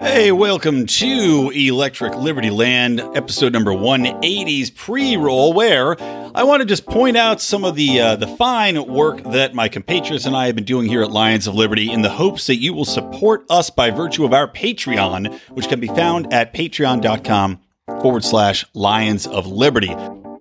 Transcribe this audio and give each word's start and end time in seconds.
Hey, 0.00 0.30
welcome 0.30 0.86
to 0.86 1.50
Electric 1.52 2.14
Liberty 2.14 2.50
Land, 2.50 3.00
episode 3.00 3.52
number 3.52 3.72
180's 3.72 4.70
pre-roll, 4.70 5.52
where 5.52 6.00
I 6.00 6.44
want 6.44 6.60
to 6.60 6.66
just 6.66 6.86
point 6.86 7.16
out 7.16 7.40
some 7.40 7.64
of 7.64 7.74
the 7.74 8.00
uh, 8.00 8.14
the 8.14 8.28
fine 8.28 8.86
work 8.86 9.24
that 9.24 9.54
my 9.54 9.68
compatriots 9.68 10.24
and 10.24 10.36
I 10.36 10.46
have 10.46 10.54
been 10.54 10.62
doing 10.62 10.86
here 10.86 11.02
at 11.02 11.10
Lions 11.10 11.48
of 11.48 11.56
Liberty 11.56 11.90
in 11.90 12.02
the 12.02 12.10
hopes 12.10 12.46
that 12.46 12.58
you 12.58 12.74
will 12.74 12.84
support 12.84 13.44
us 13.50 13.70
by 13.70 13.90
virtue 13.90 14.24
of 14.24 14.32
our 14.32 14.46
Patreon, 14.46 15.36
which 15.50 15.68
can 15.68 15.80
be 15.80 15.88
found 15.88 16.32
at 16.32 16.54
patreon.com 16.54 17.58
forward 18.00 18.22
slash 18.22 18.64
Lions 18.74 19.26
of 19.26 19.48
Liberty. 19.48 19.96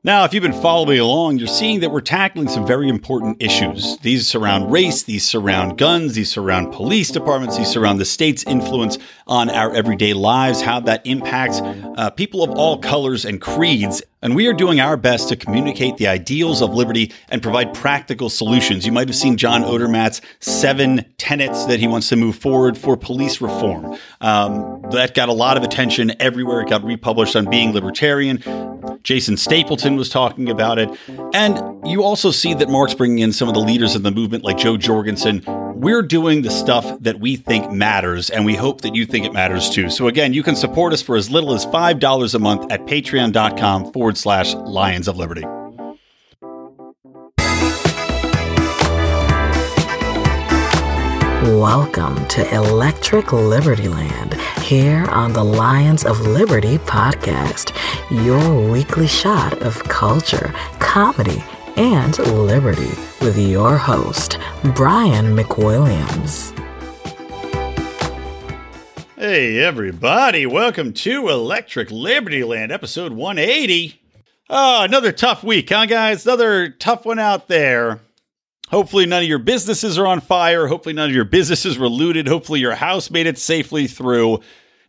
Now, 0.08 0.24
if 0.24 0.34
you've 0.34 0.42
been 0.42 0.54
following 0.54 1.02
along, 1.02 1.38
you're 1.38 1.50
seeing 1.50 1.82
that 1.82 1.92
we're 1.92 2.00
tackling 2.00 2.48
some 2.48 2.66
very 2.66 2.88
important 2.88 3.44
issues. 3.44 3.98
These 3.98 4.26
surround 4.26 4.71
race, 4.71 5.04
these 5.04 5.26
surround 5.26 5.78
guns, 5.78 6.14
these 6.14 6.32
surround 6.32 6.71
police 6.71 7.12
departments, 7.12 7.57
these 7.57 7.68
surround 7.68 8.00
the 8.00 8.06
state's 8.06 8.46
influence 8.46 8.98
on 9.28 9.50
our 9.50 9.75
everyday 9.75 10.14
lives, 10.14 10.61
how 10.61 10.80
that 10.80 11.06
impacts 11.06 11.60
uh, 11.60 12.10
people 12.11 12.42
of 12.42 12.52
all 12.52 12.78
colors 12.78 13.25
and 13.25 13.42
creeds. 13.42 14.02
And 14.21 14.36
we 14.36 14.48
are 14.48 14.54
doing 14.54 14.80
our 14.80 14.98
best 14.98 15.30
to 15.30 15.36
communicate 15.36 15.98
the 15.98 16.07
ideals 16.07 16.64
of 16.64 16.74
liberty 16.74 17.14
and 17.30 17.42
provide 17.44 17.75
practical 17.75 18.30
solutions. 18.30 18.84
You 18.84 18.92
might 18.92 19.08
have 19.08 19.16
seen 19.16 19.38
John 19.38 19.62
Odermatt's 19.62 20.21
seven 20.39 21.06
tenets 21.20 21.66
that 21.66 21.80
he 21.80 21.88
wants 21.88 22.10
to 22.10 22.16
move 22.16 22.36
forward 22.36 22.80
for 22.80 22.98
police 22.98 23.42
reform. 23.42 23.96
Um, 24.20 24.82
that 24.89 25.14
got 25.14 25.30
a 25.30 25.34
lot 25.34 25.56
of 25.56 25.61
attention 25.61 26.20
everywhere. 26.20 26.61
It 26.61 26.70
got 26.70 26.84
republished 26.84 27.36
on 27.36 27.48
Being 27.48 27.74
Libertarian. 27.74 28.42
Jason 29.04 29.38
Stapleton 29.38 29.96
was 29.98 30.10
talking 30.10 30.50
about 30.50 30.80
it. 30.80 30.89
And 31.36 31.88
you 31.88 32.03
also 32.03 32.31
see 32.31 32.56
that 32.56 32.70
Mark's 32.70 32.95
bringing 32.95 33.20
in 33.20 33.31
some 33.31 33.47
of 33.47 33.53
the 33.53 33.59
leaders 33.59 33.95
of 33.95 34.02
the 34.02 34.11
movement, 34.11 34.44
like 34.44 34.58
Jo 34.58 34.78
Jorgensen. 34.78 35.44
We're 35.80 36.02
doing 36.02 36.42
the 36.42 36.50
stuff 36.50 37.02
that 37.02 37.20
we 37.20 37.36
think 37.36 37.72
matters, 37.72 38.31
and 38.31 38.48
we 38.48 38.56
hope 38.56 38.81
that 38.81 38.95
you 38.95 39.06
think 39.06 39.28
it 39.28 39.31
matters 39.31 39.70
too. 39.70 39.92
So, 39.92 40.08
again, 40.08 40.34
you 40.34 40.42
can 40.42 40.56
support 40.56 40.92
us 40.92 41.03
for 41.03 41.16
as 41.16 41.30
little 41.30 41.53
as 41.53 41.67
$5 41.67 42.34
a 42.34 42.40
month 42.40 42.72
at 42.72 42.88
patreon.com 42.88 43.94
forward 43.94 44.17
slash 44.17 44.56
Lions 44.56 45.08
of 45.08 45.17
Liberty. 45.17 45.44
Welcome 51.45 52.28
to 52.30 52.56
Electric 52.56 53.31
Liberty 53.31 53.88
Land 53.88 54.34
here 54.64 55.06
on 55.12 55.34
the 55.34 55.44
Lions 55.44 56.03
of 56.03 56.22
Liberty 56.22 56.80
podcast, 56.80 57.72
your 58.25 58.72
weekly 58.72 59.06
shot 59.06 59.62
of 59.62 59.84
culture, 59.84 60.52
comedy, 60.80 61.44
and 61.75 62.17
liberty 62.17 63.06
with 63.21 63.37
your 63.37 63.77
host, 63.77 64.37
Brian 64.75 65.35
McWilliams. 65.35 66.53
Hey, 69.15 69.59
everybody, 69.59 70.45
welcome 70.45 70.93
to 70.93 71.29
Electric 71.29 71.89
Liberty 71.89 72.43
Land, 72.43 72.71
episode 72.71 73.13
180. 73.13 73.99
Oh, 74.49 74.55
ah, 74.55 74.83
another 74.83 75.11
tough 75.11 75.43
week, 75.43 75.69
huh, 75.69 75.88
guys? 75.88 76.25
Another 76.25 76.69
tough 76.69 77.05
one 77.05 77.19
out 77.19 77.47
there. 77.47 78.01
Hopefully, 78.69 79.05
none 79.05 79.23
of 79.23 79.29
your 79.29 79.39
businesses 79.39 79.97
are 79.97 80.07
on 80.07 80.21
fire. 80.21 80.67
Hopefully, 80.67 80.93
none 80.93 81.09
of 81.09 81.15
your 81.15 81.25
businesses 81.25 81.77
were 81.77 81.89
looted. 81.89 82.27
Hopefully, 82.27 82.59
your 82.59 82.75
house 82.75 83.09
made 83.09 83.25
it 83.27 83.38
safely 83.38 83.88
through. 83.88 84.39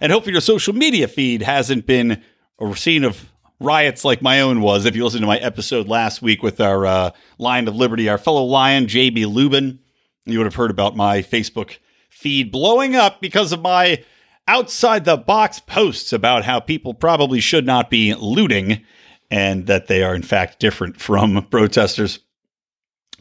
And 0.01 0.13
hopefully, 0.13 0.33
your 0.33 0.41
social 0.41 0.75
media 0.75 1.09
feed 1.09 1.43
hasn't 1.43 1.87
been 1.87 2.23
a 2.61 2.77
scene 2.77 3.05
of 3.05 3.33
riots 3.61 4.05
like 4.05 4.23
my 4.23 4.41
own 4.41 4.61
was. 4.61 4.85
If 4.85 4.95
you 4.95 5.05
listened 5.05 5.23
to 5.23 5.27
my 5.27 5.39
episode 5.39 5.89
last 5.89 6.23
week 6.23 6.43
with 6.43 6.61
our 6.61 6.87
uh, 6.87 7.11
Lion 7.39 7.69
of 7.69 7.77
Liberty, 7.77 8.09
our 8.09 8.19
fellow 8.19 8.45
Lion, 8.45 8.87
JB 8.87 9.33
Lubin, 9.33 9.81
you 10.25 10.39
would 10.39 10.47
have 10.47 10.55
heard 10.55 10.71
about 10.71 10.97
my 10.97 11.23
Facebook 11.23 11.79
feed 12.09 12.53
blowing 12.53 12.95
up 12.95 13.21
because 13.21 13.53
of 13.53 13.63
my 13.63 14.05
outside 14.47 15.05
the 15.05 15.17
box 15.17 15.61
posts 15.61 16.13
about 16.13 16.45
how 16.45 16.61
people 16.61 16.95
probably 16.95 17.41
should 17.41 17.67
not 17.67 17.91
be 17.91 18.15
looting 18.15 18.85
and 19.31 19.67
that 19.67 19.89
they 19.89 20.03
are, 20.03 20.15
in 20.15 20.23
fact, 20.23 20.59
different 20.59 21.01
from 21.01 21.47
protesters. 21.51 22.21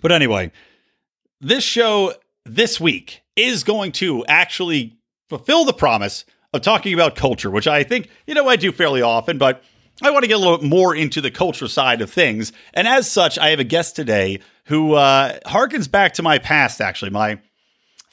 But 0.01 0.11
anyway, 0.11 0.51
this 1.41 1.63
show 1.63 2.13
this 2.45 2.79
week 2.79 3.21
is 3.35 3.63
going 3.63 3.91
to 3.93 4.25
actually 4.25 4.97
fulfill 5.27 5.65
the 5.65 5.73
promise 5.73 6.23
of 6.53 6.61
talking 6.61 6.93
about 6.93 7.15
culture, 7.15 7.51
which 7.51 7.67
I 7.67 7.83
think, 7.83 8.09
you 8.25 8.33
know, 8.33 8.47
I 8.47 8.55
do 8.55 8.71
fairly 8.71 9.01
often, 9.01 9.37
but 9.37 9.63
I 10.01 10.11
want 10.11 10.23
to 10.23 10.27
get 10.27 10.35
a 10.35 10.39
little 10.39 10.59
bit 10.59 10.67
more 10.67 10.95
into 10.95 11.21
the 11.21 11.31
culture 11.31 11.67
side 11.67 12.01
of 12.01 12.11
things. 12.11 12.51
And 12.73 12.87
as 12.87 13.09
such, 13.09 13.39
I 13.39 13.49
have 13.49 13.59
a 13.59 13.63
guest 13.63 13.95
today 13.95 14.39
who 14.65 14.93
uh, 14.93 15.39
harkens 15.45 15.89
back 15.89 16.13
to 16.13 16.23
my 16.23 16.37
past, 16.37 16.81
actually, 16.81 17.09
my 17.09 17.39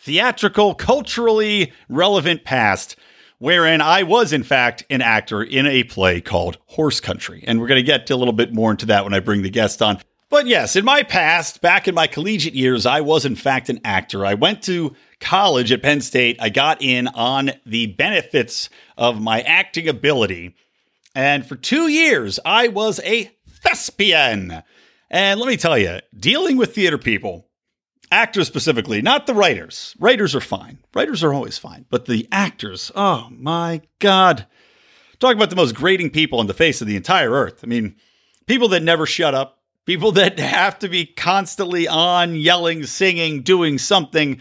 theatrical, 0.00 0.74
culturally 0.74 1.72
relevant 1.88 2.44
past, 2.44 2.96
wherein 3.38 3.82
I 3.82 4.02
was, 4.02 4.32
in 4.32 4.44
fact, 4.44 4.84
an 4.88 5.02
actor 5.02 5.42
in 5.42 5.66
a 5.66 5.84
play 5.84 6.22
called 6.22 6.56
Horse 6.66 7.00
Country. 7.00 7.44
And 7.46 7.60
we're 7.60 7.68
going 7.68 7.84
to 7.84 7.86
get 7.86 8.08
a 8.08 8.16
little 8.16 8.32
bit 8.32 8.54
more 8.54 8.70
into 8.70 8.86
that 8.86 9.04
when 9.04 9.12
I 9.12 9.20
bring 9.20 9.42
the 9.42 9.50
guest 9.50 9.82
on. 9.82 10.00
But 10.30 10.46
yes, 10.46 10.76
in 10.76 10.84
my 10.84 11.02
past, 11.02 11.60
back 11.60 11.86
in 11.86 11.94
my 11.94 12.06
collegiate 12.06 12.54
years, 12.54 12.86
I 12.86 13.02
was, 13.02 13.24
in 13.24 13.36
fact, 13.36 13.68
an 13.68 13.80
actor. 13.84 14.24
I 14.24 14.34
went 14.34 14.62
to 14.64 14.96
college 15.20 15.70
at 15.70 15.82
Penn 15.82 16.00
State. 16.00 16.38
I 16.40 16.48
got 16.48 16.82
in 16.82 17.08
on 17.08 17.52
the 17.66 17.88
benefits 17.88 18.70
of 18.96 19.20
my 19.20 19.42
acting 19.42 19.86
ability. 19.86 20.54
And 21.14 21.46
for 21.46 21.56
two 21.56 21.88
years, 21.88 22.40
I 22.44 22.68
was 22.68 23.00
a 23.00 23.30
thespian. 23.48 24.62
And 25.10 25.40
let 25.40 25.46
me 25.46 25.56
tell 25.56 25.78
you, 25.78 26.00
dealing 26.18 26.56
with 26.56 26.74
theater 26.74 26.98
people, 26.98 27.46
actors 28.10 28.46
specifically, 28.46 29.00
not 29.00 29.26
the 29.26 29.34
writers. 29.34 29.94
Writers 29.98 30.34
are 30.34 30.40
fine. 30.40 30.78
Writers 30.94 31.22
are 31.22 31.32
always 31.32 31.58
fine. 31.58 31.86
But 31.88 32.06
the 32.06 32.26
actors, 32.32 32.90
oh 32.96 33.28
my 33.30 33.82
God. 34.00 34.46
Talk 35.20 35.36
about 35.36 35.50
the 35.50 35.56
most 35.56 35.74
grating 35.74 36.10
people 36.10 36.40
on 36.40 36.48
the 36.48 36.54
face 36.54 36.80
of 36.80 36.88
the 36.88 36.96
entire 36.96 37.30
earth. 37.30 37.60
I 37.62 37.66
mean, 37.66 37.96
people 38.46 38.68
that 38.68 38.82
never 38.82 39.06
shut 39.06 39.34
up, 39.34 39.62
people 39.86 40.12
that 40.12 40.38
have 40.38 40.78
to 40.80 40.88
be 40.88 41.06
constantly 41.06 41.86
on, 41.86 42.34
yelling, 42.34 42.84
singing, 42.84 43.42
doing 43.42 43.78
something. 43.78 44.40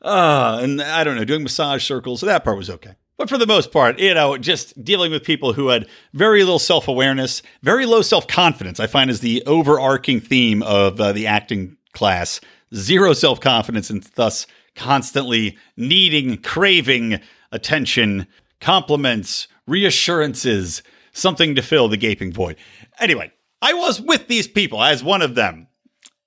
Uh, 0.00 0.58
and 0.62 0.82
I 0.82 1.04
don't 1.04 1.16
know, 1.16 1.24
doing 1.24 1.44
massage 1.44 1.84
circles. 1.84 2.20
So 2.20 2.26
that 2.26 2.42
part 2.44 2.56
was 2.56 2.70
okay. 2.70 2.96
But 3.22 3.28
for 3.28 3.38
the 3.38 3.46
most 3.46 3.70
part, 3.70 4.00
you 4.00 4.14
know, 4.14 4.36
just 4.36 4.82
dealing 4.82 5.12
with 5.12 5.22
people 5.22 5.52
who 5.52 5.68
had 5.68 5.86
very 6.12 6.40
little 6.40 6.58
self 6.58 6.88
awareness, 6.88 7.40
very 7.62 7.86
low 7.86 8.02
self 8.02 8.26
confidence, 8.26 8.80
I 8.80 8.88
find 8.88 9.08
is 9.08 9.20
the 9.20 9.44
overarching 9.46 10.20
theme 10.20 10.60
of 10.64 11.00
uh, 11.00 11.12
the 11.12 11.28
acting 11.28 11.76
class. 11.92 12.40
Zero 12.74 13.12
self 13.12 13.38
confidence 13.38 13.90
and 13.90 14.02
thus 14.16 14.48
constantly 14.74 15.56
needing, 15.76 16.36
craving 16.38 17.20
attention, 17.52 18.26
compliments, 18.60 19.46
reassurances, 19.68 20.82
something 21.12 21.54
to 21.54 21.62
fill 21.62 21.86
the 21.86 21.96
gaping 21.96 22.32
void. 22.32 22.56
Anyway, 22.98 23.30
I 23.60 23.72
was 23.72 24.00
with 24.00 24.26
these 24.26 24.48
people 24.48 24.82
as 24.82 25.04
one 25.04 25.22
of 25.22 25.36
them. 25.36 25.68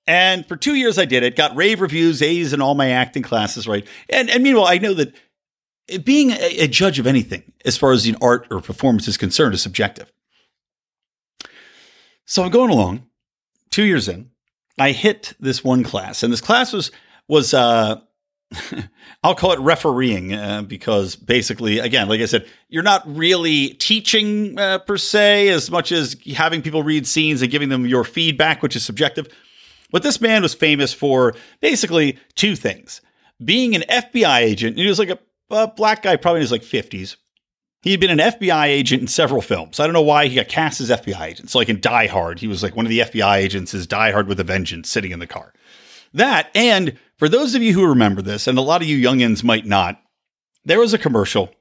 And 0.06 0.46
for 0.46 0.56
two 0.56 0.76
years 0.76 0.98
I 0.98 1.04
did 1.04 1.24
it, 1.24 1.36
got 1.36 1.56
rave 1.56 1.80
reviews, 1.82 2.22
A's 2.22 2.54
in 2.54 2.62
all 2.62 2.74
my 2.74 2.90
acting 2.90 3.22
classes, 3.22 3.66
right? 3.66 3.86
And, 4.08 4.30
and 4.30 4.42
meanwhile, 4.42 4.66
I 4.66 4.78
know 4.78 4.94
that 4.94 5.14
being 6.04 6.30
a, 6.30 6.58
a 6.60 6.68
judge 6.68 6.98
of 6.98 7.06
anything, 7.06 7.52
as 7.64 7.76
far 7.76 7.92
as 7.92 8.04
the 8.04 8.16
art 8.20 8.46
or 8.50 8.60
performance 8.60 9.08
is 9.08 9.16
concerned, 9.16 9.54
is 9.54 9.62
subjective. 9.62 10.12
So 12.24 12.42
I'm 12.42 12.50
going 12.50 12.70
along, 12.70 13.06
two 13.70 13.84
years 13.84 14.08
in, 14.08 14.30
I 14.78 14.92
hit 14.92 15.34
this 15.38 15.62
one 15.62 15.84
class, 15.84 16.22
and 16.22 16.32
this 16.32 16.40
class 16.40 16.72
was 16.72 16.90
was 17.28 17.54
uh, 17.54 18.00
I'll 19.22 19.34
call 19.34 19.52
it 19.52 19.60
refereeing 19.60 20.34
uh, 20.34 20.62
because 20.62 21.16
basically, 21.16 21.78
again, 21.78 22.08
like 22.08 22.20
I 22.20 22.26
said, 22.26 22.46
you're 22.68 22.82
not 22.82 23.02
really 23.06 23.70
teaching 23.70 24.58
uh, 24.58 24.78
per 24.78 24.96
se 24.96 25.48
as 25.48 25.70
much 25.70 25.92
as 25.92 26.16
having 26.34 26.62
people 26.62 26.82
read 26.82 27.06
scenes 27.06 27.42
and 27.42 27.50
giving 27.50 27.68
them 27.68 27.86
your 27.86 28.04
feedback, 28.04 28.62
which 28.62 28.76
is 28.76 28.84
subjective. 28.84 29.28
But 29.90 30.02
this 30.02 30.20
man 30.20 30.42
was 30.42 30.54
famous 30.54 30.92
for 30.92 31.34
basically 31.60 32.18
two 32.34 32.56
things: 32.56 33.00
being 33.44 33.74
an 33.74 33.82
FBI 33.88 34.40
agent. 34.40 34.76
He 34.76 34.86
was 34.86 34.98
like 34.98 35.10
a, 35.10 35.18
a 35.50 35.68
black 35.68 36.02
guy, 36.02 36.16
probably 36.16 36.40
in 36.40 36.42
his 36.42 36.52
like 36.52 36.62
50s. 36.62 37.16
He 37.82 37.92
had 37.92 38.00
been 38.00 38.10
an 38.10 38.18
FBI 38.18 38.66
agent 38.66 39.02
in 39.02 39.06
several 39.06 39.40
films. 39.40 39.78
I 39.78 39.86
don't 39.86 39.92
know 39.92 40.02
why 40.02 40.26
he 40.26 40.34
got 40.34 40.48
cast 40.48 40.80
as 40.80 40.90
FBI 40.90 41.20
agent. 41.20 41.50
So, 41.50 41.58
like 41.58 41.68
in 41.68 41.80
Die 41.80 42.06
Hard, 42.08 42.40
he 42.40 42.48
was 42.48 42.62
like 42.62 42.74
one 42.74 42.84
of 42.84 42.90
the 42.90 43.00
FBI 43.00 43.36
agents 43.36 43.74
is 43.74 43.86
Die 43.86 44.10
Hard 44.10 44.26
with 44.26 44.40
a 44.40 44.44
Vengeance 44.44 44.90
sitting 44.90 45.12
in 45.12 45.20
the 45.20 45.26
car. 45.26 45.52
That, 46.12 46.50
and 46.54 46.98
for 47.16 47.28
those 47.28 47.54
of 47.54 47.62
you 47.62 47.74
who 47.74 47.86
remember 47.86 48.22
this, 48.22 48.46
and 48.46 48.58
a 48.58 48.62
lot 48.62 48.82
of 48.82 48.88
you 48.88 48.96
youngins 48.96 49.44
might 49.44 49.66
not, 49.66 50.00
there 50.64 50.80
was 50.80 50.94
a 50.94 50.98
commercial, 50.98 51.52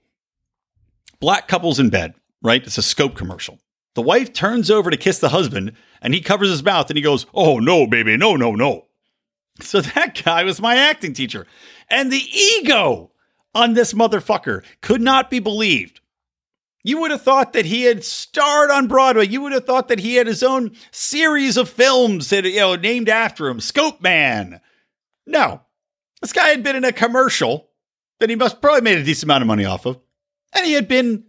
black 1.19 1.47
couples 1.47 1.79
in 1.79 1.89
bed, 1.89 2.15
right? 2.41 2.65
It's 2.65 2.77
a 2.77 2.81
scope 2.81 3.15
commercial. 3.15 3.59
The 3.93 4.01
wife 4.01 4.33
turns 4.33 4.71
over 4.71 4.89
to 4.89 4.97
kiss 4.97 5.19
the 5.19 5.29
husband, 5.29 5.73
and 6.01 6.13
he 6.13 6.21
covers 6.21 6.49
his 6.49 6.63
mouth 6.63 6.89
and 6.89 6.97
he 6.97 7.03
goes, 7.03 7.25
Oh, 7.33 7.59
no, 7.59 7.85
baby, 7.85 8.17
no, 8.17 8.35
no, 8.35 8.53
no. 8.55 8.85
So 9.61 9.81
that 9.95 10.21
guy 10.23 10.43
was 10.43 10.61
my 10.61 10.75
acting 10.75 11.13
teacher. 11.13 11.45
And 11.89 12.11
the 12.11 12.17
ego 12.17 13.11
on 13.55 13.73
this 13.73 13.93
motherfucker 13.93 14.63
could 14.81 15.01
not 15.01 15.31
be 15.31 15.39
believed. 15.39 16.01
You 16.83 17.01
would 17.01 17.09
have 17.09 17.23
thought 17.23 17.53
that 17.53 17.65
he 17.65 17.83
had 17.83 18.03
starred 18.03 18.69
on 18.69 18.87
Broadway. 18.87 19.25
You 19.25 19.41
would 19.41 19.53
have 19.53 19.65
thought 19.65 19.87
that 19.87 19.97
he 19.99 20.15
had 20.15 20.27
his 20.27 20.43
own 20.43 20.75
series 20.91 21.57
of 21.57 21.67
films 21.67 22.29
that 22.29 22.45
you 22.45 22.59
know 22.59 22.75
named 22.75 23.09
after 23.09 23.47
him, 23.47 23.59
Scope 23.59 24.01
Man. 24.01 24.61
No, 25.25 25.61
this 26.21 26.33
guy 26.33 26.49
had 26.49 26.61
been 26.61 26.75
in 26.75 26.83
a 26.83 26.91
commercial 26.91 27.69
that 28.19 28.29
he 28.29 28.35
must 28.35 28.61
probably 28.61 28.81
made 28.81 28.99
a 28.99 29.03
decent 29.03 29.23
amount 29.23 29.41
of 29.41 29.47
money 29.47 29.65
off 29.65 29.87
of. 29.87 29.99
And 30.53 30.65
he 30.65 30.73
had 30.73 30.87
been 30.87 31.25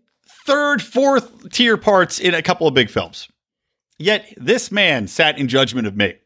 third, 0.46 0.82
fourth 0.82 1.50
tier 1.50 1.76
parts 1.76 2.18
in 2.18 2.34
a 2.34 2.42
couple 2.42 2.66
of 2.66 2.74
big 2.74 2.90
films. 2.90 3.28
Yet 3.98 4.34
this 4.36 4.70
man 4.70 5.08
sat 5.08 5.38
in 5.38 5.48
judgment 5.48 5.86
of 5.86 5.96
me 5.96 6.16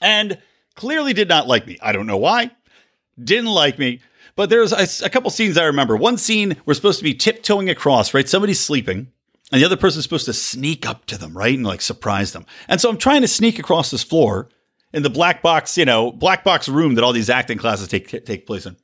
and 0.00 0.38
clearly 0.76 1.12
did 1.12 1.28
not 1.28 1.48
like 1.48 1.66
me. 1.66 1.76
I 1.82 1.92
don't 1.92 2.06
know 2.06 2.18
why. 2.18 2.52
Didn't 3.22 3.50
like 3.50 3.78
me. 3.78 4.00
But 4.34 4.50
there's 4.50 4.72
a, 4.72 5.06
a 5.06 5.10
couple 5.10 5.30
scenes 5.30 5.58
I 5.58 5.64
remember. 5.64 5.96
One 5.96 6.16
scene 6.16 6.56
we're 6.64 6.74
supposed 6.74 6.98
to 6.98 7.04
be 7.04 7.14
tiptoeing 7.14 7.68
across, 7.68 8.14
right? 8.14 8.28
Somebody's 8.28 8.60
sleeping 8.60 9.12
and 9.52 9.60
the 9.60 9.66
other 9.66 9.76
person's 9.76 10.04
supposed 10.04 10.24
to 10.24 10.32
sneak 10.32 10.86
up 10.86 11.04
to 11.06 11.18
them, 11.18 11.36
right? 11.36 11.54
And 11.54 11.66
like 11.66 11.82
surprise 11.82 12.32
them. 12.32 12.46
And 12.68 12.80
so 12.80 12.88
I'm 12.88 12.96
trying 12.96 13.20
to 13.20 13.28
sneak 13.28 13.58
across 13.58 13.90
this 13.90 14.02
floor 14.02 14.48
in 14.94 15.02
the 15.02 15.10
black 15.10 15.42
box, 15.42 15.76
you 15.76 15.84
know, 15.84 16.10
black 16.10 16.42
box 16.42 16.68
room 16.68 16.94
that 16.94 17.04
all 17.04 17.12
these 17.12 17.30
acting 17.30 17.58
classes 17.58 17.88
take 17.88 18.24
take 18.24 18.46
place 18.46 18.64
in. 18.64 18.76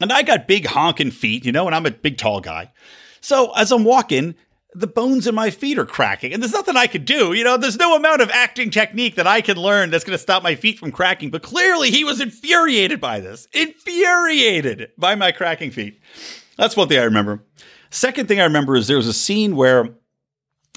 And 0.00 0.12
I 0.12 0.22
got 0.22 0.48
big 0.48 0.66
honking 0.66 1.12
feet, 1.12 1.46
you 1.46 1.52
know, 1.52 1.66
and 1.66 1.74
I'm 1.74 1.86
a 1.86 1.90
big 1.92 2.18
tall 2.18 2.40
guy. 2.40 2.72
So 3.20 3.52
as 3.54 3.72
I'm 3.72 3.84
walking, 3.84 4.34
the 4.76 4.86
bones 4.86 5.26
in 5.26 5.34
my 5.34 5.50
feet 5.50 5.78
are 5.78 5.86
cracking, 5.86 6.32
and 6.32 6.42
there's 6.42 6.52
nothing 6.52 6.76
I 6.76 6.86
could 6.86 7.04
do. 7.04 7.32
You 7.32 7.44
know, 7.44 7.56
there's 7.56 7.78
no 7.78 7.96
amount 7.96 8.20
of 8.20 8.30
acting 8.30 8.70
technique 8.70 9.14
that 9.16 9.26
I 9.26 9.40
can 9.40 9.56
learn 9.56 9.90
that's 9.90 10.04
going 10.04 10.16
to 10.16 10.22
stop 10.22 10.42
my 10.42 10.54
feet 10.54 10.78
from 10.78 10.92
cracking. 10.92 11.30
But 11.30 11.42
clearly, 11.42 11.90
he 11.90 12.04
was 12.04 12.20
infuriated 12.20 13.00
by 13.00 13.20
this, 13.20 13.48
infuriated 13.52 14.90
by 14.98 15.14
my 15.14 15.32
cracking 15.32 15.70
feet. 15.70 16.00
That's 16.56 16.76
one 16.76 16.88
thing 16.88 16.98
I 16.98 17.04
remember. 17.04 17.42
Second 17.90 18.28
thing 18.28 18.40
I 18.40 18.44
remember 18.44 18.76
is 18.76 18.86
there 18.86 18.96
was 18.96 19.06
a 19.06 19.12
scene 19.12 19.56
where 19.56 19.94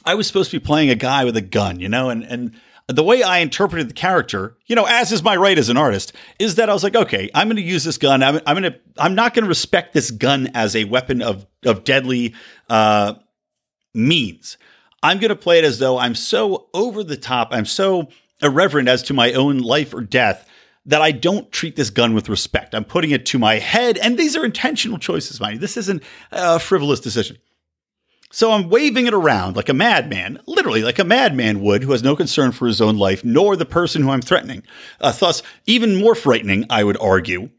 I 0.06 0.16
was 0.16 0.28
supposed 0.28 0.52
to 0.52 0.60
be 0.60 0.66
playing 0.66 0.90
a 0.90 0.96
guy 0.96 1.26
with 1.26 1.36
a 1.36 1.42
gun, 1.42 1.80
you 1.80 1.90
know, 1.90 2.10
and 2.10 2.24
and 2.24 2.56
the 2.88 3.04
way 3.04 3.22
I 3.22 3.38
interpreted 3.40 3.88
the 3.88 3.94
character, 3.94 4.58
you 4.66 4.76
know, 4.76 4.86
as 4.86 5.12
is 5.12 5.22
my 5.22 5.36
right 5.36 5.58
as 5.58 5.70
an 5.70 5.78
artist, 5.78 6.14
is 6.40 6.56
that 6.56 6.70
I 6.70 6.74
was 6.74 6.84
like, 6.84 6.96
okay, 6.96 7.30
I'm 7.36 7.48
going 7.48 7.58
to 7.58 7.62
use 7.62 7.84
this 7.84 8.00
gun. 8.00 8.24
I'm, 8.24 8.40
I'm 8.48 8.60
going 8.60 8.74
to, 8.74 8.80
I'm 8.98 9.14
not 9.14 9.36
going 9.36 9.44
to 9.44 9.50
respect 9.50 9.94
this 9.94 10.10
gun 10.10 10.50
as 10.56 10.76
a 10.76 10.86
weapon 10.86 11.22
of 11.22 11.46
of 11.64 11.84
deadly 11.84 12.34
uh, 12.70 13.16
means. 13.94 14.58
I'm 15.02 15.20
going 15.20 15.30
to 15.30 15.36
play 15.36 15.60
it 15.60 15.66
as 15.66 15.80
though 15.80 15.98
I'm 15.98 16.16
so 16.16 16.68
over 16.74 17.04
the 17.04 17.18
top, 17.18 17.50
I'm 17.52 17.66
so 17.66 18.10
irreverent 18.42 18.90
as 18.90 19.04
to 19.04 19.14
my 19.14 19.34
own 19.34 19.60
life 19.60 19.94
or 19.94 20.02
death 20.02 20.48
that 20.86 21.02
I 21.02 21.12
don't 21.12 21.52
treat 21.52 21.76
this 21.76 21.90
gun 21.90 22.14
with 22.14 22.30
respect. 22.30 22.74
I'm 22.74 22.86
putting 22.86 23.12
it 23.12 23.26
to 23.28 23.40
my 23.40 23.56
head, 23.56 23.98
and 23.98 24.18
these 24.18 24.36
are 24.36 24.46
intentional 24.46 24.98
choices, 24.98 25.40
mind 25.40 25.56
you. 25.56 25.60
This 25.60 25.78
isn't 25.78 26.04
a 26.32 26.60
frivolous 26.60 27.00
decision. 27.00 27.38
So 28.32 28.52
I'm 28.52 28.70
waving 28.70 29.08
it 29.08 29.14
around 29.14 29.56
like 29.56 29.70
a 29.70 29.74
madman, 29.74 30.40
literally 30.46 30.84
like 30.84 31.00
a 31.00 31.04
madman 31.04 31.62
would, 31.62 31.84
who 31.84 31.92
has 31.92 32.04
no 32.04 32.16
concern 32.16 32.52
for 32.52 32.68
his 32.68 32.80
own 32.80 32.98
life, 32.98 33.26
nor 33.26 33.56
the 33.56 33.66
person 33.66 34.04
who 34.04 34.12
I'm 34.12 34.22
threatening. 34.22 34.64
Uh, 35.02 35.12
thus, 35.12 35.42
even 35.66 35.96
more 35.96 36.16
frightening, 36.16 36.66
I 36.70 36.84
would 36.84 36.98
argue, 36.98 37.50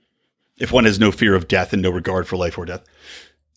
if 0.59 0.71
one 0.71 0.85
has 0.85 1.01
no 1.01 1.11
fear 1.11 1.35
of 1.35 1.49
death 1.49 1.73
and 1.73 1.83
no 1.83 1.91
regard 1.91 2.29
for 2.29 2.37
life 2.37 2.57
or 2.57 2.67
death. 2.67 2.85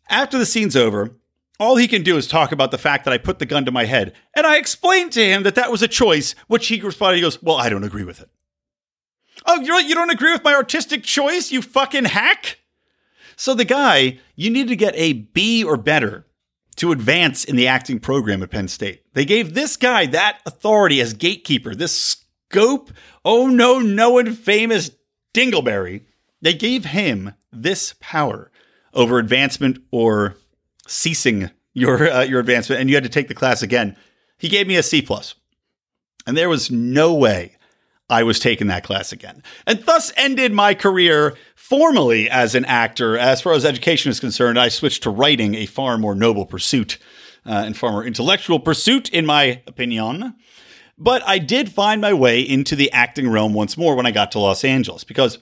After 0.10 0.38
the 0.38 0.46
scene's 0.46 0.75
over, 0.75 1.16
all 1.59 1.75
he 1.75 1.88
can 1.88 2.03
do 2.03 2.17
is 2.17 2.27
talk 2.27 2.51
about 2.51 2.71
the 2.71 2.77
fact 2.77 3.05
that 3.05 3.13
I 3.13 3.17
put 3.17 3.39
the 3.39 3.45
gun 3.45 3.65
to 3.65 3.71
my 3.71 3.85
head. 3.85 4.13
And 4.35 4.45
I 4.45 4.57
explained 4.57 5.11
to 5.13 5.25
him 5.25 5.44
that 5.44 5.55
that 5.55 5.71
was 5.71 5.81
a 5.81 5.88
choice, 5.88 6.35
which 6.47 6.67
he 6.67 6.81
responded, 6.81 7.17
he 7.17 7.21
goes, 7.21 7.41
Well, 7.41 7.57
I 7.57 7.69
don't 7.69 7.83
agree 7.83 8.03
with 8.03 8.21
it. 8.21 8.29
Oh, 9.45 9.59
you're, 9.61 9.79
you 9.81 9.95
don't 9.95 10.11
agree 10.11 10.31
with 10.31 10.44
my 10.44 10.55
artistic 10.55 11.03
choice, 11.03 11.51
you 11.51 11.61
fucking 11.61 12.05
hack? 12.05 12.59
So 13.35 13.53
the 13.53 13.65
guy, 13.65 14.19
you 14.35 14.50
need 14.50 14.67
to 14.67 14.75
get 14.75 14.94
a 14.95 15.13
B 15.13 15.63
or 15.63 15.77
better 15.77 16.25
to 16.75 16.91
advance 16.91 17.44
in 17.44 17.55
the 17.55 17.67
acting 17.67 18.00
program 18.00 18.41
at 18.41 18.51
Penn 18.51 18.67
State. 18.67 19.03
They 19.13 19.25
gave 19.25 19.53
this 19.53 19.77
guy 19.77 20.05
that 20.07 20.39
authority 20.45 21.01
as 21.01 21.13
gatekeeper, 21.13 21.75
this 21.75 21.97
scope, 21.97 22.91
oh 23.23 23.47
no, 23.47 23.79
no 23.79 24.11
one 24.11 24.33
famous 24.33 24.91
Dingleberry. 25.33 26.03
They 26.41 26.53
gave 26.53 26.85
him 26.85 27.33
this 27.51 27.95
power 28.00 28.51
over 28.94 29.17
advancement 29.17 29.79
or 29.91 30.35
ceasing 30.88 31.50
your 31.74 32.09
uh, 32.09 32.24
your 32.24 32.39
advancement, 32.39 32.81
and 32.81 32.89
you 32.89 32.95
had 32.95 33.03
to 33.03 33.09
take 33.09 33.27
the 33.27 33.33
class 33.33 33.62
again. 33.62 33.97
He 34.38 34.50
gave 34.50 34.68
me 34.68 34.75
a 34.75 34.83
C 34.83 35.01
plus, 35.01 35.35
and 36.27 36.38
there 36.38 36.50
was 36.50 36.69
no 36.69 37.13
way 37.13 37.57
I 38.09 38.24
was 38.24 38.39
taking 38.39 38.68
that 38.68 38.83
class 38.83 39.12
again, 39.12 39.44
and 39.65 39.83
thus 39.85 40.12
ended 40.18 40.51
my 40.51 40.74
career 40.74 41.35
formally 41.56 42.30
as 42.30 42.56
an 42.56 42.65
actor. 42.65 43.18
As 43.18 43.41
far 43.41 43.53
as 43.53 43.65
education 43.65 44.12
is 44.12 44.19
concerned, 44.19 44.59
I 44.59 44.69
switched 44.69 45.03
to 45.03 45.09
writing, 45.09 45.56
a 45.56 45.65
far 45.65 45.97
more 45.97 46.15
noble 46.15 46.45
pursuit 46.45 46.97
uh, 47.45 47.63
and 47.65 47.75
far 47.75 47.91
more 47.91 48.06
intellectual 48.06 48.59
pursuit, 48.59 49.09
in 49.09 49.25
my 49.25 49.62
opinion. 49.68 50.36
But 50.97 51.24
I 51.25 51.39
did 51.39 51.71
find 51.71 52.01
my 52.01 52.13
way 52.13 52.41
into 52.41 52.75
the 52.75 52.91
acting 52.91 53.29
realm 53.29 53.53
once 53.53 53.77
more 53.77 53.95
when 53.95 54.06
I 54.06 54.12
got 54.12 54.31
to 54.33 54.39
Los 54.39 54.63
Angeles 54.63 55.03
because 55.03 55.39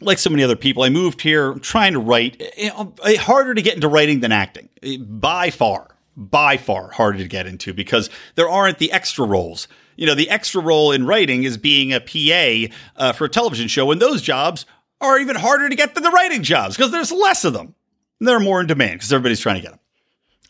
like 0.00 0.18
so 0.18 0.30
many 0.30 0.42
other 0.42 0.56
people, 0.56 0.82
I 0.82 0.90
moved 0.90 1.20
here 1.20 1.54
trying 1.54 1.92
to 1.92 1.98
write. 1.98 2.42
You 2.56 2.68
know, 2.68 2.94
harder 3.04 3.54
to 3.54 3.62
get 3.62 3.74
into 3.74 3.88
writing 3.88 4.20
than 4.20 4.32
acting, 4.32 4.68
by 5.00 5.50
far, 5.50 5.96
by 6.16 6.56
far 6.56 6.90
harder 6.90 7.18
to 7.18 7.28
get 7.28 7.46
into 7.46 7.72
because 7.74 8.10
there 8.34 8.48
aren't 8.48 8.78
the 8.78 8.92
extra 8.92 9.26
roles. 9.26 9.68
You 9.96 10.06
know, 10.06 10.14
the 10.14 10.30
extra 10.30 10.62
role 10.62 10.92
in 10.92 11.06
writing 11.06 11.42
is 11.42 11.56
being 11.56 11.92
a 11.92 12.00
PA 12.00 12.74
uh, 12.96 13.12
for 13.12 13.24
a 13.24 13.28
television 13.28 13.66
show, 13.66 13.90
and 13.90 14.00
those 14.00 14.22
jobs 14.22 14.64
are 15.00 15.18
even 15.18 15.36
harder 15.36 15.68
to 15.68 15.74
get 15.74 15.94
than 15.94 16.04
the 16.04 16.10
writing 16.10 16.42
jobs 16.42 16.76
because 16.76 16.92
there's 16.92 17.12
less 17.12 17.44
of 17.44 17.52
them. 17.52 17.74
And 18.20 18.28
They're 18.28 18.40
more 18.40 18.60
in 18.60 18.66
demand 18.66 18.94
because 18.94 19.12
everybody's 19.12 19.40
trying 19.40 19.56
to 19.56 19.62
get 19.62 19.70
them. 19.72 19.80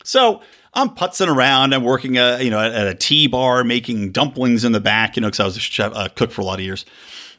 So 0.04 0.42
I'm 0.72 0.90
putzing 0.90 1.34
around. 1.34 1.74
I'm 1.74 1.84
working, 1.84 2.16
a, 2.16 2.34
uh, 2.34 2.38
you 2.38 2.50
know, 2.50 2.60
at 2.60 2.86
a 2.86 2.94
tea 2.94 3.26
bar, 3.26 3.64
making 3.64 4.12
dumplings 4.12 4.64
in 4.64 4.72
the 4.72 4.80
back, 4.80 5.16
you 5.16 5.20
know, 5.22 5.28
because 5.28 5.40
I 5.40 5.44
was 5.44 5.56
a 5.56 5.60
chef, 5.60 5.92
uh, 5.94 6.08
cook 6.08 6.30
for 6.30 6.40
a 6.40 6.44
lot 6.44 6.58
of 6.58 6.64
years. 6.64 6.84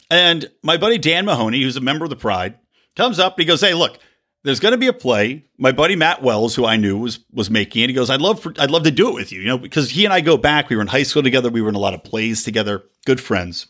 And 0.09 0.49
my 0.63 0.77
buddy 0.77 0.97
Dan 0.97 1.25
Mahoney, 1.25 1.61
who's 1.61 1.77
a 1.77 1.81
member 1.81 2.03
of 2.03 2.09
the 2.09 2.15
Pride, 2.15 2.55
comes 2.95 3.19
up 3.19 3.35
and 3.35 3.41
he 3.41 3.45
goes, 3.45 3.61
"Hey, 3.61 3.73
look, 3.73 3.99
there's 4.43 4.59
going 4.59 4.71
to 4.71 4.77
be 4.77 4.87
a 4.87 4.93
play. 4.93 5.45
My 5.57 5.71
buddy 5.71 5.95
Matt 5.95 6.23
Wells, 6.23 6.55
who 6.55 6.65
I 6.65 6.77
knew 6.77 6.97
was 6.97 7.19
was 7.31 7.49
making 7.49 7.83
it, 7.83 7.89
he 7.89 7.93
goes, 7.93 8.09
"I'd 8.09 8.21
love 8.21 8.41
for, 8.41 8.53
I'd 8.57 8.71
love 8.71 8.83
to 8.83 8.91
do 8.91 9.09
it 9.09 9.13
with 9.13 9.31
you, 9.31 9.41
you 9.41 9.47
know, 9.47 9.57
because 9.57 9.91
he 9.91 10.05
and 10.05 10.13
I 10.13 10.21
go 10.21 10.37
back. 10.37 10.69
We 10.69 10.75
were 10.75 10.81
in 10.81 10.87
high 10.87 11.03
school 11.03 11.23
together. 11.23 11.49
We 11.49 11.61
were 11.61 11.69
in 11.69 11.75
a 11.75 11.79
lot 11.79 11.93
of 11.93 12.03
plays 12.03 12.43
together. 12.43 12.83
Good 13.05 13.21
friends." 13.21 13.67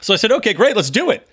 So 0.00 0.12
I 0.12 0.16
said, 0.16 0.32
"Okay, 0.32 0.52
great, 0.52 0.76
let's 0.76 0.90
do 0.90 1.10
it." 1.10 1.28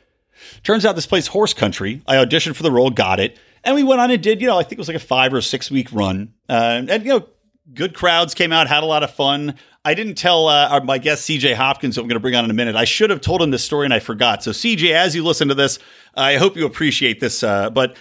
Turns 0.64 0.86
out 0.86 0.96
this 0.96 1.06
place, 1.06 1.28
Horse 1.28 1.54
Country. 1.54 2.02
I 2.08 2.16
auditioned 2.16 2.56
for 2.56 2.64
the 2.64 2.72
role, 2.72 2.90
got 2.90 3.20
it, 3.20 3.38
and 3.64 3.76
we 3.76 3.84
went 3.84 4.02
on 4.02 4.10
and 4.10 4.22
did. 4.22 4.42
You 4.42 4.48
know, 4.48 4.58
I 4.58 4.64
think 4.64 4.74
it 4.74 4.80
was 4.80 4.88
like 4.88 4.98
a 4.98 5.00
five 5.00 5.34
or 5.34 5.42
six 5.42 5.70
week 5.70 5.90
run, 5.92 6.34
uh, 6.50 6.84
and 6.88 7.06
you 7.06 7.20
know, 7.20 7.28
good 7.74 7.94
crowds 7.94 8.34
came 8.34 8.52
out, 8.52 8.68
had 8.68 8.84
a 8.84 8.88
lot 8.88 9.04
of 9.04 9.14
fun. 9.14 9.56
I 9.84 9.96
didn't 9.96 10.16
tell 10.16 10.48
uh, 10.48 10.80
my 10.84 11.00
guest 11.00 11.28
CJ 11.28 11.56
Hopkins, 11.56 11.96
who 11.96 12.02
I'm 12.02 12.08
going 12.08 12.16
to 12.16 12.20
bring 12.22 12.36
on 12.36 12.46
in 12.46 12.52
a 12.52 12.54
minute. 12.54 12.76
I 12.76 12.86
should 12.86 13.10
have 13.10 13.22
told 13.22 13.42
him 13.42 13.50
this 13.50 13.64
story 13.64 13.86
and 13.86 13.94
I 13.94 14.00
forgot. 14.00 14.44
So, 14.44 14.52
CJ, 14.52 14.92
as 14.92 15.16
you 15.16 15.24
listen 15.24 15.48
to 15.48 15.56
this, 15.56 15.80
I 16.14 16.38
hope 16.38 16.56
you 16.56 16.66
appreciate 16.66 17.20
this. 17.20 17.42
Uh, 17.42 17.70
but 17.72 17.98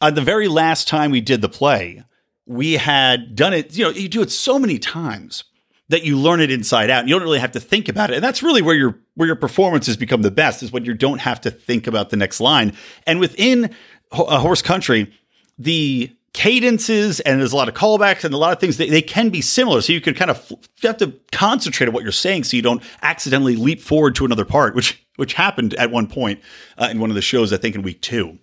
on 0.00 0.14
the 0.14 0.22
very 0.22 0.46
last 0.46 0.86
time 0.86 1.10
we 1.10 1.20
did 1.20 1.40
the 1.40 1.48
play, 1.48 2.04
we 2.46 2.74
had 2.74 3.34
done 3.34 3.52
it. 3.52 3.76
You 3.76 3.86
know, 3.86 3.90
you 3.90 4.08
do 4.08 4.22
it 4.22 4.30
so 4.30 4.58
many 4.58 4.78
times 4.78 5.44
that 5.88 6.04
you 6.04 6.16
learn 6.16 6.40
it 6.40 6.52
inside 6.52 6.88
out. 6.88 7.00
And 7.00 7.08
you 7.08 7.16
don't 7.16 7.24
really 7.24 7.40
have 7.40 7.52
to 7.52 7.60
think 7.60 7.88
about 7.88 8.10
it, 8.10 8.14
and 8.14 8.24
that's 8.24 8.42
really 8.42 8.62
where 8.62 8.76
your 8.76 8.98
where 9.14 9.26
your 9.26 9.36
performances 9.36 9.96
become 9.96 10.22
the 10.22 10.30
best. 10.30 10.62
Is 10.62 10.70
when 10.70 10.84
you 10.84 10.94
don't 10.94 11.20
have 11.20 11.40
to 11.42 11.50
think 11.50 11.86
about 11.86 12.10
the 12.10 12.16
next 12.16 12.40
line. 12.40 12.72
And 13.06 13.18
within 13.18 13.74
a 14.12 14.16
uh, 14.16 14.38
horse 14.38 14.62
country, 14.62 15.12
the 15.58 16.14
cadences 16.32 17.20
and 17.20 17.40
there's 17.40 17.52
a 17.52 17.56
lot 17.56 17.68
of 17.68 17.74
callbacks 17.74 18.24
and 18.24 18.32
a 18.32 18.36
lot 18.36 18.52
of 18.52 18.60
things 18.60 18.76
they, 18.76 18.88
they 18.88 19.02
can 19.02 19.30
be 19.30 19.40
similar. 19.40 19.80
So 19.80 19.92
you 19.92 20.00
can 20.00 20.14
kind 20.14 20.30
of 20.30 20.50
you 20.50 20.86
have 20.86 20.96
to 20.98 21.12
concentrate 21.32 21.88
on 21.88 21.94
what 21.94 22.02
you're 22.02 22.12
saying 22.12 22.44
so 22.44 22.56
you 22.56 22.62
don't 22.62 22.82
accidentally 23.02 23.56
leap 23.56 23.80
forward 23.80 24.14
to 24.16 24.24
another 24.24 24.44
part 24.44 24.74
which 24.74 25.04
which 25.16 25.34
happened 25.34 25.74
at 25.74 25.90
one 25.90 26.06
point 26.06 26.40
uh, 26.78 26.88
in 26.90 27.00
one 27.00 27.10
of 27.10 27.16
the 27.16 27.22
shows 27.22 27.52
i 27.52 27.56
think 27.56 27.74
in 27.74 27.82
week 27.82 28.00
two 28.00 28.38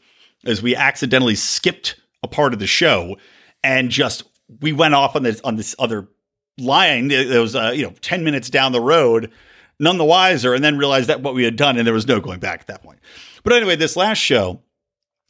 as 0.46 0.62
we 0.62 0.76
accidentally 0.76 1.36
skipped 1.36 2.00
a 2.24 2.28
part 2.28 2.54
of 2.54 2.60
the 2.60 2.68
show 2.68 3.18
and 3.64 3.90
just 3.90 4.24
we 4.62 4.72
went 4.72 4.94
off 4.94 5.16
on 5.16 5.24
this 5.24 5.42
on 5.42 5.56
this 5.56 5.76
other 5.80 6.08
line. 6.58 7.12
It 7.12 7.40
was 7.40 7.56
uh, 7.56 7.72
you 7.76 7.84
know 7.84 7.94
10 8.02 8.24
minutes 8.24 8.50
down 8.50 8.72
the 8.72 8.82
road 8.82 9.32
none 9.80 9.98
the 9.98 10.06
wiser 10.06 10.56
and 10.56 10.64
then 10.64 10.76
realized 10.76 11.08
that 11.08 11.22
what 11.22 11.36
we 11.36 11.44
had 11.44 11.56
done 11.56 11.78
and 11.78 11.86
there 11.86 11.94
was 11.94 12.08
no 12.08 12.20
going 12.20 12.40
back 12.40 12.62
at 12.62 12.68
that 12.68 12.82
point. 12.82 13.00
But 13.44 13.54
anyway 13.54 13.76
this 13.76 13.96
last 13.96 14.18
show 14.18 14.62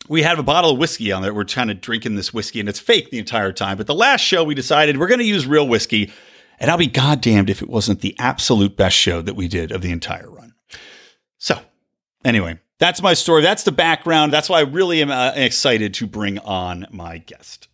we 0.10 0.24
have 0.24 0.40
a 0.40 0.44
bottle 0.44 0.72
of 0.72 0.78
whiskey 0.78 1.12
on 1.12 1.22
there. 1.22 1.34
We're 1.34 1.44
trying 1.44 1.68
to 1.68 1.74
drink 1.74 2.06
in 2.06 2.16
this 2.16 2.34
whiskey, 2.34 2.60
and 2.60 2.70
it's 2.70 2.80
fake 2.80 3.12
the 3.12 3.20
entire 3.20 3.52
time. 3.52 3.78
But 3.78 3.88
the 3.88 3.96
last 3.96 4.22
show, 4.22 4.44
we 4.44 4.56
decided 4.56 4.98
we're 4.98 5.08
going 5.08 5.20
to 5.20 5.26
use 5.26 5.46
real 5.46 5.68
whiskey, 5.68 6.12
and 6.60 6.72
I'll 6.72 6.78
be 6.78 6.88
goddamned 6.88 7.50
if 7.50 7.62
it 7.62 7.70
wasn't 7.70 8.02
the 8.02 8.16
absolute 8.20 8.78
best 8.78 8.96
show 8.96 9.22
that 9.22 9.36
we 9.36 9.48
did 9.48 9.72
of 9.72 9.82
the 9.82 9.92
entire 9.92 10.30
run. 10.30 10.54
So, 11.38 11.60
anyway, 12.24 12.60
that's 12.80 13.02
my 13.02 13.14
story. 13.14 13.42
That's 13.42 13.64
the 13.64 13.72
background. 13.72 14.32
That's 14.32 14.50
why 14.50 14.60
I 14.60 14.64
really 14.64 15.02
am 15.02 15.12
uh, 15.12 15.34
excited 15.36 15.94
to 15.96 16.08
bring 16.08 16.40
on 16.40 16.88
my 16.92 17.18
guest. 17.18 17.68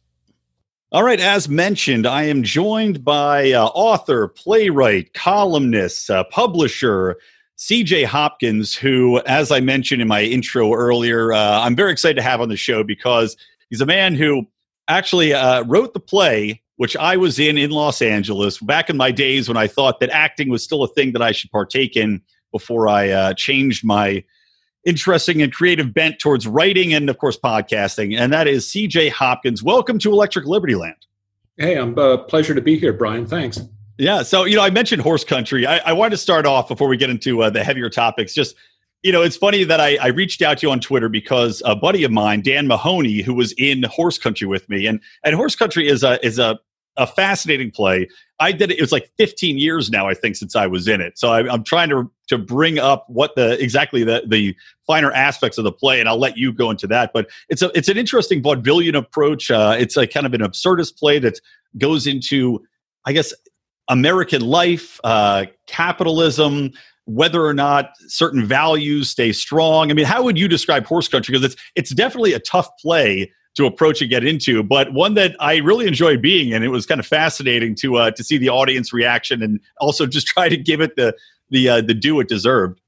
All 0.91 1.03
right, 1.03 1.19
as 1.19 1.49
mentioned, 1.49 2.05
I 2.05 2.23
am 2.23 2.43
joined 2.43 3.03
by 3.03 3.51
uh, 3.51 3.65
author, 3.65 4.27
playwright, 4.27 5.13
columnist, 5.13 6.09
uh, 6.09 6.23
publisher, 6.25 7.17
CJ 7.63 8.03
Hopkins, 8.03 8.75
who, 8.75 9.21
as 9.21 9.49
I 9.49 9.61
mentioned 9.61 10.01
in 10.01 10.07
my 10.09 10.21
intro 10.21 10.73
earlier, 10.73 11.31
uh, 11.31 11.61
I'm 11.61 11.77
very 11.77 11.93
excited 11.93 12.15
to 12.15 12.21
have 12.21 12.41
on 12.41 12.49
the 12.49 12.57
show 12.57 12.83
because 12.83 13.37
he's 13.69 13.79
a 13.79 13.85
man 13.85 14.15
who 14.15 14.45
actually 14.89 15.33
uh, 15.33 15.63
wrote 15.63 15.93
the 15.93 16.01
play, 16.01 16.61
which 16.75 16.97
I 16.97 17.15
was 17.15 17.39
in 17.39 17.57
in 17.57 17.71
Los 17.71 18.01
Angeles 18.01 18.57
back 18.57 18.89
in 18.89 18.97
my 18.97 19.11
days 19.11 19.47
when 19.47 19.55
I 19.55 19.67
thought 19.67 20.01
that 20.01 20.09
acting 20.09 20.49
was 20.49 20.61
still 20.61 20.83
a 20.83 20.89
thing 20.89 21.13
that 21.13 21.21
I 21.21 21.31
should 21.31 21.51
partake 21.51 21.95
in 21.95 22.21
before 22.51 22.89
I 22.89 23.09
uh, 23.09 23.33
changed 23.33 23.85
my 23.85 24.25
interesting 24.83 25.41
and 25.41 25.53
creative 25.53 25.93
bent 25.93 26.19
towards 26.19 26.45
writing 26.45 26.93
and, 26.93 27.09
of 27.09 27.17
course, 27.17 27.39
podcasting. 27.39 28.19
And 28.19 28.33
that 28.33 28.45
is 28.45 28.65
CJ 28.65 29.11
Hopkins. 29.11 29.63
Welcome 29.63 29.99
to 29.99 30.11
Electric 30.11 30.45
Liberty 30.45 30.75
Land. 30.75 30.97
Hey, 31.55 31.77
I'm 31.77 31.97
uh, 31.97 32.17
pleasure 32.17 32.55
to 32.55 32.61
be 32.61 32.77
here, 32.77 32.91
Brian. 32.91 33.25
Thanks. 33.25 33.61
Yeah. 34.03 34.21
So, 34.23 34.43
you 34.43 34.57
know, 34.57 34.61
I 34.61 34.69
mentioned 34.69 35.01
horse 35.01 35.23
country. 35.23 35.65
I, 35.65 35.77
I 35.77 35.93
wanted 35.93 36.11
to 36.11 36.17
start 36.17 36.45
off 36.45 36.67
before 36.67 36.89
we 36.89 36.97
get 36.97 37.09
into 37.09 37.41
uh, 37.41 37.49
the 37.49 37.63
heavier 37.63 37.89
topics. 37.89 38.33
Just, 38.33 38.53
you 39.01 39.13
know, 39.13 39.21
it's 39.21 39.37
funny 39.37 39.63
that 39.63 39.79
I, 39.79 39.95
I 39.95 40.07
reached 40.07 40.41
out 40.41 40.57
to 40.57 40.67
you 40.67 40.71
on 40.73 40.81
Twitter 40.81 41.07
because 41.07 41.61
a 41.65 41.73
buddy 41.73 42.03
of 42.03 42.11
mine, 42.11 42.41
Dan 42.41 42.67
Mahoney, 42.67 43.21
who 43.21 43.33
was 43.33 43.53
in 43.53 43.83
horse 43.83 44.17
country 44.17 44.45
with 44.45 44.67
me, 44.67 44.87
and 44.87 44.99
and 45.23 45.35
horse 45.35 45.55
country 45.55 45.87
is 45.87 46.03
a 46.03 46.23
is 46.25 46.37
a 46.37 46.59
a 46.97 47.07
fascinating 47.07 47.71
play. 47.71 48.09
I 48.41 48.51
did 48.51 48.71
it. 48.71 48.77
It 48.77 48.81
was 48.81 48.91
like 48.91 49.09
15 49.17 49.57
years 49.57 49.89
now, 49.89 50.07
I 50.09 50.13
think, 50.13 50.35
since 50.35 50.55
I 50.55 50.67
was 50.67 50.87
in 50.87 50.99
it. 50.99 51.17
So 51.17 51.29
I, 51.29 51.53
am 51.53 51.63
trying 51.63 51.89
to 51.89 52.11
to 52.27 52.37
bring 52.37 52.79
up 52.79 53.05
what 53.07 53.35
the 53.35 53.61
exactly 53.61 54.03
the 54.03 54.23
the 54.27 54.53
finer 54.85 55.13
aspects 55.13 55.57
of 55.57 55.63
the 55.63 55.71
play, 55.71 56.01
and 56.01 56.09
I'll 56.09 56.19
let 56.19 56.37
you 56.37 56.51
go 56.51 56.69
into 56.71 56.87
that. 56.87 57.11
But 57.13 57.29
it's 57.47 57.61
a 57.61 57.71
it's 57.73 57.87
an 57.87 57.97
interesting 57.97 58.43
vaudevillian 58.43 58.97
approach. 58.97 59.49
Uh, 59.49 59.77
it's 59.79 59.95
a 59.95 60.05
kind 60.05 60.25
of 60.25 60.33
an 60.33 60.41
absurdist 60.41 60.97
play 60.97 61.19
that 61.19 61.39
goes 61.77 62.05
into, 62.05 62.61
I 63.05 63.13
guess, 63.13 63.33
American 63.89 64.41
life, 64.41 64.99
uh, 65.03 65.45
capitalism, 65.67 66.71
whether 67.05 67.45
or 67.45 67.53
not 67.53 67.91
certain 68.07 68.45
values 68.45 69.09
stay 69.09 69.33
strong. 69.33 69.91
I 69.91 69.93
mean, 69.93 70.05
how 70.05 70.23
would 70.23 70.37
you 70.37 70.47
describe 70.47 70.85
horse 70.85 71.07
country? 71.07 71.33
Because 71.33 71.53
it's 71.53 71.61
it's 71.75 71.91
definitely 71.91 72.33
a 72.33 72.39
tough 72.39 72.69
play 72.79 73.31
to 73.55 73.65
approach 73.65 74.01
and 74.01 74.09
get 74.09 74.23
into, 74.25 74.63
but 74.63 74.93
one 74.93 75.13
that 75.13 75.35
I 75.39 75.57
really 75.57 75.85
enjoyed 75.85 76.21
being 76.21 76.51
in. 76.53 76.63
It 76.63 76.69
was 76.69 76.87
kind 76.87 76.99
of 76.99 77.05
fascinating 77.05 77.75
to 77.75 77.97
uh, 77.97 78.11
to 78.11 78.23
see 78.23 78.37
the 78.37 78.49
audience 78.49 78.93
reaction 78.93 79.43
and 79.43 79.59
also 79.79 80.05
just 80.05 80.27
try 80.33 80.49
to 80.49 80.57
give 80.57 80.81
it 80.81 80.95
the 80.95 81.15
the 81.49 81.69
uh, 81.69 81.81
the 81.81 81.93
due 81.93 82.19
it 82.19 82.27
deserved. 82.27 82.79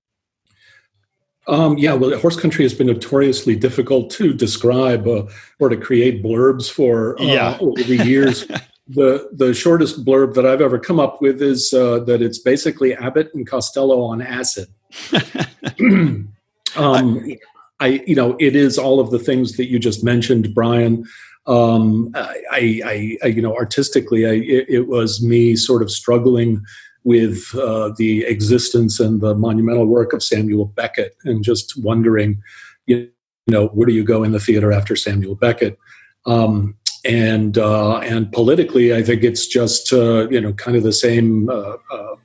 Um, 1.47 1.77
yeah, 1.77 1.93
well, 1.93 2.17
horse 2.17 2.39
country 2.39 2.65
has 2.65 2.73
been 2.73 2.87
notoriously 2.87 3.55
difficult 3.55 4.09
to 4.11 4.33
describe 4.33 5.07
uh, 5.07 5.27
or 5.59 5.69
to 5.69 5.77
create 5.77 6.23
blurbs 6.23 6.71
for 6.71 7.21
uh, 7.21 7.23
yeah. 7.23 7.57
over 7.59 7.83
the 7.83 7.97
years. 7.97 8.47
the 8.87 9.29
the 9.33 9.53
shortest 9.53 10.05
blurb 10.05 10.35
that 10.35 10.45
I've 10.45 10.61
ever 10.61 10.77
come 10.77 10.99
up 10.99 11.21
with 11.21 11.41
is 11.41 11.73
uh, 11.73 11.99
that 11.99 12.21
it's 12.21 12.37
basically 12.37 12.93
Abbott 12.93 13.31
and 13.33 13.47
Costello 13.47 14.01
on 14.01 14.21
acid. 14.21 14.67
um, 16.75 17.35
I, 17.79 18.03
you 18.07 18.15
know, 18.15 18.37
it 18.39 18.55
is 18.55 18.77
all 18.77 18.99
of 18.99 19.11
the 19.11 19.19
things 19.19 19.57
that 19.57 19.69
you 19.69 19.79
just 19.79 20.03
mentioned, 20.03 20.53
Brian. 20.53 21.05
Um, 21.47 22.11
I, 22.15 22.81
I, 22.83 23.17
I, 23.23 23.27
you 23.27 23.41
know, 23.41 23.55
artistically, 23.55 24.25
I, 24.25 24.31
it, 24.31 24.65
it, 24.69 24.87
was 24.87 25.21
me 25.21 25.55
sort 25.55 25.83
of 25.83 25.91
struggling 25.91 26.63
with 27.03 27.53
uh, 27.53 27.91
the 27.97 28.23
existence 28.25 28.99
and 28.99 29.21
the 29.21 29.35
monumental 29.35 29.85
work 29.85 30.13
of 30.13 30.23
Samuel 30.23 30.65
Beckett, 30.65 31.15
and 31.23 31.43
just 31.43 31.79
wondering, 31.83 32.41
you 32.87 33.11
know, 33.47 33.67
where 33.67 33.85
do 33.85 33.93
you 33.93 34.03
go 34.03 34.23
in 34.23 34.31
the 34.31 34.39
theater 34.39 34.71
after 34.71 34.95
Samuel 34.95 35.35
Beckett? 35.35 35.77
Um, 36.25 36.77
and 37.05 37.57
uh, 37.57 37.97
and 37.99 38.31
politically, 38.31 38.93
I 38.93 39.03
think 39.03 39.23
it's 39.23 39.45
just 39.45 39.93
uh, 39.93 40.27
you 40.29 40.41
know 40.41 40.53
kind 40.53 40.75
of 40.75 40.83
the 40.83 40.93
same 40.93 41.49
uh, 41.49 41.75
uh 41.91 42.15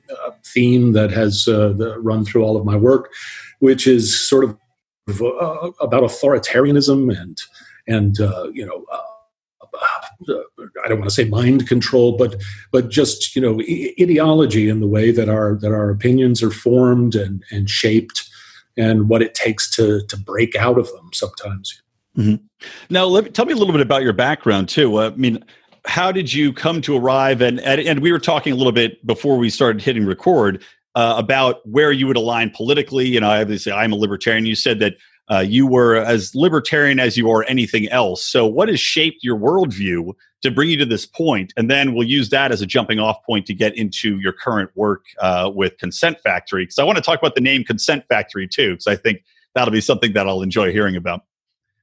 theme 0.43 0.93
that 0.93 1.11
has 1.11 1.47
uh, 1.47 1.69
the, 1.69 1.99
run 1.99 2.25
through 2.25 2.43
all 2.43 2.57
of 2.57 2.65
my 2.65 2.75
work, 2.75 3.11
which 3.59 3.87
is 3.87 4.19
sort 4.19 4.43
of 4.43 4.57
uh, 5.21 5.71
about 5.79 6.03
authoritarianism 6.03 7.15
and 7.15 7.37
and 7.87 8.17
you 8.55 8.65
know. 8.65 8.85
I 10.83 10.89
don't 10.89 10.99
want 10.99 11.09
to 11.09 11.15
say 11.15 11.23
mind 11.23 11.67
control, 11.67 12.17
but 12.17 12.35
but 12.71 12.89
just 12.89 13.35
you 13.35 13.41
know 13.41 13.59
ideology 13.99 14.69
in 14.69 14.79
the 14.79 14.87
way 14.87 15.11
that 15.11 15.29
our 15.29 15.55
that 15.55 15.71
our 15.71 15.89
opinions 15.89 16.43
are 16.43 16.51
formed 16.51 17.15
and 17.15 17.43
and 17.49 17.69
shaped, 17.69 18.29
and 18.77 19.09
what 19.09 19.23
it 19.23 19.33
takes 19.33 19.69
to 19.71 20.05
to 20.07 20.17
break 20.17 20.55
out 20.55 20.77
of 20.77 20.91
them 20.91 21.09
sometimes. 21.13 21.81
Mm-hmm. 22.17 22.45
Now, 22.89 23.05
let 23.05 23.23
me, 23.23 23.29
tell 23.29 23.45
me 23.45 23.53
a 23.53 23.55
little 23.55 23.73
bit 23.73 23.81
about 23.81 24.03
your 24.03 24.13
background 24.13 24.69
too. 24.69 24.97
Uh, 24.97 25.11
I 25.11 25.15
mean, 25.15 25.43
how 25.85 26.11
did 26.11 26.31
you 26.31 26.53
come 26.53 26.81
to 26.81 26.97
arrive? 26.97 27.41
And, 27.41 27.59
and, 27.59 28.01
we 28.01 28.11
were 28.11 28.19
talking 28.19 28.53
a 28.53 28.55
little 28.55 28.73
bit 28.73 29.05
before 29.05 29.37
we 29.37 29.49
started 29.49 29.81
hitting 29.81 30.05
record 30.05 30.63
uh, 30.95 31.15
about 31.17 31.67
where 31.67 31.91
you 31.91 32.07
would 32.07 32.17
align 32.17 32.51
politically. 32.51 33.07
You 33.07 33.21
know, 33.21 33.29
obviously, 33.29 33.71
I'm 33.71 33.93
a 33.93 33.95
libertarian. 33.95 34.45
You 34.45 34.55
said 34.55 34.79
that 34.79 34.95
uh, 35.31 35.39
you 35.39 35.65
were 35.65 35.95
as 35.95 36.35
libertarian 36.35 36.99
as 36.99 37.17
you 37.17 37.31
are 37.31 37.43
anything 37.45 37.87
else. 37.89 38.25
So, 38.25 38.45
what 38.45 38.69
has 38.69 38.79
shaped 38.79 39.23
your 39.23 39.37
worldview 39.37 40.13
to 40.41 40.51
bring 40.51 40.69
you 40.69 40.77
to 40.77 40.85
this 40.85 41.05
point? 41.05 41.53
And 41.55 41.71
then 41.71 41.93
we'll 41.93 42.07
use 42.07 42.29
that 42.29 42.51
as 42.51 42.61
a 42.61 42.65
jumping 42.65 42.99
off 42.99 43.23
point 43.25 43.45
to 43.47 43.53
get 43.53 43.75
into 43.77 44.19
your 44.19 44.33
current 44.33 44.69
work 44.75 45.05
uh, 45.19 45.49
with 45.53 45.77
Consent 45.77 46.19
Factory. 46.19 46.63
Because 46.63 46.79
I 46.79 46.83
want 46.83 46.97
to 46.97 47.03
talk 47.03 47.17
about 47.17 47.35
the 47.35 47.41
name 47.41 47.63
Consent 47.63 48.03
Factory 48.09 48.47
too, 48.47 48.71
because 48.71 48.87
I 48.87 48.95
think 48.97 49.23
that'll 49.55 49.71
be 49.71 49.81
something 49.81 50.13
that 50.13 50.27
I'll 50.27 50.41
enjoy 50.41 50.71
hearing 50.71 50.95
about. 50.95 51.21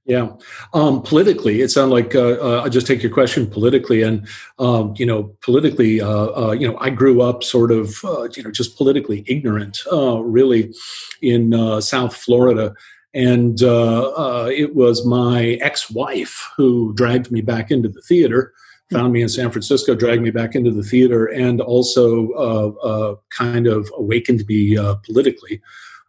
Yeah, 0.09 0.31
um, 0.73 1.03
politically, 1.03 1.61
it 1.61 1.71
sounds 1.71 1.93
like 1.93 2.15
uh, 2.15 2.39
uh, 2.41 2.63
I 2.65 2.71
just 2.71 2.87
take 2.87 3.03
your 3.03 3.13
question 3.13 3.47
politically, 3.47 4.01
and 4.01 4.27
um, 4.59 4.95
you 4.97 5.05
know, 5.05 5.25
politically, 5.43 6.01
uh, 6.01 6.09
uh 6.09 6.53
you 6.53 6.67
know, 6.67 6.79
I 6.81 6.89
grew 6.89 7.21
up 7.21 7.45
sort 7.45 7.71
of, 7.71 8.03
uh, 8.03 8.27
you 8.35 8.43
know, 8.43 8.51
just 8.51 8.79
politically 8.79 9.23
ignorant, 9.27 9.81
uh, 9.93 10.23
really, 10.23 10.73
in 11.21 11.53
South 11.83 12.17
Florida, 12.17 12.75
and 13.13 13.61
it 13.61 14.75
was 14.75 15.05
my 15.05 15.59
ex-wife 15.61 16.53
who 16.57 16.95
dragged 16.95 17.31
me 17.31 17.43
back 17.43 17.71
into 17.71 17.91
the 17.91 18.01
theater, 18.01 18.55
found 18.91 19.13
me 19.13 19.21
in 19.21 19.29
San 19.29 19.51
Francisco, 19.51 19.95
dragged 19.95 20.23
me 20.23 20.31
back 20.31 20.55
into 20.55 20.71
the 20.71 20.83
theater, 20.83 21.27
and 21.27 21.61
also 21.61 23.13
kind 23.29 23.67
of 23.67 23.93
awakened 23.95 24.49
me 24.49 24.75
politically. 25.05 25.61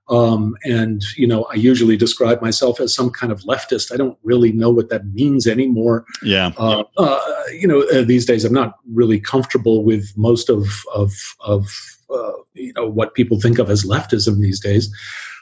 Um, 0.09 0.55
and 0.63 1.03
you 1.15 1.27
know, 1.27 1.43
I 1.45 1.55
usually 1.55 1.95
describe 1.95 2.41
myself 2.41 2.79
as 2.79 2.93
some 2.93 3.09
kind 3.09 3.31
of 3.31 3.41
leftist. 3.41 3.93
I 3.93 3.97
don't 3.97 4.17
really 4.23 4.51
know 4.51 4.69
what 4.69 4.89
that 4.89 5.05
means 5.07 5.47
anymore. 5.47 6.05
Yeah. 6.23 6.51
Uh, 6.57 6.83
uh, 6.97 7.19
you 7.51 7.67
know, 7.67 7.83
uh, 7.93 8.03
these 8.03 8.25
days 8.25 8.43
I'm 8.43 8.53
not 8.53 8.75
really 8.91 9.19
comfortable 9.19 9.83
with 9.83 10.11
most 10.17 10.49
of 10.49 10.67
of 10.93 11.13
of 11.41 11.67
uh, 12.09 12.33
you 12.53 12.73
know 12.73 12.87
what 12.87 13.13
people 13.13 13.39
think 13.39 13.59
of 13.59 13.69
as 13.69 13.85
leftism 13.85 14.39
these 14.39 14.59
days. 14.59 14.93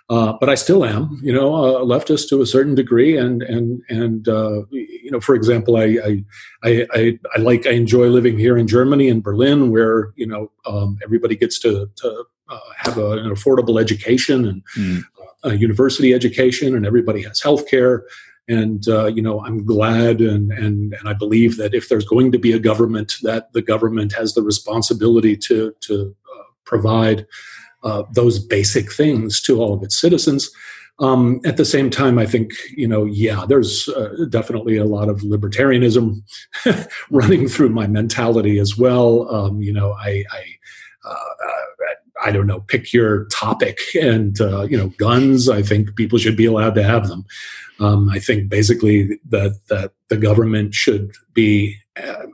Uh, 0.09 0.33
but 0.39 0.47
I 0.47 0.55
still 0.55 0.85
am, 0.85 1.19
you 1.21 1.33
know, 1.33 1.53
a 1.53 1.85
leftist 1.85 2.29
to 2.29 2.41
a 2.41 2.45
certain 2.45 2.75
degree, 2.75 3.17
and 3.17 3.43
and 3.43 3.81
and 3.89 4.27
uh, 4.29 4.61
you 4.71 5.11
know, 5.11 5.19
for 5.19 5.35
example, 5.35 5.75
I, 5.75 6.23
I 6.63 6.87
I 6.93 7.19
I 7.35 7.39
like 7.39 7.67
I 7.67 7.71
enjoy 7.71 8.07
living 8.07 8.37
here 8.37 8.57
in 8.57 8.67
Germany 8.67 9.09
in 9.09 9.19
Berlin, 9.19 9.69
where 9.69 10.13
you 10.15 10.25
know 10.25 10.49
um, 10.65 10.97
everybody 11.03 11.35
gets 11.35 11.59
to 11.59 11.89
to 11.97 12.23
uh, 12.49 12.59
have 12.77 12.97
a, 12.97 13.11
an 13.11 13.29
affordable 13.29 13.79
education 13.79 14.47
and 14.47 14.63
mm. 14.77 15.01
a 15.43 15.57
university 15.57 16.13
education, 16.13 16.75
and 16.75 16.85
everybody 16.85 17.23
has 17.23 17.41
health 17.41 17.67
care. 17.67 18.05
And 18.47 18.87
uh, 18.87 19.07
you 19.07 19.21
know, 19.21 19.43
I'm 19.43 19.65
glad 19.65 20.21
and, 20.21 20.51
and 20.51 20.93
and 20.93 21.09
I 21.09 21.13
believe 21.13 21.57
that 21.57 21.73
if 21.73 21.89
there's 21.89 22.05
going 22.05 22.31
to 22.31 22.39
be 22.39 22.53
a 22.53 22.59
government, 22.59 23.15
that 23.23 23.51
the 23.53 23.61
government 23.61 24.13
has 24.13 24.33
the 24.33 24.41
responsibility 24.41 25.35
to 25.37 25.73
to 25.81 26.15
uh, 26.33 26.43
provide 26.63 27.27
uh, 27.83 28.03
those 28.13 28.39
basic 28.39 28.91
things 28.91 29.41
to 29.41 29.61
all 29.61 29.73
of 29.73 29.83
its 29.83 29.99
citizens. 29.99 30.49
Um, 30.99 31.41
at 31.45 31.57
the 31.57 31.65
same 31.65 31.89
time, 31.89 32.17
I 32.17 32.25
think 32.25 32.53
you 32.75 32.87
know, 32.87 33.05
yeah, 33.05 33.45
there's 33.47 33.87
uh, 33.89 34.25
definitely 34.29 34.77
a 34.77 34.85
lot 34.85 35.09
of 35.09 35.21
libertarianism 35.21 36.23
running 37.11 37.47
through 37.47 37.69
my 37.69 37.85
mentality 37.85 38.59
as 38.59 38.77
well. 38.77 39.29
Um, 39.33 39.61
you 39.61 39.73
know, 39.73 39.91
I, 39.91 40.23
I 40.31 40.43
uh, 41.05 41.33
I 42.27 42.31
don't 42.31 42.47
know, 42.47 42.59
pick 42.59 42.91
your 42.91 43.25
topic. 43.25 43.79
And, 43.95 44.39
uh, 44.41 44.63
you 44.63 44.77
know, 44.77 44.89
guns, 44.97 45.47
I 45.47 45.61
think 45.61 45.95
people 45.95 46.19
should 46.19 46.35
be 46.35 46.45
allowed 46.45 46.75
to 46.75 46.83
have 46.83 47.07
them. 47.07 47.25
Um, 47.79 48.09
I 48.09 48.19
think 48.19 48.49
basically 48.49 49.19
that, 49.29 49.57
that 49.69 49.91
the 50.09 50.17
government 50.17 50.73
should 50.73 51.11
be 51.33 51.77
uh, 51.95 52.25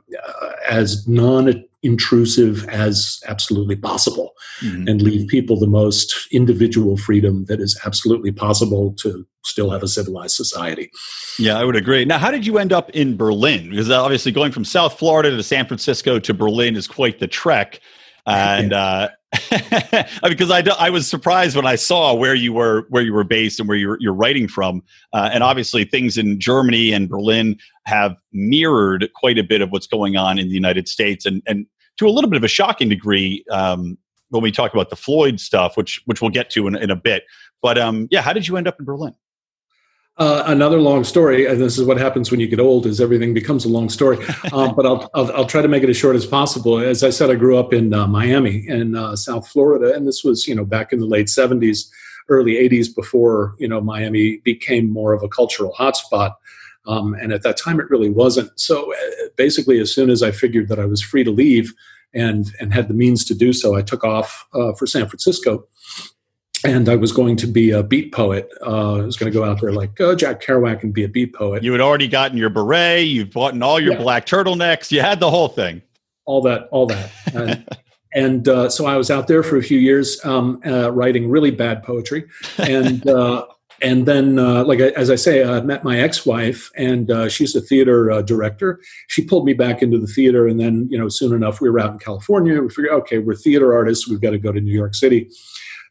as 0.68 1.06
non 1.06 1.64
intrusive 1.84 2.66
as 2.68 3.20
absolutely 3.28 3.76
possible 3.76 4.32
mm-hmm. 4.62 4.88
and 4.88 5.02
leave 5.02 5.28
people 5.28 5.60
the 5.60 5.66
most 5.66 6.26
individual 6.32 6.96
freedom 6.96 7.44
that 7.44 7.60
is 7.60 7.78
absolutely 7.84 8.32
possible 8.32 8.94
to 8.94 9.24
still 9.44 9.70
have 9.70 9.82
a 9.82 9.88
civilized 9.88 10.34
society. 10.34 10.90
Yeah, 11.38 11.58
I 11.58 11.64
would 11.64 11.76
agree. 11.76 12.04
Now, 12.04 12.18
how 12.18 12.30
did 12.30 12.46
you 12.46 12.58
end 12.58 12.72
up 12.72 12.90
in 12.90 13.16
Berlin? 13.16 13.70
Because 13.70 13.90
obviously 13.90 14.32
going 14.32 14.50
from 14.50 14.64
South 14.64 14.98
Florida 14.98 15.30
to 15.30 15.42
San 15.42 15.66
Francisco 15.66 16.18
to 16.18 16.34
Berlin 16.34 16.74
is 16.74 16.88
quite 16.88 17.20
the 17.20 17.28
trek. 17.28 17.80
And 18.26 18.70
yeah. 18.70 18.82
uh, 18.82 19.08
because 20.22 20.50
I, 20.50 20.62
I 20.78 20.90
was 20.90 21.08
surprised 21.08 21.56
when 21.56 21.66
I 21.66 21.76
saw 21.76 22.14
where 22.14 22.34
you 22.34 22.52
were 22.52 22.86
where 22.88 23.02
you 23.02 23.12
were 23.12 23.24
based 23.24 23.58
and 23.58 23.68
where 23.68 23.76
you're, 23.76 23.96
you're 24.00 24.14
writing 24.14 24.48
from, 24.48 24.82
uh, 25.12 25.30
and 25.32 25.42
obviously 25.42 25.84
things 25.84 26.16
in 26.18 26.38
Germany 26.40 26.92
and 26.92 27.08
Berlin 27.08 27.58
have 27.86 28.16
mirrored 28.32 29.08
quite 29.14 29.38
a 29.38 29.44
bit 29.44 29.60
of 29.60 29.70
what's 29.70 29.86
going 29.86 30.16
on 30.16 30.38
in 30.38 30.48
the 30.48 30.54
United 30.54 30.88
States, 30.88 31.26
and 31.26 31.42
and 31.46 31.66
to 31.98 32.06
a 32.06 32.10
little 32.10 32.30
bit 32.30 32.36
of 32.36 32.44
a 32.44 32.48
shocking 32.48 32.88
degree 32.88 33.44
um, 33.50 33.98
when 34.30 34.42
we 34.42 34.52
talk 34.52 34.72
about 34.72 34.90
the 34.90 34.96
Floyd 34.96 35.40
stuff, 35.40 35.76
which 35.76 36.02
which 36.06 36.20
we'll 36.20 36.30
get 36.30 36.50
to 36.50 36.66
in, 36.66 36.76
in 36.76 36.90
a 36.90 36.96
bit. 36.96 37.24
But 37.62 37.78
um, 37.78 38.08
yeah, 38.10 38.20
how 38.20 38.32
did 38.32 38.46
you 38.46 38.56
end 38.56 38.68
up 38.68 38.78
in 38.78 38.84
Berlin? 38.84 39.14
Uh, 40.16 40.44
another 40.46 40.80
long 40.80 41.02
story, 41.02 41.44
and 41.44 41.60
this 41.60 41.76
is 41.76 41.84
what 41.84 41.96
happens 41.96 42.30
when 42.30 42.38
you 42.38 42.46
get 42.46 42.60
old: 42.60 42.86
is 42.86 43.00
everything 43.00 43.34
becomes 43.34 43.64
a 43.64 43.68
long 43.68 43.88
story. 43.88 44.18
Um, 44.52 44.76
but 44.76 44.86
I'll, 44.86 45.10
I'll, 45.14 45.32
I'll 45.32 45.46
try 45.46 45.62
to 45.62 45.68
make 45.68 45.82
it 45.82 45.88
as 45.88 45.96
short 45.96 46.14
as 46.14 46.26
possible. 46.26 46.78
As 46.78 47.02
I 47.02 47.10
said, 47.10 47.28
I 47.28 47.34
grew 47.34 47.58
up 47.58 47.72
in 47.72 47.92
uh, 47.92 48.06
Miami 48.06 48.64
in 48.68 48.94
uh, 48.94 49.16
South 49.16 49.48
Florida, 49.48 49.92
and 49.92 50.06
this 50.06 50.22
was 50.22 50.46
you 50.46 50.54
know 50.54 50.64
back 50.64 50.92
in 50.92 51.00
the 51.00 51.06
late 51.06 51.28
seventies, 51.28 51.90
early 52.28 52.52
80s 52.52 52.94
before 52.94 53.56
you 53.58 53.66
know 53.66 53.80
Miami 53.80 54.36
became 54.44 54.88
more 54.88 55.12
of 55.12 55.24
a 55.24 55.28
cultural 55.28 55.72
hotspot. 55.76 56.34
Um, 56.86 57.14
and 57.14 57.32
at 57.32 57.42
that 57.42 57.56
time, 57.56 57.80
it 57.80 57.90
really 57.90 58.10
wasn't. 58.10 58.58
So 58.60 58.92
uh, 58.92 59.28
basically, 59.36 59.80
as 59.80 59.92
soon 59.92 60.10
as 60.10 60.22
I 60.22 60.30
figured 60.30 60.68
that 60.68 60.78
I 60.78 60.84
was 60.84 61.02
free 61.02 61.24
to 61.24 61.32
leave 61.32 61.72
and 62.12 62.46
and 62.60 62.72
had 62.72 62.86
the 62.86 62.94
means 62.94 63.24
to 63.24 63.34
do 63.34 63.52
so, 63.52 63.74
I 63.74 63.82
took 63.82 64.04
off 64.04 64.46
uh, 64.54 64.74
for 64.74 64.86
San 64.86 65.08
Francisco. 65.08 65.66
And 66.64 66.88
I 66.88 66.96
was 66.96 67.12
going 67.12 67.36
to 67.36 67.46
be 67.46 67.70
a 67.70 67.82
beat 67.82 68.12
poet. 68.12 68.48
Uh, 68.66 68.94
I 68.94 69.02
was 69.02 69.16
going 69.16 69.30
to 69.30 69.38
go 69.38 69.44
out 69.44 69.60
there 69.60 69.72
like 69.72 70.00
oh, 70.00 70.14
Jack 70.14 70.40
Kerouac 70.40 70.82
and 70.82 70.94
be 70.94 71.04
a 71.04 71.08
beat 71.08 71.34
poet. 71.34 71.62
You 71.62 71.72
had 71.72 71.80
already 71.80 72.08
gotten 72.08 72.38
your 72.38 72.50
beret. 72.50 73.06
You've 73.06 73.30
bought 73.30 73.60
all 73.60 73.78
your 73.78 73.92
yeah. 73.92 74.02
black 74.02 74.26
turtlenecks. 74.26 74.90
You 74.90 75.00
had 75.00 75.20
the 75.20 75.30
whole 75.30 75.48
thing. 75.48 75.82
All 76.24 76.40
that, 76.42 76.68
all 76.70 76.86
that. 76.86 77.10
And, 77.34 77.68
and 78.14 78.48
uh, 78.48 78.70
so 78.70 78.86
I 78.86 78.96
was 78.96 79.10
out 79.10 79.28
there 79.28 79.42
for 79.42 79.56
a 79.56 79.62
few 79.62 79.78
years 79.78 80.24
um, 80.24 80.60
uh, 80.66 80.90
writing 80.90 81.28
really 81.28 81.50
bad 81.50 81.82
poetry, 81.82 82.24
and 82.58 83.06
uh, 83.06 83.44
and 83.82 84.06
then, 84.06 84.38
uh, 84.38 84.64
like 84.64 84.80
as 84.80 85.10
I 85.10 85.16
say, 85.16 85.44
I 85.44 85.60
met 85.60 85.84
my 85.84 85.98
ex-wife, 85.98 86.70
and 86.76 87.10
uh, 87.10 87.28
she's 87.28 87.54
a 87.54 87.60
theater 87.60 88.10
uh, 88.10 88.22
director. 88.22 88.80
She 89.08 89.22
pulled 89.22 89.44
me 89.44 89.52
back 89.52 89.82
into 89.82 89.98
the 89.98 90.06
theater, 90.06 90.46
and 90.46 90.58
then 90.58 90.88
you 90.90 90.98
know, 90.98 91.08
soon 91.08 91.34
enough, 91.34 91.60
we 91.60 91.68
were 91.68 91.80
out 91.80 91.92
in 91.92 91.98
California. 91.98 92.60
We 92.60 92.68
figured, 92.68 92.92
okay, 92.92 93.18
we're 93.18 93.34
theater 93.34 93.74
artists. 93.74 94.08
We've 94.08 94.20
got 94.20 94.30
to 94.30 94.38
go 94.38 94.52
to 94.52 94.60
New 94.60 94.72
York 94.72 94.94
City. 94.94 95.28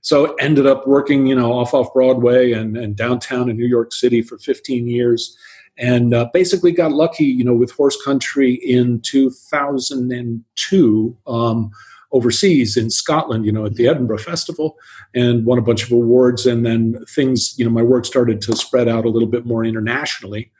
So 0.03 0.35
ended 0.35 0.67
up 0.67 0.87
working, 0.87 1.25
you 1.25 1.35
know, 1.35 1.53
off 1.53 1.73
off 1.73 1.91
Broadway 1.93 2.51
and, 2.51 2.77
and 2.77 2.95
downtown 2.95 3.49
in 3.49 3.57
New 3.57 3.65
York 3.65 3.91
City 3.91 4.21
for 4.21 4.37
15 4.37 4.87
years, 4.87 5.35
and 5.77 6.13
uh, 6.13 6.29
basically 6.31 6.71
got 6.71 6.91
lucky, 6.91 7.25
you 7.25 7.43
know, 7.43 7.55
with 7.55 7.71
Horse 7.71 7.97
Country 8.03 8.53
in 8.53 9.01
2002. 9.01 11.17
Um, 11.25 11.71
overseas 12.13 12.77
in 12.77 12.91
Scotland, 12.91 13.45
you 13.45 13.51
know, 13.51 13.65
at 13.65 13.73
the 13.73 13.87
Edinburgh 13.87 14.19
Festival 14.19 14.77
and 15.13 15.45
won 15.45 15.57
a 15.57 15.63
bunch 15.63 15.83
of 15.83 15.91
awards. 15.91 16.45
And 16.45 16.65
then 16.65 17.03
things, 17.09 17.55
you 17.57 17.65
know, 17.65 17.71
my 17.71 17.81
work 17.81 18.05
started 18.05 18.39
to 18.41 18.55
spread 18.55 18.87
out 18.87 19.03
a 19.03 19.09
little 19.09 19.27
bit 19.27 19.45
more 19.45 19.65
internationally. 19.65 20.51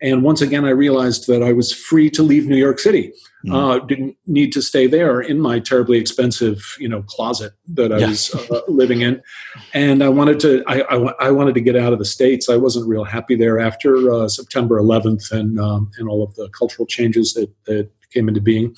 And 0.00 0.22
once 0.22 0.40
again, 0.40 0.64
I 0.64 0.70
realized 0.70 1.28
that 1.28 1.42
I 1.42 1.52
was 1.52 1.72
free 1.72 2.10
to 2.10 2.22
leave 2.22 2.48
New 2.48 2.56
York 2.56 2.78
City. 2.78 3.12
Mm. 3.46 3.54
Uh, 3.54 3.84
didn't 3.84 4.16
need 4.26 4.52
to 4.52 4.62
stay 4.62 4.86
there 4.86 5.20
in 5.20 5.40
my 5.40 5.58
terribly 5.58 5.98
expensive, 5.98 6.76
you 6.78 6.88
know, 6.88 7.02
closet 7.02 7.52
that 7.74 7.92
I 7.92 7.98
yeah. 7.98 8.08
was 8.08 8.34
uh, 8.34 8.60
living 8.68 9.00
in. 9.00 9.20
And 9.74 10.02
I 10.04 10.08
wanted 10.08 10.38
to, 10.40 10.62
I, 10.66 10.82
I, 10.82 10.96
I, 11.18 11.30
wanted 11.32 11.54
to 11.54 11.60
get 11.60 11.74
out 11.74 11.92
of 11.92 11.98
the 11.98 12.04
states. 12.04 12.48
I 12.48 12.56
wasn't 12.56 12.88
real 12.88 13.04
happy 13.04 13.34
there 13.34 13.58
after 13.58 14.12
uh, 14.12 14.28
September 14.28 14.80
11th 14.80 15.32
and 15.32 15.58
um, 15.58 15.90
and 15.98 16.08
all 16.08 16.22
of 16.22 16.34
the 16.36 16.48
cultural 16.50 16.86
changes 16.86 17.34
that 17.34 17.50
that 17.64 17.90
came 18.12 18.28
into 18.28 18.40
being. 18.40 18.74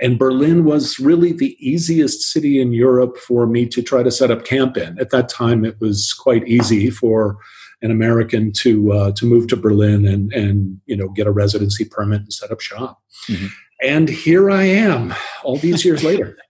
And 0.00 0.18
Berlin 0.18 0.64
was 0.64 0.98
really 0.98 1.32
the 1.32 1.56
easiest 1.60 2.22
city 2.22 2.60
in 2.60 2.72
Europe 2.72 3.16
for 3.16 3.46
me 3.46 3.66
to 3.66 3.82
try 3.82 4.02
to 4.02 4.10
set 4.10 4.30
up 4.30 4.44
camp 4.44 4.76
in. 4.76 4.98
At 4.98 5.10
that 5.10 5.28
time, 5.28 5.64
it 5.64 5.80
was 5.80 6.12
quite 6.12 6.46
easy 6.46 6.90
for 6.90 7.38
an 7.82 7.90
American 7.90 8.50
to 8.52 8.92
uh, 8.92 9.12
to 9.12 9.26
move 9.26 9.46
to 9.48 9.56
Berlin 9.56 10.06
and 10.06 10.32
and 10.32 10.80
you 10.86 10.96
know 10.96 11.08
get 11.08 11.26
a 11.26 11.32
residency 11.32 11.84
permit 11.84 12.22
and 12.22 12.32
set 12.32 12.50
up 12.50 12.60
shop. 12.60 13.00
Mm-hmm. 13.28 13.46
And 13.84 14.08
here 14.08 14.50
I 14.50 14.64
am, 14.64 15.14
all 15.42 15.56
these 15.56 15.84
years 15.84 16.02
later. 16.02 16.36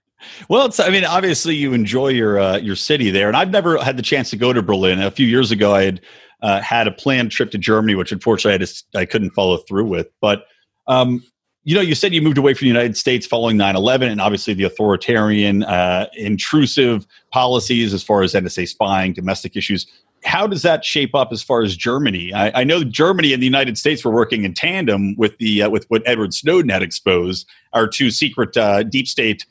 Well, 0.49 0.65
it's, 0.65 0.79
I 0.79 0.89
mean, 0.89 1.05
obviously 1.05 1.55
you 1.55 1.73
enjoy 1.73 2.07
your 2.07 2.39
uh, 2.39 2.57
your 2.57 2.75
city 2.75 3.11
there, 3.11 3.27
and 3.27 3.37
I've 3.37 3.51
never 3.51 3.77
had 3.77 3.95
the 3.95 4.01
chance 4.01 4.31
to 4.31 4.35
go 4.35 4.53
to 4.53 4.63
Berlin. 4.63 4.99
A 4.99 5.11
few 5.11 5.27
years 5.27 5.51
ago, 5.51 5.73
I 5.73 5.83
had 5.83 6.01
uh, 6.41 6.61
had 6.61 6.87
a 6.87 6.91
planned 6.91 7.31
trip 7.31 7.51
to 7.51 7.59
Germany, 7.59 7.93
which 7.93 8.11
unfortunately 8.11 8.55
I 8.55 8.57
just 8.57 8.87
I 8.95 9.05
couldn't 9.05 9.31
follow 9.31 9.57
through 9.57 9.85
with. 9.85 10.07
But 10.21 10.45
um, 10.87 11.23
you 11.65 11.73
know, 11.75 11.81
you 11.81 11.95
said 11.95 12.13
you 12.13 12.21
moved 12.21 12.37
away 12.37 12.53
from 12.53 12.65
the 12.65 12.69
United 12.69 12.95
States 12.95 13.25
following 13.25 13.57
9 13.57 13.75
11 13.75 14.11
and 14.11 14.21
obviously 14.21 14.53
the 14.53 14.63
authoritarian, 14.63 15.63
uh, 15.63 16.07
intrusive 16.13 17.07
policies 17.31 17.93
as 17.93 18.03
far 18.03 18.21
as 18.21 18.33
NSA 18.33 18.67
spying, 18.67 19.13
domestic 19.13 19.55
issues. 19.55 19.87
How 20.25 20.47
does 20.47 20.63
that 20.63 20.83
shape 20.83 21.15
up 21.15 21.31
as 21.31 21.41
far 21.41 21.61
as 21.61 21.75
Germany? 21.75 22.33
I, 22.33 22.61
I 22.61 22.63
know 22.63 22.83
Germany 22.83 23.33
and 23.33 23.41
the 23.41 23.45
United 23.45 23.77
States 23.77 24.03
were 24.03 24.11
working 24.11 24.43
in 24.43 24.53
tandem 24.53 25.15
with 25.15 25.37
the 25.37 25.63
uh, 25.63 25.69
with 25.69 25.85
what 25.89 26.01
Edward 26.05 26.33
Snowden 26.33 26.69
had 26.69 26.83
exposed, 26.83 27.47
our 27.73 27.87
two 27.87 28.11
secret 28.11 28.57
uh, 28.57 28.83
deep 28.83 29.07
state 29.07 29.45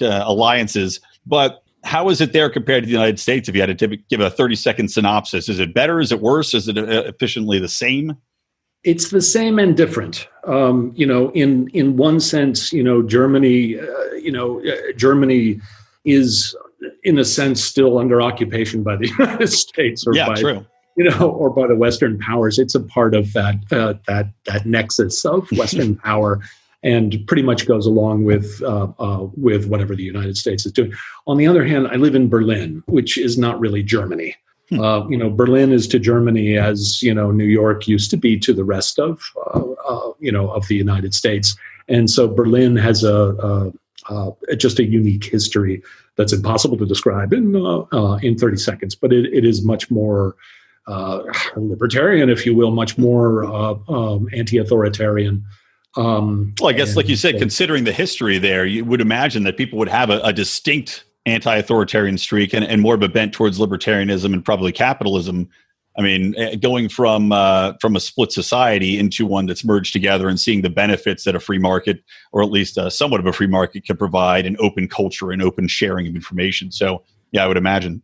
uh, 0.00 0.24
alliances. 0.24 1.00
But 1.26 1.62
how 1.84 2.08
is 2.10 2.20
it 2.20 2.32
there 2.32 2.50
compared 2.50 2.82
to 2.82 2.86
the 2.86 2.92
United 2.92 3.18
States? 3.18 3.48
If 3.48 3.54
you 3.54 3.62
had 3.62 3.78
to 3.78 3.96
give 3.96 4.20
a 4.20 4.30
30 4.30 4.56
second 4.56 4.88
synopsis, 4.88 5.48
is 5.48 5.58
it 5.58 5.72
better? 5.72 6.00
Is 6.00 6.12
it 6.12 6.20
worse? 6.20 6.52
Is 6.54 6.68
it 6.68 6.76
uh, 6.76 6.82
efficiently 6.82 7.58
the 7.58 7.68
same? 7.68 8.16
it's 8.82 9.10
the 9.10 9.20
same 9.20 9.58
and 9.58 9.76
different. 9.76 10.28
Um, 10.44 10.92
you 10.96 11.06
know, 11.06 11.30
in 11.32 11.68
in 11.68 11.96
one 11.96 12.20
sense, 12.20 12.72
you 12.72 12.82
know, 12.82 13.02
Germany, 13.02 13.78
uh, 13.78 14.12
you 14.14 14.32
know, 14.32 14.60
uh, 14.60 14.92
Germany 14.96 15.60
is 16.04 16.56
in 17.04 17.18
a 17.18 17.24
sense 17.24 17.62
still 17.62 17.98
under 17.98 18.22
occupation 18.22 18.82
by 18.82 18.96
the 18.96 19.08
United 19.18 19.48
States 19.48 20.06
or 20.06 20.14
yeah, 20.14 20.28
by 20.28 20.40
true. 20.40 20.66
you 20.96 21.04
know 21.04 21.30
or 21.30 21.50
by 21.50 21.66
the 21.66 21.76
Western 21.76 22.18
powers. 22.18 22.58
It's 22.58 22.74
a 22.74 22.80
part 22.80 23.14
of 23.14 23.32
that 23.32 23.56
uh, 23.72 23.94
that 24.06 24.30
that 24.46 24.66
nexus 24.66 25.24
of 25.24 25.50
Western 25.56 25.96
power. 25.96 26.40
And 26.82 27.22
pretty 27.26 27.42
much 27.42 27.66
goes 27.66 27.84
along 27.84 28.24
with 28.24 28.62
uh, 28.62 28.88
uh, 28.98 29.26
with 29.36 29.66
whatever 29.66 29.94
the 29.94 30.02
United 30.02 30.38
States 30.38 30.64
is 30.64 30.72
doing. 30.72 30.94
On 31.26 31.36
the 31.36 31.46
other 31.46 31.62
hand, 31.62 31.88
I 31.88 31.96
live 31.96 32.14
in 32.14 32.30
Berlin, 32.30 32.82
which 32.86 33.18
is 33.18 33.36
not 33.36 33.60
really 33.60 33.82
Germany. 33.82 34.34
Hmm. 34.70 34.80
Uh, 34.80 35.06
you 35.08 35.18
know, 35.18 35.28
Berlin 35.28 35.72
is 35.72 35.86
to 35.88 35.98
Germany 35.98 36.56
as 36.56 37.02
you 37.02 37.12
know 37.12 37.32
New 37.32 37.44
York 37.44 37.86
used 37.86 38.10
to 38.12 38.16
be 38.16 38.38
to 38.38 38.54
the 38.54 38.64
rest 38.64 38.98
of 38.98 39.20
uh, 39.52 39.60
uh, 39.86 40.12
you 40.20 40.32
know 40.32 40.50
of 40.52 40.68
the 40.68 40.74
United 40.74 41.12
States, 41.12 41.54
and 41.88 42.08
so 42.08 42.26
Berlin 42.26 42.76
has 42.76 43.04
a, 43.04 43.70
a 44.08 44.56
just 44.56 44.78
a 44.78 44.84
unique 44.84 45.24
history 45.24 45.82
that's 46.20 46.34
impossible 46.34 46.76
to 46.76 46.84
describe 46.84 47.32
in 47.32 47.56
uh, 47.56 47.78
uh, 47.92 48.18
in 48.22 48.36
30 48.36 48.58
seconds. 48.58 48.94
But 48.94 49.12
it, 49.12 49.32
it 49.32 49.44
is 49.44 49.64
much 49.64 49.90
more 49.90 50.36
libertarian, 51.56 52.28
if 52.28 52.44
you 52.44 52.54
will, 52.54 52.72
much 52.72 52.98
more 52.98 53.44
um, 53.44 54.28
anti-authoritarian. 54.34 55.44
Um, 55.96 56.54
well, 56.60 56.70
I 56.70 56.72
guess, 56.72 56.96
like 56.96 57.08
you 57.08 57.16
said, 57.16 57.38
considering 57.38 57.84
the 57.84 57.92
history 57.92 58.38
there, 58.38 58.66
you 58.66 58.84
would 58.84 59.00
imagine 59.00 59.44
that 59.44 59.56
people 59.56 59.78
would 59.78 59.88
have 59.88 60.10
a, 60.10 60.20
a 60.20 60.32
distinct 60.32 61.04
anti-authoritarian 61.26 62.18
streak 62.18 62.52
and, 62.52 62.64
and 62.64 62.82
more 62.82 62.94
of 62.94 63.02
a 63.02 63.08
bent 63.08 63.32
towards 63.32 63.58
libertarianism 63.58 64.32
and 64.32 64.44
probably 64.44 64.72
capitalism. 64.72 65.48
I 65.98 66.02
mean, 66.02 66.34
eh, 66.36 66.54
going 66.54 66.88
from 66.88 67.32
uh, 67.32 67.74
from 67.80 67.96
a 67.96 68.00
split 68.00 68.32
society 68.32 68.98
into 68.98 69.26
one 69.26 69.46
that's 69.46 69.64
merged 69.64 69.92
together 69.92 70.28
and 70.28 70.38
seeing 70.38 70.62
the 70.62 70.70
benefits 70.70 71.24
that 71.24 71.34
a 71.34 71.40
free 71.40 71.58
market, 71.58 72.02
or 72.32 72.42
at 72.42 72.50
least 72.50 72.78
uh, 72.78 72.90
somewhat 72.90 73.20
of 73.20 73.26
a 73.26 73.32
free 73.32 73.48
market, 73.48 73.84
can 73.84 73.96
provide, 73.96 74.46
an 74.46 74.56
open 74.60 74.88
culture 74.88 75.32
and 75.32 75.42
open 75.42 75.66
sharing 75.66 76.06
of 76.06 76.14
information. 76.14 76.70
So, 76.70 77.02
yeah, 77.32 77.44
I 77.44 77.48
would 77.48 77.56
imagine. 77.56 78.02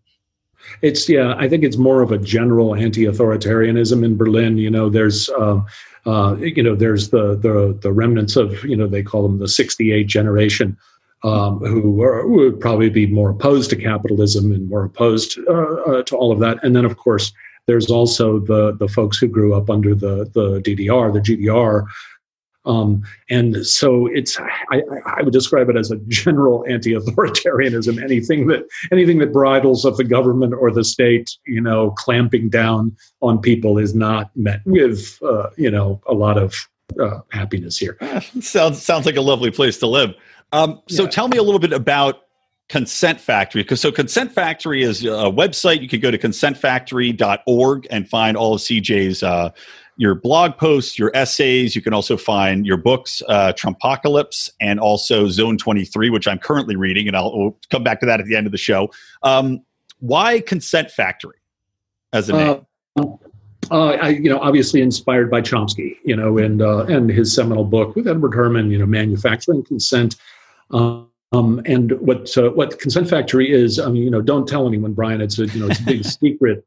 It's 0.82 1.08
yeah, 1.08 1.34
I 1.38 1.48
think 1.48 1.62
it's 1.62 1.76
more 1.76 2.02
of 2.02 2.10
a 2.10 2.18
general 2.18 2.74
anti-authoritarianism 2.74 4.04
in 4.04 4.16
Berlin. 4.16 4.58
You 4.58 4.70
know, 4.70 4.88
there's. 4.88 5.28
Uh, 5.30 5.60
uh, 6.06 6.36
you 6.36 6.62
know, 6.62 6.76
there's 6.76 7.10
the, 7.10 7.34
the 7.34 7.76
the 7.82 7.92
remnants 7.92 8.36
of 8.36 8.64
you 8.64 8.76
know 8.76 8.86
they 8.86 9.02
call 9.02 9.24
them 9.24 9.40
the 9.40 9.48
'68 9.48 10.06
generation, 10.06 10.76
um, 11.24 11.58
who 11.58 12.02
are, 12.02 12.26
would 12.26 12.60
probably 12.60 12.88
be 12.88 13.06
more 13.06 13.30
opposed 13.30 13.70
to 13.70 13.76
capitalism 13.76 14.52
and 14.52 14.68
more 14.68 14.84
opposed 14.84 15.38
uh, 15.48 15.52
uh, 15.52 16.02
to 16.04 16.16
all 16.16 16.30
of 16.30 16.38
that. 16.38 16.58
And 16.62 16.76
then, 16.76 16.84
of 16.84 16.96
course, 16.96 17.32
there's 17.66 17.90
also 17.90 18.38
the 18.38 18.72
the 18.72 18.88
folks 18.88 19.18
who 19.18 19.28
grew 19.28 19.54
up 19.54 19.70
under 19.70 19.94
the 19.94 20.30
the 20.32 20.60
DDR, 20.60 21.12
the 21.12 21.20
GDR. 21.20 21.86
Um, 22.64 23.04
and 23.30 23.64
so 23.64 24.06
it's 24.08 24.36
I, 24.72 24.82
I, 25.06 25.22
would 25.22 25.32
describe 25.32 25.68
it 25.70 25.76
as 25.76 25.92
a 25.92 25.98
general 26.08 26.64
anti-authoritarianism. 26.68 28.02
Anything 28.02 28.48
that 28.48 28.66
anything 28.90 29.18
that 29.18 29.32
bridles 29.32 29.84
of 29.84 29.96
the 29.96 30.02
government 30.02 30.52
or 30.52 30.72
the 30.72 30.82
state, 30.82 31.30
you 31.46 31.60
know, 31.60 31.92
clamping 31.92 32.48
down 32.48 32.96
on 33.20 33.38
people 33.40 33.78
is 33.78 33.94
not 33.94 34.36
met 34.36 34.62
with 34.66 35.16
uh, 35.22 35.50
you 35.56 35.70
know 35.70 36.00
a 36.08 36.14
lot 36.14 36.38
of 36.38 36.56
uh, 37.00 37.20
happiness 37.30 37.78
here. 37.78 37.96
sounds 38.40 38.82
sounds 38.82 39.06
like 39.06 39.16
a 39.16 39.20
lovely 39.20 39.52
place 39.52 39.78
to 39.78 39.86
live. 39.86 40.14
Um, 40.52 40.82
so 40.88 41.04
yeah. 41.04 41.10
tell 41.10 41.28
me 41.28 41.38
a 41.38 41.42
little 41.44 41.60
bit 41.60 41.72
about 41.72 42.25
Consent 42.68 43.20
Factory. 43.20 43.64
So 43.76 43.92
Consent 43.92 44.32
Factory 44.32 44.82
is 44.82 45.04
a 45.04 45.30
website. 45.30 45.80
You 45.80 45.88
could 45.88 46.02
go 46.02 46.10
to 46.10 46.18
consentfactory.org 46.18 47.86
and 47.90 48.08
find 48.08 48.36
all 48.36 48.54
of 48.54 48.60
CJ's 48.60 49.22
uh, 49.22 49.50
your 49.96 50.14
blog 50.14 50.56
posts, 50.56 50.98
your 50.98 51.10
essays. 51.14 51.76
You 51.76 51.82
can 51.82 51.94
also 51.94 52.16
find 52.16 52.66
your 52.66 52.76
books, 52.76 53.22
uh, 53.28 53.52
Trumpocalypse, 53.52 54.50
and 54.60 54.80
also 54.80 55.28
Zone 55.28 55.56
23, 55.56 56.10
which 56.10 56.26
I'm 56.26 56.38
currently 56.38 56.76
reading, 56.76 57.06
and 57.06 57.16
I'll 57.16 57.36
we'll 57.36 57.58
come 57.70 57.84
back 57.84 58.00
to 58.00 58.06
that 58.06 58.20
at 58.20 58.26
the 58.26 58.36
end 58.36 58.46
of 58.46 58.52
the 58.52 58.58
show. 58.58 58.90
Um, 59.22 59.62
why 60.00 60.40
Consent 60.40 60.90
Factory 60.90 61.38
as 62.12 62.28
a 62.28 62.32
name? 62.32 62.66
Uh, 62.98 63.04
uh, 63.70 63.90
I, 63.92 64.08
you 64.10 64.28
know, 64.28 64.38
obviously 64.38 64.80
inspired 64.80 65.30
by 65.30 65.40
Chomsky, 65.40 65.96
you 66.04 66.14
know, 66.14 66.38
and 66.38 66.62
uh, 66.62 66.84
and 66.86 67.10
his 67.10 67.34
seminal 67.34 67.64
book 67.64 67.96
with 67.96 68.06
Edward 68.06 68.34
Herman, 68.34 68.70
you 68.70 68.78
know, 68.78 68.86
manufacturing 68.86 69.64
consent. 69.64 70.16
Um, 70.70 71.08
and 71.32 71.92
what 72.00 72.36
uh, 72.38 72.50
what 72.50 72.78
Consent 72.78 73.08
Factory 73.08 73.50
is, 73.50 73.78
I 73.78 73.88
mean, 73.88 74.02
you 74.02 74.10
know, 74.10 74.22
don't 74.22 74.46
tell 74.46 74.66
anyone, 74.66 74.92
Brian. 74.92 75.20
It's 75.20 75.38
a 75.38 75.46
you 75.46 75.60
know, 75.60 75.68
it's 75.68 75.80
a 75.80 75.84
big 75.84 76.04
secret. 76.22 76.64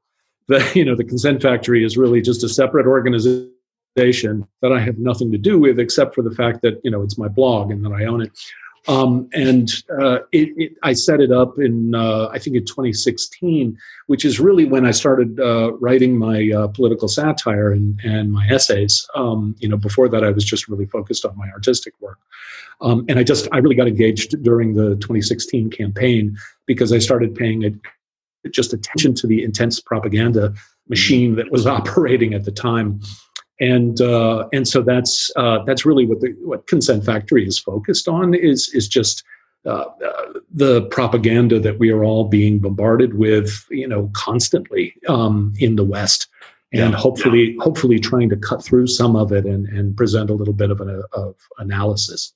That 0.48 0.76
you 0.76 0.84
know, 0.84 0.96
the 0.96 1.04
Consent 1.04 1.42
Factory 1.42 1.84
is 1.84 1.98
really 1.98 2.22
just 2.22 2.44
a 2.44 2.50
separate 2.50 2.86
organization 2.86 4.48
that 4.62 4.72
I 4.72 4.80
have 4.80 4.98
nothing 4.98 5.32
to 5.32 5.38
do 5.38 5.60
with, 5.60 5.80
except 5.80 6.16
for 6.16 6.22
the 6.22 6.32
fact 6.32 6.62
that 6.62 6.82
you 6.84 6.92
know 6.92 7.02
it's 7.02 7.18
my 7.18 7.28
blog 7.28 7.72
and 7.72 7.84
that 7.86 7.92
I 7.92 8.06
own 8.06 8.22
it. 8.22 8.32
Um, 8.90 9.30
and 9.34 9.70
uh, 10.02 10.22
it, 10.32 10.50
it, 10.58 10.72
I 10.82 10.94
set 10.94 11.20
it 11.20 11.32
up 11.32 11.60
in, 11.60 11.94
uh, 11.94 12.28
I 12.30 12.40
think, 12.40 12.56
in 12.56 12.66
2016, 12.66 13.78
which 14.08 14.26
is 14.26 14.40
really 14.40 14.66
when 14.66 14.84
I 14.84 14.90
started 14.90 15.40
uh, 15.40 15.74
writing 15.74 16.18
my 16.18 16.50
uh, 16.50 16.70
political 16.70 17.08
satire 17.08 17.72
and, 17.72 18.00
and 18.04 18.32
my 18.32 18.48
essays. 18.48 19.08
Um, 19.14 19.56
you 19.60 19.70
know, 19.70 19.78
before 19.78 20.10
that, 20.10 20.24
I 20.24 20.32
was 20.32 20.44
just 20.44 20.68
really 20.68 20.88
focused 20.88 21.24
on 21.24 21.38
my 21.38 21.48
artistic 21.50 21.94
work. 22.02 22.18
Um, 22.82 23.06
and 23.08 23.20
I 23.20 23.24
just, 23.24 23.48
I 23.52 23.60
really 23.60 23.76
got 23.76 23.88
engaged 23.88 24.42
during 24.42 24.74
the 24.74 24.96
2016 24.96 25.70
campaign 25.70 26.36
because 26.66 26.92
I 26.92 26.98
started 26.98 27.36
paying 27.36 27.62
it 27.62 27.76
just 28.52 28.74
attention 28.74 29.14
to 29.14 29.28
the 29.28 29.44
intense 29.44 29.80
propaganda 29.80 30.52
machine 30.88 31.36
that 31.36 31.52
was 31.52 31.68
operating 31.78 32.34
at 32.34 32.44
the 32.44 32.52
time 32.52 33.02
and 33.60 34.02
uh, 34.02 34.48
and 34.54 34.68
so 34.68 34.82
that's 34.82 35.32
uh, 35.36 35.64
that's 35.64 35.86
really 35.86 36.06
what 36.06 36.22
the 36.22 36.36
what 36.42 36.68
Consent 36.68 37.06
Factory 37.06 37.46
is 37.46 37.60
focused 37.60 38.08
on 38.08 38.34
is 38.34 38.70
is 38.70 38.88
just 38.88 39.24
uh, 39.66 39.86
the 40.52 40.84
propaganda 40.84 41.60
that 41.60 41.80
we 41.80 41.92
are 41.92 42.04
all 42.04 42.24
being 42.24 42.60
bombarded 42.60 43.16
with, 43.16 43.66
you 43.70 43.88
know, 43.88 44.10
constantly 44.14 44.96
um, 45.10 45.54
in 45.60 45.76
the 45.76 45.84
West, 45.84 46.28
and 46.72 46.92
yeah, 46.92 46.98
hopefully 46.98 47.52
yeah. 47.52 47.64
hopefully 47.64 48.00
trying 48.00 48.30
to 48.30 48.38
cut 48.38 48.64
through 48.64 48.88
some 48.88 49.16
of 49.16 49.32
it 49.32 49.46
and 49.46 49.68
and 49.68 49.98
present 49.98 50.30
a 50.30 50.34
little 50.34 50.54
bit 50.54 50.72
of 50.72 50.80
an 50.80 51.04
of 51.12 51.36
analysis. 51.58 52.34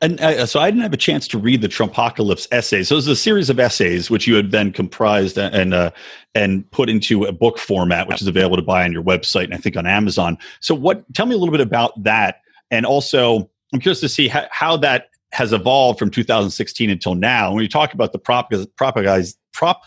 And 0.00 0.20
uh, 0.20 0.46
so 0.46 0.60
I 0.60 0.70
didn't 0.70 0.82
have 0.82 0.92
a 0.92 0.98
chance 0.98 1.26
to 1.28 1.38
read 1.38 1.62
the 1.62 1.68
Trumpocalypse 1.68 2.46
essays. 2.52 2.88
So 2.88 2.94
it 2.94 2.96
was 2.96 3.08
a 3.08 3.16
series 3.16 3.50
of 3.50 3.58
essays 3.58 4.10
which 4.10 4.26
you 4.26 4.34
had 4.34 4.50
then 4.50 4.72
comprised 4.72 5.38
and 5.38 5.74
uh, 5.74 5.90
and 6.34 6.68
put 6.70 6.88
into 6.88 7.24
a 7.24 7.32
book 7.32 7.58
format, 7.58 8.08
which 8.08 8.20
is 8.20 8.26
available 8.26 8.56
to 8.56 8.62
buy 8.62 8.84
on 8.84 8.92
your 8.92 9.02
website 9.02 9.44
and 9.44 9.54
I 9.54 9.58
think 9.58 9.76
on 9.76 9.86
Amazon. 9.86 10.38
So 10.60 10.74
what? 10.74 11.04
Tell 11.14 11.26
me 11.26 11.34
a 11.34 11.38
little 11.38 11.52
bit 11.52 11.60
about 11.60 12.02
that, 12.02 12.40
and 12.70 12.86
also 12.86 13.50
I'm 13.72 13.80
curious 13.80 14.00
to 14.00 14.08
see 14.08 14.28
how, 14.28 14.46
how 14.50 14.76
that 14.78 15.08
has 15.32 15.52
evolved 15.52 15.98
from 15.98 16.10
2016 16.10 16.90
until 16.90 17.14
now. 17.14 17.52
When 17.52 17.62
you 17.62 17.68
talk 17.68 17.92
about 17.92 18.12
the 18.12 18.18
prop, 18.18 18.52
propagandization, 18.52 19.36
prop, 19.52 19.82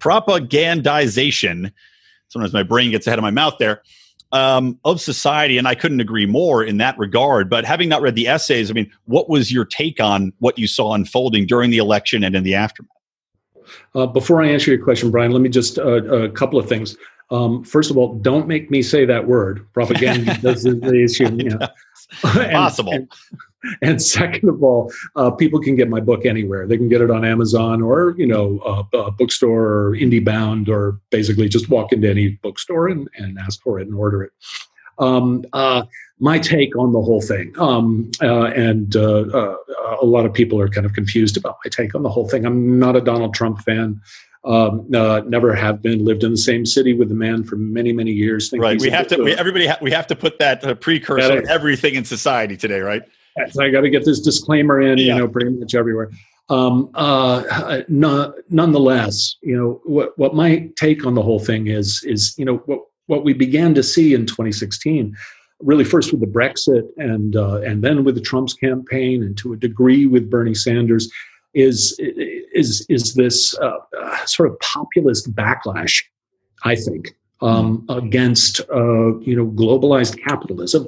propagandization, 0.00 1.72
sometimes 2.28 2.52
my 2.52 2.62
brain 2.62 2.90
gets 2.90 3.06
ahead 3.06 3.18
of 3.18 3.22
my 3.22 3.30
mouth 3.30 3.54
there 3.58 3.82
um, 4.32 4.78
of 4.84 5.00
society, 5.00 5.58
and 5.58 5.66
I 5.66 5.74
couldn't 5.74 6.00
agree 6.00 6.26
more 6.26 6.62
in 6.62 6.78
that 6.78 6.98
regard. 6.98 7.48
But 7.48 7.64
having 7.64 7.88
not 7.88 8.02
read 8.02 8.14
the 8.14 8.28
essays, 8.28 8.70
I 8.70 8.74
mean, 8.74 8.90
what 9.06 9.28
was 9.28 9.52
your 9.52 9.64
take 9.64 10.00
on 10.00 10.32
what 10.38 10.58
you 10.58 10.66
saw 10.66 10.94
unfolding 10.94 11.46
during 11.46 11.70
the 11.70 11.78
election 11.78 12.24
and 12.24 12.34
in 12.34 12.44
the 12.44 12.54
aftermath? 12.54 12.92
Uh, 13.94 14.06
before 14.06 14.42
I 14.42 14.48
answer 14.48 14.70
your 14.70 14.82
question, 14.82 15.10
Brian, 15.10 15.32
let 15.32 15.42
me 15.42 15.48
just 15.48 15.78
uh, 15.78 16.04
a 16.04 16.28
couple 16.30 16.58
of 16.58 16.68
things. 16.68 16.96
Um, 17.30 17.62
first 17.62 17.90
of 17.90 17.98
all, 17.98 18.14
don't 18.14 18.48
make 18.48 18.70
me 18.70 18.82
say 18.82 19.04
that 19.04 19.26
word. 19.26 19.66
Propaganda 19.74 20.38
is 20.48 20.62
the 20.62 21.02
issue. 21.02 21.24
You 21.34 21.50
know. 21.50 21.68
Possible. 22.22 22.92
And, 22.92 23.12
and 23.82 24.00
second 24.00 24.48
of 24.48 24.62
all, 24.62 24.92
uh, 25.16 25.30
people 25.30 25.60
can 25.60 25.76
get 25.76 25.88
my 25.88 26.00
book 26.00 26.24
anywhere. 26.24 26.66
They 26.66 26.76
can 26.76 26.88
get 26.88 27.00
it 27.00 27.10
on 27.10 27.24
Amazon 27.24 27.82
or 27.82 28.14
you 28.16 28.26
know 28.26 28.60
a, 28.92 28.96
a 28.96 29.10
bookstore 29.10 29.64
or 29.64 29.92
IndieBound 29.92 30.68
or 30.68 31.00
basically 31.10 31.48
just 31.48 31.68
walk 31.68 31.92
into 31.92 32.08
any 32.08 32.28
bookstore 32.42 32.88
and, 32.88 33.08
and 33.16 33.38
ask 33.38 33.60
for 33.62 33.80
it 33.80 33.86
and 33.86 33.94
order 33.94 34.22
it. 34.22 34.32
Um, 34.98 35.44
uh, 35.52 35.84
my 36.18 36.38
take 36.38 36.76
on 36.76 36.92
the 36.92 37.00
whole 37.00 37.20
thing, 37.20 37.52
um, 37.58 38.10
uh, 38.20 38.46
and 38.46 38.96
uh, 38.96 39.20
uh, 39.20 39.56
a 40.00 40.04
lot 40.04 40.26
of 40.26 40.34
people 40.34 40.60
are 40.60 40.68
kind 40.68 40.84
of 40.84 40.92
confused 40.92 41.36
about 41.36 41.56
my 41.64 41.68
take 41.70 41.94
on 41.94 42.02
the 42.02 42.08
whole 42.08 42.28
thing. 42.28 42.44
I'm 42.44 42.78
not 42.78 42.96
a 42.96 43.00
Donald 43.00 43.34
Trump 43.34 43.60
fan. 43.60 44.00
Um, 44.44 44.88
uh, 44.94 45.20
never 45.26 45.54
have 45.54 45.82
been. 45.82 46.04
Lived 46.04 46.24
in 46.24 46.32
the 46.32 46.38
same 46.38 46.64
city 46.64 46.94
with 46.94 47.08
the 47.08 47.14
man 47.14 47.44
for 47.44 47.56
many, 47.56 47.92
many 47.92 48.12
years. 48.12 48.52
right. 48.56 48.80
We 48.80 48.90
have 48.90 49.06
to. 49.08 49.22
We, 49.22 49.32
everybody. 49.32 49.66
Ha- 49.66 49.78
we 49.80 49.90
have 49.90 50.06
to 50.08 50.16
put 50.16 50.38
that 50.38 50.64
uh, 50.64 50.74
precursor 50.74 51.38
on 51.38 51.48
everything 51.48 51.94
in 51.94 52.04
society 52.04 52.56
today. 52.56 52.80
Right. 52.80 53.02
So 53.50 53.64
I 53.64 53.70
got 53.70 53.82
to 53.82 53.90
get 53.90 54.04
this 54.04 54.20
disclaimer 54.20 54.80
in, 54.80 54.98
yeah. 54.98 55.14
you 55.14 55.20
know, 55.20 55.28
pretty 55.28 55.50
much 55.50 55.74
everywhere. 55.74 56.10
Um, 56.50 56.90
uh, 56.94 57.82
no, 57.88 58.32
nonetheless, 58.48 59.36
you 59.42 59.56
know, 59.56 59.80
what, 59.84 60.18
what 60.18 60.34
my 60.34 60.70
take 60.76 61.04
on 61.04 61.14
the 61.14 61.22
whole 61.22 61.40
thing 61.40 61.66
is, 61.66 62.02
is, 62.04 62.34
you 62.38 62.44
know, 62.44 62.56
what, 62.66 62.80
what 63.06 63.24
we 63.24 63.34
began 63.34 63.74
to 63.74 63.82
see 63.82 64.14
in 64.14 64.24
2016, 64.26 65.14
really 65.60 65.84
first 65.84 66.10
with 66.10 66.20
the 66.20 66.26
Brexit 66.26 66.88
and, 66.96 67.36
uh, 67.36 67.60
and 67.60 67.82
then 67.82 68.04
with 68.04 68.14
the 68.14 68.20
Trump's 68.20 68.54
campaign 68.54 69.22
and 69.22 69.36
to 69.38 69.52
a 69.52 69.56
degree 69.56 70.06
with 70.06 70.30
Bernie 70.30 70.54
Sanders 70.54 71.10
is, 71.54 71.94
is, 71.98 72.86
is 72.88 73.14
this 73.14 73.58
uh, 73.58 73.78
uh 73.98 74.26
sort 74.26 74.50
of 74.50 74.58
populist 74.60 75.34
backlash, 75.34 76.02
I 76.64 76.76
think, 76.76 77.16
um, 77.40 77.86
mm-hmm. 77.88 78.06
against, 78.06 78.60
uh, 78.72 79.18
you 79.18 79.36
know, 79.36 79.46
globalized 79.46 80.22
capitalism 80.22 80.86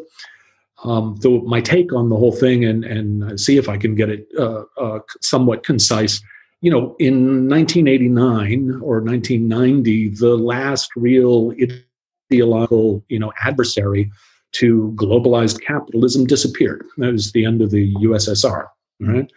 um, 0.84 1.16
though 1.20 1.40
my 1.42 1.60
take 1.60 1.92
on 1.92 2.08
the 2.08 2.16
whole 2.16 2.32
thing, 2.32 2.64
and 2.64 2.84
and 2.84 3.38
see 3.40 3.56
if 3.56 3.68
I 3.68 3.76
can 3.76 3.94
get 3.94 4.08
it 4.08 4.26
uh, 4.38 4.64
uh, 4.78 5.00
somewhat 5.20 5.64
concise. 5.64 6.22
You 6.62 6.70
know, 6.70 6.94
in 6.98 7.48
1989 7.48 8.80
or 8.82 9.00
1990, 9.00 10.08
the 10.10 10.36
last 10.36 10.90
real 10.94 11.54
ideological, 12.30 13.02
you 13.08 13.18
know, 13.18 13.32
adversary 13.42 14.10
to 14.52 14.92
globalized 14.96 15.62
capitalism 15.62 16.26
disappeared. 16.26 16.84
That 16.98 17.12
was 17.12 17.32
the 17.32 17.44
end 17.44 17.62
of 17.62 17.70
the 17.70 17.94
USSR. 17.94 18.66
Right. 19.00 19.30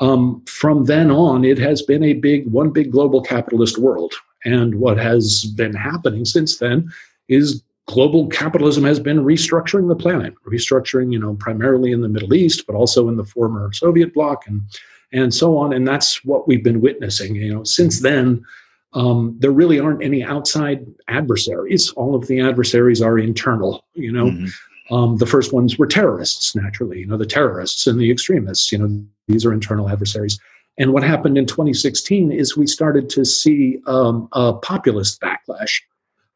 Um, 0.00 0.42
from 0.46 0.84
then 0.84 1.10
on, 1.10 1.44
it 1.44 1.58
has 1.58 1.82
been 1.82 2.02
a 2.02 2.14
big, 2.14 2.46
one 2.50 2.70
big 2.70 2.92
global 2.92 3.22
capitalist 3.22 3.78
world. 3.78 4.14
And 4.44 4.76
what 4.76 4.98
has 4.98 5.44
been 5.56 5.74
happening 5.74 6.24
since 6.24 6.58
then 6.58 6.90
is 7.28 7.62
global 7.88 8.26
capitalism 8.28 8.84
has 8.84 9.00
been 9.00 9.24
restructuring 9.24 9.88
the 9.88 9.96
planet, 9.96 10.34
restructuring, 10.46 11.10
you 11.10 11.18
know, 11.18 11.34
primarily 11.34 11.90
in 11.90 12.02
the 12.02 12.08
Middle 12.08 12.34
East, 12.34 12.66
but 12.66 12.76
also 12.76 13.08
in 13.08 13.16
the 13.16 13.24
former 13.24 13.72
Soviet 13.72 14.14
bloc 14.14 14.46
and 14.46 14.62
and 15.10 15.34
so 15.34 15.56
on. 15.56 15.72
And 15.72 15.88
that's 15.88 16.22
what 16.22 16.46
we've 16.46 16.62
been 16.62 16.82
witnessing. 16.82 17.34
You 17.34 17.54
know, 17.54 17.64
since 17.64 18.00
then, 18.00 18.44
um, 18.92 19.34
there 19.38 19.50
really 19.50 19.80
aren't 19.80 20.04
any 20.04 20.22
outside 20.22 20.86
adversaries. 21.08 21.90
All 21.92 22.14
of 22.14 22.26
the 22.26 22.40
adversaries 22.40 23.00
are 23.00 23.18
internal. 23.18 23.86
You 23.94 24.12
know, 24.12 24.26
mm-hmm. 24.26 24.94
um, 24.94 25.16
the 25.16 25.26
first 25.26 25.54
ones 25.54 25.78
were 25.78 25.86
terrorists, 25.86 26.54
naturally. 26.54 27.00
You 27.00 27.06
know, 27.06 27.16
the 27.16 27.26
terrorists 27.26 27.86
and 27.86 27.98
the 27.98 28.10
extremists. 28.10 28.70
You 28.70 28.78
know, 28.78 29.02
these 29.28 29.46
are 29.46 29.52
internal 29.52 29.88
adversaries. 29.88 30.38
And 30.76 30.92
what 30.92 31.02
happened 31.02 31.38
in 31.38 31.46
2016 31.46 32.32
is 32.32 32.54
we 32.54 32.66
started 32.66 33.08
to 33.10 33.24
see 33.24 33.78
um, 33.86 34.28
a 34.32 34.52
populist 34.52 35.22
backlash 35.22 35.80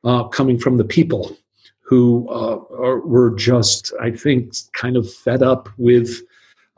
uh, 0.03 0.25
coming 0.25 0.59
from 0.59 0.79
the 0.79 0.85
people 0.85 1.37
who 1.93 2.27
uh, 2.31 2.59
are, 2.75 3.01
were 3.01 3.33
just, 3.33 3.93
I 4.01 4.13
think, 4.13 4.55
kind 4.73 4.97
of 4.97 5.13
fed 5.13 5.43
up 5.43 5.69
with, 5.77 6.23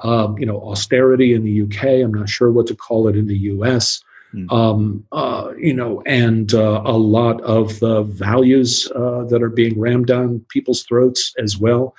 um, 0.01 0.37
you 0.39 0.45
know, 0.45 0.61
austerity 0.61 1.35
in 1.35 1.45
the 1.45 1.63
UK. 1.63 2.03
I'm 2.03 2.13
not 2.13 2.29
sure 2.29 2.51
what 2.51 2.67
to 2.67 2.75
call 2.75 3.07
it 3.07 3.15
in 3.15 3.29
the 3.29 3.39
US. 3.53 4.03
Mm. 4.35 4.53
Um, 4.53 5.07
uh, 5.13 5.53
you 5.57 5.73
know, 5.73 6.03
and 6.05 6.53
uh, 6.53 6.83
a 6.85 6.99
lot 6.99 7.41
of 7.43 7.79
the 7.79 8.03
values 8.03 8.91
uh, 8.97 9.23
that 9.27 9.41
are 9.41 9.51
being 9.51 9.79
rammed 9.79 10.09
down 10.09 10.45
people's 10.49 10.83
throats 10.83 11.33
as 11.39 11.59
well. 11.59 11.95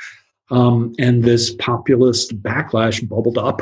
Um, 0.51 0.93
and 0.99 1.23
this 1.23 1.55
populist 1.55 2.43
backlash 2.43 3.07
bubbled 3.07 3.37
up. 3.37 3.61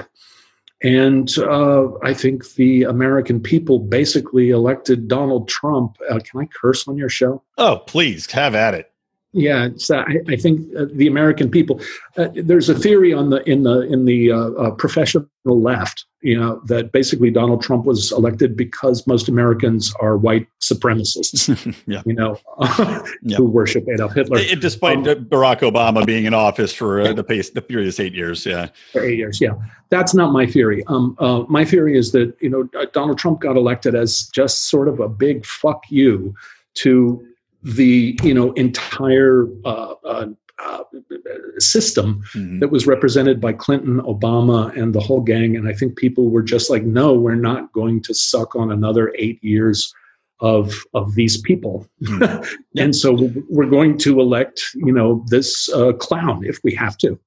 And 0.81 1.29
uh, 1.37 1.89
I 2.01 2.15
think 2.15 2.55
the 2.55 2.85
American 2.85 3.39
people 3.39 3.77
basically 3.77 4.49
elected 4.49 5.07
Donald 5.07 5.47
Trump. 5.47 5.97
Uh, 6.09 6.17
can 6.17 6.41
I 6.41 6.47
curse 6.47 6.87
on 6.87 6.97
your 6.97 7.07
show? 7.07 7.43
Oh, 7.59 7.83
please, 7.85 8.31
have 8.31 8.55
at 8.55 8.73
it. 8.73 8.89
Yeah, 9.33 9.69
uh, 9.89 9.95
I, 9.95 10.19
I, 10.27 10.35
think 10.35 10.61
uh, 10.77 10.85
the 10.93 11.07
American 11.07 11.49
people. 11.49 11.81
Uh, 12.17 12.27
there's 12.35 12.69
a 12.69 12.75
theory 12.75 13.13
on 13.13 13.31
the 13.31 13.43
in 13.49 13.63
the 13.63 13.81
in 13.81 14.05
the 14.05 14.31
uh, 14.31 14.37
uh, 14.51 14.71
professional 14.71 15.27
left, 15.45 16.05
you 16.21 16.39
know, 16.39 16.61
that 16.65 16.91
basically 16.91 17.31
Donald 17.31 17.63
Trump 17.63 17.85
was 17.85 18.11
elected 18.11 18.55
because 18.55 19.07
most 19.07 19.27
Americans 19.27 19.91
are 19.99 20.17
white 20.17 20.47
supremacists, 20.61 21.75
yeah. 21.87 22.03
you 22.05 22.13
know, 22.13 22.37
yeah. 23.23 23.37
who 23.37 23.45
worship 23.45 23.87
Adolf 23.91 24.13
Hitler. 24.13 24.37
It, 24.37 24.61
despite 24.61 24.99
um, 24.99 25.25
Barack 25.25 25.61
Obama 25.61 26.05
being 26.05 26.25
in 26.25 26.35
office 26.35 26.71
for 26.71 27.01
uh, 27.01 27.13
the 27.13 27.23
pace, 27.23 27.49
the 27.49 27.63
previous 27.63 27.99
eight 27.99 28.13
years, 28.13 28.45
yeah, 28.45 28.69
for 28.91 29.03
eight 29.03 29.17
years, 29.17 29.41
yeah. 29.41 29.53
That's 29.89 30.13
not 30.13 30.31
my 30.31 30.45
theory. 30.45 30.83
Um, 30.85 31.15
my 31.49 31.65
theory 31.65 31.97
is 31.97 32.11
that 32.11 32.35
you 32.39 32.49
know 32.49 32.69
Donald 32.93 33.17
Trump 33.17 33.41
got 33.41 33.57
elected 33.57 33.95
as 33.95 34.27
just 34.27 34.69
sort 34.69 34.87
of 34.87 34.99
a 34.99 35.09
big 35.09 35.43
fuck 35.43 35.83
you 35.89 36.35
to 36.75 37.25
the 37.63 38.17
you 38.23 38.33
know 38.33 38.51
entire 38.53 39.47
uh, 39.65 39.95
uh, 40.05 40.27
uh, 40.59 40.83
system 41.57 42.23
mm-hmm. 42.33 42.59
that 42.59 42.69
was 42.69 42.85
represented 42.85 43.41
by 43.41 43.53
Clinton, 43.53 44.01
Obama, 44.01 44.75
and 44.77 44.93
the 44.93 44.99
whole 44.99 45.21
gang. 45.21 45.55
And 45.55 45.67
I 45.67 45.73
think 45.73 45.97
people 45.97 46.29
were 46.29 46.43
just 46.43 46.69
like, 46.69 46.83
no, 46.83 47.13
we're 47.13 47.35
not 47.35 47.71
going 47.73 48.01
to 48.03 48.13
suck 48.13 48.55
on 48.55 48.71
another 48.71 49.13
eight 49.17 49.43
years 49.43 49.93
of 50.39 50.73
of 50.93 51.15
these 51.15 51.41
people. 51.41 51.87
Mm-hmm. 52.03 52.55
and 52.79 52.95
so 52.95 53.31
we're 53.49 53.69
going 53.69 53.97
to 53.99 54.19
elect, 54.19 54.61
you 54.75 54.91
know, 54.91 55.23
this 55.27 55.69
uh, 55.73 55.93
clown 55.93 56.45
if 56.45 56.59
we 56.63 56.75
have 56.75 56.97
to. 56.99 57.19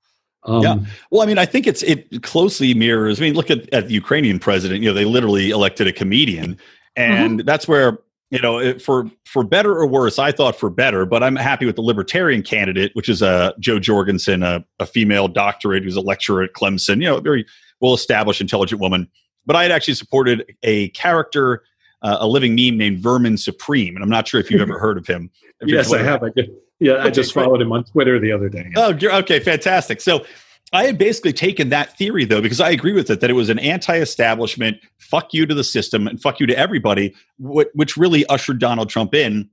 Um, 0.44 0.62
yeah. 0.62 0.77
Well, 1.11 1.22
I 1.22 1.27
mean, 1.27 1.38
I 1.38 1.46
think 1.46 1.66
it's 1.66 1.83
it 1.83 2.22
closely 2.22 2.75
mirrors. 2.75 3.20
I 3.20 3.25
mean, 3.25 3.35
look 3.35 3.51
at, 3.51 3.72
at 3.72 3.88
the 3.88 3.94
Ukrainian 3.94 4.38
president. 4.38 4.83
You 4.83 4.90
know, 4.90 4.94
they 4.94 5.05
literally 5.05 5.51
elected 5.51 5.88
a 5.88 5.92
comedian, 5.92 6.59
and 6.94 7.38
mm-hmm. 7.38 7.46
that's 7.46 7.66
where 7.66 7.99
you 8.31 8.41
know, 8.41 8.79
for 8.79 9.09
for 9.25 9.45
better 9.45 9.73
or 9.73 9.87
worse, 9.87 10.19
I 10.19 10.33
thought 10.33 10.57
for 10.57 10.69
better, 10.69 11.07
but 11.07 11.23
I'm 11.23 11.37
happy 11.37 11.65
with 11.65 11.77
the 11.77 11.83
libertarian 11.83 12.43
candidate, 12.43 12.91
which 12.95 13.09
is 13.09 13.23
a 13.23 13.29
uh, 13.29 13.53
Jo 13.61 13.79
Jorgensen, 13.79 14.43
a, 14.43 14.65
a 14.81 14.87
female 14.87 15.29
doctorate 15.29 15.85
who's 15.85 15.97
a 15.97 16.01
lecturer 16.01 16.43
at 16.43 16.53
Clemson. 16.53 16.97
You 16.97 17.09
know, 17.09 17.21
very 17.21 17.47
well 17.81 17.95
established, 17.95 18.41
intelligent 18.41 18.81
woman. 18.81 19.09
But 19.45 19.55
I 19.55 19.62
had 19.62 19.71
actually 19.71 19.95
supported 19.95 20.57
a 20.65 20.89
character, 20.89 21.62
uh, 22.03 22.17
a 22.21 22.27
living 22.27 22.57
meme 22.57 22.77
named 22.77 22.99
Vermin 22.99 23.37
Supreme, 23.37 23.95
and 23.95 24.03
I'm 24.03 24.11
not 24.11 24.27
sure 24.27 24.41
if 24.41 24.51
you've 24.51 24.61
ever 24.61 24.79
heard 24.79 24.99
of 24.99 25.07
him. 25.07 25.31
yes, 25.65 25.93
I 25.93 26.03
have. 26.03 26.25
I 26.25 26.31
did. 26.31 26.51
Yeah, 26.81 26.95
okay, 26.95 27.03
I 27.03 27.11
just 27.11 27.33
followed 27.33 27.62
him 27.62 27.73
on 27.73 27.85
Twitter 27.85 28.19
the 28.19 28.33
other 28.33 28.49
day. 28.49 28.71
Oh, 28.77 28.93
okay, 28.93 29.39
fantastic. 29.39 30.01
So 30.01 30.27
I 30.72 30.85
had 30.85 30.98
basically 30.98 31.33
taken 31.33 31.68
that 31.68 31.96
theory 31.96 32.24
though, 32.24 32.40
because 32.40 32.61
I 32.61 32.70
agree 32.70 32.92
with 32.92 33.09
it 33.11 33.20
that 33.20 33.31
it 33.31 33.35
was 33.35 33.48
an 33.48 33.59
anti-establishment, 33.59 34.79
fuck 34.98 35.33
you 35.33 35.46
to 35.46 35.55
the 35.55 35.64
system 35.64 36.07
and 36.07 36.20
fuck 36.20 36.40
you 36.40 36.46
to 36.46 36.59
everybody, 36.59 37.14
which 37.38 37.96
really 37.96 38.26
ushered 38.26 38.59
Donald 38.59 38.88
Trump 38.88 39.14
in. 39.14 39.48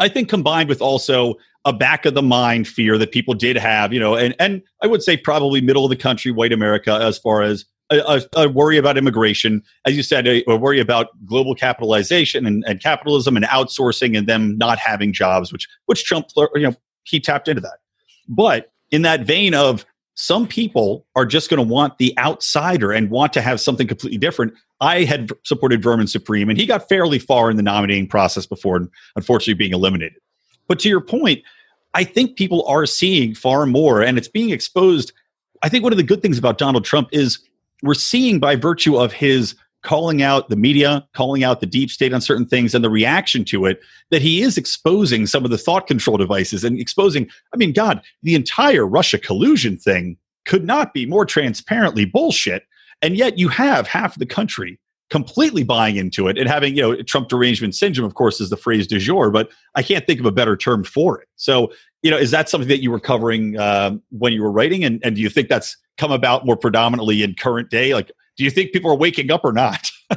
I 0.00 0.08
think 0.08 0.28
combined 0.28 0.68
with 0.68 0.80
also 0.80 1.34
a 1.64 1.72
back 1.72 2.06
of 2.06 2.14
the 2.14 2.22
mind 2.22 2.66
fear 2.66 2.96
that 2.98 3.12
people 3.12 3.34
did 3.34 3.56
have, 3.56 3.92
you 3.92 4.00
know, 4.00 4.14
and 4.14 4.34
and 4.38 4.62
I 4.82 4.86
would 4.86 5.02
say 5.02 5.16
probably 5.16 5.60
middle 5.60 5.84
of 5.84 5.90
the 5.90 5.96
country, 5.96 6.30
white 6.30 6.52
America, 6.52 6.92
as 6.92 7.18
far 7.18 7.42
as 7.42 7.64
a, 7.90 8.22
a, 8.36 8.48
worry 8.48 8.76
about 8.76 8.98
immigration, 8.98 9.62
as 9.86 9.96
you 9.96 10.02
said, 10.02 10.26
a, 10.26 10.44
a 10.48 10.56
worry 10.56 10.78
about 10.78 11.08
global 11.24 11.54
capitalization 11.54 12.46
and, 12.46 12.62
and 12.66 12.82
capitalism 12.82 13.34
and 13.36 13.46
outsourcing 13.46 14.16
and 14.16 14.26
them 14.26 14.58
not 14.58 14.78
having 14.78 15.12
jobs, 15.12 15.52
which 15.52 15.66
which 15.86 16.04
Trump, 16.04 16.26
you 16.54 16.62
know, 16.62 16.74
he 17.04 17.18
tapped 17.18 17.48
into 17.48 17.60
that. 17.60 17.78
But 18.28 18.72
in 18.90 19.02
that 19.02 19.22
vein 19.22 19.54
of 19.54 19.84
some 20.20 20.48
people 20.48 21.06
are 21.14 21.24
just 21.24 21.48
going 21.48 21.64
to 21.64 21.72
want 21.72 21.96
the 21.98 22.12
outsider 22.18 22.90
and 22.90 23.08
want 23.08 23.32
to 23.32 23.40
have 23.40 23.60
something 23.60 23.86
completely 23.86 24.18
different. 24.18 24.52
I 24.80 25.04
had 25.04 25.30
supported 25.44 25.80
Vermin 25.80 26.08
Supreme, 26.08 26.50
and 26.50 26.58
he 26.58 26.66
got 26.66 26.88
fairly 26.88 27.20
far 27.20 27.52
in 27.52 27.56
the 27.56 27.62
nominating 27.62 28.08
process 28.08 28.44
before, 28.44 28.88
unfortunately, 29.14 29.54
being 29.54 29.72
eliminated. 29.72 30.18
But 30.66 30.80
to 30.80 30.88
your 30.88 31.00
point, 31.00 31.44
I 31.94 32.02
think 32.02 32.36
people 32.36 32.66
are 32.66 32.84
seeing 32.84 33.32
far 33.32 33.64
more, 33.64 34.02
and 34.02 34.18
it's 34.18 34.26
being 34.26 34.50
exposed. 34.50 35.12
I 35.62 35.68
think 35.68 35.84
one 35.84 35.92
of 35.92 35.98
the 35.98 36.02
good 36.02 36.20
things 36.20 36.36
about 36.36 36.58
Donald 36.58 36.84
Trump 36.84 37.10
is 37.12 37.38
we're 37.84 37.94
seeing 37.94 38.40
by 38.40 38.56
virtue 38.56 38.96
of 38.96 39.12
his 39.12 39.54
calling 39.88 40.20
out 40.20 40.50
the 40.50 40.56
media, 40.56 41.02
calling 41.14 41.42
out 41.42 41.60
the 41.60 41.66
deep 41.66 41.90
state 41.90 42.12
on 42.12 42.20
certain 42.20 42.44
things 42.44 42.74
and 42.74 42.84
the 42.84 42.90
reaction 42.90 43.42
to 43.42 43.64
it, 43.64 43.80
that 44.10 44.20
he 44.20 44.42
is 44.42 44.58
exposing 44.58 45.26
some 45.26 45.46
of 45.46 45.50
the 45.50 45.56
thought 45.56 45.86
control 45.86 46.18
devices 46.18 46.62
and 46.62 46.78
exposing, 46.78 47.26
I 47.54 47.56
mean, 47.56 47.72
God, 47.72 48.02
the 48.22 48.34
entire 48.34 48.86
Russia 48.86 49.18
collusion 49.18 49.78
thing 49.78 50.18
could 50.44 50.62
not 50.62 50.92
be 50.92 51.06
more 51.06 51.24
transparently 51.24 52.04
bullshit. 52.04 52.64
And 53.00 53.16
yet 53.16 53.38
you 53.38 53.48
have 53.48 53.86
half 53.86 54.18
the 54.18 54.26
country 54.26 54.78
completely 55.08 55.64
buying 55.64 55.96
into 55.96 56.28
it 56.28 56.36
and 56.36 56.46
having, 56.50 56.76
you 56.76 56.82
know, 56.82 57.02
Trump 57.04 57.30
derangement 57.30 57.74
syndrome, 57.74 58.04
of 58.04 58.14
course, 58.14 58.42
is 58.42 58.50
the 58.50 58.58
phrase 58.58 58.86
du 58.86 58.98
jour, 58.98 59.30
but 59.30 59.48
I 59.74 59.82
can't 59.82 60.06
think 60.06 60.20
of 60.20 60.26
a 60.26 60.32
better 60.32 60.54
term 60.54 60.84
for 60.84 61.18
it. 61.18 61.28
So, 61.36 61.72
you 62.02 62.10
know, 62.10 62.18
is 62.18 62.30
that 62.32 62.50
something 62.50 62.68
that 62.68 62.82
you 62.82 62.90
were 62.90 63.00
covering 63.00 63.58
uh, 63.58 63.92
when 64.10 64.34
you 64.34 64.42
were 64.42 64.52
writing? 64.52 64.84
And, 64.84 65.00
and 65.02 65.16
do 65.16 65.22
you 65.22 65.30
think 65.30 65.48
that's 65.48 65.78
come 65.96 66.12
about 66.12 66.44
more 66.44 66.58
predominantly 66.58 67.22
in 67.22 67.34
current 67.36 67.70
day? 67.70 67.94
Like, 67.94 68.12
do 68.38 68.44
you 68.44 68.50
think 68.50 68.72
people 68.72 68.90
are 68.90 68.96
waking 68.96 69.30
up 69.30 69.44
or 69.44 69.52
not? 69.52 69.90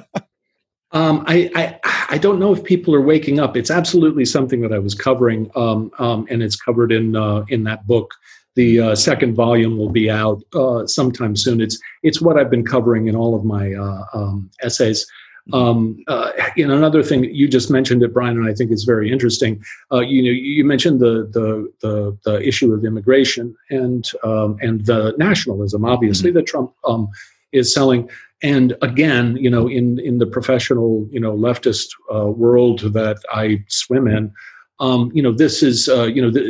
um, 0.92 1.24
I, 1.28 1.52
I, 1.56 2.06
I 2.12 2.18
don't 2.20 2.40
know 2.40 2.54
if 2.54 2.64
people 2.64 2.94
are 2.94 3.02
waking 3.02 3.40
up. 3.40 3.58
It's 3.58 3.72
absolutely 3.72 4.26
something 4.26 4.62
that 4.62 4.72
I 4.72 4.80
was 4.80 4.94
covering, 4.94 5.50
um, 5.56 5.92
um, 5.98 6.28
and 6.30 6.44
it's 6.44 6.56
covered 6.56 6.92
in 6.92 7.16
uh, 7.16 7.44
in 7.50 7.64
that 7.66 7.86
book. 7.88 8.14
The 8.56 8.80
uh, 8.80 8.96
second 8.96 9.34
volume 9.34 9.78
will 9.78 9.90
be 9.90 10.12
out 10.12 10.44
uh, 10.54 10.86
sometime 10.86 11.36
soon. 11.36 11.62
It's 11.62 11.80
it's 12.04 12.22
what 12.22 12.38
I've 12.38 12.52
been 12.52 12.66
covering 12.66 13.08
in 13.08 13.16
all 13.16 13.36
of 13.36 13.44
my 13.44 13.74
uh, 13.74 14.06
um, 14.14 14.50
essays. 14.62 15.06
Um, 15.54 16.04
uh, 16.08 16.32
you 16.56 16.68
know, 16.68 16.78
another 16.78 17.02
thing 17.02 17.24
you 17.24 17.48
just 17.48 17.72
mentioned 17.72 18.04
it, 18.04 18.14
Brian, 18.14 18.38
and 18.38 18.48
I 18.48 18.54
think 18.54 18.72
is 18.72 18.84
very 18.84 19.12
interesting. 19.12 19.62
Uh, 19.92 20.02
you 20.02 20.22
know, 20.22 20.30
you 20.30 20.64
mentioned 20.64 21.00
the, 21.00 21.28
the 21.34 21.72
the 21.82 22.18
the 22.24 22.48
issue 22.48 22.74
of 22.74 22.86
immigration 22.86 23.56
and 23.70 24.10
um, 24.24 24.58
and 24.62 24.86
the 24.86 25.16
nationalism, 25.18 25.84
obviously, 25.84 26.30
mm-hmm. 26.30 26.38
that 26.38 26.48
Trump 26.48 26.74
um, 26.86 27.10
is 27.52 27.74
selling. 27.74 28.10
And 28.44 28.76
again, 28.82 29.38
you 29.38 29.50
know, 29.50 29.68
in 29.68 30.00
in 30.00 30.18
the 30.18 30.26
professional, 30.26 31.08
you 31.12 31.20
know, 31.20 31.36
leftist 31.36 31.90
uh, 32.14 32.28
world 32.28 32.80
that 32.94 33.20
I 33.32 33.64
swim 33.68 34.08
in, 34.08 34.34
um, 34.80 35.12
you 35.14 35.22
know, 35.22 35.32
this 35.32 35.62
is, 35.62 35.88
uh, 35.88 36.06
you 36.06 36.22
know, 36.22 36.32
the, 36.32 36.42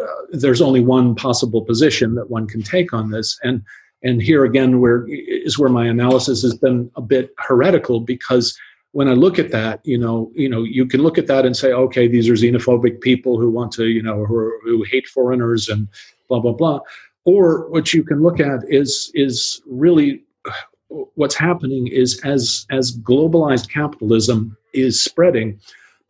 uh, 0.00 0.06
there's 0.30 0.62
only 0.62 0.80
one 0.80 1.16
possible 1.16 1.62
position 1.62 2.14
that 2.14 2.30
one 2.30 2.46
can 2.46 2.62
take 2.62 2.92
on 2.92 3.10
this, 3.10 3.38
and 3.42 3.62
and 4.02 4.22
here 4.22 4.44
again, 4.44 4.80
where 4.80 5.04
is 5.08 5.58
where 5.58 5.68
my 5.68 5.86
analysis 5.86 6.42
has 6.42 6.56
been 6.56 6.90
a 6.94 7.00
bit 7.02 7.34
heretical 7.38 7.98
because 8.00 8.56
when 8.92 9.08
I 9.08 9.12
look 9.12 9.38
at 9.38 9.50
that, 9.50 9.80
you 9.84 9.98
know, 9.98 10.30
you 10.34 10.48
know, 10.48 10.62
you 10.62 10.86
can 10.86 11.02
look 11.02 11.18
at 11.18 11.26
that 11.26 11.44
and 11.44 11.56
say, 11.56 11.72
okay, 11.72 12.06
these 12.06 12.30
are 12.30 12.34
xenophobic 12.34 13.00
people 13.00 13.38
who 13.38 13.50
want 13.50 13.72
to, 13.72 13.88
you 13.88 14.02
know, 14.02 14.24
who, 14.24 14.36
are, 14.36 14.58
who 14.64 14.84
hate 14.84 15.06
foreigners 15.08 15.68
and 15.68 15.88
blah 16.28 16.38
blah 16.38 16.52
blah. 16.52 16.80
Or 17.24 17.68
what 17.68 17.92
you 17.92 18.04
can 18.04 18.22
look 18.22 18.38
at 18.38 18.60
is 18.68 19.10
is 19.14 19.60
really 19.66 20.22
what's 21.14 21.34
happening 21.34 21.86
is 21.86 22.20
as 22.24 22.66
as 22.70 22.96
globalized 22.98 23.68
capitalism 23.68 24.56
is 24.72 25.02
spreading, 25.02 25.58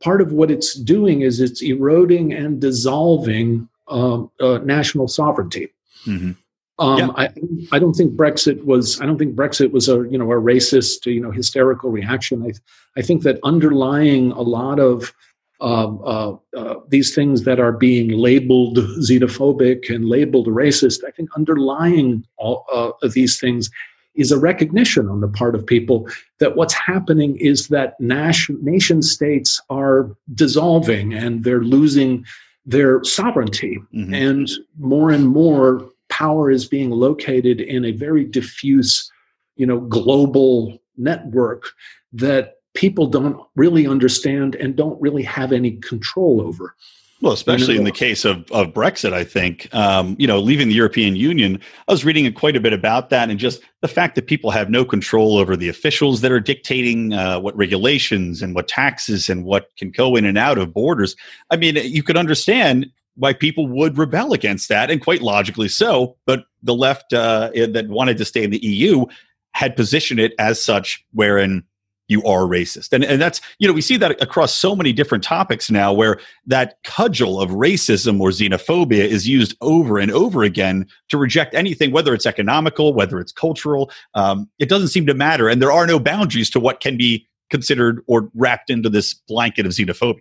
part 0.02 0.20
of 0.20 0.32
what 0.32 0.50
it's 0.50 0.74
doing 0.74 1.22
is 1.22 1.40
it's 1.40 1.62
eroding 1.62 2.32
and 2.32 2.60
dissolving 2.60 3.68
um, 3.88 4.30
uh, 4.40 4.58
national 4.58 5.08
sovereignty. 5.08 5.68
Mm-hmm. 6.06 6.32
Um, 6.78 6.98
yeah. 6.98 7.08
I, 7.16 7.28
I 7.72 7.78
don't 7.78 7.94
think 7.94 8.14
Brexit 8.14 8.64
was. 8.64 9.00
I 9.00 9.06
don't 9.06 9.18
think 9.18 9.34
Brexit 9.34 9.72
was 9.72 9.88
a 9.88 10.06
you 10.10 10.18
know 10.18 10.30
a 10.30 10.36
racist 10.36 11.06
you 11.06 11.20
know 11.20 11.30
hysterical 11.30 11.90
reaction. 11.90 12.42
I 12.42 12.52
I 12.98 13.02
think 13.02 13.22
that 13.22 13.38
underlying 13.44 14.32
a 14.32 14.42
lot 14.42 14.78
of 14.78 15.14
um, 15.60 16.00
uh, 16.04 16.34
uh, 16.54 16.74
these 16.88 17.14
things 17.14 17.44
that 17.44 17.58
are 17.58 17.72
being 17.72 18.10
labeled 18.10 18.76
xenophobic 19.00 19.88
and 19.88 20.06
labeled 20.06 20.48
racist, 20.48 21.02
I 21.06 21.10
think 21.12 21.30
underlying 21.34 22.26
all 22.36 22.66
uh, 22.72 22.90
of 23.02 23.14
these 23.14 23.40
things 23.40 23.70
is 24.16 24.32
a 24.32 24.38
recognition 24.38 25.08
on 25.08 25.20
the 25.20 25.28
part 25.28 25.54
of 25.54 25.66
people 25.66 26.08
that 26.38 26.56
what's 26.56 26.74
happening 26.74 27.36
is 27.38 27.68
that 27.68 27.98
nation, 28.00 28.58
nation 28.62 29.02
states 29.02 29.60
are 29.70 30.10
dissolving 30.34 31.14
and 31.14 31.44
they're 31.44 31.62
losing 31.62 32.24
their 32.64 33.02
sovereignty. 33.04 33.78
Mm-hmm. 33.94 34.14
And 34.14 34.50
more 34.78 35.10
and 35.10 35.28
more 35.28 35.88
power 36.08 36.50
is 36.50 36.66
being 36.66 36.90
located 36.90 37.60
in 37.60 37.84
a 37.84 37.92
very 37.92 38.24
diffuse, 38.24 39.10
you 39.56 39.66
know, 39.66 39.80
global 39.80 40.78
network 40.96 41.70
that 42.12 42.54
people 42.74 43.06
don't 43.06 43.40
really 43.56 43.86
understand 43.86 44.54
and 44.56 44.76
don't 44.76 45.00
really 45.00 45.22
have 45.22 45.52
any 45.52 45.72
control 45.72 46.40
over. 46.40 46.74
Well, 47.22 47.32
especially 47.32 47.76
in 47.76 47.84
the 47.84 47.92
case 47.92 48.26
of, 48.26 48.50
of 48.52 48.74
Brexit, 48.74 49.14
I 49.14 49.24
think, 49.24 49.74
um, 49.74 50.16
you 50.18 50.26
know, 50.26 50.38
leaving 50.38 50.68
the 50.68 50.74
European 50.74 51.16
Union, 51.16 51.58
I 51.88 51.92
was 51.92 52.04
reading 52.04 52.30
quite 52.34 52.56
a 52.56 52.60
bit 52.60 52.74
about 52.74 53.08
that 53.08 53.30
and 53.30 53.38
just 53.38 53.62
the 53.80 53.88
fact 53.88 54.16
that 54.16 54.26
people 54.26 54.50
have 54.50 54.68
no 54.68 54.84
control 54.84 55.38
over 55.38 55.56
the 55.56 55.70
officials 55.70 56.20
that 56.20 56.30
are 56.30 56.40
dictating 56.40 57.14
uh, 57.14 57.40
what 57.40 57.56
regulations 57.56 58.42
and 58.42 58.54
what 58.54 58.68
taxes 58.68 59.30
and 59.30 59.44
what 59.44 59.70
can 59.78 59.90
go 59.90 60.14
in 60.14 60.26
and 60.26 60.36
out 60.36 60.58
of 60.58 60.74
borders. 60.74 61.16
I 61.50 61.56
mean, 61.56 61.76
you 61.76 62.02
could 62.02 62.18
understand 62.18 62.90
why 63.14 63.32
people 63.32 63.66
would 63.66 63.96
rebel 63.96 64.34
against 64.34 64.68
that, 64.68 64.90
and 64.90 65.00
quite 65.00 65.22
logically 65.22 65.68
so. 65.68 66.16
But 66.26 66.44
the 66.62 66.74
left 66.74 67.14
uh, 67.14 67.50
that 67.54 67.88
wanted 67.88 68.18
to 68.18 68.26
stay 68.26 68.44
in 68.44 68.50
the 68.50 68.62
EU 68.62 69.06
had 69.52 69.74
positioned 69.74 70.20
it 70.20 70.34
as 70.38 70.60
such, 70.60 71.02
wherein 71.12 71.64
you 72.08 72.22
are 72.24 72.42
racist. 72.42 72.92
And, 72.92 73.04
and 73.04 73.20
that's, 73.20 73.40
you 73.58 73.66
know, 73.66 73.74
we 73.74 73.80
see 73.80 73.96
that 73.96 74.20
across 74.22 74.54
so 74.54 74.76
many 74.76 74.92
different 74.92 75.24
topics 75.24 75.70
now 75.70 75.92
where 75.92 76.18
that 76.46 76.78
cudgel 76.84 77.40
of 77.40 77.50
racism 77.50 78.20
or 78.20 78.30
xenophobia 78.30 79.04
is 79.04 79.28
used 79.28 79.56
over 79.60 79.98
and 79.98 80.10
over 80.10 80.42
again 80.42 80.86
to 81.08 81.18
reject 81.18 81.54
anything, 81.54 81.90
whether 81.90 82.14
it's 82.14 82.26
economical, 82.26 82.94
whether 82.94 83.18
it's 83.18 83.32
cultural. 83.32 83.90
Um, 84.14 84.48
it 84.58 84.68
doesn't 84.68 84.88
seem 84.88 85.06
to 85.06 85.14
matter. 85.14 85.48
And 85.48 85.60
there 85.60 85.72
are 85.72 85.86
no 85.86 85.98
boundaries 85.98 86.50
to 86.50 86.60
what 86.60 86.80
can 86.80 86.96
be 86.96 87.26
considered 87.50 88.02
or 88.06 88.30
wrapped 88.34 88.70
into 88.70 88.88
this 88.88 89.14
blanket 89.14 89.66
of 89.66 89.72
xenophobia. 89.72 90.20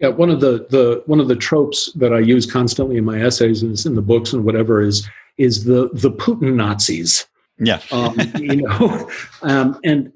Yeah, 0.00 0.08
one 0.08 0.30
of 0.30 0.40
the, 0.40 0.66
the 0.70 1.02
one 1.04 1.20
of 1.20 1.28
the 1.28 1.36
tropes 1.36 1.92
that 1.92 2.10
I 2.10 2.20
use 2.20 2.50
constantly 2.50 2.96
in 2.96 3.04
my 3.04 3.20
essays 3.20 3.62
and 3.62 3.78
in 3.84 3.94
the 3.94 4.02
books 4.02 4.32
and 4.32 4.46
whatever 4.46 4.80
is 4.80 5.06
is 5.36 5.64
the 5.64 5.90
the 5.92 6.10
Putin 6.10 6.54
Nazis 6.54 7.26
yeah. 7.60 7.80
um, 7.92 8.16
you 8.36 8.56
know, 8.56 9.10
um, 9.42 9.78
and 9.84 10.12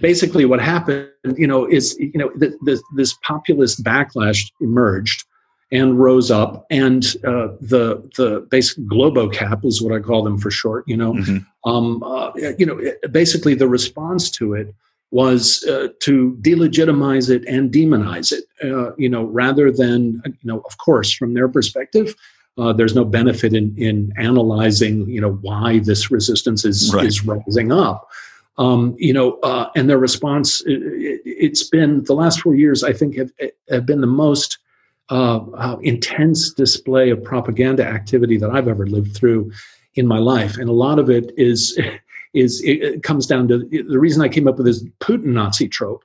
basically 0.00 0.44
what 0.44 0.60
happened, 0.60 1.10
you 1.36 1.46
know, 1.46 1.66
is, 1.66 1.96
you 1.98 2.12
know, 2.14 2.30
th- 2.30 2.54
th- 2.64 2.80
this 2.96 3.14
populist 3.22 3.82
backlash 3.84 4.50
emerged 4.60 5.24
and 5.70 5.98
rose 5.98 6.30
up 6.30 6.66
and 6.70 7.16
uh, 7.24 7.48
the 7.60 8.10
the 8.16 8.46
basic 8.50 8.84
globocap 8.84 9.64
is 9.64 9.80
what 9.80 9.94
I 9.94 10.00
call 10.00 10.22
them 10.22 10.38
for 10.38 10.50
short, 10.50 10.84
you 10.86 10.96
know, 10.96 11.14
mm-hmm. 11.14 11.70
um, 11.70 12.02
uh, 12.02 12.32
you 12.58 12.66
know, 12.66 12.80
basically 13.10 13.54
the 13.54 13.68
response 13.68 14.30
to 14.32 14.54
it 14.54 14.74
was 15.12 15.62
uh, 15.64 15.88
to 16.00 16.36
delegitimize 16.40 17.28
it 17.28 17.46
and 17.46 17.70
demonize 17.70 18.32
it, 18.32 18.44
uh, 18.64 18.94
you 18.96 19.08
know, 19.08 19.24
rather 19.24 19.70
than, 19.70 20.22
you 20.24 20.32
know, 20.44 20.60
of 20.60 20.78
course, 20.78 21.12
from 21.12 21.34
their 21.34 21.48
perspective, 21.48 22.14
uh, 22.58 22.72
there's 22.72 22.94
no 22.94 23.04
benefit 23.04 23.54
in, 23.54 23.74
in 23.76 24.12
analyzing, 24.18 25.08
you 25.08 25.20
know, 25.20 25.32
why 25.40 25.78
this 25.80 26.10
resistance 26.10 26.64
is, 26.64 26.92
right. 26.94 27.06
is 27.06 27.24
rising 27.24 27.72
up. 27.72 28.08
Um, 28.58 28.94
you 28.98 29.14
know, 29.14 29.38
uh, 29.40 29.70
and 29.74 29.88
their 29.88 29.98
response, 29.98 30.62
it, 30.66 31.48
has 31.48 31.62
been 31.64 32.04
the 32.04 32.14
last 32.14 32.40
four 32.40 32.54
years, 32.54 32.84
I 32.84 32.92
think, 32.92 33.16
have, 33.16 33.32
have 33.70 33.86
been 33.86 34.02
the 34.02 34.06
most 34.06 34.58
uh, 35.10 35.38
uh, 35.56 35.76
intense 35.82 36.52
display 36.52 37.10
of 37.10 37.24
propaganda 37.24 37.84
activity 37.84 38.36
that 38.36 38.50
I've 38.50 38.68
ever 38.68 38.86
lived 38.86 39.16
through 39.16 39.50
in 39.94 40.06
my 40.06 40.18
life. 40.18 40.58
And 40.58 40.68
a 40.68 40.72
lot 40.72 40.98
of 40.98 41.10
it 41.10 41.32
is 41.36 41.78
is 42.34 42.62
it, 42.62 42.82
it 42.82 43.02
comes 43.02 43.26
down 43.26 43.46
to 43.48 43.58
the 43.58 43.98
reason 43.98 44.22
I 44.22 44.28
came 44.28 44.48
up 44.48 44.56
with 44.56 44.64
this 44.64 44.82
Putin 45.00 45.26
Nazi 45.26 45.68
trope 45.68 46.02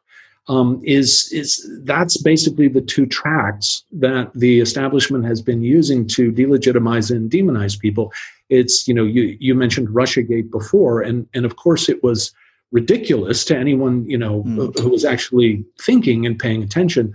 um, 0.49 0.81
is 0.83 1.29
is 1.31 1.69
that's 1.83 2.21
basically 2.21 2.67
the 2.67 2.81
two 2.81 3.05
tracks 3.05 3.83
that 3.91 4.31
the 4.33 4.59
establishment 4.59 5.25
has 5.25 5.41
been 5.41 5.61
using 5.61 6.07
to 6.07 6.31
delegitimize 6.31 7.11
and 7.11 7.29
demonize 7.29 7.77
people. 7.79 8.13
It's 8.49 8.87
you 8.87 8.93
know 8.93 9.03
you 9.03 9.37
you 9.39 9.55
mentioned 9.55 9.89
RussiaGate 9.89 10.49
before, 10.49 11.01
and 11.01 11.27
and 11.33 11.45
of 11.45 11.57
course 11.57 11.89
it 11.89 12.01
was 12.03 12.33
ridiculous 12.71 13.45
to 13.45 13.57
anyone 13.57 14.09
you 14.09 14.17
know 14.17 14.43
mm. 14.43 14.79
who 14.79 14.89
was 14.89 15.05
actually 15.05 15.65
thinking 15.81 16.25
and 16.25 16.39
paying 16.39 16.63
attention. 16.63 17.13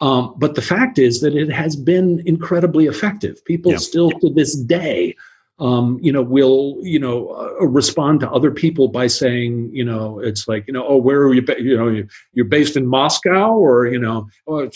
Um, 0.00 0.34
but 0.36 0.56
the 0.56 0.62
fact 0.62 0.98
is 0.98 1.20
that 1.20 1.36
it 1.36 1.52
has 1.52 1.76
been 1.76 2.22
incredibly 2.26 2.86
effective. 2.86 3.44
People 3.44 3.78
still 3.78 4.10
to 4.10 4.30
this 4.30 4.56
day 4.56 5.14
um, 5.62 6.00
you 6.02 6.10
know, 6.10 6.22
will 6.22 6.76
you 6.82 6.98
know 6.98 7.28
uh, 7.28 7.66
respond 7.66 8.18
to 8.20 8.30
other 8.30 8.50
people 8.50 8.88
by 8.88 9.06
saying, 9.06 9.70
you 9.72 9.84
know, 9.84 10.18
it's 10.18 10.48
like, 10.48 10.66
you 10.66 10.72
know, 10.72 10.84
oh, 10.86 10.96
where 10.96 11.22
are 11.22 11.32
you? 11.32 11.42
Ba-? 11.42 11.62
You 11.62 11.76
know, 11.76 12.02
you're 12.32 12.44
based 12.44 12.76
in 12.76 12.86
Moscow, 12.86 13.52
or 13.54 13.86
you 13.86 13.98
know, 13.98 14.28
oh, 14.48 14.68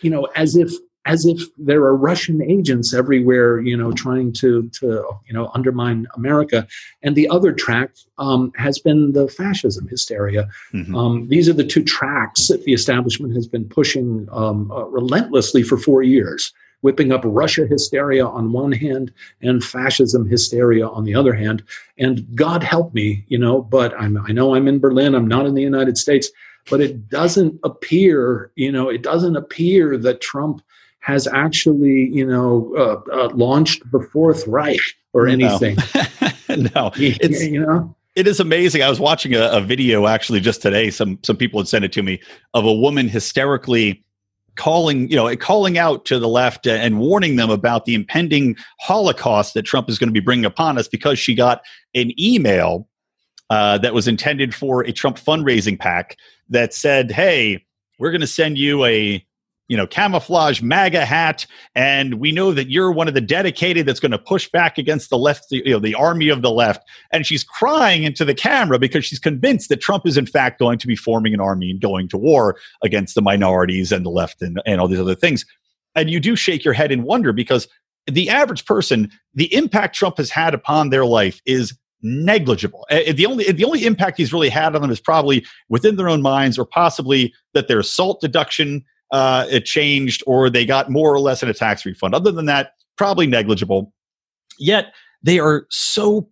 you 0.00 0.10
know, 0.10 0.24
as 0.34 0.56
if 0.56 0.72
as 1.04 1.26
if 1.26 1.40
there 1.58 1.82
are 1.82 1.96
Russian 1.96 2.42
agents 2.42 2.92
everywhere, 2.92 3.60
you 3.60 3.76
know, 3.76 3.92
trying 3.92 4.32
to 4.34 4.68
to 4.80 5.04
you 5.26 5.32
know 5.32 5.48
undermine 5.54 6.08
America. 6.16 6.66
And 7.04 7.14
the 7.14 7.28
other 7.28 7.52
track 7.52 7.90
um, 8.18 8.52
has 8.56 8.80
been 8.80 9.12
the 9.12 9.28
fascism 9.28 9.86
hysteria. 9.86 10.48
Mm-hmm. 10.72 10.96
Um, 10.96 11.28
these 11.28 11.48
are 11.48 11.52
the 11.52 11.66
two 11.66 11.84
tracks 11.84 12.48
that 12.48 12.64
the 12.64 12.72
establishment 12.72 13.32
has 13.34 13.46
been 13.46 13.68
pushing 13.68 14.26
um, 14.32 14.72
uh, 14.72 14.86
relentlessly 14.86 15.62
for 15.62 15.78
four 15.78 16.02
years 16.02 16.52
whipping 16.82 17.10
up 17.10 17.22
Russia 17.24 17.66
hysteria 17.66 18.26
on 18.26 18.52
one 18.52 18.72
hand 18.72 19.12
and 19.40 19.64
fascism 19.64 20.28
hysteria 20.28 20.86
on 20.86 21.04
the 21.04 21.14
other 21.14 21.32
hand. 21.32 21.62
And 21.98 22.26
God 22.36 22.62
help 22.62 22.92
me, 22.92 23.24
you 23.28 23.38
know, 23.38 23.62
but 23.62 23.98
I'm, 23.98 24.18
I 24.18 24.32
know 24.32 24.54
I'm 24.54 24.68
in 24.68 24.78
Berlin, 24.78 25.14
I'm 25.14 25.26
not 25.26 25.46
in 25.46 25.54
the 25.54 25.62
United 25.62 25.96
States, 25.96 26.30
but 26.70 26.80
it 26.80 27.08
doesn't 27.08 27.58
appear, 27.64 28.50
you 28.56 28.70
know, 28.70 28.88
it 28.88 29.02
doesn't 29.02 29.36
appear 29.36 29.96
that 29.98 30.20
Trump 30.20 30.62
has 31.00 31.26
actually, 31.26 32.08
you 32.12 32.24
know, 32.24 32.72
uh, 32.76 33.10
uh, 33.12 33.28
launched 33.34 33.90
the 33.90 34.00
Fourth 34.12 34.46
Reich 34.46 34.80
or 35.12 35.26
anything. 35.26 35.76
No, 36.48 36.56
no. 36.74 36.92
it's, 36.96 37.42
you 37.42 37.60
know. 37.60 37.94
It 38.14 38.26
is 38.26 38.40
amazing. 38.40 38.82
I 38.82 38.90
was 38.90 39.00
watching 39.00 39.34
a, 39.34 39.48
a, 39.52 39.60
video 39.60 40.06
actually 40.06 40.40
just 40.40 40.60
today. 40.60 40.90
Some 40.90 41.18
some 41.22 41.36
people 41.36 41.60
had 41.60 41.66
sent 41.66 41.82
it 41.82 41.92
to 41.92 42.02
me 42.02 42.20
of 42.52 42.66
a 42.66 42.72
woman 42.72 43.08
hysterically 43.08 44.04
calling 44.56 45.08
you 45.08 45.16
know 45.16 45.34
calling 45.36 45.78
out 45.78 46.04
to 46.04 46.18
the 46.18 46.28
left 46.28 46.66
and 46.66 46.98
warning 46.98 47.36
them 47.36 47.50
about 47.50 47.86
the 47.86 47.94
impending 47.94 48.54
holocaust 48.80 49.54
that 49.54 49.62
trump 49.62 49.88
is 49.88 49.98
going 49.98 50.08
to 50.08 50.12
be 50.12 50.20
bringing 50.20 50.44
upon 50.44 50.76
us 50.76 50.88
because 50.88 51.18
she 51.18 51.34
got 51.34 51.62
an 51.94 52.12
email 52.20 52.86
uh, 53.50 53.76
that 53.78 53.94
was 53.94 54.06
intended 54.06 54.54
for 54.54 54.82
a 54.82 54.92
trump 54.92 55.16
fundraising 55.16 55.78
PAC 55.78 56.16
that 56.50 56.74
said 56.74 57.10
hey 57.10 57.64
we're 57.98 58.10
going 58.10 58.20
to 58.20 58.26
send 58.26 58.58
you 58.58 58.84
a 58.84 59.24
you 59.72 59.78
know, 59.78 59.86
camouflage 59.86 60.60
MAGA 60.60 61.06
hat, 61.06 61.46
and 61.74 62.20
we 62.20 62.30
know 62.30 62.52
that 62.52 62.68
you're 62.68 62.92
one 62.92 63.08
of 63.08 63.14
the 63.14 63.22
dedicated 63.22 63.86
that's 63.86 64.00
going 64.00 64.12
to 64.12 64.18
push 64.18 64.46
back 64.50 64.76
against 64.76 65.08
the 65.08 65.16
left, 65.16 65.46
you 65.50 65.64
know, 65.70 65.78
the 65.78 65.94
army 65.94 66.28
of 66.28 66.42
the 66.42 66.50
left. 66.50 66.86
And 67.10 67.24
she's 67.24 67.42
crying 67.42 68.02
into 68.02 68.22
the 68.26 68.34
camera 68.34 68.78
because 68.78 69.06
she's 69.06 69.18
convinced 69.18 69.70
that 69.70 69.80
Trump 69.80 70.06
is 70.06 70.18
in 70.18 70.26
fact 70.26 70.58
going 70.58 70.76
to 70.76 70.86
be 70.86 70.94
forming 70.94 71.32
an 71.32 71.40
army 71.40 71.70
and 71.70 71.80
going 71.80 72.06
to 72.08 72.18
war 72.18 72.58
against 72.82 73.14
the 73.14 73.22
minorities 73.22 73.92
and 73.92 74.04
the 74.04 74.10
left 74.10 74.42
and, 74.42 74.60
and 74.66 74.78
all 74.78 74.88
these 74.88 75.00
other 75.00 75.14
things. 75.14 75.46
And 75.94 76.10
you 76.10 76.20
do 76.20 76.36
shake 76.36 76.66
your 76.66 76.74
head 76.74 76.92
in 76.92 77.02
wonder 77.02 77.32
because 77.32 77.66
the 78.06 78.28
average 78.28 78.66
person, 78.66 79.10
the 79.32 79.54
impact 79.54 79.96
Trump 79.96 80.18
has 80.18 80.28
had 80.28 80.52
upon 80.52 80.90
their 80.90 81.06
life 81.06 81.40
is 81.46 81.72
negligible. 82.02 82.84
Eh, 82.90 83.04
eh, 83.06 83.12
the 83.12 83.24
only 83.24 83.50
the 83.50 83.64
only 83.64 83.86
impact 83.86 84.18
he's 84.18 84.34
really 84.34 84.50
had 84.50 84.74
on 84.74 84.82
them 84.82 84.90
is 84.90 85.00
probably 85.00 85.46
within 85.70 85.96
their 85.96 86.10
own 86.10 86.20
minds, 86.20 86.58
or 86.58 86.66
possibly 86.66 87.32
that 87.54 87.68
their 87.68 87.82
SALT 87.82 88.20
deduction 88.20 88.84
uh, 89.12 89.46
it 89.50 89.64
changed 89.64 90.22
or 90.26 90.50
they 90.50 90.66
got 90.66 90.90
more 90.90 91.12
or 91.12 91.20
less 91.20 91.42
in 91.42 91.48
a 91.48 91.54
tax 91.54 91.86
refund. 91.86 92.14
Other 92.14 92.32
than 92.32 92.46
that, 92.46 92.72
probably 92.96 93.26
negligible. 93.26 93.92
Yet 94.58 94.92
they 95.22 95.38
are 95.38 95.66
so 95.70 96.28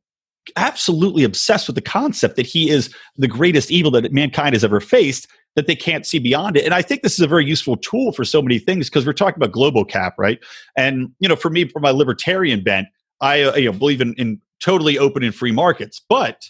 absolutely 0.56 1.22
obsessed 1.22 1.68
with 1.68 1.74
the 1.74 1.82
concept 1.82 2.36
that 2.36 2.46
he 2.46 2.70
is 2.70 2.92
the 3.16 3.28
greatest 3.28 3.70
evil 3.70 3.90
that 3.92 4.12
mankind 4.12 4.54
has 4.54 4.64
ever 4.64 4.80
faced 4.80 5.28
that 5.56 5.66
they 5.66 5.76
can't 5.76 6.06
see 6.06 6.18
beyond 6.18 6.56
it. 6.56 6.64
And 6.64 6.72
I 6.72 6.80
think 6.80 7.02
this 7.02 7.14
is 7.14 7.20
a 7.20 7.26
very 7.26 7.44
useful 7.44 7.76
tool 7.76 8.12
for 8.12 8.24
so 8.24 8.40
many 8.40 8.58
things 8.58 8.88
because 8.88 9.04
we're 9.04 9.12
talking 9.12 9.36
about 9.36 9.52
global 9.52 9.84
cap, 9.84 10.14
right? 10.16 10.38
And 10.76 11.12
you 11.18 11.28
know, 11.28 11.36
for 11.36 11.50
me, 11.50 11.68
for 11.68 11.80
my 11.80 11.90
libertarian 11.90 12.62
bent, 12.62 12.88
I 13.20 13.42
uh, 13.42 13.56
you 13.56 13.70
know, 13.70 13.76
believe 13.76 14.00
in, 14.00 14.14
in 14.14 14.40
totally 14.60 14.98
open 14.98 15.22
and 15.22 15.34
free 15.34 15.52
markets. 15.52 16.00
But 16.08 16.48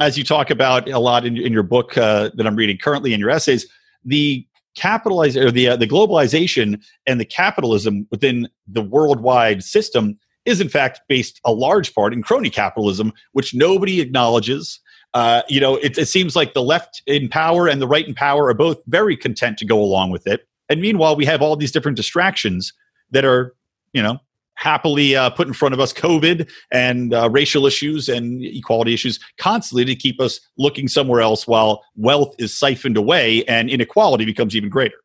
as 0.00 0.16
you 0.16 0.24
talk 0.24 0.50
about 0.50 0.88
a 0.88 0.98
lot 0.98 1.26
in, 1.26 1.36
in 1.36 1.52
your 1.52 1.62
book 1.62 1.96
uh, 1.98 2.30
that 2.34 2.46
I'm 2.46 2.56
reading 2.56 2.78
currently 2.78 3.12
in 3.12 3.20
your 3.20 3.30
essays, 3.30 3.66
the 4.04 4.46
capitalize 4.78 5.36
or 5.36 5.50
the 5.50 5.68
uh, 5.68 5.76
the 5.76 5.86
globalization 5.86 6.80
and 7.06 7.20
the 7.20 7.24
capitalism 7.24 8.06
within 8.10 8.48
the 8.66 8.82
worldwide 8.82 9.62
system 9.64 10.18
is 10.44 10.60
in 10.60 10.68
fact 10.68 11.00
based 11.08 11.40
a 11.44 11.52
large 11.52 11.94
part 11.94 12.12
in 12.12 12.22
crony 12.22 12.50
capitalism, 12.50 13.12
which 13.32 13.54
nobody 13.54 14.00
acknowledges. 14.00 14.80
Uh, 15.14 15.42
you 15.48 15.60
know, 15.60 15.76
it, 15.76 15.96
it 15.98 16.06
seems 16.06 16.36
like 16.36 16.54
the 16.54 16.62
left 16.62 17.02
in 17.06 17.28
power 17.28 17.66
and 17.66 17.80
the 17.80 17.88
right 17.88 18.06
in 18.06 18.14
power 18.14 18.46
are 18.46 18.54
both 18.54 18.78
very 18.86 19.16
content 19.16 19.58
to 19.58 19.64
go 19.64 19.80
along 19.80 20.10
with 20.10 20.26
it. 20.26 20.46
And 20.68 20.80
meanwhile, 20.80 21.16
we 21.16 21.24
have 21.24 21.42
all 21.42 21.56
these 21.56 21.72
different 21.72 21.96
distractions 21.96 22.72
that 23.10 23.24
are, 23.24 23.54
you 23.92 24.02
know, 24.02 24.18
happily 24.58 25.14
uh, 25.14 25.30
put 25.30 25.46
in 25.46 25.54
front 25.54 25.72
of 25.72 25.80
us 25.80 25.92
COVID 25.92 26.50
and 26.72 27.14
uh, 27.14 27.30
racial 27.30 27.64
issues 27.64 28.08
and 28.08 28.44
equality 28.44 28.92
issues 28.92 29.20
constantly 29.38 29.84
to 29.84 29.94
keep 29.94 30.20
us 30.20 30.40
looking 30.58 30.88
somewhere 30.88 31.20
else 31.20 31.46
while 31.46 31.84
wealth 31.96 32.34
is 32.38 32.56
siphoned 32.56 32.96
away 32.96 33.44
and 33.44 33.70
inequality 33.70 34.24
becomes 34.24 34.56
even 34.56 34.68
greater. 34.68 34.96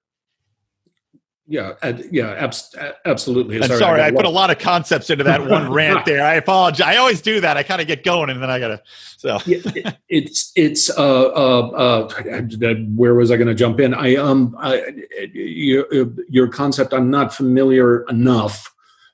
Yeah, 1.46 1.74
uh, 1.84 1.94
yeah, 2.10 2.32
abs- 2.32 2.74
absolutely. 3.06 3.62
Sorry, 3.62 3.78
sorry 3.78 4.02
I, 4.02 4.08
I 4.08 4.12
put 4.12 4.26
a 4.26 4.30
lot 4.30 4.50
of 4.50 4.60
concepts 4.60 5.10
into 5.10 5.26
that 5.26 5.46
one 5.46 5.72
rant 5.74 6.06
there. 6.06 6.26
I 6.26 6.36
apologize. 6.36 6.88
I 6.88 6.96
always 6.96 7.22
do 7.22 7.42
that. 7.42 7.58
I 7.58 7.64
kind 7.64 7.82
of 7.82 7.86
get 7.86 8.04
going 8.04 8.30
and 8.30 8.42
then 8.42 8.50
I 8.50 8.60
gotta. 8.60 8.82
So 9.18 9.38
it, 9.46 9.98
it's 10.08 10.52
it's 10.56 10.90
uh, 10.90 11.26
uh, 11.26 12.08
uh, 12.10 12.42
where 12.96 13.14
was 13.14 13.30
I 13.30 13.36
going 13.36 13.50
to 13.50 13.54
jump 13.54 13.82
in? 13.82 13.94
I 13.94 14.16
um, 14.16 14.56
I, 14.58 14.84
your 15.34 16.14
your 16.30 16.48
concept. 16.48 16.94
I'm 16.94 17.12
not 17.12 17.34
familiar 17.36 18.04
enough 18.10 18.73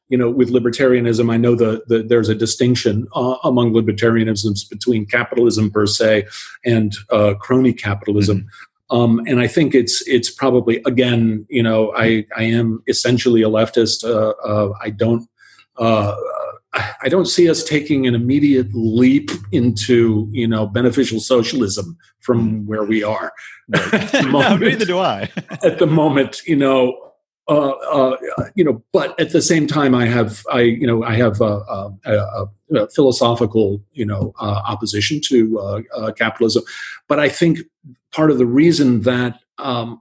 you 0.10 0.18
know, 0.18 0.30
with 0.30 0.52
libertarianism, 0.52 1.32
I 1.32 1.38
know 1.38 1.56
that 1.56 1.88
the 1.88 2.04
there's 2.04 2.30
a 2.30 2.36
distinction 2.36 3.08
uh, 3.16 3.38
among 3.44 3.74
libertarianisms 3.74 4.68
between 4.70 5.06
capitalism 5.06 5.72
per 5.72 5.86
se 5.86 6.28
and 6.66 6.94
uh, 7.12 7.36
crony 7.36 7.74
capitalism. 7.74 8.40
Mm-hmm. 8.40 8.66
Um, 8.92 9.20
and 9.28 9.40
I 9.40 9.48
think 9.48 9.76
it's 9.76 10.06
it's 10.08 10.32
probably 10.32 10.82
again, 10.86 11.46
you 11.50 11.62
know, 11.62 11.94
I 11.96 12.26
I 12.36 12.44
am 12.44 12.84
essentially 12.88 13.44
a 13.44 13.50
leftist. 13.50 14.04
Uh, 14.04 14.32
uh 14.44 14.74
I 14.82 14.90
don't 14.90 15.30
uh, 15.78 16.16
I 17.02 17.10
don't 17.10 17.26
see 17.26 17.50
us 17.50 17.64
taking 17.64 18.08
an 18.08 18.16
immediate 18.16 18.68
leap 18.74 19.32
into 19.52 20.28
you 20.32 20.48
know 20.48 20.68
beneficial 20.68 21.20
socialism 21.20 21.98
from 22.20 22.66
where 22.66 22.84
we 22.84 23.04
are. 23.04 23.32
no, 23.68 24.58
neither 24.58 24.86
do 24.86 25.00
I. 25.00 25.30
at 25.64 25.80
the 25.80 25.88
moment, 25.88 26.42
you 26.46 26.56
know, 26.56 27.09
uh, 27.50 27.70
uh, 27.92 28.18
you 28.54 28.64
know, 28.64 28.84
but 28.94 29.20
at 29.20 29.32
the 29.32 29.42
same 29.42 29.66
time, 29.66 29.96
I 29.96 30.06
have, 30.06 30.44
I, 30.52 30.62
you 30.62 30.86
know, 30.86 31.04
I 31.04 31.16
have 31.16 31.42
a, 31.42 31.64
a, 32.06 32.48
a 32.76 32.90
philosophical, 32.90 33.82
you 33.92 34.06
know, 34.06 34.34
uh, 34.40 34.62
opposition 34.68 35.20
to 35.26 35.60
uh, 35.60 35.82
uh, 35.96 36.12
capitalism. 36.12 36.64
But 37.08 37.20
I 37.20 37.28
think 37.28 37.60
part 38.12 38.30
of 38.30 38.38
the 38.38 38.46
reason 38.46 39.02
that 39.02 39.40
um, 39.58 40.00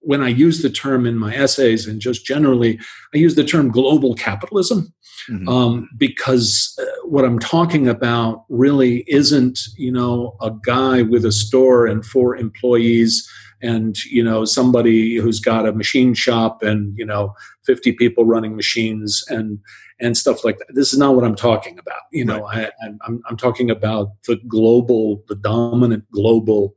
when 0.00 0.20
I 0.20 0.28
use 0.28 0.62
the 0.62 0.70
term 0.70 1.06
in 1.06 1.16
my 1.16 1.32
essays 1.32 1.86
and 1.86 2.00
just 2.00 2.26
generally, 2.26 2.80
I 3.14 3.18
use 3.18 3.36
the 3.36 3.44
term 3.44 3.70
global 3.70 4.14
capitalism 4.14 4.92
mm-hmm. 5.30 5.48
um, 5.48 5.88
because 5.96 6.76
what 7.04 7.24
I'm 7.24 7.38
talking 7.38 7.86
about 7.86 8.46
really 8.48 9.04
isn't, 9.06 9.60
you 9.76 9.92
know, 9.92 10.36
a 10.40 10.50
guy 10.64 11.02
with 11.02 11.24
a 11.24 11.32
store 11.32 11.86
and 11.86 12.04
four 12.04 12.36
employees 12.36 13.30
and 13.62 14.02
you 14.04 14.22
know 14.22 14.44
somebody 14.44 15.16
who's 15.16 15.40
got 15.40 15.66
a 15.66 15.72
machine 15.72 16.14
shop 16.14 16.62
and 16.62 16.96
you 16.96 17.04
know 17.04 17.34
50 17.64 17.92
people 17.92 18.24
running 18.24 18.56
machines 18.56 19.24
and 19.28 19.58
and 20.00 20.16
stuff 20.16 20.44
like 20.44 20.58
that 20.58 20.74
this 20.74 20.92
is 20.92 20.98
not 20.98 21.14
what 21.14 21.24
i'm 21.24 21.36
talking 21.36 21.78
about 21.78 22.02
you 22.12 22.24
know 22.24 22.40
right. 22.40 22.70
I, 22.82 22.88
I'm, 23.06 23.22
I'm 23.28 23.36
talking 23.36 23.70
about 23.70 24.10
the 24.26 24.36
global 24.48 25.22
the 25.28 25.36
dominant 25.36 26.04
global 26.10 26.74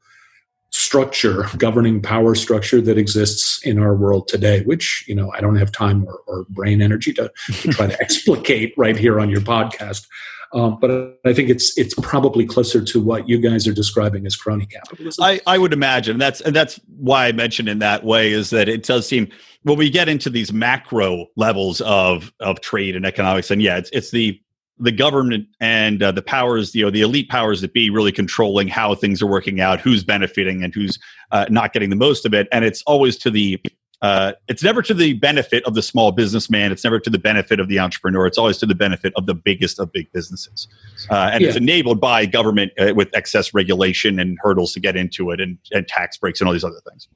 structure 0.73 1.45
governing 1.57 2.01
power 2.01 2.33
structure 2.33 2.81
that 2.81 2.97
exists 2.97 3.61
in 3.63 3.77
our 3.77 3.95
world 3.95 4.27
today 4.27 4.63
which 4.63 5.05
you 5.07 5.13
know 5.13 5.31
i 5.33 5.39
don't 5.39 5.55
have 5.55 5.71
time 5.71 6.03
or, 6.07 6.21
or 6.25 6.45
brain 6.49 6.81
energy 6.81 7.13
to, 7.13 7.31
to 7.61 7.67
try 7.69 7.85
to 7.85 7.95
explicate 8.01 8.73
right 8.75 8.97
here 8.97 9.19
on 9.19 9.29
your 9.29 9.41
podcast 9.41 10.07
um, 10.53 10.77
but 10.79 11.19
I 11.25 11.33
think 11.33 11.49
it's 11.49 11.75
it's 11.77 11.95
probably 11.95 12.45
closer 12.45 12.83
to 12.83 13.01
what 13.01 13.27
you 13.27 13.39
guys 13.39 13.67
are 13.67 13.73
describing 13.73 14.27
as 14.27 14.35
crony 14.35 14.67
capitalism. 14.67 15.23
I, 15.23 15.41
I 15.47 15.57
would 15.57 15.73
imagine 15.73 16.19
that's 16.19 16.41
and 16.41 16.55
that's 16.55 16.79
why 16.97 17.25
I 17.25 17.31
mentioned 17.31 17.69
in 17.69 17.79
that 17.79 18.03
way 18.03 18.31
is 18.31 18.51
that 18.51 18.69
it 18.69 18.83
does 18.83 19.07
seem 19.07 19.29
when 19.63 19.77
we 19.77 19.89
get 19.89 20.09
into 20.09 20.29
these 20.29 20.53
macro 20.53 21.25
levels 21.35 21.81
of 21.81 22.31
of 22.39 22.61
trade 22.61 22.95
and 22.95 23.03
economics, 23.03 23.49
and 23.49 23.63
yeah, 23.63 23.77
it's 23.77 23.89
it's 23.93 24.11
the 24.11 24.39
the 24.79 24.91
government 24.91 25.47
and 25.59 26.01
uh, 26.01 26.11
the 26.11 26.21
powers, 26.21 26.73
you 26.73 26.83
know, 26.83 26.89
the 26.89 27.01
elite 27.01 27.29
powers 27.29 27.61
that 27.61 27.73
be, 27.73 27.89
really 27.89 28.11
controlling 28.11 28.67
how 28.67 28.95
things 28.95 29.21
are 29.21 29.27
working 29.27 29.61
out, 29.61 29.79
who's 29.79 30.03
benefiting 30.03 30.63
and 30.63 30.73
who's 30.73 30.97
uh, 31.31 31.45
not 31.49 31.73
getting 31.73 31.89
the 31.89 31.95
most 31.95 32.25
of 32.25 32.33
it, 32.33 32.47
and 32.51 32.65
it's 32.65 32.81
always 32.83 33.17
to 33.17 33.29
the 33.29 33.61
uh, 34.03 34.33
it's 34.49 34.61
never 34.61 34.81
to 34.81 34.93
the 34.93 35.13
benefit 35.13 35.63
of 35.63 35.75
the 35.75 35.81
small 35.81 36.11
businessman. 36.11 36.73
It's 36.73 36.83
never 36.83 36.99
to 36.99 37.09
the 37.09 37.17
benefit 37.17 37.61
of 37.61 37.69
the 37.69 37.79
entrepreneur. 37.79 38.27
It's 38.27 38.37
always 38.37 38.57
to 38.57 38.65
the 38.65 38.75
benefit 38.75 39.13
of 39.15 39.27
the 39.27 39.33
biggest 39.33 39.79
of 39.79 39.93
big 39.93 40.11
businesses. 40.11 40.67
Uh, 41.09 41.29
and 41.31 41.41
yeah. 41.41 41.47
it's 41.47 41.57
enabled 41.57 42.01
by 42.01 42.25
government 42.25 42.73
uh, 42.77 42.93
with 42.93 43.07
excess 43.15 43.53
regulation 43.53 44.19
and 44.19 44.37
hurdles 44.41 44.73
to 44.73 44.81
get 44.81 44.97
into 44.97 45.31
it 45.31 45.39
and, 45.39 45.57
and 45.71 45.87
tax 45.87 46.17
breaks 46.17 46.41
and 46.41 46.49
all 46.49 46.53
these 46.53 46.65
other 46.65 46.81
things. 46.89 47.07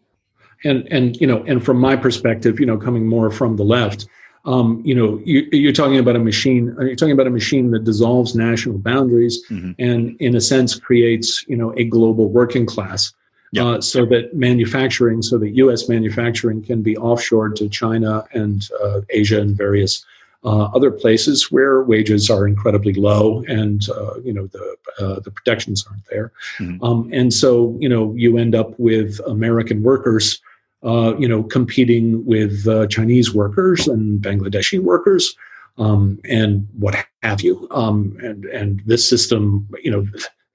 And, 0.64 0.88
and, 0.90 1.18
you 1.18 1.28
know, 1.28 1.44
and 1.44 1.64
from 1.64 1.78
my 1.78 1.98
perspective, 1.98 2.58
you 2.58 2.66
know, 2.66 2.78
coming 2.78 3.06
more 3.06 3.32
from 3.32 3.58
the 3.58 3.66
left, 3.66 4.08
um, 4.46 4.82
you 4.86 4.96
know, 4.96 5.22
you, 5.26 5.70
are 5.70 5.74
talking 5.74 6.00
about 6.00 6.16
a 6.16 6.20
machine. 6.20 6.76
Uh, 6.80 6.84
you're 6.84 6.96
talking 6.96 7.14
about 7.14 7.28
a 7.28 7.32
machine 7.32 7.72
that 7.72 7.84
dissolves 7.84 8.36
national 8.36 8.78
boundaries 8.78 9.46
mm-hmm. 9.50 9.72
and, 9.80 10.16
in 10.20 10.36
a 10.36 10.42
sense, 10.42 10.80
creates 10.80 11.46
you 11.48 11.58
know 11.58 11.74
a 11.76 11.84
global 11.84 12.30
working 12.30 12.66
class 12.66 13.14
yep. 13.52 13.66
uh, 13.66 13.82
so 13.82 14.06
that 14.06 14.36
manufacturing, 14.36 15.22
so 15.22 15.38
that 15.38 15.50
U.S. 15.50 15.90
manufacturing 15.90 16.64
can 16.64 16.82
be 16.82 16.96
offshored 16.96 17.56
to 17.56 17.70
China 17.70 18.26
and 18.34 18.70
uh, 18.82 19.02
Asia 19.10 19.42
and 19.42 19.56
various 19.56 20.06
uh, 20.44 20.66
other 20.66 20.92
places 20.92 21.52
where 21.52 21.84
wages 21.84 22.30
are 22.30 22.48
incredibly 22.48 22.94
low 22.94 23.44
and 23.48 23.90
uh, 23.90 24.20
you 24.24 24.34
know 24.34 24.48
the 24.48 24.78
uh, 25.00 25.20
the 25.20 25.32
protections 25.32 25.86
aren't 25.90 26.06
there, 26.06 26.32
mm-hmm. 26.60 26.84
um, 26.84 27.10
and 27.12 27.34
so 27.34 27.76
you 27.80 27.90
know 27.90 28.14
you 28.16 28.38
end 28.38 28.56
up 28.56 28.78
with 28.80 29.20
American 29.28 29.84
workers. 29.84 30.40
Uh, 30.84 31.16
you 31.18 31.28
know, 31.28 31.42
competing 31.42 32.24
with 32.26 32.66
Chinese 32.90 33.34
workers 33.34 33.88
and 33.88 34.22
Bangladeshi 34.22 34.80
workers, 34.80 35.36
um, 35.78 36.20
and 36.26 36.68
what 36.78 36.96
have 37.24 37.42
you. 37.42 37.68
Um, 37.72 38.18
and 38.22 38.46
and 38.46 38.82
this 38.86 39.08
system, 39.08 39.68
you 39.84 39.92
know, 39.92 40.08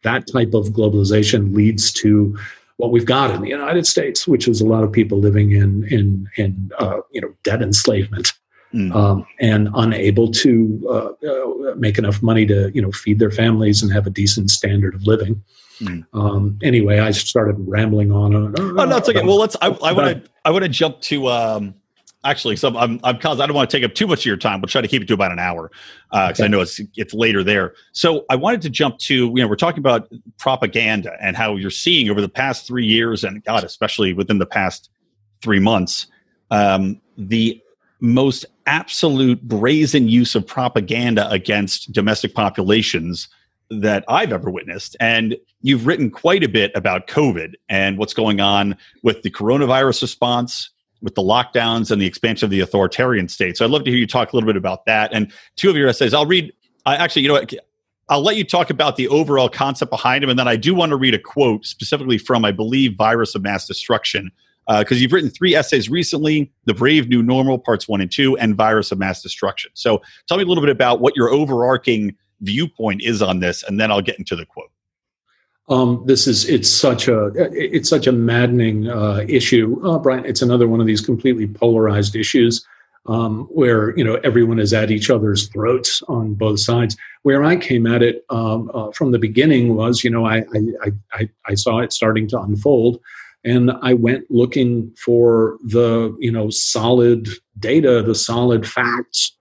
that 0.02 0.26
type 0.26 0.54
of 0.54 0.68
globalization 0.68 1.54
leads 1.54 1.92
to 1.94 2.36
what 2.76 2.90
we've 2.90 3.06
got 3.06 3.30
in 3.30 3.42
the 3.42 3.48
United 3.48 3.86
States, 3.86 4.26
which 4.26 4.48
is 4.48 4.60
a 4.60 4.66
lot 4.66 4.84
of 4.84 4.92
people 4.92 5.18
living 5.18 5.52
in 5.52 5.84
in 5.84 6.28
in 6.36 6.70
uh, 6.78 7.00
you 7.12 7.20
know 7.20 7.32
debt 7.44 7.62
enslavement. 7.62 8.32
Mm. 8.74 8.94
Um, 8.94 9.26
and 9.38 9.68
unable 9.74 10.30
to 10.30 10.82
uh, 10.88 11.28
uh, 11.28 11.74
make 11.76 11.98
enough 11.98 12.22
money 12.22 12.46
to 12.46 12.70
you 12.74 12.80
know 12.80 12.90
feed 12.90 13.18
their 13.18 13.30
families 13.30 13.82
and 13.82 13.92
have 13.92 14.06
a 14.06 14.10
decent 14.10 14.50
standard 14.50 14.94
of 14.94 15.06
living. 15.06 15.42
Mm. 15.82 16.06
Um, 16.12 16.58
anyway, 16.62 17.00
I 17.00 17.10
started 17.10 17.56
rambling 17.58 18.12
on. 18.12 18.34
Uh, 18.34 18.52
oh 18.58 18.84
no, 18.84 18.96
it's 18.96 19.08
okay. 19.08 19.22
Well, 19.22 19.38
let's. 19.38 19.56
I 19.60 19.68
want 19.68 20.24
to. 20.24 20.30
I 20.44 20.50
want 20.50 20.62
to 20.62 20.68
jump 20.68 21.00
to 21.02 21.28
um, 21.28 21.74
actually 22.24 22.56
so 22.56 22.76
i'm 22.76 23.00
i'm 23.02 23.18
cause 23.18 23.40
i 23.40 23.46
don't 23.46 23.56
want 23.56 23.68
to 23.68 23.76
take 23.76 23.84
up 23.84 23.94
too 23.94 24.06
much 24.06 24.20
of 24.20 24.26
your 24.26 24.36
time 24.36 24.60
we'll 24.60 24.68
try 24.68 24.80
to 24.80 24.88
keep 24.88 25.02
it 25.02 25.08
to 25.08 25.14
about 25.14 25.32
an 25.32 25.38
hour 25.38 25.70
because 26.10 26.40
uh, 26.40 26.42
okay. 26.42 26.44
i 26.44 26.48
know 26.48 26.60
it's 26.60 26.80
it's 26.96 27.14
later 27.14 27.42
there 27.42 27.74
so 27.92 28.24
i 28.30 28.36
wanted 28.36 28.62
to 28.62 28.70
jump 28.70 28.98
to 28.98 29.26
you 29.26 29.34
know 29.34 29.48
we're 29.48 29.56
talking 29.56 29.80
about 29.80 30.08
propaganda 30.38 31.16
and 31.20 31.36
how 31.36 31.56
you're 31.56 31.70
seeing 31.70 32.08
over 32.10 32.20
the 32.20 32.28
past 32.28 32.66
three 32.66 32.86
years 32.86 33.24
and 33.24 33.42
god 33.44 33.64
especially 33.64 34.12
within 34.12 34.38
the 34.38 34.46
past 34.46 34.90
three 35.42 35.58
months 35.58 36.06
um, 36.50 37.00
the 37.16 37.60
most 38.00 38.44
absolute 38.66 39.40
brazen 39.42 40.08
use 40.08 40.34
of 40.34 40.46
propaganda 40.46 41.28
against 41.30 41.92
domestic 41.92 42.34
populations 42.34 43.28
that 43.80 44.04
I've 44.08 44.32
ever 44.32 44.50
witnessed. 44.50 44.96
And 45.00 45.36
you've 45.62 45.86
written 45.86 46.10
quite 46.10 46.44
a 46.44 46.48
bit 46.48 46.72
about 46.74 47.06
COVID 47.06 47.54
and 47.68 47.98
what's 47.98 48.14
going 48.14 48.40
on 48.40 48.76
with 49.02 49.22
the 49.22 49.30
coronavirus 49.30 50.02
response, 50.02 50.70
with 51.00 51.14
the 51.14 51.22
lockdowns 51.22 51.90
and 51.90 52.00
the 52.00 52.06
expansion 52.06 52.46
of 52.46 52.50
the 52.50 52.60
authoritarian 52.60 53.28
state. 53.28 53.56
So 53.56 53.64
I'd 53.64 53.70
love 53.70 53.84
to 53.84 53.90
hear 53.90 53.98
you 53.98 54.06
talk 54.06 54.32
a 54.32 54.36
little 54.36 54.46
bit 54.46 54.56
about 54.56 54.84
that. 54.86 55.12
And 55.12 55.32
two 55.56 55.70
of 55.70 55.76
your 55.76 55.88
essays, 55.88 56.14
I'll 56.14 56.26
read. 56.26 56.52
I 56.84 56.96
actually, 56.96 57.22
you 57.22 57.28
know 57.28 57.34
what? 57.34 57.54
I'll 58.08 58.22
let 58.22 58.36
you 58.36 58.44
talk 58.44 58.68
about 58.68 58.96
the 58.96 59.08
overall 59.08 59.48
concept 59.48 59.90
behind 59.90 60.22
them, 60.22 60.30
and 60.30 60.38
then 60.38 60.48
I 60.48 60.56
do 60.56 60.74
want 60.74 60.90
to 60.90 60.96
read 60.96 61.14
a 61.14 61.18
quote 61.18 61.64
specifically 61.64 62.18
from, 62.18 62.44
I 62.44 62.52
believe, 62.52 62.94
"Virus 62.96 63.34
of 63.34 63.42
Mass 63.42 63.66
Destruction," 63.66 64.30
because 64.66 64.98
uh, 64.98 65.00
you've 65.00 65.12
written 65.12 65.30
three 65.30 65.54
essays 65.54 65.88
recently: 65.88 66.52
"The 66.64 66.74
Brave 66.74 67.08
New 67.08 67.22
Normal," 67.22 67.58
parts 67.58 67.88
one 67.88 68.00
and 68.00 68.10
two, 68.10 68.36
and 68.38 68.56
"Virus 68.56 68.92
of 68.92 68.98
Mass 68.98 69.22
Destruction." 69.22 69.70
So, 69.74 70.02
tell 70.26 70.36
me 70.36 70.42
a 70.42 70.46
little 70.46 70.62
bit 70.62 70.70
about 70.70 71.00
what 71.00 71.16
your 71.16 71.30
overarching 71.30 72.14
viewpoint 72.42 73.02
is 73.02 73.22
on 73.22 73.40
this, 73.40 73.62
and 73.62 73.80
then 73.80 73.90
I'll 73.90 74.02
get 74.02 74.18
into 74.18 74.36
the 74.36 74.46
quote. 74.46 74.70
Um, 75.68 76.02
this 76.06 76.26
is 76.26 76.48
it's 76.48 76.68
such 76.68 77.08
a 77.08 77.30
it's 77.36 77.88
such 77.88 78.06
a 78.06 78.12
maddening 78.12 78.88
uh, 78.88 79.24
issue, 79.28 79.80
uh, 79.84 79.98
Brian. 79.98 80.24
It's 80.24 80.42
another 80.42 80.68
one 80.68 80.80
of 80.80 80.86
these 80.86 81.00
completely 81.00 81.46
polarized 81.46 82.16
issues 82.16 82.66
um, 83.06 83.44
where 83.44 83.96
you 83.96 84.04
know 84.04 84.16
everyone 84.24 84.58
is 84.58 84.72
at 84.72 84.90
each 84.90 85.10
other's 85.10 85.48
throats 85.48 86.02
on 86.08 86.34
both 86.34 86.60
sides. 86.60 86.96
Where 87.22 87.44
I 87.44 87.56
came 87.56 87.86
at 87.86 88.02
it 88.02 88.24
um, 88.30 88.70
uh, 88.74 88.90
from 88.90 89.12
the 89.12 89.18
beginning 89.18 89.76
was, 89.76 90.02
you 90.02 90.10
know, 90.10 90.26
I, 90.26 90.38
I 90.84 90.92
I 91.12 91.28
I 91.46 91.54
saw 91.54 91.78
it 91.78 91.92
starting 91.92 92.28
to 92.28 92.40
unfold, 92.40 93.00
and 93.44 93.70
I 93.82 93.94
went 93.94 94.30
looking 94.30 94.92
for 94.96 95.58
the 95.64 96.16
you 96.18 96.32
know 96.32 96.50
solid 96.50 97.28
data, 97.58 98.02
the 98.02 98.14
solid 98.14 98.68
facts 98.68 99.32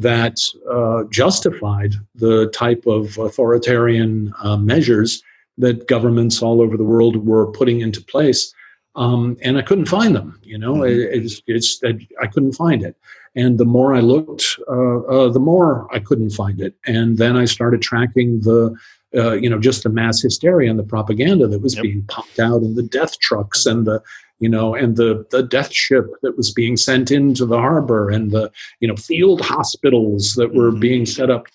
that 0.00 0.38
uh, 0.70 1.04
justified 1.10 1.94
the 2.14 2.48
type 2.48 2.86
of 2.86 3.18
authoritarian 3.18 4.32
uh, 4.42 4.56
measures 4.56 5.22
that 5.58 5.88
governments 5.88 6.42
all 6.42 6.60
over 6.60 6.76
the 6.76 6.84
world 6.84 7.26
were 7.26 7.50
putting 7.52 7.80
into 7.80 8.00
place. 8.02 8.52
Um, 8.94 9.36
and 9.42 9.58
I 9.58 9.62
couldn't 9.62 9.86
find 9.86 10.14
them. 10.14 10.38
You 10.42 10.58
know, 10.58 10.74
mm-hmm. 10.74 11.14
it, 11.14 11.24
it's, 11.24 11.42
it's 11.46 11.82
I 12.20 12.26
couldn't 12.26 12.52
find 12.52 12.82
it. 12.82 12.96
And 13.34 13.58
the 13.58 13.66
more 13.66 13.94
I 13.94 14.00
looked, 14.00 14.58
uh, 14.68 15.00
uh, 15.00 15.28
the 15.28 15.40
more 15.40 15.86
I 15.94 15.98
couldn't 15.98 16.30
find 16.30 16.60
it. 16.60 16.74
And 16.86 17.18
then 17.18 17.36
I 17.36 17.44
started 17.44 17.82
tracking 17.82 18.40
the, 18.40 18.74
uh, 19.14 19.32
you 19.32 19.50
know, 19.50 19.58
just 19.58 19.82
the 19.82 19.90
mass 19.90 20.22
hysteria 20.22 20.70
and 20.70 20.78
the 20.78 20.84
propaganda 20.84 21.46
that 21.46 21.60
was 21.60 21.74
yep. 21.74 21.82
being 21.82 22.02
pumped 22.08 22.38
out 22.38 22.62
and 22.62 22.76
the 22.76 22.82
death 22.82 23.18
trucks 23.18 23.66
and 23.66 23.86
the, 23.86 24.02
you 24.38 24.48
know, 24.48 24.74
and 24.74 24.96
the 24.96 25.26
the 25.30 25.42
death 25.42 25.72
ship 25.72 26.06
that 26.22 26.36
was 26.36 26.52
being 26.52 26.76
sent 26.76 27.10
into 27.10 27.46
the 27.46 27.58
harbor 27.58 28.10
and 28.10 28.30
the, 28.30 28.50
you 28.80 28.88
know, 28.88 28.96
field 28.96 29.40
hospitals 29.40 30.34
that 30.34 30.54
were 30.54 30.70
mm-hmm. 30.70 30.80
being 30.80 31.06
set 31.06 31.30
up 31.30 31.46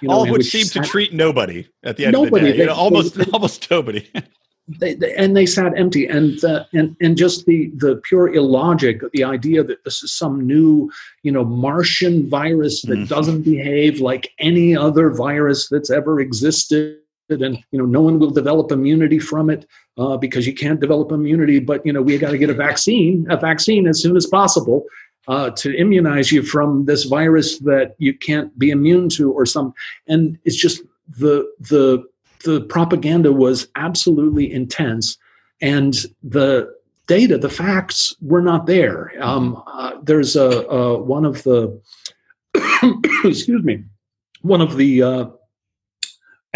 you 0.00 0.08
know, 0.08 0.14
all 0.14 0.24
of 0.24 0.30
which 0.30 0.46
seemed 0.46 0.70
to 0.72 0.80
treat 0.80 1.12
nobody 1.12 1.66
at 1.82 1.96
the 1.96 2.06
end 2.06 2.12
nobody, 2.12 2.26
of 2.26 2.32
the 2.32 2.40
day. 2.40 2.52
They, 2.52 2.58
you 2.58 2.66
know, 2.66 2.74
almost 2.74 3.14
they, 3.14 3.24
almost 3.32 3.70
nobody. 3.70 4.08
they, 4.68 4.94
they, 4.94 5.14
and 5.14 5.36
they 5.36 5.46
sat 5.46 5.78
empty, 5.78 6.06
and 6.06 6.42
uh, 6.44 6.64
and 6.74 6.96
and 7.00 7.16
just 7.16 7.46
the 7.46 7.70
the 7.76 8.00
pure 8.04 8.34
illogic, 8.34 9.00
the 9.12 9.24
idea 9.24 9.64
that 9.64 9.84
this 9.84 10.02
is 10.02 10.12
some 10.12 10.46
new, 10.46 10.90
you 11.22 11.32
know, 11.32 11.44
Martian 11.44 12.28
virus 12.28 12.82
that 12.82 12.98
mm. 12.98 13.08
doesn't 13.08 13.42
behave 13.42 14.00
like 14.00 14.30
any 14.38 14.76
other 14.76 15.10
virus 15.10 15.68
that's 15.68 15.90
ever 15.90 16.20
existed 16.20 16.98
and 17.28 17.58
you 17.70 17.78
know 17.78 17.84
no 17.84 18.00
one 18.00 18.18
will 18.18 18.30
develop 18.30 18.70
immunity 18.72 19.18
from 19.18 19.50
it 19.50 19.66
uh, 19.98 20.16
because 20.16 20.46
you 20.46 20.54
can't 20.54 20.80
develop 20.80 21.12
immunity 21.12 21.58
but 21.58 21.84
you 21.84 21.92
know 21.92 22.02
we 22.02 22.18
got 22.18 22.30
to 22.30 22.38
get 22.38 22.50
a 22.50 22.54
vaccine 22.54 23.26
a 23.30 23.36
vaccine 23.36 23.86
as 23.86 24.00
soon 24.00 24.16
as 24.16 24.26
possible 24.26 24.84
uh, 25.28 25.50
to 25.50 25.76
immunize 25.76 26.30
you 26.30 26.42
from 26.42 26.84
this 26.84 27.04
virus 27.04 27.58
that 27.58 27.96
you 27.98 28.14
can't 28.14 28.56
be 28.58 28.70
immune 28.70 29.08
to 29.08 29.32
or 29.32 29.44
some 29.44 29.74
and 30.06 30.38
it's 30.44 30.56
just 30.56 30.82
the 31.08 31.50
the 31.60 32.04
the 32.44 32.60
propaganda 32.62 33.32
was 33.32 33.68
absolutely 33.76 34.52
intense 34.52 35.18
and 35.60 36.04
the 36.22 36.72
data 37.06 37.38
the 37.38 37.48
facts 37.48 38.14
were 38.20 38.42
not 38.42 38.66
there. 38.66 39.12
Um, 39.20 39.62
uh, 39.66 39.92
there's 40.02 40.36
a, 40.36 40.66
a, 40.68 40.98
one 40.98 41.24
of 41.24 41.42
the 41.44 41.80
excuse 43.24 43.62
me 43.62 43.84
one 44.42 44.60
of 44.60 44.76
the 44.76 45.02
uh, 45.02 45.26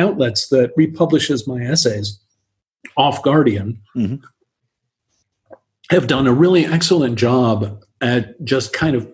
outlets 0.00 0.48
that 0.48 0.72
republishes 0.76 1.46
my 1.46 1.60
essays 1.62 2.18
OffGuardian 2.98 3.78
mm-hmm. 3.96 4.16
have 5.90 6.06
done 6.06 6.26
a 6.26 6.32
really 6.32 6.64
excellent 6.66 7.16
job 7.16 7.82
at 8.00 8.42
just 8.44 8.72
kind 8.72 8.96
of 8.96 9.08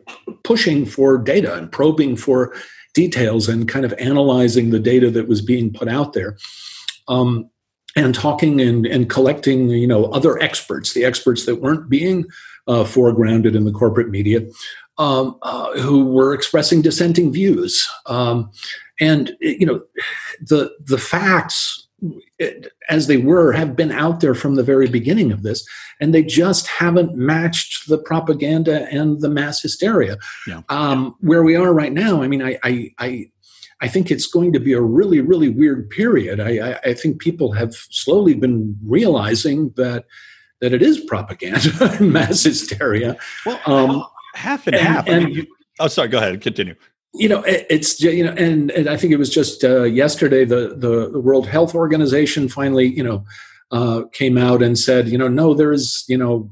pushing 0.45 0.87
for 0.87 1.19
data 1.19 1.55
and 1.55 1.71
probing 1.71 2.17
for 2.17 2.55
details 2.95 3.49
and 3.49 3.69
kind 3.69 3.85
of 3.85 3.93
analyzing 3.99 4.71
the 4.71 4.79
data 4.79 5.11
that 5.11 5.29
was 5.29 5.43
being 5.43 5.73
put 5.73 5.89
out 5.89 6.13
there. 6.13 6.37
Um, 7.09 7.51
and 7.95 8.15
talking 8.15 8.61
and, 8.61 8.87
and 8.87 9.09
collecting, 9.09 9.71
you 9.71 9.87
know, 9.87 10.05
other 10.07 10.39
experts, 10.41 10.93
the 10.93 11.05
experts 11.05 11.47
that 11.47 11.63
weren't 11.63 11.89
being 11.89 12.27
uh, 12.69 12.85
foregrounded 12.85 13.57
in 13.57 13.65
the 13.65 13.73
corporate 13.73 14.11
media, 14.11 14.41
um, 14.99 15.39
uh, 15.43 15.79
who 15.79 16.05
were 16.05 16.35
expressing 16.35 16.83
dissenting 16.83 17.33
views. 17.33 17.89
Um, 18.07 18.51
and 19.01 19.37
you 19.41 19.67
know, 19.67 19.83
the 20.41 20.71
the 20.85 20.99
facts 20.99 21.89
as 22.91 23.07
they 23.07 23.17
were 23.17 23.53
have 23.53 23.75
been 23.75 23.91
out 23.91 24.21
there 24.21 24.35
from 24.35 24.55
the 24.55 24.63
very 24.63 24.87
beginning 24.87 25.33
of 25.33 25.43
this 25.43 25.67
and 25.99 26.15
they 26.15 26.23
just 26.23 26.67
haven't 26.67 27.17
matched 27.17 27.89
the 27.89 27.97
propaganda 27.97 28.87
and 28.91 29.23
the 29.23 29.31
mass 29.31 29.63
hysteria 29.63 30.19
yeah. 30.47 30.61
um, 30.69 31.17
where 31.21 31.43
we 31.43 31.57
are 31.57 31.73
right 31.73 31.95
now 31.95 32.23
i 32.23 32.29
mean 32.29 32.43
I, 32.43 32.59
I, 32.63 32.91
I 32.99 33.31
I 33.81 33.89
think 33.89 34.11
it's 34.11 34.27
going 34.27 34.53
to 34.55 34.61
be 34.61 34.73
a 34.73 34.81
really, 34.81 35.21
really 35.21 35.49
weird 35.49 35.91
period. 35.91 36.41
I, 36.41 36.71
I, 36.71 36.81
I 36.83 36.95
think 36.95 37.21
people 37.21 37.53
have 37.53 37.75
slowly 37.75 38.35
been 38.35 38.77
realizing 38.85 39.71
that 39.77 40.07
that 40.63 40.73
it 40.73 40.81
is 40.81 40.99
propaganda 41.01 41.71
and 42.01 42.13
mass 42.13 42.43
hysteria. 42.43 43.19
Well, 43.45 43.61
um, 43.67 44.07
half 44.37 44.67
and, 44.67 44.77
and 44.77 44.87
half. 44.87 45.07
And, 45.09 45.17
I 45.17 45.27
mean, 45.27 45.35
you, 45.35 45.47
oh, 45.81 45.89
sorry. 45.89 46.09
Go 46.09 46.19
ahead. 46.19 46.41
Continue 46.41 46.77
you 47.19 47.29
know 47.29 47.43
it's 47.47 48.01
you 48.01 48.25
know 48.25 48.33
and, 48.33 48.71
and 48.73 48.89
i 48.89 48.97
think 48.97 49.13
it 49.13 49.17
was 49.17 49.31
just 49.31 49.65
uh, 49.65 49.85
yesterday 49.85 50.45
the, 50.45 50.75
the, 50.77 51.11
the 51.11 51.21
world 51.21 51.47
health 51.47 51.75
organization 51.75 52.49
finally 52.49 52.87
you 52.87 53.03
know 53.03 53.25
uh, 53.73 54.03
came 54.13 54.39
out 54.39 54.63
and 54.63 54.79
said 54.79 55.09
you 55.09 55.19
know 55.19 55.29
no 55.29 55.55
there 55.55 55.73
is 55.73 56.05
you 56.09 56.17
know 56.17 56.51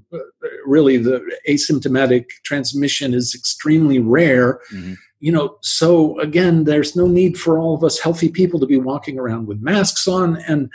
really 0.66 0.96
the 0.96 1.20
asymptomatic 1.48 2.26
transmission 2.44 3.14
is 3.14 3.34
extremely 3.34 3.98
rare 4.00 4.60
mm-hmm. 4.72 4.94
you 5.20 5.30
know 5.30 5.56
so 5.60 6.18
again 6.18 6.64
there's 6.64 6.96
no 6.96 7.06
need 7.06 7.38
for 7.38 7.58
all 7.58 7.74
of 7.74 7.84
us 7.84 8.00
healthy 8.00 8.28
people 8.28 8.58
to 8.58 8.66
be 8.66 8.78
walking 8.78 9.18
around 9.18 9.46
with 9.46 9.60
masks 9.60 10.08
on 10.08 10.36
and 10.48 10.72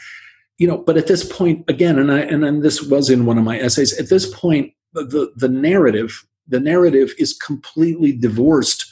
you 0.58 0.68
know 0.68 0.78
but 0.78 0.96
at 0.96 1.08
this 1.08 1.30
point 1.30 1.66
again 1.68 2.00
and 2.00 2.12
i 2.12 2.20
and, 2.20 2.46
and 2.46 2.64
this 2.64 2.82
was 2.82 3.10
in 3.10 3.26
one 3.26 3.38
of 3.38 3.44
my 3.44 3.60
essays 3.60 3.98
at 4.00 4.10
this 4.10 4.34
point 4.34 4.72
the 4.94 5.32
the 5.36 5.50
narrative 5.50 6.24
the 6.50 6.60
narrative 6.60 7.14
is 7.18 7.34
completely 7.34 8.12
divorced 8.12 8.86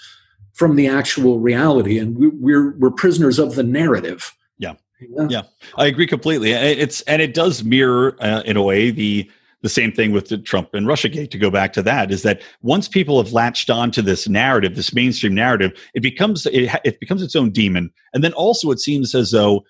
from 0.53 0.75
the 0.75 0.87
actual 0.87 1.39
reality 1.39 1.99
and 1.99 2.17
we, 2.17 2.27
we're 2.29 2.71
we're 2.77 2.91
prisoners 2.91 3.39
of 3.39 3.55
the 3.55 3.63
narrative. 3.63 4.35
Yeah. 4.57 4.73
Yeah, 4.99 5.27
yeah. 5.29 5.41
I 5.77 5.85
agree 5.85 6.07
completely. 6.07 6.53
It's 6.53 7.01
and 7.01 7.21
it 7.21 7.35
does 7.35 7.63
mirror 7.63 8.17
uh, 8.19 8.41
in 8.45 8.57
a 8.57 8.63
way 8.63 8.89
the 8.89 9.29
the 9.61 9.69
same 9.69 9.91
thing 9.91 10.11
with 10.11 10.29
the 10.29 10.37
Trump 10.37 10.73
and 10.73 10.87
Russiagate 10.87 11.31
to 11.31 11.37
go 11.37 11.49
back 11.49 11.73
to 11.73 11.81
that 11.83 12.11
is 12.11 12.23
that 12.23 12.41
once 12.61 12.87
people 12.87 13.21
have 13.21 13.33
latched 13.33 13.69
onto 13.69 14.01
this 14.01 14.27
narrative, 14.27 14.75
this 14.75 14.93
mainstream 14.93 15.33
narrative, 15.33 15.71
it 15.93 16.01
becomes 16.01 16.45
it, 16.47 16.69
it 16.83 16.99
becomes 16.99 17.21
its 17.21 17.35
own 17.35 17.51
demon. 17.51 17.91
And 18.13 18.23
then 18.23 18.33
also 18.33 18.71
it 18.71 18.79
seems 18.79 19.15
as 19.15 19.31
though 19.31 19.63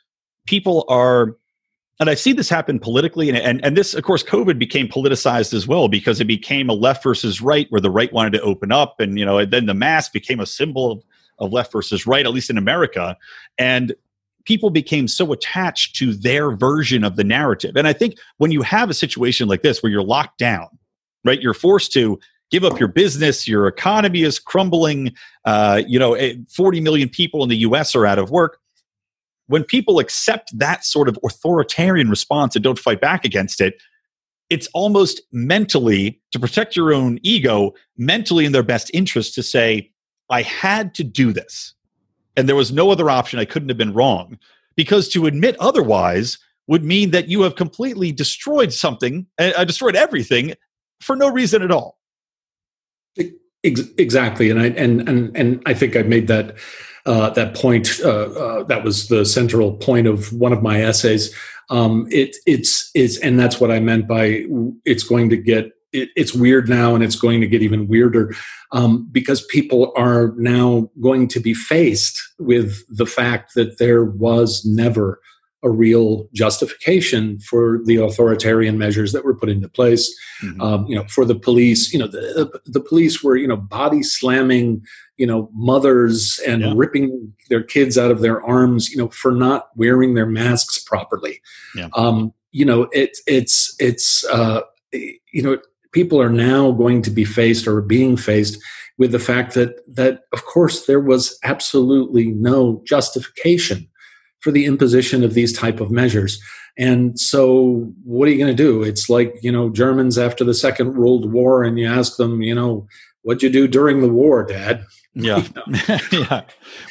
people 0.46 0.86
are 0.88 1.36
and 2.00 2.10
I 2.10 2.14
see 2.14 2.34
this 2.34 2.50
happen 2.50 2.80
politically, 2.80 3.30
and, 3.30 3.38
and 3.38 3.64
and 3.66 3.76
this, 3.76 3.94
of 3.94 4.04
course, 4.04 4.24
COVID 4.24 4.60
became 4.60 4.88
politicized 4.88 5.54
as 5.54 5.68
well 5.68 5.88
because 5.88 6.22
it 6.22 6.26
became 6.26 6.70
a 6.70 6.74
left 6.74 7.04
versus 7.04 7.42
right, 7.42 7.66
where 7.70 7.82
the 7.82 7.90
right 7.90 8.12
wanted 8.14 8.34
to 8.34 8.42
open 8.42 8.72
up, 8.72 9.00
and 9.00 9.18
you 9.18 9.26
know, 9.26 9.40
and 9.40 9.52
then 9.52 9.66
the 9.66 9.74
mask 9.74 10.14
became 10.14 10.40
a 10.40 10.46
symbol 10.46 10.92
of, 10.92 11.04
of 11.40 11.52
left 11.52 11.72
versus 11.72 12.06
right, 12.06 12.26
at 12.26 12.34
least 12.34 12.50
in 12.50 12.58
America, 12.58 13.18
and 13.58 13.96
people 14.46 14.70
became 14.70 15.08
so 15.08 15.34
attached 15.34 15.96
to 15.98 16.14
their 16.14 16.52
version 16.52 17.04
of 17.04 17.18
the 17.18 17.24
narrative. 17.24 17.76
And 17.76 17.88
I 17.88 17.94
think 17.94 18.18
when 18.38 18.52
you 18.52 18.62
have 18.62 18.90
a 18.90 18.94
situation 18.94 19.48
like 19.48 19.62
this 19.62 19.84
where 19.84 19.92
you're 19.92 20.02
locked 20.02 20.38
down, 20.38 20.68
right, 21.26 21.42
you're 21.42 21.54
forced 21.54 21.92
to 21.94 22.18
give 22.50 22.64
up 22.64 22.80
your 22.80 22.88
business, 22.88 23.46
your 23.46 23.68
economy 23.68 24.22
is 24.22 24.40
crumbling, 24.40 25.14
uh, 25.44 25.82
you 25.86 26.00
know, 26.00 26.14
eh, 26.14 26.36
40 26.50 26.80
million 26.80 27.10
people 27.10 27.44
in 27.44 27.50
the 27.50 27.58
US 27.58 27.94
are 27.94 28.06
out 28.06 28.20
of 28.20 28.32
work. 28.32 28.60
When 29.48 29.64
people 29.64 30.00
accept 30.00 30.58
that 30.58 30.86
sort 30.86 31.08
of 31.08 31.18
authoritarian 31.24 32.10
response 32.10 32.56
and 32.56 32.64
don't 32.64 32.80
fight 32.80 33.02
back 33.02 33.26
against 33.26 33.62
it, 33.62 33.82
it's 34.50 34.68
almost 34.74 35.22
mentally 35.32 36.22
to 36.32 36.40
protect 36.40 36.76
your 36.76 36.94
own 36.94 37.20
ego, 37.24 37.74
mentally 37.98 38.46
in 38.46 38.52
their 38.52 38.64
best 38.64 38.92
interest 38.94 39.34
to 39.36 39.44
say, 39.44 39.92
I 40.30 40.42
had 40.42 40.94
to 40.96 41.04
do 41.04 41.34
this 41.34 41.74
and 42.38 42.48
there 42.48 42.56
was 42.56 42.72
no 42.72 42.92
other 42.92 43.10
option. 43.10 43.40
I 43.40 43.46
couldn't 43.46 43.70
have 43.70 43.78
been 43.78 43.94
wrong. 43.94 44.38
Because 44.78 45.10
to 45.10 45.26
admit 45.26 45.58
otherwise 45.60 46.38
would 46.68 46.84
mean 46.84 47.10
that 47.10 47.28
you 47.28 47.42
have 47.42 47.56
completely 47.56 48.12
destroyed 48.12 48.72
something, 48.72 49.26
uh, 49.40 49.66
destroyed 49.66 49.96
everything 49.96 50.54
for 51.02 51.16
no 51.16 51.30
reason 51.30 51.64
at 51.64 51.72
all. 51.72 51.98
Exactly, 53.68 54.50
and 54.50 54.60
I 54.60 54.68
and 54.68 55.08
and 55.08 55.36
and 55.36 55.62
I 55.66 55.74
think 55.74 55.96
I 55.96 56.04
made 56.04 56.28
that 56.28 56.56
uh, 57.06 57.30
that 57.32 57.56
point. 57.56 58.00
Uh, 58.04 58.10
uh, 58.10 58.64
that 58.64 58.84
was 58.84 59.08
the 59.08 59.26
central 59.26 59.74
point 59.74 60.08
of 60.08 60.32
one 60.34 60.54
of 60.54 60.62
my 60.62 60.82
essays. 60.82 61.34
Um, 61.70 62.08
it 62.10 62.36
it's 62.46 62.90
it's 62.96 63.18
and 63.20 63.40
that's 63.40 63.60
what 63.60 63.72
I 63.72 63.80
meant 63.80 64.08
by 64.08 64.46
it's 64.86 65.04
going 65.04 65.30
to 65.30 65.38
get 65.38 65.72
it, 65.94 66.10
it's 66.16 66.34
weird 66.34 66.70
now 66.70 66.96
and 66.96 67.04
it's 67.04 67.16
going 67.16 67.42
to 67.42 67.48
get 67.48 67.62
even 67.62 67.88
weirder 67.88 68.34
um, 68.72 69.08
because 69.12 69.46
people 69.46 69.94
are 69.96 70.34
now 70.38 70.90
going 71.02 71.28
to 71.30 71.40
be 71.40 71.54
faced 71.54 72.22
with 72.40 72.84
the 72.90 73.06
fact 73.06 73.54
that 73.56 73.78
there 73.80 74.04
was 74.04 74.66
never 74.66 75.20
a 75.68 75.72
real 75.72 76.28
justification 76.34 77.40
for 77.40 77.80
the 77.86 77.98
authoritarian 77.98 78.78
measures 78.78 79.12
that 79.12 79.24
were 79.24 79.36
put 79.36 79.50
into 79.50 79.70
place. 79.70 80.14
Mm-hmm. 80.44 80.62
Um, 80.62 80.88
you 80.88 80.96
know, 80.96 81.06
for 81.08 81.26
the 81.26 81.36
police, 81.36 81.94
you 81.94 82.00
know, 82.00 82.08
the, 82.08 82.60
the 82.66 82.80
police 82.80 83.24
were, 83.24 83.36
you 83.36 83.48
know, 83.48 83.58
body 83.58 84.02
slamming, 84.02 84.84
you 85.18 85.28
know, 85.28 85.50
mothers 85.54 86.40
and 86.48 86.62
yeah. 86.62 86.74
ripping 86.76 87.34
their 87.50 87.64
kids 87.64 87.98
out 87.98 88.12
of 88.12 88.22
their 88.22 88.44
arms, 88.44 88.90
you 88.90 88.98
know, 88.98 89.10
for 89.10 89.32
not 89.32 89.70
wearing 89.76 90.14
their 90.14 90.26
masks 90.26 90.80
properly. 90.80 91.42
Yeah. 91.76 91.90
Um, 91.96 92.34
you 92.52 92.66
know, 92.66 92.88
it's 92.92 93.22
it's 93.28 93.76
it's 93.80 94.26
uh, 94.26 94.62
you 94.92 95.44
know 95.44 95.60
people 95.92 96.22
are 96.22 96.30
now 96.30 96.72
going 96.72 97.02
to 97.02 97.12
be 97.12 97.26
faced 97.26 97.68
or 97.68 97.82
being 97.82 98.18
faced 98.18 98.62
with 98.98 99.12
the 99.12 99.20
fact 99.20 99.54
that 99.54 99.82
that 99.88 100.22
of 100.34 100.46
course 100.46 100.86
there 100.86 101.00
was 101.00 101.38
absolutely 101.44 102.28
no 102.28 102.82
justification 102.86 103.88
for 104.40 104.52
the 104.52 104.66
imposition 104.66 105.24
of 105.24 105.34
these 105.34 105.52
type 105.52 105.80
of 105.80 105.92
measures. 105.92 106.42
And 106.78 107.20
so 107.20 107.92
what 108.04 108.28
are 108.28 108.32
you 108.32 108.38
going 108.38 108.56
to 108.56 108.64
do? 108.64 108.84
It's 108.84 109.10
like 109.10 109.36
you 109.42 109.52
know 109.52 109.70
germans 109.70 110.18
after 110.18 110.44
the 110.44 110.54
second 110.54 110.96
world 110.96 111.32
war 111.32 111.64
and 111.64 111.80
you 111.80 111.88
ask 111.88 112.18
them 112.18 112.42
you 112.42 112.54
know 112.54 112.88
what'd 113.24 113.44
you 113.44 113.50
do 113.50 113.68
during 113.68 114.02
the 114.02 114.10
war 114.10 114.44
dad? 114.46 114.86
Yeah. 115.14 115.44
Yeah. 116.12 116.44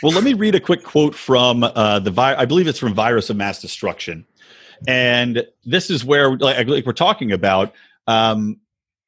Well 0.02 0.12
let 0.12 0.24
me 0.24 0.34
read 0.34 0.54
a 0.54 0.60
quick 0.60 0.82
quote 0.82 1.14
from 1.14 1.62
uh, 1.62 2.00
the 2.00 2.10
vi- 2.10 2.34
i 2.36 2.44
believe 2.44 2.66
it's 2.66 2.78
from 2.78 2.94
virus 2.94 3.30
of 3.30 3.36
mass 3.36 3.60
destruction. 3.60 4.26
And 4.86 5.46
this 5.64 5.88
is 5.88 6.04
where 6.04 6.36
like, 6.36 6.66
like 6.66 6.84
we're 6.84 6.92
talking 6.92 7.32
about 7.32 7.72
um, 8.06 8.60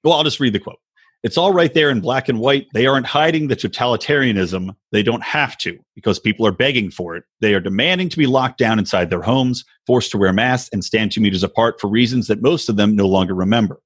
well, 0.05 0.15
I'll 0.15 0.25
just 0.25 0.41
read 0.41 0.53
the 0.53 0.59
quote. 0.59 0.81
It's 1.25 1.37
all 1.37 1.53
right 1.53 1.75
there 1.75 1.91
in 1.91 2.01
black 2.01 2.29
and 2.29 2.39
white. 2.39 2.69
They 2.75 2.87
aren't 2.87 3.07
hiding 3.07 3.49
the 3.49 3.57
totalitarianism. 3.57 4.77
They 4.93 5.03
don't 5.03 5.23
have 5.25 5.59
to 5.59 5.77
because 5.97 6.21
people 6.21 6.47
are 6.47 6.53
begging 6.53 6.93
for 6.93 7.17
it. 7.17 7.25
They 7.41 7.55
are 7.55 7.61
demanding 7.61 8.09
to 8.11 8.17
be 8.17 8.27
locked 8.27 8.59
down 8.59 8.79
inside 8.79 9.11
their 9.11 9.23
homes, 9.23 9.65
forced 9.85 10.13
to 10.13 10.19
wear 10.19 10.33
masks, 10.33 10.71
and 10.73 10.85
stand 10.85 11.11
two 11.11 11.21
meters 11.21 11.43
apart 11.43 11.81
for 11.81 11.89
reasons 11.89 12.29
that 12.29 12.41
most 12.41 12.69
of 12.69 12.77
them 12.77 12.95
no 12.95 13.09
longer 13.09 13.35
remember. 13.35 13.81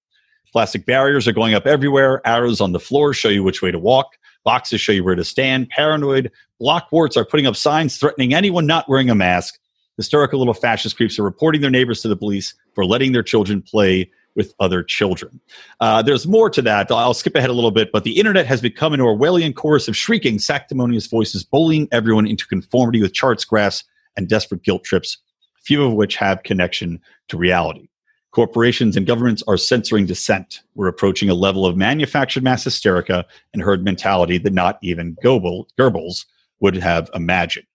Plastic 0.53 0.85
barriers 0.85 1.27
are 1.27 1.33
going 1.33 1.55
up 1.55 1.67
everywhere. 1.67 2.21
Arrows 2.27 2.61
on 2.61 2.73
the 2.73 2.81
floor 2.81 3.15
show 3.15 3.31
you 3.31 3.43
which 3.43 3.63
way 3.63 3.71
to 3.71 3.79
walk. 3.79 4.09
Boxes 4.45 4.83
show 4.83 4.93
you 4.93 5.03
where 5.03 5.15
to 5.15 5.25
stand. 5.25 5.71
Paranoid 5.71 6.31
block 6.61 6.89
warts 6.93 7.17
are 7.17 7.25
putting 7.25 7.47
up 7.47 7.57
signs 7.57 7.97
threatening 7.97 8.35
anyone 8.35 8.67
not 8.67 8.89
wearing 8.91 9.09
a 9.09 9.15
mask. 9.15 9.59
Hysterical 9.97 10.39
little 10.39 10.53
fascist 10.53 10.97
creeps 10.97 11.19
are 11.19 11.23
reporting 11.23 11.63
their 11.63 11.71
neighbors 11.71 12.03
to 12.03 12.09
the 12.09 12.17
police 12.17 12.55
for 12.75 12.85
letting 12.85 13.13
their 13.13 13.23
children 13.23 13.63
play 13.63 14.11
with 14.35 14.55
other 14.61 14.83
children. 14.83 15.41
Uh, 15.81 16.03
there's 16.03 16.27
more 16.27 16.51
to 16.51 16.63
that. 16.63 16.91
I'll 16.91 17.15
skip 17.15 17.35
ahead 17.35 17.51
a 17.51 17.55
little 17.55 17.71
bit, 17.71 17.91
but 17.93 18.05
the 18.05 18.19
internet 18.19 18.47
has 18.47 18.61
become 18.61 18.93
an 18.93 19.01
Orwellian 19.01 19.55
chorus 19.55 19.89
of 19.89 19.97
shrieking, 19.97 20.39
sanctimonious 20.39 21.07
voices, 21.07 21.45
bullying 21.45 21.89
everyone 21.93 22.27
into 22.27 22.47
conformity 22.47 23.01
with 23.01 23.13
charts, 23.13 23.45
graphs, 23.45 23.85
and 24.17 24.29
desperate 24.29 24.63
guilt 24.63 24.85
trips, 24.85 25.19
few 25.65 25.85
of 25.85 25.93
which 25.95 26.17
have 26.17 26.43
connection 26.43 27.01
to 27.29 27.37
reality. 27.37 27.89
Corporations 28.33 28.97
and 28.97 29.07
governments 29.07 29.43
are 29.47 29.59
censoring 29.59 30.07
dissent. 30.07 30.61
We're 30.75 30.89
approaching 30.89 31.29
a 31.29 31.35
level 31.35 31.67
of 31.67 31.77
manufactured 31.77 32.43
mass 32.43 32.65
hysteria 32.65 33.27
and 33.53 33.63
herd 33.63 33.85
mentality 33.85 34.39
that 34.39 34.55
not 34.55 34.79
even 34.83 35.17
Goebbels 35.23 36.25
would 36.61 36.77
have 36.77 37.11
imagined. 37.15 37.67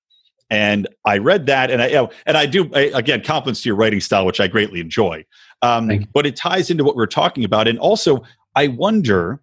And 0.49 0.87
I 1.05 1.17
read 1.17 1.45
that, 1.47 1.69
and 1.71 1.81
I 1.81 2.07
and 2.25 2.37
I 2.37 2.45
do 2.45 2.69
I, 2.73 2.91
again 2.93 3.21
compliments 3.21 3.63
to 3.63 3.69
your 3.69 3.75
writing 3.75 3.99
style, 3.99 4.25
which 4.25 4.39
I 4.39 4.47
greatly 4.47 4.79
enjoy. 4.79 5.25
Um, 5.61 6.07
but 6.13 6.25
it 6.25 6.35
ties 6.35 6.69
into 6.69 6.83
what 6.83 6.95
we're 6.95 7.05
talking 7.05 7.43
about, 7.43 7.67
and 7.67 7.77
also 7.79 8.23
I 8.55 8.67
wonder 8.67 9.41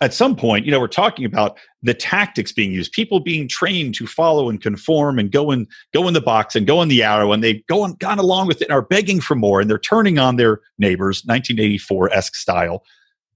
at 0.00 0.14
some 0.14 0.36
point, 0.36 0.64
you 0.64 0.70
know, 0.70 0.78
we're 0.78 0.86
talking 0.86 1.24
about 1.24 1.58
the 1.82 1.94
tactics 1.94 2.52
being 2.52 2.72
used, 2.72 2.92
people 2.92 3.18
being 3.20 3.48
trained 3.48 3.94
to 3.96 4.06
follow 4.06 4.48
and 4.48 4.60
conform 4.62 5.18
and 5.18 5.32
go 5.32 5.50
in, 5.50 5.66
go 5.92 6.06
in 6.06 6.14
the 6.14 6.20
box 6.20 6.54
and 6.54 6.66
go 6.66 6.82
in 6.82 6.88
the 6.88 7.02
arrow, 7.02 7.32
and 7.32 7.42
they've 7.42 7.66
gone, 7.66 7.94
gone 7.94 8.18
along 8.18 8.46
with 8.46 8.60
it 8.62 8.66
and 8.68 8.72
are 8.72 8.82
begging 8.82 9.20
for 9.20 9.34
more, 9.34 9.60
and 9.60 9.68
they're 9.68 9.78
turning 9.78 10.18
on 10.18 10.36
their 10.36 10.60
neighbors, 10.78 11.22
1984 11.24 12.12
esque 12.12 12.36
style. 12.36 12.84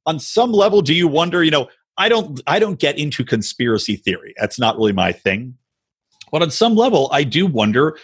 On 0.07 0.21
some 0.21 0.53
level, 0.53 0.83
do 0.83 0.95
you 0.95 1.09
wonder, 1.09 1.43
you 1.43 1.51
know, 1.51 1.69
I 1.99 2.09
don't, 2.09 2.41
I 2.47 2.59
don't 2.59 2.79
get 2.79 2.97
into 2.97 3.25
conspiracy 3.25 3.97
theory. 3.97 4.35
That's 4.39 4.59
not 4.59 4.77
really 4.77 4.93
my 4.93 5.13
thing. 5.13 5.57
But 6.33 6.43
on 6.43 6.51
some 6.51 6.75
level, 6.75 7.09
I 7.13 7.23
do 7.23 7.47
wonder, 7.47 7.97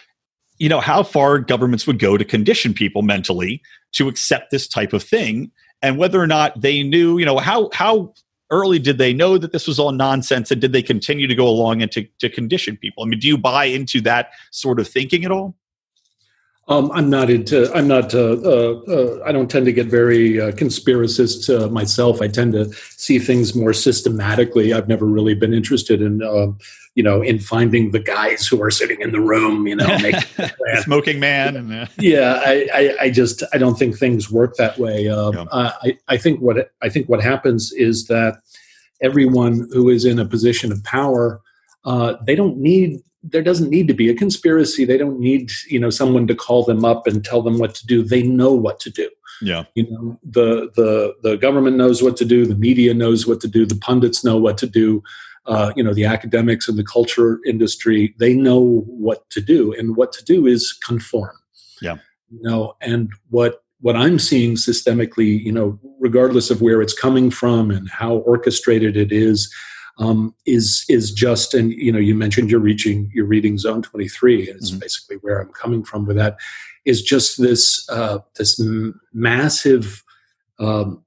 you 0.58 0.68
know, 0.68 0.80
how 0.80 1.02
far 1.02 1.38
governments 1.38 1.86
would 1.86 1.98
go 1.98 2.16
to 2.16 2.24
condition 2.24 2.74
people 2.74 3.02
mentally 3.02 3.62
to 3.92 4.06
accept 4.06 4.50
this 4.50 4.68
type 4.68 4.92
of 4.92 5.02
thing, 5.02 5.50
and 5.82 5.98
whether 5.98 6.20
or 6.20 6.26
not 6.26 6.60
they 6.60 6.82
knew, 6.82 7.18
you 7.18 7.26
know, 7.26 7.38
how 7.38 7.70
how 7.72 8.12
early 8.50 8.78
did 8.78 8.98
they 8.98 9.12
know 9.12 9.38
that 9.38 9.52
this 9.52 9.66
was 9.66 9.78
all 9.78 9.92
nonsense, 9.92 10.50
and 10.50 10.60
did 10.60 10.72
they 10.72 10.82
continue 10.82 11.26
to 11.26 11.34
go 11.34 11.48
along 11.48 11.82
and 11.82 11.90
to, 11.92 12.06
to 12.20 12.28
condition 12.28 12.76
people? 12.76 13.02
I 13.02 13.06
mean, 13.06 13.18
do 13.18 13.28
you 13.28 13.38
buy 13.38 13.64
into 13.64 14.00
that 14.02 14.30
sort 14.50 14.78
of 14.78 14.86
thinking 14.86 15.24
at 15.24 15.30
all? 15.30 15.54
Um, 16.68 16.90
I'm 16.92 17.08
not 17.08 17.30
into. 17.30 17.72
I'm 17.74 17.88
not. 17.88 18.14
Uh, 18.14 18.36
uh, 18.44 18.80
uh, 18.86 19.22
I 19.24 19.32
don't 19.32 19.50
tend 19.50 19.64
to 19.66 19.72
get 19.72 19.86
very 19.86 20.40
uh, 20.40 20.52
conspiracist 20.52 21.48
uh, 21.48 21.68
myself. 21.68 22.20
I 22.20 22.28
tend 22.28 22.52
to 22.52 22.70
see 22.96 23.18
things 23.18 23.54
more 23.54 23.72
systematically. 23.72 24.74
I've 24.74 24.88
never 24.88 25.06
really 25.06 25.34
been 25.34 25.54
interested 25.54 26.02
in, 26.02 26.22
um, 26.22 26.58
you 26.94 27.02
know, 27.02 27.22
in 27.22 27.38
finding 27.38 27.92
the 27.92 28.00
guys 28.00 28.46
who 28.46 28.62
are 28.62 28.70
sitting 28.70 29.00
in 29.00 29.12
the 29.12 29.20
room, 29.20 29.66
you 29.66 29.76
know, 29.76 29.98
smoking 30.82 31.18
man. 31.18 31.56
And, 31.56 31.72
uh, 31.72 31.86
yeah, 31.98 32.42
I, 32.44 32.68
I, 32.74 32.96
I, 33.02 33.10
just 33.10 33.42
I 33.54 33.58
don't 33.58 33.78
think 33.78 33.96
things 33.96 34.30
work 34.30 34.56
that 34.56 34.78
way. 34.78 35.08
Um, 35.08 35.34
yeah. 35.34 35.72
I, 35.82 35.98
I 36.08 36.16
think 36.18 36.40
what 36.40 36.70
I 36.82 36.90
think 36.90 37.08
what 37.08 37.22
happens 37.22 37.72
is 37.72 38.08
that 38.08 38.42
everyone 39.00 39.68
who 39.72 39.88
is 39.88 40.04
in 40.04 40.18
a 40.18 40.26
position 40.26 40.70
of 40.70 40.84
power 40.84 41.40
uh, 41.84 42.16
they 42.26 42.34
don't 42.34 42.58
need 42.58 43.00
there 43.22 43.42
doesn't 43.42 43.70
need 43.70 43.88
to 43.88 43.94
be 43.94 44.08
a 44.08 44.14
conspiracy. 44.14 44.84
They 44.84 44.96
don't 44.96 45.18
need 45.18 45.50
you 45.68 45.78
know 45.78 45.90
someone 45.90 46.26
to 46.28 46.34
call 46.34 46.64
them 46.64 46.84
up 46.84 47.06
and 47.06 47.24
tell 47.24 47.42
them 47.42 47.58
what 47.58 47.74
to 47.76 47.86
do. 47.86 48.02
They 48.02 48.22
know 48.22 48.52
what 48.52 48.80
to 48.80 48.90
do. 48.90 49.08
Yeah. 49.42 49.64
You 49.74 49.90
know 49.90 50.18
the 50.22 50.70
the 50.76 51.14
the 51.22 51.36
government 51.36 51.76
knows 51.76 52.02
what 52.02 52.16
to 52.18 52.24
do. 52.24 52.46
The 52.46 52.54
media 52.54 52.94
knows 52.94 53.26
what 53.26 53.40
to 53.40 53.48
do. 53.48 53.66
The 53.66 53.76
pundits 53.76 54.24
know 54.24 54.36
what 54.36 54.58
to 54.58 54.66
do. 54.66 55.02
Uh, 55.46 55.72
you 55.76 55.82
know 55.82 55.94
the 55.94 56.04
academics 56.04 56.68
and 56.68 56.78
the 56.78 56.84
culture 56.84 57.40
industry 57.46 58.14
they 58.18 58.34
know 58.34 58.84
what 58.86 59.28
to 59.30 59.40
do. 59.40 59.72
And 59.72 59.96
what 59.96 60.12
to 60.12 60.24
do 60.24 60.46
is 60.46 60.72
conform. 60.72 61.36
Yeah. 61.80 61.96
You 62.30 62.42
know 62.42 62.74
and 62.80 63.10
what 63.30 63.62
what 63.80 63.96
i'm 63.96 64.18
seeing 64.18 64.54
systemically 64.54 65.40
you 65.42 65.52
know 65.52 65.78
regardless 66.00 66.50
of 66.50 66.60
where 66.60 66.82
it's 66.82 66.92
coming 66.92 67.30
from 67.30 67.70
and 67.70 67.88
how 67.88 68.16
orchestrated 68.16 68.96
it 68.96 69.12
is 69.12 69.52
um, 69.98 70.34
is 70.46 70.84
is 70.88 71.10
just 71.10 71.54
and 71.54 71.72
you 71.72 71.92
know 71.92 71.98
you 71.98 72.14
mentioned 72.14 72.50
you're 72.50 72.60
reaching 72.60 73.10
you're 73.12 73.26
reading 73.26 73.58
zone 73.58 73.82
23 73.82 74.48
and 74.48 74.56
it's 74.56 74.70
mm-hmm. 74.70 74.80
basically 74.80 75.16
where 75.16 75.40
i'm 75.40 75.52
coming 75.52 75.82
from 75.84 76.06
with 76.06 76.16
that 76.16 76.36
is 76.84 77.02
just 77.02 77.40
this 77.40 77.86
uh, 77.90 78.18
this 78.36 78.60
m- 78.60 79.00
massive 79.12 80.02
um, 80.58 81.04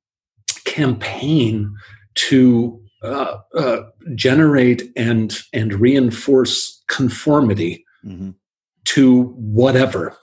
campaign 0.66 1.76
to 2.16 2.82
uh, 3.04 3.38
uh, 3.56 3.82
generate 4.14 4.92
and 4.96 5.40
and 5.54 5.74
reinforce 5.74 6.84
conformity 6.88 7.86
mm-hmm. 8.06 8.32
to 8.86 9.24
whatever 9.38 10.16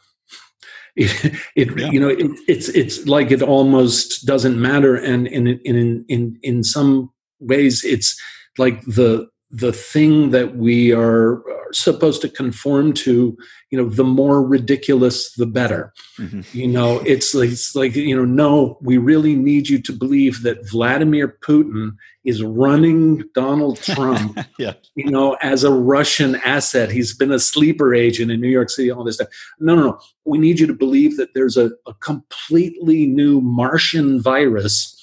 it, 0.97 1.35
it 1.57 1.79
yeah. 1.79 1.91
you 1.91 1.99
know 1.99 2.09
it, 2.09 2.27
it's 2.47 2.69
it's 2.69 3.07
like 3.07 3.31
it 3.31 3.43
almost 3.43 4.27
doesn't 4.27 4.61
matter 4.61 4.95
and 4.95 5.27
in 5.27 5.47
in 5.65 6.05
in 6.09 6.39
in 6.43 6.63
some 6.63 7.11
ways 7.41 7.85
it's 7.85 8.21
like 8.59 8.83
the 8.83 9.29
the 9.51 9.73
thing 9.73 10.31
that 10.31 10.57
we 10.57 10.93
are 10.93 11.43
supposed 11.73 12.23
to 12.23 12.29
conform 12.29 12.93
to 12.93 13.37
you 13.71 13.79
know 13.79 13.89
the 13.89 14.05
more 14.05 14.43
ridiculous 14.43 15.33
the 15.35 15.47
better 15.47 15.93
mm-hmm. 16.19 16.41
you 16.53 16.67
know 16.67 16.99
it's 17.01 17.35
like, 17.35 17.51
it's 17.51 17.75
like 17.75 17.95
you 17.95 18.17
know 18.17 18.25
no 18.25 18.79
we 18.81 18.97
really 18.97 19.35
need 19.35 19.69
you 19.69 19.81
to 19.81 19.93
believe 19.93 20.43
that 20.43 20.69
vladimir 20.71 21.37
putin 21.43 21.95
is 22.25 22.43
running 22.43 23.23
donald 23.35 23.79
trump 23.83 24.39
yeah. 24.59 24.73
you 24.95 25.11
know 25.11 25.37
as 25.43 25.65
a 25.65 25.73
russian 25.73 26.37
asset 26.37 26.91
he's 26.91 27.15
been 27.15 27.33
a 27.33 27.39
sleeper 27.39 27.95
agent 27.95 28.31
in 28.31 28.41
new 28.41 28.49
york 28.49 28.71
city 28.71 28.91
all 28.91 29.05
this 29.05 29.17
stuff 29.17 29.29
no 29.61 29.75
no 29.75 29.83
no 29.83 30.01
we 30.25 30.39
need 30.39 30.59
you 30.59 30.67
to 30.67 30.75
believe 30.75 31.17
that 31.17 31.35
there's 31.35 31.57
a, 31.57 31.71
a 31.87 31.95
completely 32.01 33.07
new 33.07 33.41
martian 33.41 34.21
virus 34.21 34.95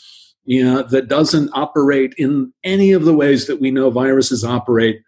you 0.46 0.64
know, 0.64 0.84
that 0.84 1.08
doesn't 1.08 1.50
operate 1.54 2.14
in 2.18 2.54
any 2.64 2.92
of 2.92 3.04
the 3.04 3.16
ways 3.16 3.48
that 3.48 3.60
we 3.60 3.72
know 3.72 3.90
viruses 3.90 4.44
operate, 4.44 5.02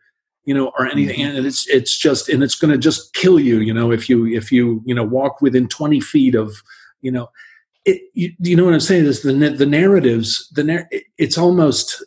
you 0.45 0.53
know, 0.53 0.71
or 0.77 0.87
anything. 0.87 1.19
Mm-hmm. 1.19 1.37
And 1.37 1.45
it's 1.45 1.67
it's 1.67 1.97
just 1.97 2.27
and 2.27 2.43
it's 2.43 2.55
going 2.55 2.71
to 2.71 2.77
just 2.77 3.13
kill 3.13 3.39
you, 3.39 3.59
you 3.59 3.73
know, 3.73 3.91
if 3.91 4.09
you 4.09 4.25
if 4.25 4.51
you 4.51 4.81
you 4.85 4.95
know 4.95 5.03
walk 5.03 5.41
within 5.41 5.67
twenty 5.67 6.01
feet 6.01 6.35
of, 6.35 6.55
you 7.01 7.11
know, 7.11 7.29
it. 7.85 8.01
You, 8.13 8.33
you 8.39 8.55
know 8.55 8.65
what 8.65 8.73
I'm 8.73 8.79
saying 8.79 9.05
is 9.05 9.21
the 9.21 9.31
the 9.31 9.65
narratives 9.65 10.49
the 10.55 10.85
it's 11.17 11.37
almost 11.37 12.03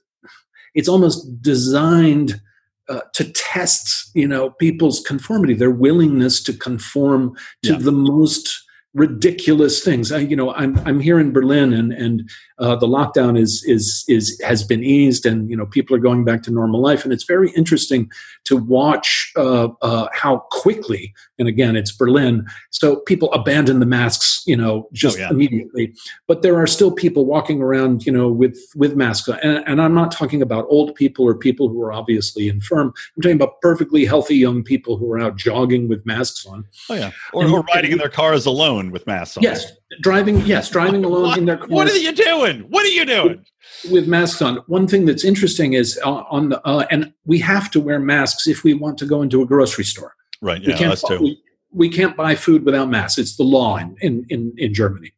it's 0.74 0.88
almost 0.88 1.40
designed. 1.40 2.40
Uh, 2.88 3.02
to 3.14 3.22
test, 3.34 4.10
you 4.14 4.26
know, 4.26 4.50
people's 4.50 4.98
conformity, 5.02 5.54
their 5.54 5.70
willingness 5.70 6.42
to 6.42 6.52
conform 6.52 7.36
to 7.62 7.74
yeah. 7.74 7.78
the 7.78 7.92
most 7.92 8.64
ridiculous 8.94 9.84
things. 9.84 10.10
I, 10.10 10.18
you 10.18 10.34
know, 10.34 10.52
I'm 10.54 10.78
I'm 10.80 11.00
here 11.00 11.20
in 11.20 11.32
Berlin, 11.32 11.72
and 11.72 11.92
and 11.92 12.28
uh, 12.58 12.76
the 12.76 12.86
lockdown 12.86 13.38
is 13.38 13.62
is 13.64 14.04
is 14.08 14.40
has 14.44 14.64
been 14.64 14.82
eased, 14.82 15.26
and 15.26 15.48
you 15.48 15.56
know, 15.56 15.66
people 15.66 15.94
are 15.94 16.00
going 16.00 16.24
back 16.24 16.42
to 16.44 16.50
normal 16.50 16.80
life, 16.80 17.04
and 17.04 17.12
it's 17.12 17.24
very 17.24 17.50
interesting 17.52 18.10
to 18.44 18.56
watch 18.56 19.32
uh, 19.36 19.68
uh, 19.82 20.08
how 20.12 20.38
quickly. 20.50 21.14
And 21.38 21.48
again, 21.48 21.76
it's 21.76 21.92
Berlin, 21.92 22.46
so 22.70 22.96
people 22.96 23.32
abandon 23.32 23.80
the 23.80 23.86
masks, 23.86 24.42
you 24.46 24.56
know, 24.56 24.88
just 24.92 25.16
oh, 25.18 25.20
yeah. 25.20 25.30
immediately. 25.30 25.94
But 26.26 26.42
there 26.42 26.56
are 26.56 26.66
still 26.66 26.90
people 26.90 27.24
walking 27.24 27.62
around, 27.62 28.04
you 28.04 28.12
know, 28.12 28.28
with 28.28 28.58
with 28.74 28.96
masks, 28.96 29.28
and, 29.28 29.64
and 29.66 29.80
I'm 29.80 29.94
not 29.94 30.10
talking 30.10 30.42
about 30.42 30.66
old 30.68 30.94
people 30.96 31.24
or 31.24 31.34
people 31.34 31.68
who 31.68 31.80
are 31.82 31.92
obviously 31.92 32.48
infirm. 32.48 32.92
I'm 33.16 33.22
talking 33.22 33.36
about 33.36 33.60
perfectly 33.60 34.04
healthy 34.04 34.36
young 34.36 34.64
people 34.64 34.96
who 34.96 35.10
are 35.12 35.20
out 35.20 35.36
jogging 35.36 35.88
with 35.88 36.04
masks 36.04 36.44
on. 36.44 36.64
Oh 36.90 36.94
yeah, 36.94 37.12
or, 37.32 37.44
and, 37.44 37.52
or 37.52 37.62
riding 37.72 37.92
in 37.92 37.98
their 37.98 38.08
cars 38.08 38.46
alone 38.46 38.79
with 38.88 39.06
masks 39.06 39.36
on. 39.36 39.42
Yes, 39.42 39.72
driving. 40.00 40.40
Yes, 40.46 40.70
driving 40.70 41.04
alone 41.04 41.22
what, 41.22 41.38
in 41.38 41.44
their 41.44 41.56
cars. 41.58 41.70
What 41.70 41.88
are 41.88 41.96
you 41.96 42.12
doing? 42.12 42.60
What 42.70 42.86
are 42.86 42.90
you 42.90 43.04
doing? 43.04 43.44
With, 43.84 43.92
with 43.92 44.08
masks 44.08 44.40
on. 44.40 44.56
One 44.66 44.88
thing 44.88 45.04
that's 45.04 45.24
interesting 45.24 45.74
is 45.74 46.00
uh, 46.04 46.22
on 46.30 46.48
the 46.48 46.66
uh, 46.66 46.86
and 46.90 47.12
we 47.26 47.38
have 47.40 47.70
to 47.72 47.80
wear 47.80 48.00
masks 48.00 48.46
if 48.46 48.64
we 48.64 48.72
want 48.72 48.96
to 48.98 49.06
go 49.06 49.20
into 49.20 49.42
a 49.42 49.46
grocery 49.46 49.84
store. 49.84 50.14
Right. 50.40 50.62
Yeah, 50.62 50.76
that's 50.76 51.06
true. 51.06 51.20
We, 51.20 51.42
we 51.72 51.88
can't 51.88 52.16
buy 52.16 52.34
food 52.34 52.64
without 52.64 52.88
masks. 52.88 53.18
It's 53.18 53.36
the 53.36 53.44
law 53.44 53.76
in 53.76 53.96
in 54.00 54.24
in, 54.30 54.54
in 54.56 54.72
Germany. 54.72 55.12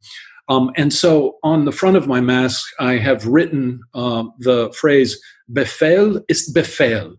Um, 0.48 0.72
and 0.76 0.92
so 0.92 1.38
on 1.42 1.64
the 1.64 1.72
front 1.72 1.96
of 1.96 2.06
my 2.06 2.20
mask, 2.20 2.66
I 2.80 2.98
have 2.98 3.26
written 3.26 3.80
uh, 3.94 4.24
the 4.38 4.72
phrase 4.72 5.20
"Befehl 5.52 6.22
ist 6.28 6.54
Befehl," 6.54 7.16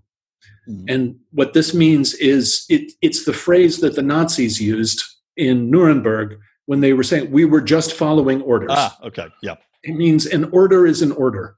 mm-hmm. 0.69 0.85
and 0.87 1.15
what 1.31 1.53
this 1.53 1.73
means 1.73 2.13
is 2.15 2.65
it, 2.69 2.91
it's 3.01 3.25
the 3.25 3.33
phrase 3.33 3.79
that 3.79 3.95
the 3.95 4.01
Nazis 4.01 4.61
used 4.61 5.03
in 5.37 5.69
Nuremberg 5.69 6.37
when 6.65 6.81
they 6.81 6.93
were 6.93 7.03
saying 7.03 7.31
we 7.31 7.45
were 7.45 7.61
just 7.61 7.93
following 7.93 8.41
orders. 8.41 8.69
Ah, 8.71 8.97
okay, 9.03 9.27
yeah. 9.41 9.55
It 9.83 9.95
means 9.95 10.25
an 10.25 10.45
order 10.51 10.85
is 10.85 11.01
an 11.01 11.11
order. 11.11 11.55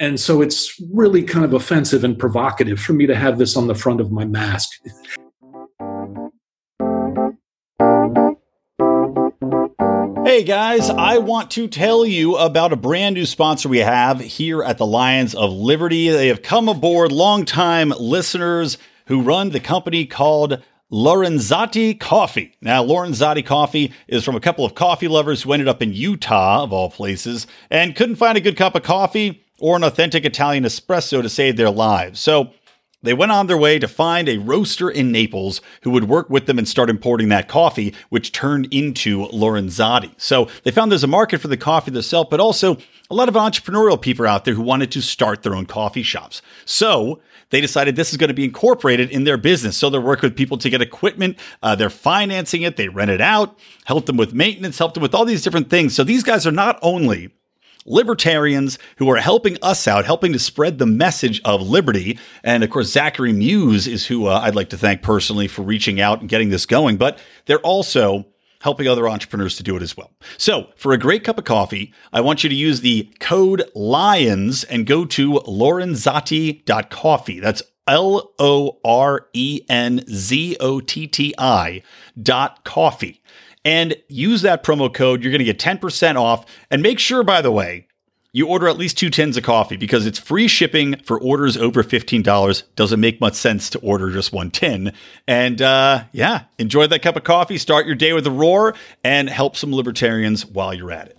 And 0.00 0.18
so 0.18 0.42
it's 0.42 0.80
really 0.92 1.22
kind 1.22 1.44
of 1.44 1.52
offensive 1.52 2.02
and 2.02 2.18
provocative 2.18 2.80
for 2.80 2.94
me 2.94 3.06
to 3.06 3.14
have 3.14 3.38
this 3.38 3.56
on 3.56 3.68
the 3.68 3.76
front 3.76 4.00
of 4.00 4.10
my 4.10 4.24
mask. 4.24 4.70
Hey 10.26 10.42
guys, 10.42 10.90
I 10.90 11.18
want 11.18 11.52
to 11.52 11.68
tell 11.68 12.04
you 12.04 12.34
about 12.36 12.72
a 12.72 12.76
brand 12.76 13.14
new 13.14 13.24
sponsor 13.24 13.68
we 13.68 13.78
have 13.78 14.18
here 14.18 14.64
at 14.64 14.78
the 14.78 14.86
Lions 14.86 15.32
of 15.32 15.52
Liberty. 15.52 16.08
They 16.08 16.26
have 16.26 16.42
come 16.42 16.68
aboard 16.68 17.12
longtime 17.12 17.90
listeners 17.90 18.78
who 19.06 19.22
run 19.22 19.50
the 19.50 19.60
company 19.60 20.06
called 20.06 20.60
Lorenzotti 20.94 21.98
Coffee. 21.98 22.54
Now, 22.60 22.84
Lorenzotti 22.84 23.44
Coffee 23.44 23.92
is 24.06 24.22
from 24.22 24.36
a 24.36 24.40
couple 24.40 24.64
of 24.64 24.76
coffee 24.76 25.08
lovers 25.08 25.42
who 25.42 25.52
ended 25.52 25.66
up 25.66 25.82
in 25.82 25.92
Utah, 25.92 26.62
of 26.62 26.72
all 26.72 26.88
places, 26.88 27.48
and 27.68 27.96
couldn't 27.96 28.14
find 28.14 28.38
a 28.38 28.40
good 28.40 28.56
cup 28.56 28.76
of 28.76 28.84
coffee 28.84 29.44
or 29.58 29.74
an 29.74 29.82
authentic 29.82 30.24
Italian 30.24 30.62
espresso 30.62 31.20
to 31.20 31.28
save 31.28 31.56
their 31.56 31.68
lives. 31.68 32.20
So 32.20 32.52
they 33.02 33.12
went 33.12 33.32
on 33.32 33.48
their 33.48 33.58
way 33.58 33.80
to 33.80 33.88
find 33.88 34.28
a 34.28 34.38
roaster 34.38 34.88
in 34.88 35.10
Naples 35.10 35.60
who 35.82 35.90
would 35.90 36.08
work 36.08 36.30
with 36.30 36.46
them 36.46 36.58
and 36.58 36.68
start 36.68 36.88
importing 36.88 37.28
that 37.30 37.48
coffee, 37.48 37.92
which 38.10 38.30
turned 38.30 38.72
into 38.72 39.26
Lorenzotti. 39.26 40.14
So 40.16 40.48
they 40.62 40.70
found 40.70 40.92
there's 40.92 41.02
a 41.02 41.08
market 41.08 41.40
for 41.40 41.48
the 41.48 41.56
coffee 41.56 41.90
themselves, 41.90 42.28
but 42.30 42.38
also 42.38 42.78
a 43.10 43.14
lot 43.16 43.28
of 43.28 43.34
entrepreneurial 43.34 44.00
people 44.00 44.28
out 44.28 44.44
there 44.44 44.54
who 44.54 44.62
wanted 44.62 44.92
to 44.92 45.02
start 45.02 45.42
their 45.42 45.56
own 45.56 45.66
coffee 45.66 46.04
shops. 46.04 46.40
So 46.64 47.20
they 47.50 47.60
decided 47.60 47.96
this 47.96 48.10
is 48.10 48.16
going 48.16 48.28
to 48.28 48.34
be 48.34 48.44
incorporated 48.44 49.10
in 49.10 49.24
their 49.24 49.36
business. 49.36 49.76
So 49.76 49.90
they're 49.90 50.00
working 50.00 50.28
with 50.28 50.36
people 50.36 50.58
to 50.58 50.70
get 50.70 50.82
equipment, 50.82 51.38
uh, 51.62 51.74
they're 51.74 51.90
financing 51.90 52.62
it, 52.62 52.76
they 52.76 52.88
rent 52.88 53.10
it 53.10 53.20
out, 53.20 53.58
help 53.84 54.06
them 54.06 54.16
with 54.16 54.34
maintenance, 54.34 54.78
help 54.78 54.94
them 54.94 55.02
with 55.02 55.14
all 55.14 55.24
these 55.24 55.42
different 55.42 55.70
things. 55.70 55.94
So 55.94 56.04
these 56.04 56.22
guys 56.22 56.46
are 56.46 56.52
not 56.52 56.78
only 56.82 57.30
libertarians 57.86 58.78
who 58.96 59.10
are 59.10 59.16
helping 59.16 59.58
us 59.62 59.86
out, 59.86 60.04
helping 60.04 60.32
to 60.32 60.38
spread 60.38 60.78
the 60.78 60.86
message 60.86 61.40
of 61.44 61.60
liberty. 61.60 62.18
And 62.42 62.64
of 62.64 62.70
course, 62.70 62.90
Zachary 62.90 63.32
Muse 63.32 63.86
is 63.86 64.06
who 64.06 64.26
uh, 64.26 64.40
I'd 64.40 64.54
like 64.54 64.70
to 64.70 64.78
thank 64.78 65.02
personally 65.02 65.48
for 65.48 65.62
reaching 65.62 66.00
out 66.00 66.20
and 66.20 66.28
getting 66.28 66.48
this 66.48 66.66
going. 66.66 66.96
But 66.96 67.18
they're 67.46 67.58
also 67.58 68.26
helping 68.64 68.88
other 68.88 69.06
entrepreneurs 69.06 69.56
to 69.56 69.62
do 69.62 69.76
it 69.76 69.82
as 69.82 69.94
well. 69.94 70.10
So, 70.38 70.68
for 70.74 70.92
a 70.92 70.98
great 70.98 71.22
cup 71.22 71.36
of 71.36 71.44
coffee, 71.44 71.92
I 72.14 72.22
want 72.22 72.42
you 72.42 72.48
to 72.48 72.56
use 72.56 72.80
the 72.80 73.12
code 73.20 73.62
LIONS 73.74 74.64
and 74.64 74.86
go 74.86 75.04
to 75.04 75.34
lorenzotti.coffee. 75.34 77.40
That's 77.40 77.62
L 77.86 78.32
O 78.38 78.78
R 78.82 79.26
E 79.34 79.60
N 79.68 80.02
Z 80.08 80.56
O 80.60 80.80
T 80.80 81.06
T 81.06 81.34
I 81.36 81.82
dot 82.20 82.64
coffee. 82.64 83.20
And 83.66 83.96
use 84.08 84.40
that 84.40 84.64
promo 84.64 84.92
code. 84.92 85.22
You're 85.22 85.32
going 85.32 85.40
to 85.40 85.44
get 85.44 85.58
10% 85.58 86.16
off. 86.16 86.46
And 86.70 86.82
make 86.82 86.98
sure, 86.98 87.22
by 87.22 87.42
the 87.42 87.52
way, 87.52 87.86
you 88.34 88.48
order 88.48 88.66
at 88.66 88.76
least 88.76 88.98
two 88.98 89.10
tins 89.10 89.36
of 89.36 89.44
coffee 89.44 89.76
because 89.76 90.06
it's 90.06 90.18
free 90.18 90.48
shipping 90.48 90.96
for 91.04 91.18
orders 91.18 91.56
over 91.56 91.84
$15. 91.84 92.64
Doesn't 92.74 92.98
make 92.98 93.20
much 93.20 93.34
sense 93.34 93.70
to 93.70 93.78
order 93.78 94.10
just 94.10 94.32
one 94.32 94.50
tin. 94.50 94.92
And 95.28 95.62
uh, 95.62 96.04
yeah, 96.10 96.42
enjoy 96.58 96.88
that 96.88 97.00
cup 97.00 97.14
of 97.14 97.22
coffee, 97.22 97.58
start 97.58 97.86
your 97.86 97.94
day 97.94 98.12
with 98.12 98.26
a 98.26 98.32
roar, 98.32 98.74
and 99.04 99.30
help 99.30 99.56
some 99.56 99.72
libertarians 99.72 100.44
while 100.44 100.74
you're 100.74 100.90
at 100.90 101.10
it. 101.10 101.18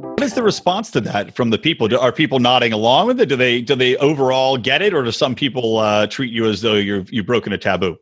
What 0.00 0.22
is 0.22 0.32
the 0.32 0.42
response 0.42 0.90
to 0.92 1.02
that 1.02 1.36
from 1.36 1.50
the 1.50 1.58
people? 1.58 1.94
Are 1.98 2.12
people 2.12 2.38
nodding 2.38 2.72
along 2.72 3.08
with 3.08 3.20
it? 3.20 3.28
Do 3.28 3.36
they 3.36 3.60
do 3.60 3.74
they 3.74 3.96
overall 3.96 4.56
get 4.56 4.80
it, 4.80 4.94
or 4.94 5.02
do 5.02 5.12
some 5.12 5.34
people 5.34 5.76
uh, 5.78 6.06
treat 6.06 6.32
you 6.32 6.46
as 6.46 6.62
though 6.62 6.76
you're 6.76 7.04
you've 7.10 7.26
broken 7.26 7.52
a 7.52 7.58
taboo? 7.58 7.98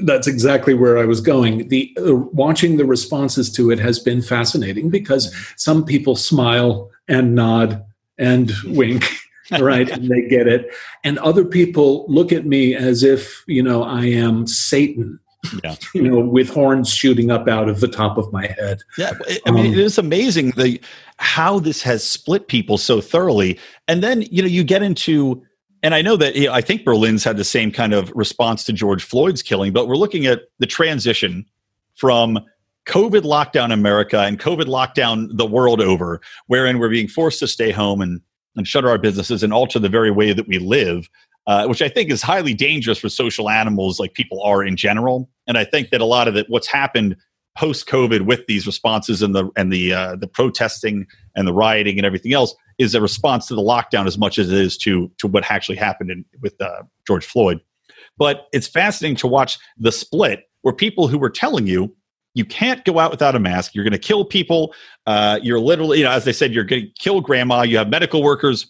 That's 0.00 0.26
exactly 0.26 0.74
where 0.74 0.98
I 0.98 1.04
was 1.04 1.20
going. 1.20 1.68
The 1.68 1.96
uh, 1.98 2.14
watching 2.14 2.76
the 2.76 2.84
responses 2.84 3.50
to 3.52 3.70
it 3.70 3.78
has 3.78 3.98
been 3.98 4.22
fascinating 4.22 4.90
because 4.90 5.34
some 5.56 5.84
people 5.84 6.16
smile 6.16 6.90
and 7.08 7.34
nod 7.34 7.84
and 8.18 8.52
wink 8.66 9.04
right 9.60 9.90
and 9.90 10.08
they 10.08 10.22
get 10.22 10.46
it 10.46 10.70
and 11.02 11.18
other 11.18 11.44
people 11.44 12.06
look 12.08 12.32
at 12.32 12.46
me 12.46 12.74
as 12.74 13.02
if 13.02 13.44
you 13.46 13.62
know 13.62 13.82
i 13.82 14.04
am 14.04 14.46
satan 14.46 15.18
yeah. 15.62 15.74
you 15.94 16.02
know 16.02 16.20
with 16.20 16.48
horns 16.48 16.92
shooting 16.92 17.30
up 17.30 17.48
out 17.48 17.68
of 17.68 17.80
the 17.80 17.88
top 17.88 18.16
of 18.16 18.32
my 18.32 18.46
head 18.46 18.80
yeah 18.96 19.12
i 19.46 19.50
mean 19.50 19.66
um, 19.66 19.72
it 19.72 19.78
is 19.78 19.98
amazing 19.98 20.50
the 20.52 20.80
how 21.18 21.58
this 21.58 21.82
has 21.82 22.02
split 22.02 22.48
people 22.48 22.78
so 22.78 23.00
thoroughly 23.00 23.58
and 23.88 24.02
then 24.02 24.22
you 24.22 24.40
know 24.40 24.48
you 24.48 24.64
get 24.64 24.82
into 24.82 25.42
and 25.84 25.94
i 25.94 26.02
know 26.02 26.16
that 26.16 26.34
you 26.34 26.46
know, 26.46 26.52
i 26.52 26.60
think 26.60 26.84
berlin's 26.84 27.22
had 27.22 27.36
the 27.36 27.44
same 27.44 27.70
kind 27.70 27.94
of 27.94 28.10
response 28.16 28.64
to 28.64 28.72
george 28.72 29.04
floyd's 29.04 29.42
killing 29.42 29.72
but 29.72 29.86
we're 29.86 29.96
looking 29.96 30.26
at 30.26 30.42
the 30.58 30.66
transition 30.66 31.46
from 31.94 32.40
covid 32.86 33.22
lockdown 33.22 33.72
america 33.72 34.20
and 34.20 34.40
covid 34.40 34.64
lockdown 34.64 35.28
the 35.36 35.46
world 35.46 35.80
over 35.80 36.20
wherein 36.48 36.78
we're 36.80 36.90
being 36.90 37.08
forced 37.08 37.38
to 37.38 37.46
stay 37.46 37.70
home 37.70 38.00
and 38.00 38.20
and 38.56 38.66
shutter 38.66 38.88
our 38.88 38.98
businesses 38.98 39.42
and 39.42 39.52
alter 39.52 39.78
the 39.78 39.88
very 39.88 40.10
way 40.10 40.32
that 40.32 40.46
we 40.46 40.58
live, 40.58 41.08
uh, 41.46 41.66
which 41.66 41.82
I 41.82 41.88
think 41.88 42.10
is 42.10 42.22
highly 42.22 42.54
dangerous 42.54 42.98
for 42.98 43.08
social 43.08 43.50
animals 43.50 43.98
like 43.98 44.14
people 44.14 44.42
are 44.42 44.62
in 44.64 44.76
general. 44.76 45.28
And 45.46 45.58
I 45.58 45.64
think 45.64 45.90
that 45.90 46.00
a 46.00 46.06
lot 46.06 46.28
of 46.28 46.36
it, 46.36 46.46
what's 46.48 46.66
happened 46.66 47.16
post 47.56 47.86
COVID 47.86 48.22
with 48.22 48.46
these 48.46 48.66
responses 48.66 49.22
and 49.22 49.34
the 49.34 49.48
and 49.56 49.72
the 49.72 49.92
uh, 49.92 50.16
the 50.16 50.26
protesting 50.26 51.06
and 51.36 51.46
the 51.46 51.52
rioting 51.52 51.98
and 51.98 52.06
everything 52.06 52.32
else 52.32 52.54
is 52.78 52.94
a 52.94 53.00
response 53.00 53.46
to 53.48 53.54
the 53.54 53.62
lockdown 53.62 54.06
as 54.06 54.18
much 54.18 54.38
as 54.38 54.50
it 54.50 54.58
is 54.58 54.76
to 54.78 55.10
to 55.18 55.26
what 55.26 55.50
actually 55.50 55.76
happened 55.76 56.10
in, 56.10 56.24
with 56.40 56.60
uh, 56.60 56.82
George 57.06 57.24
Floyd. 57.24 57.60
But 58.16 58.46
it's 58.52 58.68
fascinating 58.68 59.16
to 59.16 59.26
watch 59.26 59.58
the 59.76 59.92
split 59.92 60.48
where 60.62 60.74
people 60.74 61.08
who 61.08 61.18
were 61.18 61.30
telling 61.30 61.66
you 61.66 61.94
you 62.34 62.44
can't 62.44 62.84
go 62.84 62.98
out 62.98 63.10
without 63.10 63.36
a 63.36 63.38
mask. 63.38 63.74
You're 63.74 63.84
going 63.84 63.92
to 63.92 63.98
kill 63.98 64.24
people. 64.24 64.74
Uh, 65.06 65.38
you're 65.42 65.60
literally, 65.60 65.98
you 65.98 66.04
know, 66.04 66.10
as 66.10 66.24
they 66.24 66.32
said, 66.32 66.52
you're 66.52 66.64
going 66.64 66.82
to 66.82 66.90
kill 66.98 67.20
grandma. 67.20 67.62
You 67.62 67.78
have 67.78 67.88
medical 67.88 68.22
workers 68.22 68.66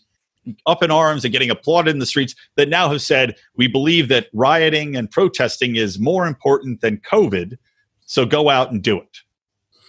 up 0.66 0.82
in 0.82 0.90
arms 0.90 1.24
and 1.24 1.32
getting 1.32 1.50
applauded 1.50 1.90
in 1.90 1.98
the 1.98 2.06
streets 2.06 2.34
that 2.56 2.68
now 2.68 2.90
have 2.90 3.00
said, 3.00 3.34
we 3.56 3.66
believe 3.66 4.08
that 4.08 4.28
rioting 4.34 4.94
and 4.94 5.10
protesting 5.10 5.76
is 5.76 5.98
more 5.98 6.26
important 6.26 6.82
than 6.82 6.98
COVID. 6.98 7.56
So 8.04 8.26
go 8.26 8.50
out 8.50 8.70
and 8.70 8.82
do 8.82 9.00
it. 9.00 9.18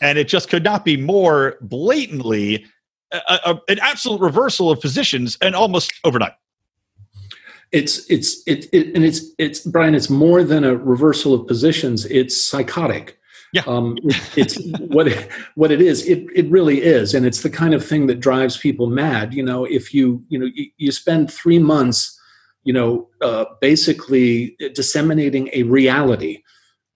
And 0.01 0.17
it 0.17 0.29
just 0.29 0.49
could 0.49 0.63
not 0.63 0.85
be 0.85 0.95
more 0.95 1.57
blatantly 1.61 2.65
a, 3.11 3.39
a, 3.45 3.61
an 3.67 3.79
absolute 3.79 4.21
reversal 4.21 4.71
of 4.71 4.79
positions 4.79 5.37
and 5.41 5.55
almost 5.55 5.93
overnight 6.03 6.33
it's 7.71 8.09
it's 8.09 8.41
it, 8.47 8.67
it, 8.73 8.95
and 8.95 9.03
it's 9.03 9.21
it's 9.37 9.59
brian 9.61 9.95
it's 9.95 10.09
more 10.09 10.43
than 10.43 10.63
a 10.63 10.75
reversal 10.75 11.33
of 11.33 11.47
positions 11.47 12.05
it's 12.05 12.39
psychotic 12.39 13.19
yeah. 13.55 13.63
Um, 13.67 13.97
it's 14.35 14.59
what 14.79 15.07
it, 15.07 15.31
what 15.55 15.71
it 15.71 15.81
is. 15.81 16.05
It 16.05 16.27
it 16.35 16.49
really 16.49 16.81
is, 16.83 17.13
and 17.13 17.25
it's 17.25 17.41
the 17.41 17.49
kind 17.49 17.73
of 17.73 17.85
thing 17.85 18.07
that 18.07 18.19
drives 18.19 18.57
people 18.57 18.87
mad. 18.87 19.33
You 19.33 19.43
know, 19.43 19.63
if 19.63 19.93
you 19.93 20.23
you 20.27 20.37
know 20.37 20.49
you, 20.53 20.65
you 20.75 20.91
spend 20.91 21.31
three 21.31 21.57
months, 21.57 22.19
you 22.63 22.73
know, 22.73 23.07
uh, 23.21 23.45
basically 23.61 24.57
disseminating 24.73 25.49
a 25.53 25.63
reality. 25.63 26.43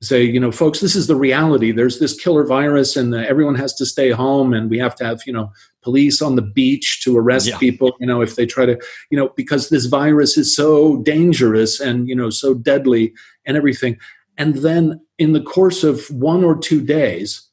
Say, 0.02 0.24
you 0.24 0.40
know, 0.40 0.52
folks, 0.52 0.80
this 0.80 0.96
is 0.96 1.08
the 1.08 1.16
reality. 1.18 1.74
There's 1.74 2.00
this 2.00 2.18
killer 2.18 2.46
virus, 2.46 2.96
and 2.96 3.14
uh, 3.14 3.18
everyone 3.18 3.56
has 3.56 3.74
to 3.76 3.86
stay 3.86 4.12
home, 4.12 4.54
and 4.54 4.70
we 4.70 4.80
have 4.80 4.96
to 4.96 5.06
have 5.06 5.22
you 5.26 5.34
know 5.34 5.52
police 5.82 6.22
on 6.22 6.38
the 6.38 6.42
beach 6.42 7.02
to 7.04 7.18
arrest 7.18 7.48
yeah. 7.48 7.58
people. 7.58 7.96
You 8.00 8.08
know, 8.08 8.22
if 8.22 8.38
they 8.38 8.46
try 8.46 8.66
to, 8.66 8.80
you 9.10 9.18
know, 9.18 9.30
because 9.36 9.68
this 9.68 9.88
virus 9.88 10.38
is 10.38 10.56
so 10.56 10.98
dangerous 10.98 11.82
and 11.82 12.08
you 12.08 12.16
know 12.16 12.30
so 12.30 12.54
deadly 12.54 13.14
and 13.46 13.58
everything 13.58 13.98
and 14.40 14.56
then 14.56 15.00
in 15.20 15.34
the 15.34 15.42
course 15.42 15.84
of 15.84 16.10
one 16.10 16.44
or 16.44 16.58
two 16.58 16.82
days 16.82 17.48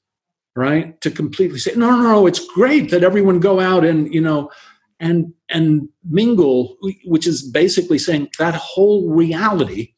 right 0.55 0.99
to 1.03 1.11
completely 1.11 1.59
say 1.59 1.73
no 1.75 1.91
no 1.91 2.03
no 2.03 2.27
it's 2.27 2.47
great 2.55 2.91
that 2.91 3.05
everyone 3.05 3.41
go 3.41 3.61
out 3.61 3.85
and 3.85 4.15
you 4.15 4.21
know 4.21 4.51
and 5.01 5.35
and 5.51 5.87
mingle 6.09 6.79
which 7.05 7.27
is 7.27 7.43
basically 7.43 7.99
saying 7.99 8.29
that 8.39 8.55
whole 8.55 9.11
reality 9.11 9.93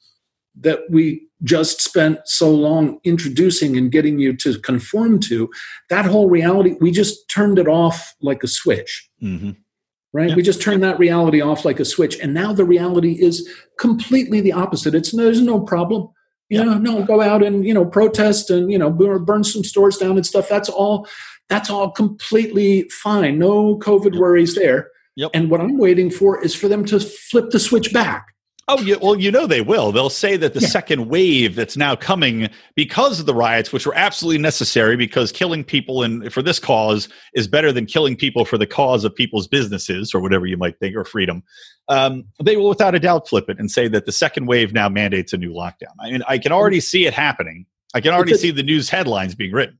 that 0.61 0.81
we 0.91 1.29
just 1.43 1.81
spent 1.81 2.19
so 2.25 2.51
long 2.51 2.99
introducing 3.05 3.77
and 3.77 3.93
getting 3.93 4.19
you 4.19 4.37
to 4.37 4.59
conform 4.59 5.21
to 5.21 5.49
that 5.89 6.05
whole 6.05 6.29
reality 6.29 6.75
we 6.81 6.91
just 6.91 7.29
turned 7.29 7.59
it 7.59 7.69
off 7.69 8.15
like 8.21 8.43
a 8.43 8.49
switch. 8.49 9.09
Mm-hmm. 9.23 9.51
right? 10.13 10.31
Yep. 10.31 10.37
we 10.37 10.43
just 10.43 10.61
turned 10.61 10.83
that 10.83 10.99
reality 10.99 11.41
off 11.41 11.65
like 11.65 11.81
a 11.81 11.85
switch 11.85 12.19
and 12.19 12.35
now 12.35 12.53
the 12.53 12.65
reality 12.65 13.13
is 13.13 13.49
completely 13.79 14.41
the 14.41 14.53
opposite. 14.53 14.95
It's 14.95 15.13
there's 15.13 15.41
no 15.41 15.61
problem. 15.61 16.09
You 16.51 16.65
know 16.65 16.79
no 16.79 17.03
go 17.05 17.21
out 17.21 17.43
and 17.43 17.67
you 17.67 17.75
know 17.75 17.85
protest 17.85 18.49
and 18.49 18.73
you 18.73 18.79
know 18.79 18.89
burn 18.91 19.45
some 19.45 19.63
stores 19.63 19.99
down 19.99 20.17
and 20.17 20.25
stuff. 20.25 20.49
That's 20.49 20.71
all 20.71 21.07
that's 21.51 21.69
all 21.69 21.91
completely 21.91 22.89
fine. 22.89 23.39
No 23.39 23.77
covid 23.79 24.15
yep. 24.15 24.21
worries 24.21 24.55
there. 24.55 24.91
Yep. 25.17 25.33
and 25.35 25.51
what 25.51 25.61
i'm 25.61 25.79
waiting 25.79 26.13
for 26.13 26.41
is 26.45 26.55
for 26.55 26.69
them 26.69 26.85
to 26.85 27.01
flip 27.01 27.51
the 27.51 27.59
switch 27.59 27.93
back 27.93 28.29
Oh, 28.71 28.83
yeah, 28.83 28.97
well, 29.01 29.19
you 29.19 29.31
know 29.31 29.47
they 29.47 29.63
will. 29.63 29.93
They'll 29.93 30.11
say 30.11 30.37
that 30.37 30.53
the 30.53 30.61
yeah. 30.61 30.69
second 30.69 31.09
wave 31.09 31.55
that's 31.55 31.77
now 31.77 31.97
coming 31.97 32.51
because 32.75 33.19
of 33.19 33.25
the 33.25 33.35
riots, 33.35 33.73
which 33.73 33.87
were 33.87 33.95
absolutely 33.95 34.43
necessary, 34.43 34.95
because 34.95 35.33
killing 35.33 35.65
people 35.65 36.03
and 36.03 36.31
for 36.31 36.43
this 36.43 36.59
cause 36.59 37.09
is 37.33 37.49
better 37.49 37.73
than 37.73 37.87
killing 37.87 38.15
people 38.15 38.45
for 38.45 38.59
the 38.59 38.67
cause 38.67 39.05
of 39.05 39.15
people's 39.15 39.49
businesses 39.49 40.15
or 40.15 40.21
whatever 40.21 40.45
you 40.45 40.59
might 40.59 40.79
think 40.79 40.95
or 40.95 41.07
freedom. 41.07 41.43
Um, 41.89 42.25
they 42.43 42.59
will, 42.59 42.69
without 42.69 42.95
a 42.95 43.01
doubt, 43.01 43.27
flip 43.27 43.49
it 43.49 43.59
and 43.59 43.71
say 43.71 43.89
that 43.89 44.05
the 44.05 44.13
second 44.13 44.45
wave 44.47 44.75
now 44.75 44.91
mandates 44.91 45.33
a 45.33 45.39
new 45.39 45.53
lockdown. 45.55 45.95
I 45.99 46.11
mean, 46.11 46.23
I 46.29 46.37
can 46.37 46.53
already 46.53 46.81
see 46.81 47.07
it 47.07 47.15
happening. 47.15 47.65
I 47.95 48.03
can 48.03 48.13
already 48.13 48.35
see 48.35 48.51
the 48.51 48.63
news 48.63 48.91
headlines 48.91 49.35
being 49.35 49.53
written. 49.53 49.79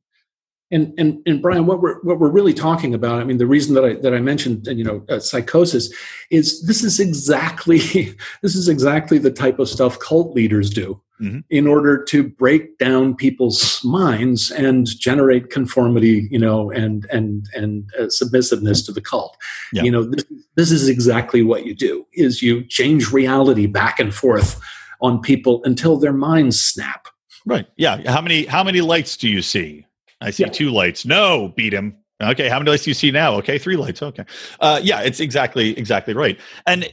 And, 0.71 0.93
and 0.99 1.23
and 1.25 1.41
Brian, 1.41 1.65
what 1.65 1.81
we're 1.81 1.99
what 2.03 2.19
we're 2.19 2.31
really 2.31 2.53
talking 2.53 2.93
about, 2.93 3.21
I 3.21 3.25
mean, 3.25 3.39
the 3.39 3.47
reason 3.47 3.75
that 3.75 3.85
I 3.85 3.95
that 3.95 4.13
I 4.13 4.21
mentioned, 4.21 4.67
you 4.67 4.85
know, 4.85 5.03
uh, 5.09 5.19
psychosis, 5.19 5.91
is 6.31 6.63
this 6.67 6.85
is 6.85 7.01
exactly 7.01 7.79
this 8.43 8.55
is 8.55 8.69
exactly 8.69 9.19
the 9.19 9.31
type 9.31 9.59
of 9.59 9.69
stuff 9.69 9.99
cult 9.99 10.35
leaders 10.35 10.69
do 10.69 11.01
mm-hmm. 11.21 11.41
in 11.51 11.67
order 11.67 12.03
to 12.05 12.29
break 12.29 12.79
down 12.79 13.15
people's 13.15 13.83
minds 13.85 14.51
and 14.51 14.87
generate 14.99 15.51
conformity, 15.51 16.29
you 16.31 16.39
know, 16.39 16.71
and 16.71 17.07
and 17.11 17.47
and 17.55 17.91
uh, 17.99 18.09
submissiveness 18.09 18.85
to 18.87 18.93
the 18.93 19.01
cult. 19.01 19.37
Yeah. 19.73 19.83
You 19.83 19.91
know, 19.91 20.05
this, 20.05 20.25
this 20.57 20.71
is 20.71 20.89
exactly 20.89 21.43
what 21.43 21.67
you 21.67 21.75
do: 21.75 22.07
is 22.13 22.43
you 22.43 22.65
change 22.65 23.13
reality 23.13 23.67
back 23.67 23.99
and 23.99 24.15
forth 24.15 24.61
on 25.01 25.21
people 25.21 25.63
until 25.65 25.97
their 25.97 26.13
minds 26.13 26.61
snap. 26.61 27.09
Right. 27.47 27.67
Yeah. 27.77 28.11
How 28.11 28.21
many 28.21 28.45
how 28.45 28.63
many 28.63 28.81
lights 28.81 29.17
do 29.17 29.29
you 29.29 29.43
see? 29.43 29.87
I 30.21 30.31
see 30.31 30.45
yeah. 30.45 30.51
two 30.51 30.71
lights. 30.71 31.05
No, 31.07 31.53
beat 31.57 31.73
him. 31.73 31.97
Okay, 32.21 32.49
how 32.49 32.59
many 32.59 32.71
lights 32.71 32.85
do 32.85 32.91
you 32.91 32.95
see 32.95 33.11
now? 33.11 33.35
Okay, 33.35 33.59
three 33.59 33.77
lights. 33.77 34.03
Okay, 34.03 34.25
uh, 34.61 34.81
yeah, 34.83 35.01
it's 35.01 35.21
exactly 35.21 35.79
exactly 35.79 36.15
right. 36.15 36.39
And 36.67 36.91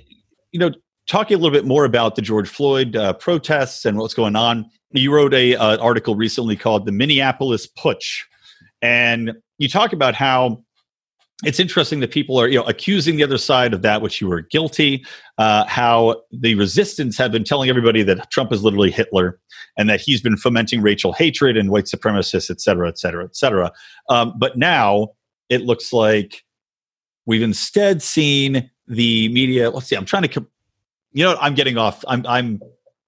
you 0.51 0.59
know, 0.59 0.71
talking 1.07 1.35
a 1.35 1.39
little 1.39 1.55
bit 1.55 1.65
more 1.65 1.85
about 1.85 2.15
the 2.15 2.21
George 2.21 2.47
Floyd 2.47 2.95
uh, 2.95 3.13
protests 3.13 3.85
and 3.85 3.97
what's 3.97 4.13
going 4.13 4.35
on. 4.35 4.69
You 4.91 5.13
wrote 5.13 5.33
a 5.33 5.55
uh, 5.55 5.77
article 5.77 6.15
recently 6.15 6.55
called 6.55 6.85
"The 6.85 6.91
Minneapolis 6.91 7.67
Putsch," 7.67 8.21
and 8.81 9.33
you 9.57 9.67
talk 9.67 9.93
about 9.93 10.13
how 10.13 10.63
it's 11.43 11.59
interesting 11.59 11.99
that 11.99 12.11
people 12.11 12.39
are 12.39 12.47
you 12.47 12.57
know 12.57 12.63
accusing 12.65 13.17
the 13.17 13.23
other 13.23 13.37
side 13.37 13.73
of 13.73 13.81
that 13.81 14.01
which 14.01 14.21
you 14.21 14.27
were 14.27 14.41
guilty 14.41 15.05
uh, 15.37 15.65
how 15.65 16.21
the 16.31 16.55
resistance 16.55 17.17
have 17.17 17.31
been 17.31 17.43
telling 17.43 17.69
everybody 17.69 18.03
that 18.03 18.29
trump 18.31 18.53
is 18.53 18.63
literally 18.63 18.91
hitler 18.91 19.39
and 19.77 19.89
that 19.89 19.99
he's 19.99 20.21
been 20.21 20.37
fomenting 20.37 20.81
racial 20.81 21.11
hatred 21.11 21.57
and 21.57 21.69
white 21.71 21.85
supremacists 21.85 22.49
et 22.49 22.61
cetera 22.61 22.87
et 22.87 22.97
cetera 22.97 23.25
et 23.25 23.35
cetera. 23.35 23.71
Um, 24.09 24.33
but 24.37 24.57
now 24.57 25.09
it 25.49 25.61
looks 25.61 25.91
like 25.91 26.43
we've 27.25 27.43
instead 27.43 28.01
seen 28.01 28.69
the 28.87 29.29
media 29.29 29.69
let's 29.71 29.87
see 29.87 29.95
i'm 29.95 30.05
trying 30.05 30.23
to 30.23 30.45
you 31.11 31.23
know 31.23 31.35
i'm 31.41 31.55
getting 31.55 31.77
off 31.77 32.05
i'm 32.07 32.25
i'm 32.27 32.61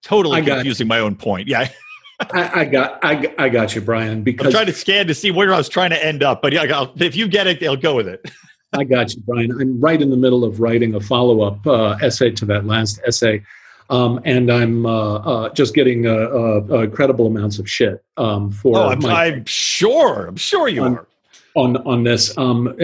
totally 0.04 0.42
confusing 0.42 0.88
my 0.88 1.00
own 1.00 1.16
point. 1.16 1.48
Yeah 1.48 1.70
I, 2.20 2.62
I, 2.62 2.66
got, 2.66 3.00
I, 3.04 3.34
I 3.38 3.50
got 3.50 3.76
you, 3.76 3.82
Brian. 3.82 4.24
Because 4.24 4.48
I'm 4.48 4.52
trying 4.52 4.66
to 4.66 4.74
scan 4.74 5.08
to 5.08 5.14
see 5.14 5.32
where 5.32 5.54
I 5.54 5.58
was 5.58 5.70
trying 5.70 5.92
to 5.92 6.06
end 6.06 6.24
up, 6.24 6.42
but 6.42 6.52
yeah, 6.52 6.88
if 6.98 7.16
you 7.16 7.28
get 7.28 7.48
it, 7.48 7.60
they'll 7.60 7.76
go 7.76 7.96
with 7.96 8.08
it. 8.08 8.30
I 8.74 8.84
got 8.84 9.16
you, 9.16 9.22
Brian. 9.22 9.52
I'm 9.52 9.80
right 9.80 10.02
in 10.02 10.10
the 10.10 10.18
middle 10.18 10.44
of 10.44 10.60
writing 10.60 10.96
a 10.96 11.00
follow-up 11.00 11.66
uh, 11.66 11.98
essay 12.02 12.32
to 12.32 12.46
that 12.46 12.66
last 12.66 13.00
essay, 13.06 13.44
um, 13.90 14.20
and 14.26 14.52
I'm 14.52 14.86
uh, 14.86 15.16
uh, 15.16 15.50
just 15.50 15.74
getting 15.74 16.06
uh, 16.06 16.12
uh, 16.12 16.68
uh, 16.70 16.80
incredible 16.80 17.28
amounts 17.28 17.60
of 17.60 17.70
shit 17.70 18.04
um, 18.18 18.52
for. 18.52 18.78
Oh, 18.78 18.90
I'm, 18.90 19.00
my, 19.00 19.26
I'm, 19.26 19.46
sure. 19.46 20.28
I'm 20.28 20.36
sure 20.36 20.68
you 20.68 20.84
on, 20.84 20.98
are 20.98 21.08
on 21.56 21.78
on 21.78 22.04
this 22.04 22.38
um, 22.38 22.76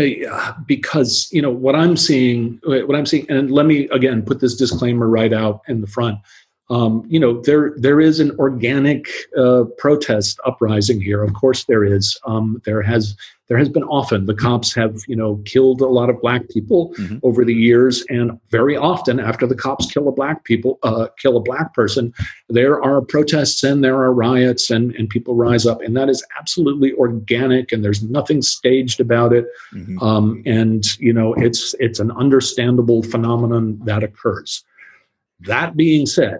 because 0.65 1.29
you 1.31 1.41
know 1.41 1.51
what 1.51 1.75
I'm 1.75 1.97
seeing. 1.97 2.59
What 2.63 2.95
I'm 2.95 3.05
seeing, 3.05 3.29
and 3.29 3.51
let 3.51 3.65
me 3.65 3.89
again 3.89 4.21
put 4.21 4.39
this 4.39 4.55
disclaimer 4.55 5.09
right 5.09 5.33
out 5.33 5.61
in 5.67 5.81
the 5.81 5.87
front. 5.87 6.17
Um, 6.69 7.03
you 7.07 7.19
know, 7.19 7.41
there 7.41 7.73
there 7.77 7.99
is 7.99 8.19
an 8.19 8.31
organic 8.39 9.07
uh, 9.37 9.65
protest 9.77 10.39
uprising 10.45 11.01
here. 11.01 11.23
Of 11.23 11.33
course, 11.33 11.65
there 11.65 11.83
is. 11.83 12.17
Um, 12.25 12.61
there 12.65 12.81
has 12.81 13.15
there 13.49 13.57
has 13.57 13.67
been 13.67 13.83
often 13.83 14.25
the 14.25 14.33
cops 14.33 14.73
have 14.73 15.01
you 15.05 15.15
know 15.15 15.41
killed 15.43 15.81
a 15.81 15.87
lot 15.87 16.09
of 16.09 16.21
black 16.21 16.49
people 16.49 16.93
mm-hmm. 16.97 17.17
over 17.21 17.43
the 17.43 17.53
years, 17.53 18.05
and 18.07 18.39
very 18.49 18.77
often 18.77 19.19
after 19.19 19.45
the 19.45 19.55
cops 19.55 19.91
kill 19.91 20.07
a 20.07 20.11
black 20.13 20.45
people 20.45 20.79
uh, 20.83 21.07
kill 21.19 21.35
a 21.35 21.41
black 21.41 21.73
person, 21.73 22.13
there 22.47 22.81
are 22.81 23.01
protests 23.01 23.61
and 23.61 23.83
there 23.83 23.97
are 23.97 24.13
riots 24.13 24.69
and 24.69 24.95
and 24.95 25.09
people 25.09 25.35
rise 25.35 25.65
up, 25.65 25.81
and 25.81 25.97
that 25.97 26.07
is 26.07 26.25
absolutely 26.39 26.93
organic, 26.93 27.73
and 27.73 27.83
there's 27.83 28.01
nothing 28.01 28.41
staged 28.41 29.01
about 29.01 29.33
it, 29.33 29.47
mm-hmm. 29.73 29.99
um, 29.99 30.41
and 30.45 30.97
you 30.97 31.11
know 31.11 31.33
it's 31.33 31.75
it's 31.79 31.99
an 31.99 32.11
understandable 32.11 33.03
phenomenon 33.03 33.77
that 33.83 34.01
occurs. 34.01 34.63
That 35.41 35.75
being 35.75 36.05
said, 36.05 36.39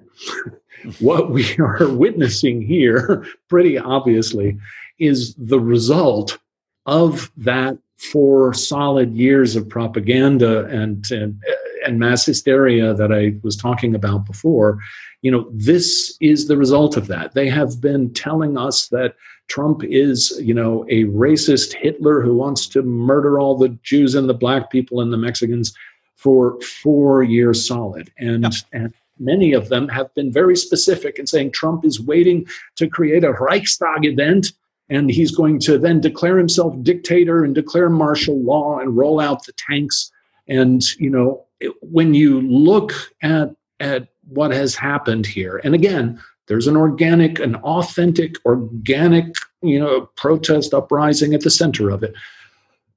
what 0.99 1.31
we 1.31 1.45
are 1.59 1.89
witnessing 1.89 2.61
here, 2.61 3.25
pretty 3.49 3.77
obviously, 3.77 4.57
is 4.99 5.35
the 5.35 5.59
result 5.59 6.37
of 6.85 7.31
that 7.37 7.77
four 7.97 8.53
solid 8.53 9.13
years 9.15 9.55
of 9.55 9.69
propaganda 9.69 10.65
and, 10.65 11.09
and 11.11 11.41
and 11.85 11.99
mass 11.99 12.25
hysteria 12.25 12.93
that 12.93 13.11
I 13.11 13.35
was 13.43 13.55
talking 13.55 13.93
about 13.95 14.25
before, 14.25 14.79
you 15.21 15.31
know, 15.31 15.49
this 15.51 16.17
is 16.21 16.47
the 16.47 16.57
result 16.57 16.97
of 16.97 17.07
that. 17.07 17.33
They 17.33 17.49
have 17.49 17.81
been 17.81 18.13
telling 18.13 18.57
us 18.57 18.87
that 18.89 19.15
Trump 19.47 19.83
is, 19.83 20.39
you 20.41 20.53
know, 20.53 20.85
a 20.89 21.05
racist 21.05 21.73
Hitler 21.73 22.21
who 22.21 22.35
wants 22.35 22.67
to 22.67 22.81
murder 22.81 23.39
all 23.39 23.57
the 23.57 23.69
Jews 23.83 24.15
and 24.15 24.29
the 24.29 24.33
black 24.33 24.71
people 24.71 25.01
and 25.01 25.11
the 25.11 25.17
Mexicans 25.17 25.73
for 26.15 26.59
four 26.61 27.23
years 27.23 27.67
solid. 27.67 28.11
And, 28.17 28.43
yeah. 28.43 28.49
and 28.71 28.93
many 29.19 29.53
of 29.53 29.69
them 29.69 29.87
have 29.89 30.13
been 30.13 30.31
very 30.31 30.55
specific 30.55 31.19
in 31.19 31.27
saying 31.27 31.51
Trump 31.51 31.85
is 31.85 31.99
waiting 31.99 32.45
to 32.75 32.87
create 32.87 33.23
a 33.23 33.33
Reichstag 33.33 34.05
event 34.05 34.53
and 34.89 35.09
he's 35.09 35.31
going 35.31 35.59
to 35.59 35.77
then 35.77 36.01
declare 36.01 36.37
himself 36.37 36.75
dictator 36.83 37.43
and 37.43 37.55
declare 37.55 37.89
martial 37.89 38.41
law 38.41 38.79
and 38.79 38.97
roll 38.97 39.19
out 39.19 39.45
the 39.45 39.53
tanks. 39.53 40.11
And, 40.47 40.83
you 40.99 41.09
know, 41.09 41.45
it, 41.59 41.73
when 41.81 42.13
you 42.13 42.41
look 42.41 42.93
at, 43.21 43.55
at 43.79 44.09
what 44.27 44.51
has 44.51 44.75
happened 44.75 45.25
here, 45.25 45.61
and 45.63 45.73
again, 45.73 46.21
there's 46.47 46.67
an 46.67 46.75
organic, 46.75 47.39
an 47.39 47.55
authentic, 47.55 48.35
organic, 48.45 49.33
you 49.61 49.79
know, 49.79 50.09
protest 50.17 50.73
uprising 50.73 51.33
at 51.33 51.41
the 51.41 51.49
center 51.49 51.89
of 51.89 52.03
it. 52.03 52.13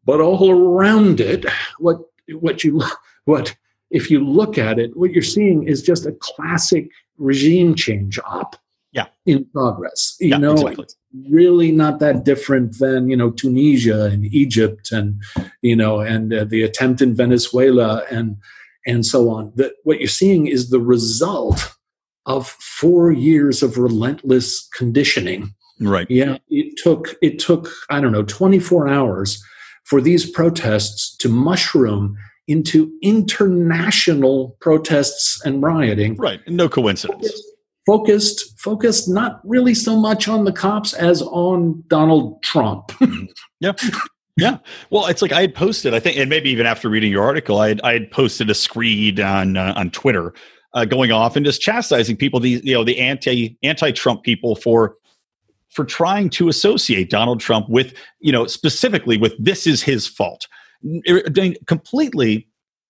But 0.05 0.21
all 0.21 0.51
around 0.51 1.21
it, 1.21 1.47
what 1.79 2.01
what 2.29 2.65
you 2.65 2.83
what 3.25 3.57
if 3.91 4.11
you 4.11 4.25
look 4.25 4.59
at 4.59 4.79
it, 4.79 4.97
what 4.97 5.13
you're 5.13 5.23
seeing 5.23 5.67
is 5.67 5.83
just 5.83 6.07
a 6.07 6.13
classic 6.13 6.91
regime 7.19 7.75
change 7.75 8.19
op 8.27 8.57
yeah. 8.93 9.07
in 9.27 9.45
progress. 9.47 10.17
You 10.19 10.31
yeah, 10.31 10.39
know, 10.39 10.53
exactly. 10.53 10.87
really 11.31 11.71
not 11.71 11.99
that 12.01 12.25
different 12.25 12.79
than, 12.79 13.09
you 13.09 13.17
know, 13.17 13.31
Tunisia 13.31 14.05
and 14.05 14.25
Egypt 14.27 14.91
and, 14.91 15.23
you 15.63 15.77
know, 15.77 16.01
and 16.01 16.33
uh, 16.33 16.45
the 16.45 16.63
attempt 16.63 17.01
in 17.01 17.15
Venezuela 17.15 18.03
and, 18.11 18.37
and 18.87 19.05
so 19.05 19.31
on. 19.31 19.53
That 19.57 19.73
what 19.85 20.01
you're 20.01 20.09
seeing 20.09 20.47
is 20.47 20.71
the 20.71 20.81
result 20.81 21.75
of 22.25 22.49
four 22.49 23.13
years 23.13 23.63
of 23.63 23.79
relentless 23.79 24.69
conditioning. 24.77 25.55
Right. 25.79 26.11
Yeah. 26.11 26.39
It 26.49 26.77
took, 26.83 27.15
it 27.23 27.39
took, 27.39 27.69
I 27.91 28.01
don't 28.01 28.13
know, 28.13 28.25
24 28.25 28.89
hours 28.89 29.45
for 29.87 30.01
these 30.01 30.29
protests 30.29 31.17
to 31.17 31.29
mushroom 31.29 32.17
into 32.49 32.93
international 33.03 34.57
protests 34.61 35.45
and 35.45 35.63
rioting. 35.63 36.17
Right. 36.17 36.41
No 36.49 36.69
coincidence. 36.69 37.33
Focused, 37.87 38.59
focused 38.59 39.09
not 39.09 39.41
really 39.45 39.75
so 39.75 39.97
much 39.97 40.29
on 40.29 40.45
the 40.45 40.53
cops 40.53 40.93
as 40.93 41.23
on 41.23 41.85
Donald 41.87 42.43
Trump. 42.43 42.93
yeah. 43.61 43.73
Yeah. 44.37 44.59
Well, 44.91 45.07
it's 45.07 45.23
like 45.23 45.33
I 45.33 45.41
had 45.41 45.55
posted, 45.55 45.95
I 45.95 46.01
think, 46.01 46.19
and 46.19 46.29
maybe 46.29 46.51
even 46.51 46.67
after 46.67 46.91
reading 46.91 47.11
your 47.11 47.25
article, 47.25 47.59
I 47.59 47.69
had, 47.69 47.81
I 47.83 47.95
had 47.95 48.11
posted 48.11 48.51
a 48.51 48.55
screed 48.55 49.19
on 49.19 49.57
uh, 49.57 49.73
on 49.77 49.91
Twitter 49.91 50.35
uh, 50.75 50.85
going 50.85 51.11
off 51.11 51.37
and 51.37 51.47
just 51.47 51.63
chastising 51.63 52.19
people, 52.19 52.39
the 52.39 52.61
you 52.63 52.75
know 52.75 52.85
the 52.85 52.99
anti 52.99 53.57
anti 53.63 53.93
Trump 53.93 54.25
people 54.25 54.55
for 54.55 54.97
for 55.77 55.85
trying 55.85 56.31
to 56.31 56.49
associate 56.49 57.11
Donald 57.11 57.39
Trump 57.39 57.69
with 57.69 57.95
you 58.19 58.33
know 58.33 58.47
specifically 58.47 59.17
with 59.17 59.35
this 59.39 59.67
is 59.67 59.83
his 59.83 60.07
fault 60.07 60.49
completely 61.67 62.49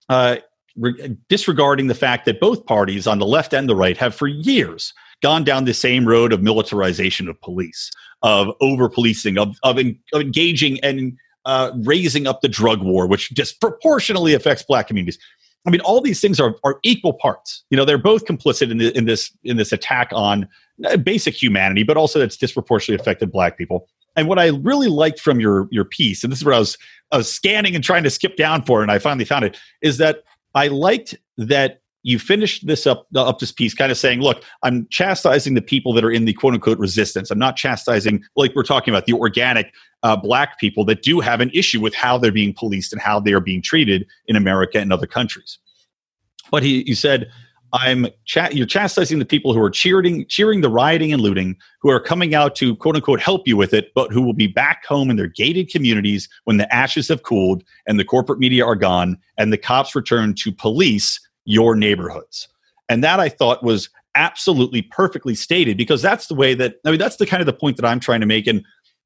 uh, 0.09 0.37
re- 0.76 1.16
disregarding 1.28 1.87
the 1.87 1.95
fact 1.95 2.24
that 2.26 2.41
both 2.41 2.64
parties 2.66 3.07
on 3.07 3.18
the 3.18 3.26
left 3.26 3.53
and 3.53 3.68
the 3.68 3.76
right 3.76 3.97
have 3.97 4.14
for 4.14 4.28
years 4.28 4.93
gone 5.22 5.45
down 5.45 5.64
the 5.64 5.74
same 5.74 6.07
road 6.07 6.32
of 6.32 6.43
militarization 6.43 7.28
of 7.28 7.41
police, 7.41 7.91
of 8.22 8.49
over 8.61 8.89
policing, 8.89 9.39
of, 9.39 9.57
of, 9.62 9.78
en- 9.78 9.99
of, 10.12 10.20
engaging 10.20 10.78
and 10.80 11.16
uh, 11.47 11.72
raising 11.84 12.26
up 12.26 12.41
the 12.41 12.49
drug 12.49 12.82
war, 12.82 13.07
which 13.07 13.30
disproportionately 13.30 14.34
affects 14.34 14.62
black 14.62 14.89
communities. 14.89 15.18
I 15.66 15.70
mean, 15.70 15.80
all 15.80 16.01
these 16.01 16.20
things 16.20 16.39
are, 16.39 16.55
are 16.64 16.78
equal 16.82 17.14
parts. 17.14 17.64
You 17.70 17.76
know, 17.76 17.84
they're 17.84 17.99
both 17.99 18.26
complicit 18.26 18.70
in, 18.70 18.78
the, 18.78 18.97
in 18.97 19.07
this 19.07 19.37
in 19.43 19.57
this 19.57 19.72
attack 19.72 20.11
on 20.12 20.49
basic 21.03 21.41
humanity, 21.41 21.83
but 21.83 21.97
also 21.97 22.18
that's 22.18 22.37
disproportionately 22.37 23.01
affected 23.01 23.33
black 23.33 23.57
people. 23.59 23.89
And 24.16 24.29
what 24.29 24.39
I 24.39 24.49
really 24.49 24.89
liked 24.89 25.20
from 25.20 25.41
your 25.41 25.68
your 25.70 25.85
piece, 25.85 26.24
and 26.24 26.33
this 26.33 26.41
is 26.41 26.45
what 26.45 26.55
I 26.55 26.59
was 26.59 26.79
I 27.12 27.18
was 27.18 27.33
scanning 27.33 27.74
and 27.74 27.85
trying 27.85 28.03
to 28.03 28.11
skip 28.11 28.37
down 28.37 28.62
for, 28.62 28.83
and 28.83 28.91
I 28.91 28.99
finally 28.99 29.24
found 29.24 29.45
it, 29.45 29.59
is 29.83 29.99
that 29.99 30.24
I 30.55 30.68
liked 30.68 31.14
that 31.37 31.81
you 32.07 32.20
finished 32.20 32.68
this 32.68 32.87
up 32.87 33.09
up 33.16 33.41
this 33.41 33.51
piece 33.51 33.74
kind 33.74 33.91
of 33.91 33.99
saying 33.99 34.20
look 34.20 34.45
i'm 34.62 34.87
chastising 34.91 35.55
the 35.55 35.61
people 35.61 35.93
that 35.93 36.05
are 36.05 36.11
in 36.11 36.24
the 36.24 36.33
quote 36.33 36.55
unquote 36.55 36.79
resistance 36.79 37.33
i'm 37.33 37.39
not 37.39 37.57
chastising 37.57 38.22
like 38.37 38.55
we're 38.55 38.62
talking 38.62 38.95
about 38.95 39.07
the 39.07 39.12
organic 39.12 39.74
uh, 40.05 40.14
black 40.14 40.59
people 40.61 40.85
that 40.85 41.03
do 41.03 41.18
have 41.18 41.41
an 41.41 41.51
issue 41.53 41.81
with 41.81 41.95
how 41.95 42.16
they're 42.16 42.31
being 42.31 42.55
policed 42.55 42.93
and 42.93 43.03
how 43.03 43.18
they 43.18 43.33
are 43.33 43.41
being 43.41 43.61
treated 43.61 44.07
in 44.29 44.37
america 44.37 44.79
and 44.79 44.93
other 44.93 45.07
countries 45.07 45.59
but 46.53 46.62
he 46.62 46.85
you 46.87 46.95
said 46.95 47.29
I'm. 47.81 48.07
You're 48.53 48.66
chastising 48.66 49.18
the 49.18 49.24
people 49.24 49.53
who 49.53 49.62
are 49.62 49.70
cheering, 49.70 50.27
cheering 50.29 50.61
the 50.61 50.68
rioting 50.68 51.12
and 51.12 51.22
looting, 51.22 51.57
who 51.81 51.91
are 51.91 52.01
coming 52.01 52.35
out 52.35 52.55
to 52.57 52.77
quote 52.77 52.97
unquote 52.97 53.20
help 53.20 53.47
you 53.47 53.57
with 53.57 53.74
it, 53.74 53.93
but 53.95 54.12
who 54.12 54.22
will 54.22 54.33
be 54.33 54.47
back 54.47 54.85
home 54.85 55.11
in 55.11 55.16
their 55.16 55.29
gated 55.29 55.68
communities 55.68 56.29
when 56.45 56.57
the 56.57 56.72
ashes 56.74 57.09
have 57.09 57.22
cooled 57.22 57.62
and 57.87 57.99
the 57.99 58.05
corporate 58.05 58.39
media 58.39 58.64
are 58.64 58.77
gone 58.77 59.18
and 59.39 59.53
the 59.53 59.59
cops 59.59 59.95
return 59.95 60.35
to 60.35 60.53
police 60.53 61.20
your 61.45 61.74
neighborhoods. 61.77 62.49
And 62.89 63.03
that 63.05 63.20
I 63.20 63.29
thought 63.29 63.62
was 63.62 63.89
absolutely 64.14 64.83
perfectly 64.83 65.35
stated 65.35 65.77
because 65.77 66.01
that's 66.01 66.27
the 66.27 66.35
way 66.35 66.55
that 66.55 66.77
I 66.85 66.91
mean 66.91 66.99
that's 66.99 67.16
the 67.16 67.27
kind 67.27 67.41
of 67.41 67.47
the 67.47 67.53
point 67.53 67.77
that 67.77 67.85
I'm 67.85 68.01
trying 68.01 68.20
to 68.20 68.27
make 68.27 68.47
and 68.47 68.64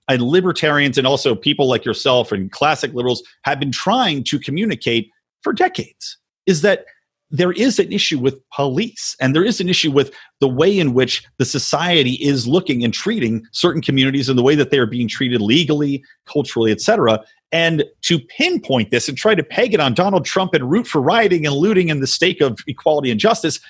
and 0.09 0.23
libertarians 0.23 0.99
and 0.99 1.07
also 1.07 1.35
people 1.35 1.69
like 1.69 1.85
yourself 1.85 2.33
and 2.33 2.51
classic 2.51 2.93
liberals 2.95 3.23
have 3.45 3.61
been 3.61 3.73
trying 3.73 4.25
to 4.25 4.39
communicate 4.39 5.11
for 5.43 5.53
decades 5.53 6.17
is 6.47 6.63
that 6.63 6.85
there 7.31 7.53
is 7.53 7.79
an 7.79 7.93
issue 7.93 8.19
with 8.19 8.41
police 8.51 9.17
and 9.21 9.35
there 9.35 9.45
is 9.45 9.61
an 9.61 9.69
issue 9.69 9.91
with 9.91 10.13
the 10.41 10.49
way 10.49 10.79
in 10.79 10.95
which 10.95 11.25
the 11.39 11.45
society 11.45 12.15
is 12.15 12.47
looking 12.47 12.85
and 12.85 12.93
treating 12.93 13.47
certain 13.53 13.83
communities 13.83 14.29
and 14.29 14.39
the 14.39 14.43
way 14.43 14.55
that 14.55 14.71
they 14.71 14.79
are 14.79 14.87
being 14.87 15.09
treated 15.09 15.41
legally 15.41 16.03
culturally 16.27 16.73
etc 16.73 17.23
and 17.53 17.85
to 18.03 18.19
pinpoint 18.19 18.91
this 18.91 19.09
and 19.09 19.17
try 19.17 19.35
to 19.35 19.43
peg 19.43 19.75
it 19.75 19.81
on 19.81 19.95
donald 19.95 20.25
trump 20.25 20.55
and 20.55 20.71
root 20.71 20.87
for 20.87 21.01
rioting 21.01 21.47
and 21.47 21.55
looting 21.55 21.91
and 21.91 22.03
the 22.03 22.07
stake 22.07 22.41
of 22.41 22.59
equality 22.67 23.11
and 23.11 23.21
justice 23.21 23.61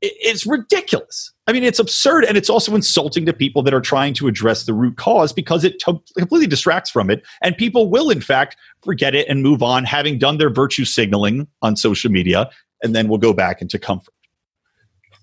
it's 0.00 0.46
ridiculous. 0.46 1.32
I 1.46 1.52
mean 1.52 1.64
it's 1.64 1.78
absurd 1.78 2.24
and 2.24 2.36
it's 2.36 2.50
also 2.50 2.74
insulting 2.74 3.26
to 3.26 3.32
people 3.32 3.62
that 3.62 3.74
are 3.74 3.80
trying 3.80 4.14
to 4.14 4.28
address 4.28 4.64
the 4.64 4.74
root 4.74 4.96
cause 4.96 5.32
because 5.32 5.64
it 5.64 5.82
completely 5.84 6.46
distracts 6.46 6.90
from 6.90 7.10
it 7.10 7.24
and 7.42 7.56
people 7.56 7.90
will 7.90 8.10
in 8.10 8.20
fact 8.20 8.56
forget 8.84 9.14
it 9.14 9.26
and 9.28 9.42
move 9.42 9.62
on 9.62 9.84
having 9.84 10.18
done 10.18 10.38
their 10.38 10.50
virtue 10.50 10.84
signaling 10.84 11.48
on 11.62 11.74
social 11.74 12.10
media 12.10 12.48
and 12.82 12.94
then 12.94 13.08
we'll 13.08 13.18
go 13.18 13.32
back 13.32 13.62
into 13.62 13.78
comfort. 13.78 14.14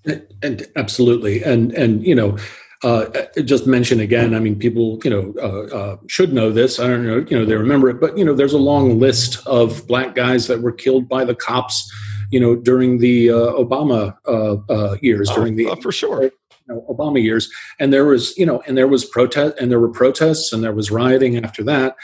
And, 0.06 0.28
and 0.44 0.68
absolutely, 0.76 1.44
and 1.44 1.74
and 1.74 2.06
you 2.06 2.14
know, 2.14 2.38
uh, 2.84 3.06
just 3.44 3.66
mention 3.66 4.00
again. 4.00 4.36
I 4.36 4.40
mean, 4.40 4.58
people 4.58 5.00
you 5.04 5.10
know 5.10 5.34
uh, 5.42 5.76
uh, 5.76 5.98
should 6.08 6.32
know 6.32 6.52
this. 6.52 6.80
I 6.80 6.88
don't 6.88 7.06
know, 7.06 7.26
you 7.28 7.38
know, 7.38 7.46
they 7.46 7.56
remember 7.56 7.90
it, 7.90 8.00
but 8.00 8.18
you 8.18 8.24
know, 8.24 8.36
there's 8.36 8.54
a 8.54 8.60
long 8.60 9.00
list 9.00 9.46
of 9.48 9.88
black 9.88 10.14
guys 10.14 10.48
that 10.48 10.62
were 10.62 10.72
killed 10.72 11.10
by 11.10 11.26
the 11.26 11.36
cops. 11.36 11.92
You 12.32 12.40
know, 12.40 12.56
during 12.56 13.00
the 13.00 13.32
uh, 13.32 13.54
Obama 13.54 14.16
uh, 14.28 14.58
uh, 14.70 14.98
years, 15.02 15.30
oh, 15.32 15.36
during 15.36 15.56
the 15.56 15.76
for 15.82 15.92
sure. 15.92 16.24
You 16.24 16.32
know, 16.68 16.86
Obama 16.90 17.22
years, 17.22 17.52
and 17.80 17.94
there 17.94 18.06
was, 18.06 18.36
you 18.38 18.46
know, 18.46 18.62
and 18.68 18.76
there 18.76 18.88
was 18.88 19.06
protest, 19.06 19.56
and 19.60 19.72
there 19.72 19.80
were 19.80 19.90
protests, 19.90 20.52
and 20.52 20.64
there 20.64 20.74
was 20.74 20.90
rioting 20.90 21.44
after 21.44 21.64
that 21.64 21.96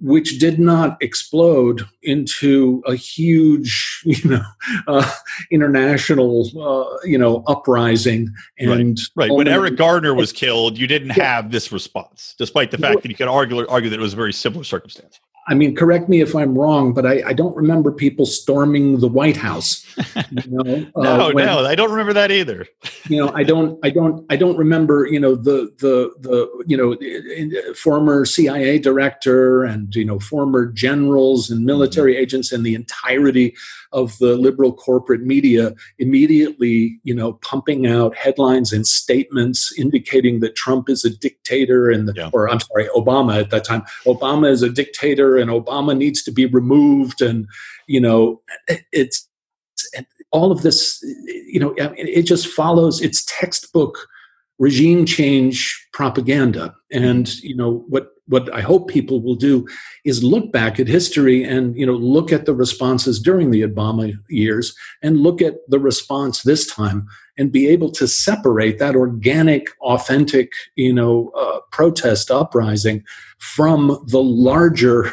which 0.00 0.38
did 0.38 0.58
not 0.58 0.96
explode 1.00 1.82
into 2.02 2.82
a 2.86 2.94
huge, 2.94 4.02
you 4.04 4.28
know, 4.28 4.42
uh, 4.86 5.10
international, 5.50 6.46
uh, 6.58 6.98
you 7.04 7.18
know, 7.18 7.42
uprising. 7.46 8.32
And 8.58 8.98
right, 9.14 9.28
right. 9.28 9.36
when 9.36 9.48
Eric 9.48 9.76
Garner 9.76 10.14
was 10.14 10.32
killed, 10.44 10.78
you 10.78 10.86
didn't 10.86 11.16
yeah. 11.16 11.24
have 11.24 11.50
this 11.50 11.72
response, 11.72 12.34
despite 12.38 12.70
the 12.70 12.78
fact 12.78 13.02
that 13.02 13.08
you 13.08 13.14
could 13.14 13.28
argue 13.28 13.66
argue 13.68 13.90
that 13.90 13.98
it 13.98 14.02
was 14.02 14.12
a 14.12 14.16
very 14.16 14.32
similar 14.32 14.64
circumstance. 14.64 15.20
I 15.50 15.54
mean, 15.54 15.74
correct 15.74 16.08
me 16.08 16.20
if 16.20 16.36
I'm 16.36 16.56
wrong, 16.56 16.94
but 16.94 17.04
I, 17.04 17.22
I 17.26 17.32
don't 17.32 17.56
remember 17.56 17.90
people 17.90 18.24
storming 18.24 19.00
the 19.00 19.08
White 19.08 19.36
House. 19.36 19.84
You 20.30 20.42
know, 20.46 20.86
no, 20.96 21.28
uh, 21.28 21.32
when, 21.32 21.44
no, 21.44 21.66
I 21.66 21.74
don't 21.74 21.90
remember 21.90 22.12
that 22.12 22.30
either. 22.30 22.68
you 23.08 23.18
know, 23.18 23.32
I 23.34 23.42
don't, 23.42 23.76
I 23.84 23.90
don't, 23.90 24.24
I 24.30 24.36
don't 24.36 24.56
remember. 24.56 25.08
You 25.10 25.18
know, 25.18 25.34
the 25.34 25.74
the 25.80 26.12
the 26.20 26.48
you 26.68 26.76
know, 26.76 27.74
former 27.74 28.24
CIA 28.24 28.78
director 28.78 29.64
and 29.64 29.92
you 29.92 30.04
know, 30.04 30.20
former 30.20 30.66
generals 30.66 31.50
and 31.50 31.66
military 31.66 32.14
mm-hmm. 32.14 32.22
agents 32.22 32.52
and 32.52 32.64
the 32.64 32.76
entirety 32.76 33.56
of 33.92 34.16
the 34.18 34.36
liberal 34.36 34.72
corporate 34.72 35.22
media 35.22 35.74
immediately, 35.98 37.00
you 37.02 37.14
know, 37.14 37.32
pumping 37.34 37.86
out 37.86 38.14
headlines 38.14 38.72
and 38.72 38.86
statements 38.86 39.76
indicating 39.76 40.38
that 40.40 40.54
Trump 40.54 40.88
is 40.88 41.04
a 41.04 41.10
dictator 41.10 41.90
and 41.90 42.06
the, 42.06 42.12
yeah. 42.14 42.30
or 42.32 42.48
I'm 42.48 42.60
sorry, 42.60 42.86
Obama 42.94 43.40
at 43.40 43.50
that 43.50 43.64
time, 43.64 43.82
Obama 44.06 44.48
is 44.48 44.62
a 44.62 44.70
dictator 44.70 45.39
and 45.40 45.50
Obama 45.50 45.96
needs 45.96 46.22
to 46.24 46.30
be 46.30 46.46
removed. 46.46 47.20
And, 47.22 47.46
you 47.86 48.00
know, 48.00 48.40
it's, 48.92 49.26
all 50.32 50.52
of 50.52 50.62
this, 50.62 51.02
you 51.26 51.58
know, 51.58 51.74
it 51.76 52.22
just 52.22 52.46
follows 52.46 53.00
its 53.00 53.24
textbook 53.26 53.98
regime 54.60 55.06
change 55.06 55.88
propaganda. 55.92 56.74
And, 56.92 57.34
you 57.42 57.56
know, 57.56 57.84
what, 57.88 58.10
what 58.26 58.52
I 58.54 58.60
hope 58.60 58.88
people 58.88 59.20
will 59.20 59.34
do 59.34 59.66
is 60.04 60.22
look 60.22 60.52
back 60.52 60.78
at 60.78 60.86
history 60.86 61.42
and, 61.42 61.76
you 61.76 61.84
know, 61.84 61.94
look 61.94 62.30
at 62.30 62.44
the 62.44 62.54
responses 62.54 63.18
during 63.20 63.50
the 63.50 63.62
Obama 63.62 64.14
years 64.28 64.76
and 65.02 65.18
look 65.18 65.42
at 65.42 65.54
the 65.68 65.80
response 65.80 66.42
this 66.42 66.66
time 66.66 67.08
and 67.38 67.50
be 67.50 67.66
able 67.68 67.90
to 67.92 68.06
separate 68.06 68.78
that 68.78 68.94
organic, 68.94 69.68
authentic, 69.80 70.52
you 70.76 70.92
know, 70.92 71.32
uh, 71.36 71.60
protest 71.72 72.30
uprising 72.30 73.02
from 73.38 73.98
the 74.08 74.22
larger 74.22 75.10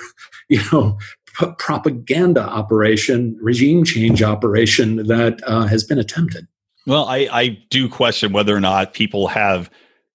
you 0.50 0.62
know 0.72 0.98
p- 1.38 1.48
propaganda 1.58 2.42
operation, 2.42 3.38
regime 3.42 3.84
change 3.84 4.22
operation 4.24 5.08
that 5.08 5.40
uh, 5.46 5.66
has 5.66 5.84
been 5.84 6.00
attempted. 6.00 6.48
Well, 6.86 7.06
I, 7.06 7.28
I 7.32 7.48
do 7.70 7.90
question 7.90 8.32
whether 8.32 8.56
or 8.56 8.62
not 8.62 8.94
people 8.94 9.28
have. 9.28 9.70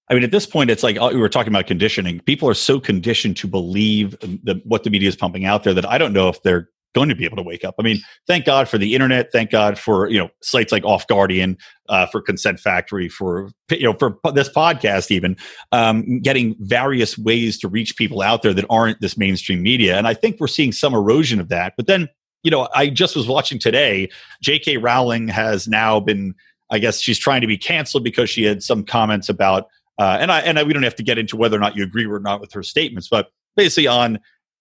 I 0.09 0.15
mean, 0.15 0.23
at 0.23 0.31
this 0.31 0.45
point, 0.45 0.69
it's 0.69 0.83
like 0.83 0.97
uh, 0.97 1.11
we 1.13 1.19
were 1.19 1.29
talking 1.29 1.51
about 1.51 1.67
conditioning. 1.67 2.19
People 2.21 2.49
are 2.49 2.53
so 2.55 2.79
conditioned 2.79 3.37
to 3.37 3.47
believe 3.47 4.19
the, 4.19 4.61
what 4.65 4.83
the 4.83 4.89
media 4.89 5.07
is 5.07 5.15
pumping 5.15 5.45
out 5.45 5.63
there 5.63 5.73
that 5.73 5.87
I 5.87 5.97
don't 5.97 6.13
know 6.13 6.29
if 6.29 6.41
they're 6.43 6.69
going 6.93 7.09
to 7.09 7.15
be 7.15 7.25
able 7.25 7.37
to 7.37 7.43
wake 7.43 7.65
up. 7.65 7.75
I 7.79 7.83
mean, 7.83 7.99
thank 8.27 8.45
God 8.45 8.69
for 8.69 8.77
the 8.77 8.93
internet. 8.93 9.31
Thank 9.31 9.51
God 9.51 9.77
for 9.77 10.09
you 10.09 10.19
know 10.19 10.29
sites 10.41 10.71
like 10.71 10.83
OffGuardian, 10.83 11.57
uh, 11.89 12.05
for 12.07 12.21
Consent 12.21 12.59
Factory, 12.59 13.09
for 13.09 13.49
you 13.71 13.83
know 13.83 13.93
for 13.93 14.17
this 14.33 14.49
podcast, 14.49 15.11
even 15.11 15.35
um, 15.71 16.19
getting 16.19 16.55
various 16.59 17.17
ways 17.17 17.57
to 17.59 17.67
reach 17.67 17.97
people 17.97 18.21
out 18.21 18.41
there 18.41 18.53
that 18.53 18.65
aren't 18.69 19.01
this 19.01 19.17
mainstream 19.17 19.61
media. 19.61 19.97
And 19.97 20.07
I 20.07 20.13
think 20.13 20.39
we're 20.39 20.47
seeing 20.47 20.71
some 20.71 20.93
erosion 20.93 21.39
of 21.39 21.49
that. 21.49 21.73
But 21.75 21.87
then, 21.87 22.09
you 22.43 22.51
know, 22.51 22.69
I 22.75 22.89
just 22.89 23.15
was 23.15 23.27
watching 23.27 23.59
today. 23.59 24.09
J.K. 24.41 24.77
Rowling 24.77 25.27
has 25.29 25.67
now 25.67 25.99
been, 25.99 26.35
I 26.69 26.79
guess, 26.79 26.99
she's 26.99 27.19
trying 27.19 27.41
to 27.41 27.47
be 27.47 27.57
canceled 27.57 28.03
because 28.03 28.29
she 28.29 28.43
had 28.43 28.63
some 28.63 28.83
comments 28.83 29.29
about. 29.29 29.67
Uh, 29.99 30.17
and 30.19 30.31
I 30.31 30.39
and 30.41 30.57
I, 30.57 30.63
we 30.63 30.73
don't 30.73 30.83
have 30.83 30.95
to 30.95 31.03
get 31.03 31.17
into 31.17 31.37
whether 31.37 31.55
or 31.55 31.59
not 31.59 31.75
you 31.75 31.83
agree 31.83 32.05
or 32.05 32.19
not 32.19 32.41
with 32.41 32.51
her 32.53 32.63
statements, 32.63 33.07
but 33.07 33.29
basically 33.55 33.87
on 33.87 34.19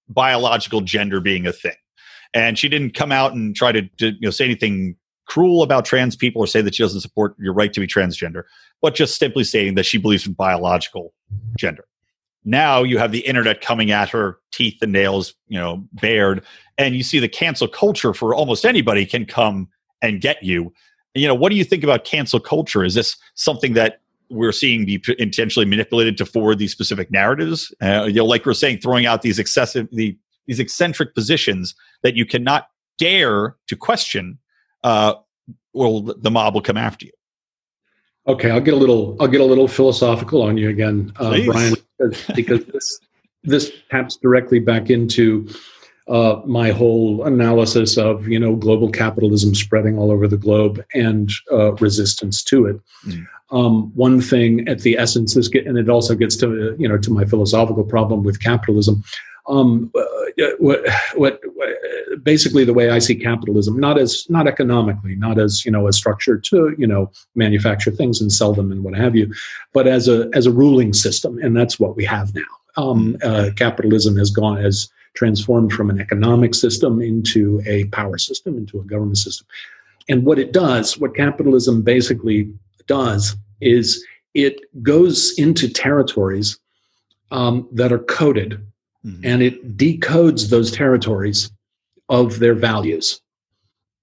biological 0.09 0.83
gender 0.83 1.21
being 1.21 1.47
a 1.47 1.53
thing 1.53 1.73
and 2.35 2.59
she 2.59 2.69
didn't 2.69 2.95
come 2.95 3.13
out 3.13 3.33
and 3.33 3.55
try 3.55 3.73
to, 3.73 3.83
to 3.99 4.13
you 4.13 4.21
know 4.23 4.31
say 4.31 4.45
anything 4.45 4.97
cruel 5.27 5.63
about 5.63 5.85
trans 5.85 6.17
people 6.17 6.43
or 6.43 6.47
say 6.47 6.61
that 6.61 6.75
she 6.75 6.83
doesn't 6.83 7.01
support 7.01 7.35
your 7.39 7.55
right 7.55 7.73
to 7.73 7.81
be 7.81 7.87
transgender, 7.87 8.43
but 8.81 8.95
just 8.95 9.19
simply 9.19 9.45
stating 9.45 9.75
that 9.77 9.87
she 9.87 9.99
believes 9.99 10.27
in 10.27 10.33
biological 10.33 11.15
gender. 11.57 11.85
Now 12.45 12.83
you 12.83 12.99
have 12.99 13.13
the 13.13 13.21
internet 13.21 13.61
coming 13.61 13.93
at 13.93 14.11
her, 14.11 14.39
teeth 14.53 14.79
and 14.83 14.93
nails, 14.93 15.35
you 15.47 15.59
know, 15.59 15.87
bared, 15.95 16.45
and 16.77 16.95
you 16.97 17.03
see 17.03 17.21
the 17.21 17.29
cancel 17.29 17.69
culture 17.69 18.13
for 18.13 18.35
almost 18.35 18.65
anybody 18.65 19.07
can 19.07 19.25
come 19.25 19.69
and 20.03 20.21
get 20.21 20.43
you. 20.43 20.73
You 21.15 21.29
know, 21.29 21.35
what 21.35 21.51
do 21.51 21.57
you 21.57 21.65
think 21.65 21.85
about 21.85 22.05
cancel 22.05 22.41
culture? 22.41 22.85
Is 22.85 22.95
this 22.95 23.17
something 23.35 23.75
that 23.75 24.01
we're 24.29 24.53
seeing 24.53 24.85
be 24.85 25.03
intentionally 25.19 25.67
manipulated 25.67 26.17
to 26.17 26.27
forward 26.27 26.59
these 26.59 26.73
specific 26.73 27.11
narratives? 27.11 27.73
Uh, 27.81 28.05
you 28.05 28.15
know, 28.15 28.25
like 28.25 28.45
we're 28.45 28.55
saying, 28.55 28.79
throwing 28.79 29.07
out 29.07 29.23
these 29.23 29.39
excessive, 29.39 29.87
the 29.93 30.17
these 30.47 30.61
eccentric 30.61 31.15
positions 31.15 31.75
that 32.03 32.17
you 32.17 32.27
cannot 32.27 32.69
dare 32.99 33.57
to 33.69 33.77
question, 33.77 34.39
uh, 34.85 35.15
or 35.73 36.03
the 36.03 36.31
mob 36.31 36.55
will 36.55 36.63
come 36.63 36.77
after 36.77 37.07
you. 37.07 37.13
Okay, 38.27 38.51
I'll 38.51 38.61
get 38.61 38.75
a 38.75 38.77
little 38.77 39.17
I'll 39.21 39.29
get 39.29 39.41
a 39.41 39.45
little 39.45 39.69
philosophical 39.69 40.43
on 40.43 40.57
you 40.57 40.69
again, 40.69 41.13
uh, 41.17 41.37
Brian, 41.45 41.75
because, 41.99 42.25
because 42.37 42.65
this 42.67 43.01
this 43.45 43.73
taps 43.91 44.17
directly 44.17 44.61
back 44.61 44.91
into 44.91 45.49
uh, 46.09 46.41
my 46.47 46.71
whole 46.71 47.25
analysis 47.25 47.97
of 47.97 48.29
you 48.29 48.39
know 48.39 48.55
global 48.55 48.91
capitalism 48.91 49.55
spreading 49.55 49.99
all 49.99 50.11
over 50.11 50.29
the 50.29 50.37
globe 50.37 50.85
and 50.95 51.31
uh, 51.51 51.73
resistance 51.75 52.43
to 52.45 52.67
it. 52.67 52.81
Mm. 53.07 53.27
Um, 53.51 53.93
one 53.95 54.21
thing 54.21 54.67
at 54.67 54.81
the 54.81 54.97
essence 54.97 55.37
is, 55.37 55.49
get, 55.49 55.67
and 55.67 55.77
it 55.77 55.91
also 55.91 56.15
gets 56.15 56.37
to 56.37 56.77
you 56.79 56.89
know 56.89 56.99
to 56.99 57.13
my 57.13 57.25
philosophical 57.25 57.85
problem 57.85 58.23
with 58.23 58.41
capitalism 58.41 59.03
um, 59.47 59.91
uh, 59.95 60.05
what, 60.59 60.87
what, 61.15 61.41
what, 61.55 61.79
basically 62.23 62.65
the 62.65 62.75
way 62.75 62.91
I 62.91 62.99
see 63.01 63.15
capitalism, 63.15 63.79
not 63.79 63.99
as 63.99 64.27
not 64.29 64.47
economically, 64.47 65.17
not 65.17 65.39
as 65.39 65.65
you 65.65 65.71
know 65.71 65.89
a 65.89 65.93
structure 65.93 66.39
to 66.39 66.75
you 66.79 66.87
know 66.87 67.11
manufacture 67.35 67.91
things 67.91 68.21
and 68.21 68.33
sell 68.33 68.53
them 68.53 68.71
and 68.71 68.85
what 68.85 68.95
have 68.95 69.17
you, 69.17 69.33
but 69.73 69.87
as 69.87 70.09
a 70.09 70.31
as 70.33 70.47
a 70.47 70.53
ruling 70.53 70.93
system, 70.93 71.39
and 71.39 71.57
that's 71.57 71.81
what 71.81 71.97
we 71.97 72.05
have 72.05 72.35
now. 72.35 72.43
Um, 72.77 73.17
uh, 73.23 73.51
capitalism 73.57 74.17
has 74.17 74.31
gone 74.31 74.63
has 74.63 74.89
transformed 75.15 75.73
from 75.73 75.91
an 75.91 76.01
economic 76.01 76.55
system 76.55 77.03
into 77.03 77.61
a 77.67 77.85
power 77.87 78.17
system, 78.17 78.57
into 78.57 78.81
a 78.81 78.85
government 78.85 79.19
system, 79.19 79.47
and 80.09 80.25
what 80.25 80.39
it 80.39 80.53
does, 80.53 80.99
what 80.99 81.17
capitalism 81.17 81.83
basically 81.83 82.53
does, 82.87 83.37
is 83.61 84.05
it 84.35 84.61
goes 84.83 85.35
into 85.37 85.69
territories 85.69 86.59
um, 87.33 87.69
that 87.73 87.93
are 87.93 87.99
coded 87.99 88.61
mm-hmm. 89.05 89.25
and 89.25 89.43
it 89.43 89.77
decodes 89.77 90.51
those 90.51 90.71
territories 90.71 91.51
of 92.09 92.39
their 92.39 92.55
values. 92.55 93.21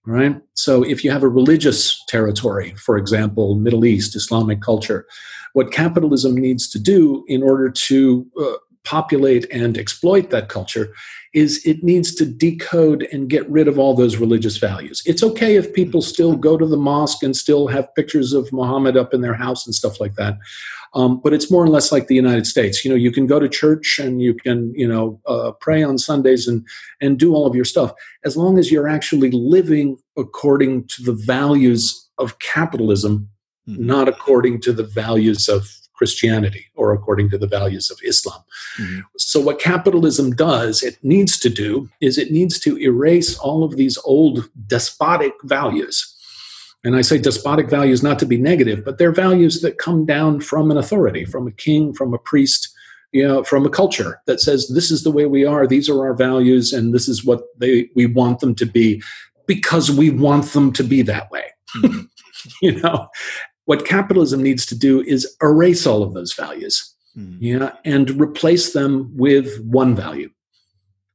Right? 0.05 0.41
So 0.55 0.83
if 0.83 1.03
you 1.03 1.11
have 1.11 1.23
a 1.23 1.27
religious 1.27 2.03
territory, 2.07 2.73
for 2.75 2.97
example, 2.97 3.55
Middle 3.55 3.85
East, 3.85 4.15
Islamic 4.15 4.61
culture, 4.61 5.05
what 5.53 5.71
capitalism 5.71 6.35
needs 6.35 6.69
to 6.69 6.79
do 6.79 7.23
in 7.27 7.43
order 7.43 7.69
to 7.69 8.25
uh, 8.39 8.53
populate 8.83 9.45
and 9.51 9.77
exploit 9.77 10.29
that 10.31 10.49
culture 10.49 10.93
is 11.33 11.63
it 11.65 11.83
needs 11.83 12.15
to 12.15 12.25
decode 12.25 13.07
and 13.11 13.29
get 13.29 13.47
rid 13.49 13.67
of 13.67 13.77
all 13.77 13.93
those 13.93 14.17
religious 14.17 14.57
values. 14.57 15.03
It's 15.05 15.21
okay 15.21 15.57
if 15.57 15.73
people 15.73 16.01
still 16.01 16.35
go 16.35 16.57
to 16.57 16.65
the 16.65 16.77
mosque 16.77 17.21
and 17.21 17.35
still 17.35 17.67
have 17.67 17.93
pictures 17.93 18.33
of 18.33 18.51
Muhammad 18.51 18.97
up 18.97 19.13
in 19.13 19.21
their 19.21 19.35
house 19.35 19.65
and 19.65 19.75
stuff 19.75 19.99
like 19.99 20.15
that. 20.15 20.37
Um, 20.93 21.19
but 21.23 21.33
it's 21.33 21.51
more 21.51 21.63
or 21.63 21.67
less 21.67 21.91
like 21.91 22.07
the 22.07 22.15
United 22.15 22.47
States. 22.47 22.83
You 22.83 22.89
know, 22.89 22.97
you 22.97 23.11
can 23.11 23.27
go 23.27 23.39
to 23.39 23.47
church 23.47 23.99
and 23.99 24.21
you 24.21 24.33
can, 24.33 24.73
you 24.75 24.87
know, 24.87 25.19
uh, 25.27 25.51
pray 25.59 25.83
on 25.83 25.97
Sundays 25.97 26.47
and 26.47 26.65
and 27.01 27.17
do 27.17 27.33
all 27.33 27.45
of 27.45 27.55
your 27.55 27.65
stuff 27.65 27.93
as 28.25 28.35
long 28.35 28.57
as 28.57 28.71
you're 28.71 28.87
actually 28.87 29.31
living 29.31 29.97
according 30.17 30.87
to 30.87 31.03
the 31.03 31.13
values 31.13 32.09
of 32.17 32.39
capitalism, 32.39 33.29
mm-hmm. 33.67 33.85
not 33.85 34.07
according 34.07 34.61
to 34.61 34.73
the 34.73 34.83
values 34.83 35.47
of 35.47 35.67
Christianity 35.93 36.65
or 36.75 36.93
according 36.93 37.29
to 37.29 37.37
the 37.37 37.45
values 37.47 37.91
of 37.91 37.99
Islam. 38.05 38.41
Mm-hmm. 38.79 38.99
So, 39.17 39.39
what 39.41 39.59
capitalism 39.59 40.31
does, 40.31 40.81
it 40.81 40.97
needs 41.03 41.37
to 41.39 41.49
do, 41.49 41.89
is 41.99 42.17
it 42.17 42.31
needs 42.31 42.59
to 42.61 42.77
erase 42.77 43.37
all 43.37 43.63
of 43.63 43.75
these 43.75 43.97
old 44.05 44.49
despotic 44.67 45.33
values 45.43 46.15
and 46.83 46.95
I 46.95 47.01
say 47.01 47.17
despotic 47.17 47.69
values 47.69 48.01
not 48.01 48.19
to 48.19 48.25
be 48.25 48.37
negative, 48.37 48.85
but 48.85 48.97
they're 48.97 49.11
values 49.11 49.61
that 49.61 49.77
come 49.77 50.05
down 50.05 50.39
from 50.39 50.71
an 50.71 50.77
authority, 50.77 51.25
from 51.25 51.47
a 51.47 51.51
king, 51.51 51.93
from 51.93 52.13
a 52.13 52.17
priest, 52.17 52.69
you 53.11 53.27
know, 53.27 53.43
from 53.43 53.65
a 53.65 53.69
culture 53.69 54.21
that 54.27 54.39
says 54.39 54.69
this 54.69 54.89
is 54.91 55.03
the 55.03 55.11
way 55.11 55.25
we 55.25 55.45
are, 55.45 55.67
these 55.67 55.89
are 55.89 55.99
our 55.99 56.13
values, 56.13 56.71
and 56.71 56.93
this 56.93 57.07
is 57.07 57.25
what 57.25 57.43
they 57.57 57.89
we 57.95 58.05
want 58.05 58.39
them 58.39 58.55
to 58.55 58.65
be 58.65 59.01
because 59.45 59.91
we 59.91 60.09
want 60.09 60.45
them 60.45 60.71
to 60.73 60.83
be 60.83 61.01
that 61.01 61.29
way. 61.31 61.45
Mm-hmm. 61.77 62.01
you 62.61 62.79
know, 62.79 63.07
what 63.65 63.85
capitalism 63.85 64.41
needs 64.41 64.65
to 64.67 64.77
do 64.77 65.01
is 65.01 65.35
erase 65.41 65.85
all 65.85 66.01
of 66.01 66.13
those 66.13 66.33
values, 66.33 66.95
mm. 67.17 67.37
yeah, 67.41 67.73
and 67.83 68.09
replace 68.21 68.73
them 68.73 69.11
with 69.17 69.59
one 69.65 69.95
value, 69.95 70.29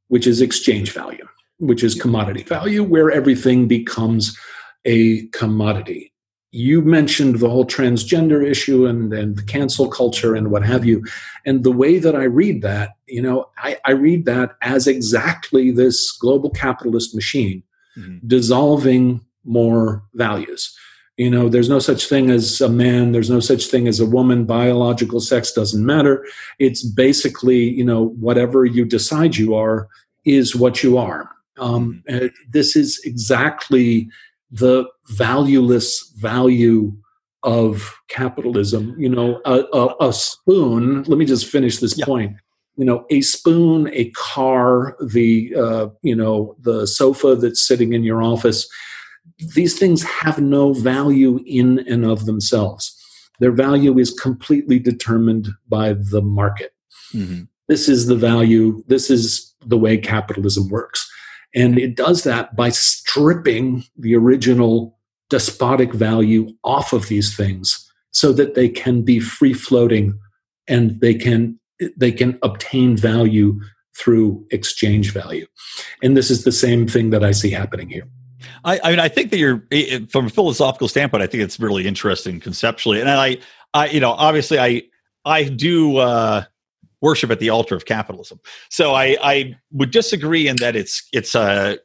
which 0.09 0.27
is 0.27 0.43
exchange 0.43 0.93
value, 0.93 1.27
which 1.59 1.83
is 1.83 1.95
commodity 1.95 2.43
value, 2.43 2.83
where 2.83 3.11
everything 3.11 3.67
becomes 3.67 4.37
a 4.85 5.26
commodity. 5.28 6.12
You 6.51 6.82
mentioned 6.82 7.41
the 7.41 7.49
whole 7.49 7.66
transgender 7.66 8.47
issue 8.47 8.87
and, 8.87 9.12
and 9.12 9.37
the 9.37 9.43
cancel 9.43 9.89
culture 9.89 10.37
and 10.37 10.53
what 10.53 10.64
have 10.64 10.85
you. 10.85 11.05
And 11.45 11.64
the 11.64 11.72
way 11.72 11.99
that 11.99 12.14
I 12.14 12.24
read 12.24 12.62
that, 12.62 12.91
you 13.09 13.20
know, 13.20 13.51
I, 13.59 13.76
I 13.85 13.91
read 13.91 14.24
that 14.26 14.57
as 14.62 14.87
exactly 14.87 15.72
this 15.72 16.12
global 16.12 16.51
capitalist 16.51 17.12
machine 17.14 17.64
mm-hmm. 17.99 18.24
dissolving 18.26 19.20
more 19.45 20.05
values. 20.14 20.76
You 21.16 21.30
know, 21.30 21.49
there's 21.49 21.68
no 21.68 21.78
such 21.78 22.07
thing 22.07 22.30
as 22.30 22.61
a 22.61 22.68
man, 22.68 23.12
there's 23.12 23.30
no 23.30 23.41
such 23.41 23.66
thing 23.66 23.87
as 23.87 24.01
a 24.01 24.07
woman. 24.07 24.45
Biological 24.47 25.20
sex 25.20 25.53
doesn't 25.53 25.85
matter. 25.85 26.24
It's 26.59 26.82
basically, 26.82 27.68
you 27.70 27.85
know, 27.85 28.09
whatever 28.20 28.64
you 28.64 28.85
decide 28.85 29.37
you 29.37 29.55
are 29.55 29.89
is 30.24 30.57
what 30.57 30.82
you 30.82 30.99
are. 30.99 31.30
Um, 31.59 32.03
Mm-hmm. 32.09 32.26
this 32.51 32.74
is 32.74 33.01
exactly 33.05 34.09
the 34.55 34.85
valueless 35.09 36.13
value 36.19 36.93
of 37.43 37.95
capitalism. 38.09 38.95
You 38.99 39.09
know, 39.11 39.41
a, 39.45 39.65
a, 39.73 40.09
a 40.09 40.13
spoon. 40.13 41.03
Let 41.05 41.19
me 41.19 41.25
just 41.27 41.47
finish 41.47 41.79
this 41.79 41.97
Yeah. 41.99 42.07
point. 42.07 42.37
You 42.77 42.85
know, 42.85 43.05
a 43.11 43.21
spoon, 43.21 43.89
a 43.93 44.11
car, 44.11 44.97
the 45.01 45.55
uh, 45.65 45.87
you 46.03 46.17
know 46.17 46.57
the 46.63 46.87
sofa 46.87 47.37
that's 47.37 47.67
sitting 47.67 47.93
in 47.93 48.03
your 48.05 48.23
office. 48.23 48.67
These 49.55 49.79
things 49.79 50.03
have 50.05 50.39
no 50.41 50.73
value 50.73 51.41
in 51.47 51.81
and 51.93 52.05
of 52.05 52.27
themselves. 52.27 52.83
Their 53.41 53.53
value 53.53 53.99
is 53.99 54.11
completely 54.13 54.79
determined 54.79 55.49
by 55.69 55.95
the 55.95 56.23
market 56.23 56.71
Mhm. 57.15 57.49
this 57.69 57.89
is 57.89 58.07
the 58.07 58.17
value 58.17 58.83
this 58.89 59.11
is 59.11 59.55
the 59.67 59.79
way 59.85 59.97
capitalism 59.99 60.69
works 60.69 61.01
and 61.55 61.79
it 61.79 61.97
does 61.97 62.25
that 62.25 62.57
by 62.57 62.69
stripping 62.69 63.85
the 63.97 64.15
original 64.15 64.99
despotic 65.31 65.93
value 65.93 66.49
off 66.65 66.93
of 66.93 67.09
these 67.09 67.37
things 67.37 67.91
so 68.11 68.33
that 68.33 68.55
they 68.55 68.69
can 68.69 69.03
be 69.03 69.21
free 69.21 69.55
floating 69.55 70.19
and 70.69 71.01
they 71.01 71.15
can 71.15 71.59
they 71.97 72.13
can 72.13 72.39
obtain 72.43 72.97
value 72.97 73.59
through 73.97 74.45
exchange 74.51 75.13
value 75.13 75.47
and 76.03 76.17
this 76.17 76.31
is 76.31 76.45
the 76.45 76.53
same 76.53 76.87
thing 76.87 77.11
that 77.11 77.25
i 77.25 77.31
see 77.31 77.51
happening 77.51 77.89
here 77.89 78.07
I, 78.65 78.81
I 78.83 78.91
mean, 78.91 78.99
I 78.99 79.09
think 79.09 79.31
that 79.31 79.39
you're 79.39 79.67
from 80.11 80.27
a 80.27 80.31
philosophical 80.31 80.89
standpoint. 80.89 81.23
I 81.23 81.27
think 81.27 81.43
it's 81.43 81.61
really 81.61 81.87
interesting 81.87 82.41
conceptually, 82.41 83.01
and 83.01 83.09
I, 83.09 83.39
I, 83.73 83.89
you 83.89 84.01
know, 84.01 84.13
obviously, 84.13 84.59
I, 84.59 84.83
I 85.25 85.45
do 85.45 85.99
uh, 85.99 86.45
worship 87.09 87.31
at 87.31 87.39
the 87.39 87.51
altar 87.51 87.77
of 87.77 87.85
capitalism. 87.85 88.41
So 88.71 88.95
I, 88.95 89.17
I 89.23 89.57
would 89.73 89.91
disagree 89.91 90.49
in 90.49 90.57
that 90.57 90.75
it's, 90.75 91.07
it's 91.13 91.35
a, 91.35 91.79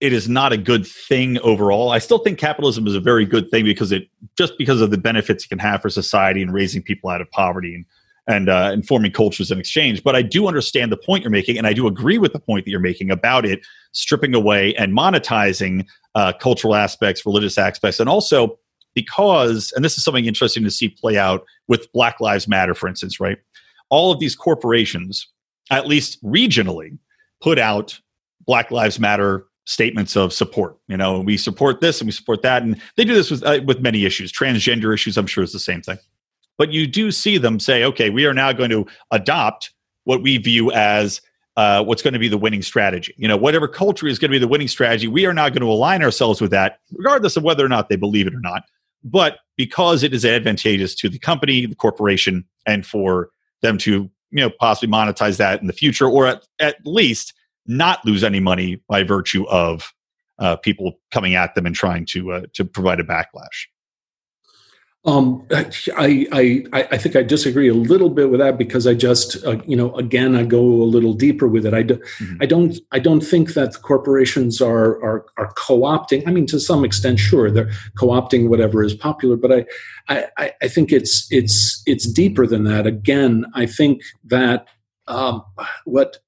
it 0.00 0.12
is 0.12 0.28
not 0.28 0.52
a 0.52 0.56
good 0.56 0.84
thing 0.84 1.38
overall. 1.40 1.90
I 1.92 2.00
still 2.00 2.18
think 2.18 2.38
capitalism 2.38 2.88
is 2.88 2.96
a 2.96 3.00
very 3.00 3.24
good 3.24 3.50
thing 3.52 3.64
because 3.64 3.92
it 3.92 4.08
just 4.36 4.54
because 4.58 4.80
of 4.80 4.90
the 4.90 4.98
benefits 4.98 5.44
it 5.44 5.48
can 5.48 5.60
have 5.60 5.80
for 5.80 5.90
society 5.90 6.42
and 6.42 6.52
raising 6.52 6.82
people 6.82 7.08
out 7.08 7.20
of 7.20 7.30
poverty 7.30 7.76
and 7.76 7.84
and 8.26 8.48
uh, 8.48 8.70
and 8.72 8.86
forming 8.86 9.12
cultures 9.12 9.50
in 9.50 9.58
exchange. 9.60 10.02
But 10.02 10.16
I 10.16 10.22
do 10.22 10.48
understand 10.48 10.90
the 10.90 10.96
point 10.96 11.22
you're 11.22 11.30
making, 11.30 11.56
and 11.58 11.66
I 11.66 11.72
do 11.72 11.86
agree 11.86 12.18
with 12.18 12.32
the 12.32 12.38
point 12.40 12.64
that 12.64 12.70
you're 12.70 12.80
making 12.80 13.10
about 13.10 13.44
it 13.46 13.60
stripping 13.92 14.34
away 14.34 14.74
and 14.74 14.92
monetizing 14.92 15.86
uh, 16.14 16.32
cultural 16.32 16.74
aspects, 16.74 17.24
religious 17.24 17.58
aspects, 17.58 18.00
and 18.00 18.08
also 18.08 18.58
because, 18.94 19.72
and 19.74 19.84
this 19.84 19.96
is 19.96 20.04
something 20.04 20.26
interesting 20.26 20.64
to 20.64 20.70
see 20.70 20.88
play 20.88 21.16
out 21.16 21.44
with 21.68 21.90
Black 21.92 22.20
Lives 22.20 22.46
Matter, 22.46 22.74
for 22.74 22.88
instance, 22.88 23.20
right? 23.20 23.38
All 23.92 24.10
of 24.10 24.18
these 24.18 24.34
corporations, 24.34 25.28
at 25.70 25.86
least 25.86 26.22
regionally, 26.24 26.98
put 27.42 27.58
out 27.58 28.00
Black 28.46 28.70
Lives 28.70 28.98
Matter 28.98 29.46
statements 29.64 30.16
of 30.16 30.32
support. 30.32 30.78
You 30.88 30.96
know, 30.96 31.20
we 31.20 31.36
support 31.36 31.80
this 31.80 32.00
and 32.00 32.08
we 32.08 32.12
support 32.12 32.42
that, 32.42 32.62
and 32.62 32.80
they 32.96 33.04
do 33.04 33.14
this 33.14 33.30
with 33.30 33.44
uh, 33.44 33.60
with 33.64 33.80
many 33.80 34.04
issues, 34.04 34.32
transgender 34.32 34.92
issues. 34.94 35.16
I'm 35.16 35.26
sure 35.26 35.44
is 35.44 35.52
the 35.52 35.58
same 35.58 35.82
thing. 35.82 35.98
But 36.58 36.72
you 36.72 36.86
do 36.86 37.10
see 37.10 37.38
them 37.38 37.60
say, 37.60 37.84
okay, 37.84 38.10
we 38.10 38.26
are 38.26 38.34
now 38.34 38.52
going 38.52 38.70
to 38.70 38.86
adopt 39.10 39.72
what 40.04 40.22
we 40.22 40.38
view 40.38 40.72
as 40.72 41.20
uh, 41.56 41.84
what's 41.84 42.02
going 42.02 42.14
to 42.14 42.18
be 42.18 42.28
the 42.28 42.38
winning 42.38 42.62
strategy. 42.62 43.14
You 43.18 43.28
know, 43.28 43.36
whatever 43.36 43.68
culture 43.68 44.06
is 44.06 44.18
going 44.18 44.30
to 44.30 44.34
be 44.34 44.38
the 44.38 44.48
winning 44.48 44.68
strategy, 44.68 45.06
we 45.06 45.26
are 45.26 45.34
now 45.34 45.48
going 45.48 45.62
to 45.62 45.70
align 45.70 46.02
ourselves 46.02 46.40
with 46.40 46.50
that, 46.50 46.78
regardless 46.92 47.36
of 47.36 47.42
whether 47.42 47.64
or 47.64 47.68
not 47.68 47.88
they 47.88 47.96
believe 47.96 48.26
it 48.26 48.34
or 48.34 48.40
not. 48.40 48.64
But 49.04 49.38
because 49.56 50.02
it 50.02 50.14
is 50.14 50.24
advantageous 50.24 50.94
to 50.96 51.08
the 51.08 51.18
company, 51.18 51.66
the 51.66 51.74
corporation, 51.74 52.44
and 52.66 52.86
for 52.86 53.30
them 53.62 53.78
to, 53.78 54.10
you 54.30 54.40
know, 54.40 54.50
possibly 54.60 54.92
monetize 54.92 55.38
that 55.38 55.60
in 55.60 55.66
the 55.66 55.72
future, 55.72 56.08
or 56.08 56.26
at, 56.26 56.46
at 56.60 56.76
least 56.84 57.34
not 57.66 58.04
lose 58.04 58.24
any 58.24 58.40
money 58.40 58.80
by 58.88 59.02
virtue 59.02 59.46
of 59.48 59.92
uh, 60.38 60.56
people 60.56 60.98
coming 61.12 61.34
at 61.34 61.54
them 61.54 61.66
and 61.66 61.74
trying 61.74 62.04
to 62.06 62.32
uh, 62.32 62.42
to 62.52 62.64
provide 62.64 63.00
a 63.00 63.04
backlash. 63.04 63.66
Um, 65.04 65.44
I, 65.50 65.68
I, 66.32 66.62
I 66.92 66.96
think 66.96 67.16
I 67.16 67.24
disagree 67.24 67.68
a 67.68 67.74
little 67.74 68.08
bit 68.08 68.30
with 68.30 68.38
that 68.38 68.56
because 68.56 68.86
I 68.86 68.94
just, 68.94 69.44
uh, 69.44 69.60
you 69.66 69.76
know, 69.76 69.92
again, 69.96 70.36
I 70.36 70.44
go 70.44 70.60
a 70.60 70.84
little 70.84 71.12
deeper 71.12 71.48
with 71.48 71.66
it. 71.66 71.74
I, 71.74 71.82
do, 71.82 71.96
Mhm. 72.20 72.36
I 72.40 72.46
don't, 72.46 72.78
I 72.92 73.00
don't 73.00 73.20
think 73.20 73.54
that 73.54 73.72
the 73.72 73.78
corporations 73.80 74.60
are, 74.62 75.02
are, 75.02 75.26
are 75.38 75.52
co-opting. 75.56 76.22
I 76.28 76.30
mean, 76.30 76.46
to 76.46 76.60
some 76.60 76.84
extent, 76.84 77.18
sure, 77.18 77.50
they're 77.50 77.72
co-opting 77.98 78.48
whatever 78.48 78.84
is 78.84 78.94
popular, 78.94 79.34
but 79.36 79.50
I, 79.52 79.64
I, 80.08 80.26
I- 80.38 80.52
I 80.62 80.68
think 80.68 80.92
it's, 80.92 81.26
it's, 81.32 81.82
it's 81.84 82.06
deeper 82.06 82.46
than 82.46 82.62
that. 82.64 82.86
Again, 82.86 83.44
I 83.54 83.66
think 83.66 84.02
that 84.26 84.68
um, 85.08 85.42
what, 85.84 86.18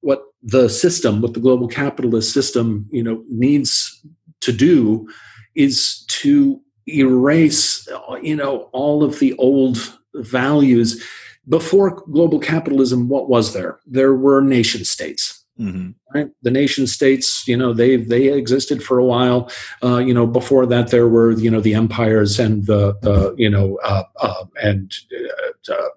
what 0.00 0.22
the 0.42 0.68
system, 0.68 1.20
what 1.22 1.34
the 1.34 1.40
global 1.40 1.68
capitalist 1.68 2.32
system, 2.34 2.88
you 2.90 3.04
know, 3.04 3.22
needs 3.30 4.04
to 4.40 4.50
do 4.52 5.06
is 5.54 6.04
to 6.08 6.60
erase 6.86 7.88
you 8.22 8.36
know 8.36 8.68
all 8.72 9.02
of 9.02 9.18
the 9.18 9.34
old 9.34 9.96
values. 10.14 11.02
Before 11.48 11.90
global 12.10 12.40
capitalism 12.40 13.08
what 13.08 13.28
was 13.28 13.52
there? 13.52 13.78
There 13.86 14.14
were 14.14 14.40
nation 14.40 14.84
states. 14.84 15.42
Mhm. 15.58 15.94
right? 16.14 16.28
The 16.42 16.50
nation 16.50 16.86
states 16.86 17.48
you 17.48 17.56
know 17.56 17.72
they 17.72 17.96
they 17.96 18.28
existed 18.28 18.82
for 18.82 18.98
a 18.98 19.04
while. 19.04 19.50
Uh, 19.82 19.98
you 19.98 20.12
know 20.12 20.26
before 20.26 20.66
that 20.66 20.90
there 20.90 21.08
were 21.08 21.32
you 21.32 21.50
know 21.50 21.60
the 21.60 21.74
empires 21.74 22.38
and 22.38 22.66
the, 22.66 22.94
the 23.00 23.34
you 23.38 23.48
know 23.48 23.78
uh, 23.82 24.04
uh, 24.20 24.44
and 24.62 24.92
uh, 25.14 25.72
uh, 25.72 25.88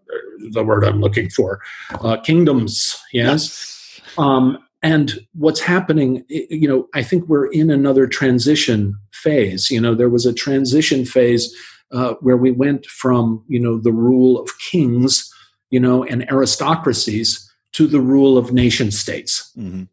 the 0.51 0.63
word 0.63 0.85
i'm 0.85 1.01
looking 1.01 1.29
for 1.29 1.59
uh, 2.01 2.15
kingdoms. 2.17 2.97
Yes. 3.11 3.99
Um, 4.17 4.57
and 4.81 5.19
what's 5.33 5.59
happening, 5.59 6.23
you 6.29 6.67
know, 6.67 6.87
I 6.93 7.03
think 7.03 7.27
we're 7.27 7.47
in 7.51 7.69
another 7.69 8.07
transition 8.07 8.95
phase. 9.11 9.69
You 9.69 9.81
know, 9.81 9.93
there 9.93 10.09
was 10.09 10.25
a 10.25 10.33
transition 10.33 11.05
phase 11.05 11.53
uh, 11.91 12.13
where 12.21 12.37
we 12.37 12.51
went 12.51 12.85
from, 12.85 13.43
you 13.47 13.59
know, 13.59 13.77
the 13.77 13.91
rule 13.91 14.39
of 14.39 14.49
kings, 14.59 15.29
you 15.69 15.79
know, 15.79 16.03
and 16.03 16.25
aristocracies 16.29 17.45
to 17.73 17.87
the 17.87 17.99
rule 17.99 18.37
of 18.37 18.53
nation 18.53 18.91
states, 18.91 19.51
Mhm. 19.57 19.87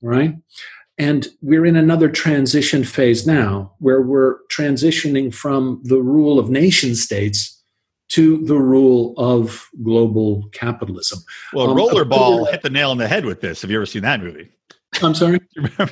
right? 0.00 0.36
And 0.98 1.28
we're 1.40 1.64
in 1.66 1.76
another 1.76 2.08
transition 2.10 2.84
phase 2.84 3.26
now 3.26 3.72
where 3.78 4.02
we're 4.02 4.38
transitioning 4.48 5.32
from 5.32 5.80
the 5.84 6.02
rule 6.02 6.38
of 6.38 6.50
nation 6.50 6.94
states 6.94 7.61
to 8.12 8.44
the 8.44 8.56
rule 8.58 9.14
of 9.16 9.68
global 9.82 10.48
capitalism. 10.52 11.18
Well, 11.52 11.70
Um, 11.70 11.76
Rollerball 11.76 12.46
uh, 12.48 12.50
hit 12.50 12.62
the 12.62 12.70
nail 12.70 12.90
on 12.90 12.98
the 12.98 13.08
head 13.08 13.24
with 13.24 13.40
this. 13.40 13.62
Have 13.62 13.70
you 13.70 13.78
ever 13.78 13.86
seen 13.86 14.02
that 14.02 14.20
movie? 14.20 14.50
I'm 15.02 15.14
sorry? 15.14 15.40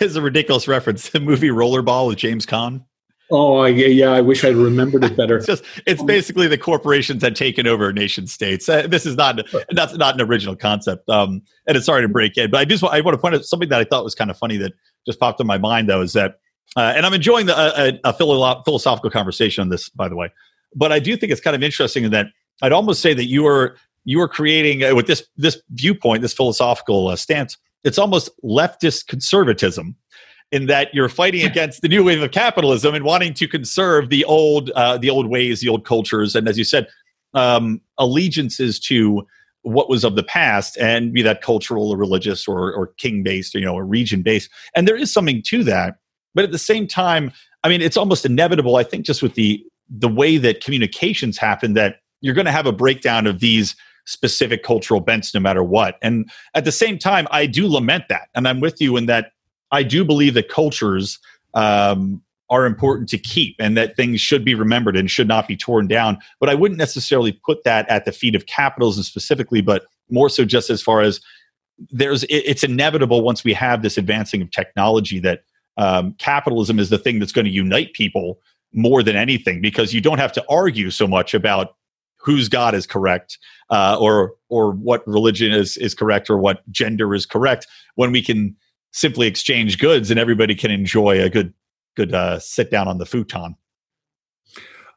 It's 0.00 0.14
a 0.14 0.22
ridiculous 0.22 0.66
reference. 0.66 1.10
The 1.10 1.20
movie 1.20 1.48
Rollerball 1.48 2.08
with 2.08 2.18
James 2.18 2.46
Caan. 2.46 2.84
Oh, 3.30 3.66
yeah, 3.66 3.88
yeah. 3.88 4.10
I 4.12 4.22
wish 4.22 4.42
I'd 4.42 4.54
remembered 4.56 5.04
it 5.04 5.14
better. 5.14 5.36
It's 5.36 5.46
just 5.54 5.62
it's 5.86 6.02
basically 6.02 6.46
the 6.48 6.56
corporations 6.56 7.22
had 7.22 7.36
taken 7.36 7.66
over 7.66 7.92
nation 7.92 8.26
states. 8.26 8.66
Uh, 8.66 8.86
this 8.86 9.04
is 9.04 9.16
not 9.16 9.40
that's 9.70 9.94
not 9.98 10.14
an 10.14 10.22
original 10.22 10.56
concept. 10.56 11.06
Um, 11.10 11.42
and 11.66 11.76
it's 11.76 11.84
sorry 11.84 12.00
to 12.00 12.08
break 12.08 12.38
in, 12.38 12.50
but 12.50 12.60
I 12.60 12.64
just 12.64 12.82
I 12.82 13.02
want 13.02 13.14
to 13.14 13.20
point 13.20 13.34
out 13.34 13.44
something 13.44 13.68
that 13.68 13.80
I 13.80 13.84
thought 13.84 14.02
was 14.04 14.14
kind 14.14 14.30
of 14.30 14.38
funny 14.38 14.56
that 14.56 14.72
just 15.06 15.20
popped 15.20 15.40
in 15.42 15.46
my 15.46 15.58
mind 15.58 15.90
though 15.90 16.00
is 16.00 16.14
that, 16.14 16.38
uh, 16.74 16.94
and 16.96 17.04
I'm 17.04 17.12
enjoying 17.12 17.44
the 17.44 17.56
uh, 17.58 17.90
a, 18.04 18.08
a 18.08 18.12
philo- 18.14 18.62
philosophical 18.64 19.10
conversation 19.10 19.60
on 19.60 19.68
this 19.68 19.90
by 19.90 20.08
the 20.08 20.16
way, 20.16 20.32
but 20.74 20.92
I 20.92 20.98
do 20.98 21.16
think 21.16 21.32
it's 21.32 21.40
kind 21.40 21.56
of 21.56 21.62
interesting 21.62 22.04
in 22.04 22.10
that 22.12 22.26
I'd 22.62 22.72
almost 22.72 23.00
say 23.00 23.14
that 23.14 23.26
you 23.26 23.46
are 23.46 23.76
you 24.04 24.20
are 24.20 24.28
creating 24.28 24.84
uh, 24.84 24.94
with 24.94 25.06
this 25.06 25.24
this 25.36 25.60
viewpoint, 25.70 26.22
this 26.22 26.34
philosophical 26.34 27.08
uh, 27.08 27.16
stance. 27.16 27.56
It's 27.84 27.98
almost 27.98 28.30
leftist 28.42 29.06
conservatism 29.06 29.96
in 30.50 30.66
that 30.66 30.88
you're 30.94 31.08
fighting 31.08 31.44
against 31.44 31.82
the 31.82 31.88
new 31.88 32.02
wave 32.02 32.22
of 32.22 32.30
capitalism 32.30 32.94
and 32.94 33.04
wanting 33.04 33.34
to 33.34 33.46
conserve 33.46 34.08
the 34.08 34.24
old 34.24 34.70
uh, 34.70 34.98
the 34.98 35.10
old 35.10 35.28
ways, 35.28 35.60
the 35.60 35.68
old 35.68 35.84
cultures, 35.84 36.34
and 36.34 36.48
as 36.48 36.58
you 36.58 36.64
said, 36.64 36.88
um, 37.34 37.80
allegiances 37.98 38.80
to 38.80 39.26
what 39.62 39.90
was 39.90 40.04
of 40.04 40.16
the 40.16 40.22
past, 40.22 40.78
and 40.78 41.12
be 41.12 41.20
that 41.20 41.42
cultural 41.42 41.90
or 41.90 41.96
religious 41.96 42.48
or 42.48 42.72
or 42.72 42.88
king 42.98 43.22
based, 43.22 43.54
or, 43.54 43.58
you 43.58 43.66
know, 43.66 43.74
or 43.74 43.84
region 43.84 44.22
based. 44.22 44.50
And 44.74 44.88
there 44.88 44.96
is 44.96 45.12
something 45.12 45.42
to 45.48 45.62
that, 45.64 45.96
but 46.34 46.44
at 46.44 46.52
the 46.52 46.58
same 46.58 46.86
time, 46.86 47.30
I 47.62 47.68
mean, 47.68 47.82
it's 47.82 47.96
almost 47.96 48.24
inevitable. 48.24 48.76
I 48.76 48.84
think 48.84 49.04
just 49.04 49.22
with 49.22 49.34
the 49.34 49.62
the 49.88 50.08
way 50.08 50.36
that 50.38 50.62
communications 50.62 51.38
happen, 51.38 51.74
that 51.74 51.96
you're 52.20 52.34
going 52.34 52.46
to 52.46 52.52
have 52.52 52.66
a 52.66 52.72
breakdown 52.72 53.26
of 53.26 53.40
these 53.40 53.76
specific 54.06 54.62
cultural 54.62 55.00
bents 55.00 55.34
no 55.34 55.40
matter 55.40 55.62
what. 55.62 55.98
And 56.02 56.30
at 56.54 56.64
the 56.64 56.72
same 56.72 56.98
time, 56.98 57.26
I 57.30 57.46
do 57.46 57.68
lament 57.68 58.04
that, 58.08 58.28
and 58.34 58.48
I'm 58.48 58.60
with 58.60 58.80
you 58.80 58.96
in 58.96 59.06
that 59.06 59.32
I 59.70 59.82
do 59.82 60.04
believe 60.04 60.34
that 60.34 60.48
cultures 60.48 61.18
um, 61.54 62.22
are 62.50 62.64
important 62.64 63.08
to 63.10 63.18
keep 63.18 63.56
and 63.58 63.76
that 63.76 63.96
things 63.96 64.20
should 64.20 64.44
be 64.44 64.54
remembered 64.54 64.96
and 64.96 65.10
should 65.10 65.28
not 65.28 65.46
be 65.46 65.56
torn 65.56 65.86
down. 65.86 66.18
But 66.40 66.48
I 66.48 66.54
wouldn't 66.54 66.78
necessarily 66.78 67.32
put 67.32 67.64
that 67.64 67.88
at 67.90 68.04
the 68.04 68.12
feet 68.12 68.34
of 68.34 68.46
capitalism 68.46 69.02
specifically, 69.02 69.60
but 69.60 69.84
more 70.10 70.30
so 70.30 70.44
just 70.44 70.70
as 70.70 70.80
far 70.80 71.02
as 71.02 71.20
there's 71.90 72.24
it's 72.28 72.64
inevitable 72.64 73.22
once 73.22 73.44
we 73.44 73.52
have 73.52 73.82
this 73.82 73.98
advancing 73.98 74.42
of 74.42 74.50
technology 74.50 75.20
that 75.20 75.44
um, 75.76 76.14
capitalism 76.18 76.78
is 76.78 76.90
the 76.90 76.98
thing 76.98 77.18
that's 77.18 77.30
going 77.30 77.44
to 77.44 77.50
unite 77.50 77.92
people 77.92 78.40
more 78.72 79.02
than 79.02 79.16
anything 79.16 79.60
because 79.60 79.94
you 79.94 80.00
don't 80.00 80.18
have 80.18 80.32
to 80.32 80.44
argue 80.48 80.90
so 80.90 81.06
much 81.06 81.34
about 81.34 81.76
whose 82.16 82.48
God 82.48 82.74
is 82.74 82.86
correct, 82.86 83.38
uh, 83.70 83.96
or 83.98 84.34
or 84.48 84.72
what 84.72 85.06
religion 85.06 85.52
is 85.52 85.76
is 85.76 85.94
correct, 85.94 86.28
or 86.28 86.38
what 86.38 86.68
gender 86.70 87.14
is 87.14 87.26
correct, 87.26 87.66
when 87.94 88.12
we 88.12 88.22
can 88.22 88.56
simply 88.92 89.26
exchange 89.26 89.78
goods 89.78 90.10
and 90.10 90.18
everybody 90.18 90.54
can 90.54 90.70
enjoy 90.70 91.22
a 91.22 91.30
good 91.30 91.52
good 91.96 92.14
uh, 92.14 92.38
sit 92.38 92.70
down 92.70 92.88
on 92.88 92.98
the 92.98 93.06
futon. 93.06 93.54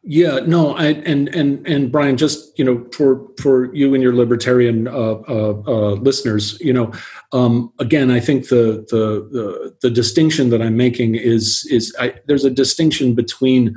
Yeah, 0.03 0.39
no, 0.39 0.75
I, 0.75 0.87
and 0.87 1.27
and 1.29 1.65
and 1.67 1.91
Brian, 1.91 2.17
just 2.17 2.57
you 2.57 2.65
know, 2.65 2.83
for 2.91 3.27
for 3.39 3.73
you 3.73 3.93
and 3.93 4.01
your 4.01 4.15
libertarian 4.15 4.87
uh, 4.87 4.91
uh, 5.27 5.61
uh, 5.67 5.91
listeners, 5.91 6.59
you 6.59 6.73
know, 6.73 6.91
um, 7.33 7.71
again, 7.77 8.09
I 8.09 8.19
think 8.19 8.47
the, 8.47 8.83
the, 8.89 9.29
the 9.31 9.75
the 9.81 9.91
distinction 9.91 10.49
that 10.49 10.61
I'm 10.61 10.75
making 10.75 11.15
is 11.15 11.67
is 11.69 11.95
I, 11.99 12.15
there's 12.25 12.45
a 12.45 12.49
distinction 12.49 13.13
between 13.13 13.75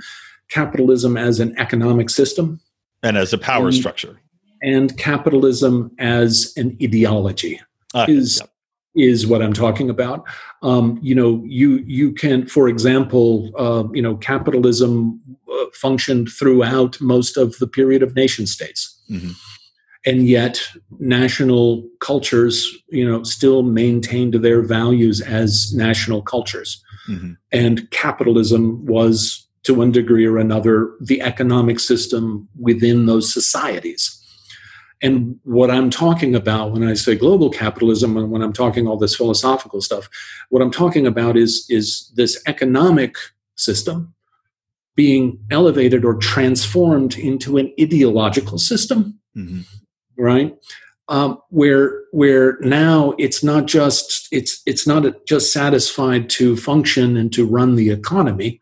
capitalism 0.49 1.19
as 1.19 1.41
an 1.41 1.55
economic 1.59 2.09
system 2.09 2.59
and 3.03 3.19
as 3.19 3.35
a 3.35 3.39
power 3.39 3.67
and, 3.67 3.75
structure, 3.75 4.19
and 4.63 4.97
capitalism 4.97 5.95
as 5.99 6.55
an 6.57 6.75
ideology 6.83 7.61
uh, 7.93 8.07
is 8.09 8.41
yep. 8.41 8.51
Is 8.95 9.27
what 9.27 9.43
I'm 9.43 9.53
talking 9.53 9.91
about. 9.91 10.25
Um, 10.63 10.99
you 11.03 11.15
know, 11.15 11.43
you 11.47 11.83
you 11.87 12.13
can, 12.13 12.47
for 12.47 12.69
example, 12.69 13.51
uh, 13.59 13.85
you 13.93 14.03
know, 14.03 14.17
capitalism 14.17 15.21
uh, 15.53 15.65
functioned 15.73 16.29
throughout 16.29 17.01
most 17.01 17.37
of 17.37 17.59
the 17.59 17.67
period 17.67 18.03
of 18.03 18.15
nation 18.15 18.47
states. 18.47 19.03
Mm-hmm. 19.11 19.33
And 20.07 20.29
yet, 20.29 20.61
national 20.99 21.89
cultures, 22.01 22.71
you 22.89 23.09
know, 23.09 23.23
still 23.23 23.63
maintained 23.63 24.35
their 24.35 24.61
values 24.61 25.23
as 25.23 25.73
national 25.75 26.21
cultures. 26.23 26.83
Mm-hmm. 27.09 27.33
And 27.53 27.91
capitalism 27.91 28.85
was, 28.85 29.49
to 29.63 29.73
one 29.73 29.93
degree 29.93 30.27
or 30.27 30.37
another, 30.37 30.91
the 31.01 31.23
economic 31.23 31.81
system 31.81 32.49
within 32.61 33.07
those 33.07 33.33
societies. 33.33 34.21
And 35.05 35.39
what 35.45 35.71
I'm 35.71 35.91
talking 35.91 36.35
about 36.35 36.73
when 36.73 36.83
I 36.83 36.95
say 36.95 37.15
global 37.15 37.51
capitalism 37.51 38.17
and 38.17 38.31
when 38.31 38.41
I'm 38.41 38.55
talking 38.55 38.89
all 38.89 38.97
this 38.97 39.15
philosophical 39.15 39.83
stuff, 39.83 40.09
what 40.49 40.63
I'm 40.63 40.71
talking 40.71 41.07
about 41.07 41.37
is, 41.37 41.67
is 41.69 42.11
this 42.17 42.43
economic 42.47 43.17
system 43.55 44.15
being 44.97 45.39
elevated 45.51 46.07
or 46.07 46.15
transformed 46.15 47.19
into 47.19 47.59
an 47.59 47.71
ideological 47.79 48.57
system, 48.57 49.21
mm-hmm. 49.37 49.61
right? 50.17 50.57
Um, 51.09 51.39
where 51.51 52.01
where 52.13 52.57
now 52.61 53.13
it's 53.19 53.45
not 53.45 53.67
just 53.67 54.27
it's 54.33 54.63
it's 54.65 54.87
not 54.87 55.05
just 55.27 55.53
satisfied 55.53 56.31
to 56.31 56.57
function 56.57 57.19
and 57.19 57.31
to 57.35 57.47
run 57.47 57.75
the 57.75 57.91
economy, 57.91 58.59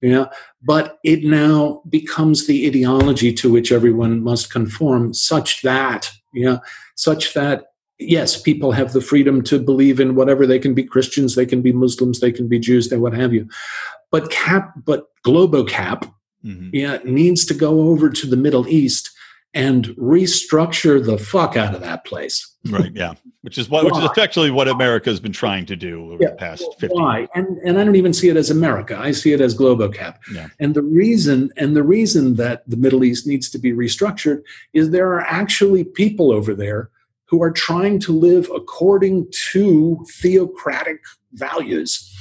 yeah, 0.00 0.26
but 0.62 0.98
it 1.04 1.24
now 1.24 1.82
becomes 1.88 2.46
the 2.46 2.66
ideology 2.66 3.32
to 3.34 3.52
which 3.52 3.72
everyone 3.72 4.22
must 4.22 4.50
conform, 4.50 5.12
such 5.12 5.62
that 5.62 6.10
yeah, 6.32 6.40
you 6.40 6.46
know, 6.46 6.60
such 6.94 7.34
that 7.34 7.66
yes, 7.98 8.40
people 8.40 8.72
have 8.72 8.92
the 8.92 9.00
freedom 9.00 9.42
to 9.42 9.58
believe 9.58 9.98
in 10.00 10.14
whatever 10.14 10.46
they 10.46 10.58
can 10.58 10.74
be 10.74 10.84
Christians, 10.84 11.34
they 11.34 11.46
can 11.46 11.62
be 11.62 11.72
Muslims, 11.72 12.20
they 12.20 12.32
can 12.32 12.48
be 12.48 12.58
Jews, 12.58 12.88
they 12.88 12.96
what 12.96 13.12
have 13.12 13.32
you. 13.32 13.48
But 14.10 14.30
cap, 14.30 14.72
but 14.84 15.08
Globocap, 15.26 16.10
mm-hmm. 16.44 16.70
yeah, 16.72 16.98
needs 17.04 17.44
to 17.46 17.54
go 17.54 17.88
over 17.88 18.08
to 18.08 18.26
the 18.26 18.36
Middle 18.36 18.68
East 18.68 19.10
and 19.54 19.86
restructure 19.96 21.04
the 21.04 21.18
fuck 21.18 21.56
out 21.56 21.74
of 21.74 21.80
that 21.80 22.04
place. 22.04 22.54
Right. 22.68 22.92
Yeah. 22.94 23.14
Which 23.42 23.56
is 23.56 23.68
what, 23.68 23.84
which 23.84 23.96
is 23.96 24.04
effectively 24.04 24.50
what 24.50 24.68
America 24.68 25.08
has 25.08 25.20
been 25.20 25.32
trying 25.32 25.64
to 25.66 25.76
do 25.76 26.12
over 26.12 26.22
yeah, 26.22 26.30
the 26.30 26.36
past 26.36 26.62
well, 26.62 26.72
50 26.72 26.94
why? 26.94 27.18
Years. 27.18 27.28
And 27.34 27.46
and 27.64 27.78
I 27.78 27.84
don't 27.84 27.96
even 27.96 28.12
see 28.12 28.28
it 28.28 28.36
as 28.36 28.50
America. 28.50 28.98
I 28.98 29.12
see 29.12 29.32
it 29.32 29.40
as 29.40 29.56
Globocap. 29.56 30.16
Yeah. 30.32 30.48
And 30.60 30.74
the 30.74 30.82
reason 30.82 31.50
and 31.56 31.74
the 31.74 31.82
reason 31.82 32.34
that 32.34 32.68
the 32.68 32.76
Middle 32.76 33.04
East 33.04 33.26
needs 33.26 33.48
to 33.50 33.58
be 33.58 33.72
restructured 33.72 34.42
is 34.74 34.90
there 34.90 35.12
are 35.12 35.22
actually 35.22 35.84
people 35.84 36.30
over 36.30 36.54
there 36.54 36.90
who 37.26 37.42
are 37.42 37.50
trying 37.50 38.00
to 38.00 38.12
live 38.12 38.50
according 38.54 39.30
to 39.52 40.04
theocratic 40.20 41.00
values. 41.32 42.14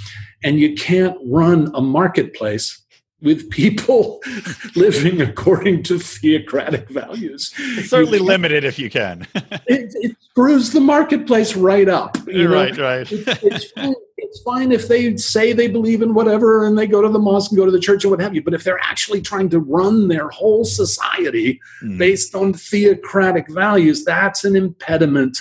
And 0.44 0.60
you 0.60 0.76
can't 0.76 1.18
run 1.26 1.72
a 1.74 1.82
marketplace 1.82 2.82
with 3.22 3.49
people 3.49 4.22
living 4.76 5.22
according 5.22 5.84
to 5.84 5.98
theocratic 5.98 6.88
values. 6.89 7.53
It's 7.57 7.89
certainly 7.89 8.19
limited 8.19 8.64
if 8.64 8.77
you 8.77 8.89
can. 8.89 9.27
it, 9.35 9.94
it, 9.95 10.15
screws 10.30 10.72
the 10.72 10.80
marketplace 10.80 11.56
right 11.56 11.89
up. 11.89 12.15
You 12.27 12.53
right, 12.53 12.77
right. 12.77 13.11
It, 13.11 13.27
it's, 13.41 13.72
fine, 13.72 13.95
it's 14.18 14.41
fine 14.41 14.72
if 14.72 14.88
they 14.88 15.18
say 15.18 15.52
they 15.52 15.68
believe 15.68 16.03
in 16.03 16.14
whatever 16.14 16.68
and 16.68 16.77
they 16.77 16.85
go 16.85 17.02
to 17.02 17.10
the 17.10 17.18
mosque 17.18 17.52
and 17.52 17.57
go 17.57 17.65
to 17.65 17.72
the 17.72 17.80
church 17.80 18.03
and 18.03 18.11
what 18.11 18.19
have 18.19 18.35
you. 18.35 18.44
But 18.44 18.53
if 18.53 18.64
they're 18.64 18.80
actually 18.84 19.22
trying 19.22 19.49
to 19.49 19.60
run 19.60 20.10
their 20.10 20.30
whole 20.30 20.64
society 20.64 21.60
mm. 21.81 21.98
based 21.98 22.35
on 22.35 22.53
theocratic 22.53 23.49
values, 23.49 24.06
that's 24.06 24.44
an 24.45 24.56
impediment 24.56 25.39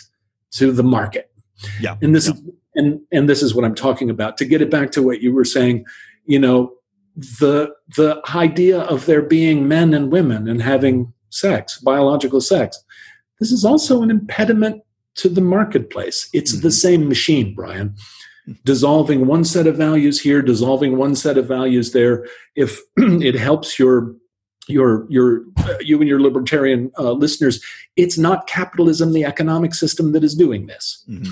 to 0.52 0.72
the 0.72 0.82
market. 0.82 1.30
Yeah. 1.78 1.96
And 2.00 2.14
this 2.14 2.26
yeah. 2.26 2.34
is 2.34 2.42
and 2.76 3.00
and 3.10 3.28
this 3.28 3.42
is 3.42 3.54
what 3.54 3.64
I'm 3.64 3.74
talking 3.74 4.10
about. 4.10 4.38
To 4.38 4.44
get 4.44 4.62
it 4.62 4.70
back 4.70 4.92
to 4.92 5.02
what 5.02 5.20
you 5.20 5.34
were 5.34 5.44
saying, 5.44 5.84
you 6.26 6.38
know, 6.38 6.75
the 7.16 7.72
the 7.96 8.20
idea 8.34 8.80
of 8.80 9.06
there 9.06 9.22
being 9.22 9.66
men 9.66 9.94
and 9.94 10.12
women 10.12 10.48
and 10.48 10.62
having 10.62 11.12
sex, 11.30 11.78
biological 11.78 12.40
sex, 12.40 12.82
this 13.40 13.50
is 13.50 13.64
also 13.64 14.02
an 14.02 14.10
impediment 14.10 14.82
to 15.16 15.28
the 15.28 15.40
marketplace. 15.40 16.28
It's 16.32 16.52
mm-hmm. 16.52 16.62
the 16.62 16.70
same 16.70 17.08
machine, 17.08 17.54
Brian. 17.54 17.94
Dissolving 18.64 19.26
one 19.26 19.44
set 19.44 19.66
of 19.66 19.76
values 19.76 20.20
here, 20.20 20.40
dissolving 20.40 20.96
one 20.96 21.16
set 21.16 21.36
of 21.36 21.48
values 21.48 21.92
there. 21.92 22.26
If 22.54 22.78
it 22.96 23.34
helps 23.34 23.78
your 23.78 24.14
your 24.68 25.06
your 25.10 25.42
uh, 25.58 25.78
you 25.80 25.98
and 25.98 26.08
your 26.08 26.20
libertarian 26.20 26.92
uh, 26.98 27.12
listeners, 27.12 27.64
it's 27.96 28.18
not 28.18 28.46
capitalism, 28.46 29.12
the 29.12 29.24
economic 29.24 29.74
system, 29.74 30.12
that 30.12 30.22
is 30.22 30.34
doing 30.34 30.66
this. 30.66 31.04
Mm-hmm. 31.08 31.30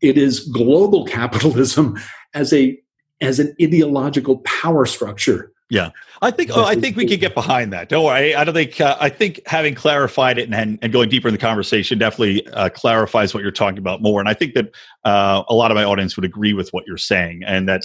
It 0.00 0.16
is 0.16 0.40
global 0.48 1.04
capitalism 1.18 1.98
as 2.32 2.52
a 2.52 2.78
as 3.20 3.38
an 3.38 3.54
ideological 3.60 4.38
power 4.38 4.86
structure. 4.86 5.52
Yeah, 5.68 5.90
I 6.22 6.30
think. 6.30 6.52
Oh, 6.54 6.64
I 6.64 6.76
think 6.76 6.96
we 6.96 7.08
could 7.08 7.18
get 7.18 7.34
behind 7.34 7.72
that. 7.72 7.88
Don't 7.88 8.04
worry. 8.04 8.36
I 8.36 8.44
don't 8.44 8.54
think. 8.54 8.80
Uh, 8.80 8.96
I 9.00 9.08
think 9.08 9.40
having 9.46 9.74
clarified 9.74 10.38
it 10.38 10.48
and, 10.52 10.78
and 10.80 10.92
going 10.92 11.08
deeper 11.08 11.26
in 11.26 11.34
the 11.34 11.38
conversation 11.38 11.98
definitely 11.98 12.46
uh, 12.48 12.68
clarifies 12.68 13.34
what 13.34 13.42
you're 13.42 13.50
talking 13.50 13.78
about 13.78 14.00
more. 14.00 14.20
And 14.20 14.28
I 14.28 14.34
think 14.34 14.54
that 14.54 14.70
uh, 15.04 15.42
a 15.48 15.54
lot 15.54 15.72
of 15.72 15.74
my 15.74 15.82
audience 15.82 16.14
would 16.14 16.24
agree 16.24 16.52
with 16.52 16.70
what 16.70 16.84
you're 16.86 16.96
saying. 16.96 17.42
And 17.44 17.68
that, 17.68 17.82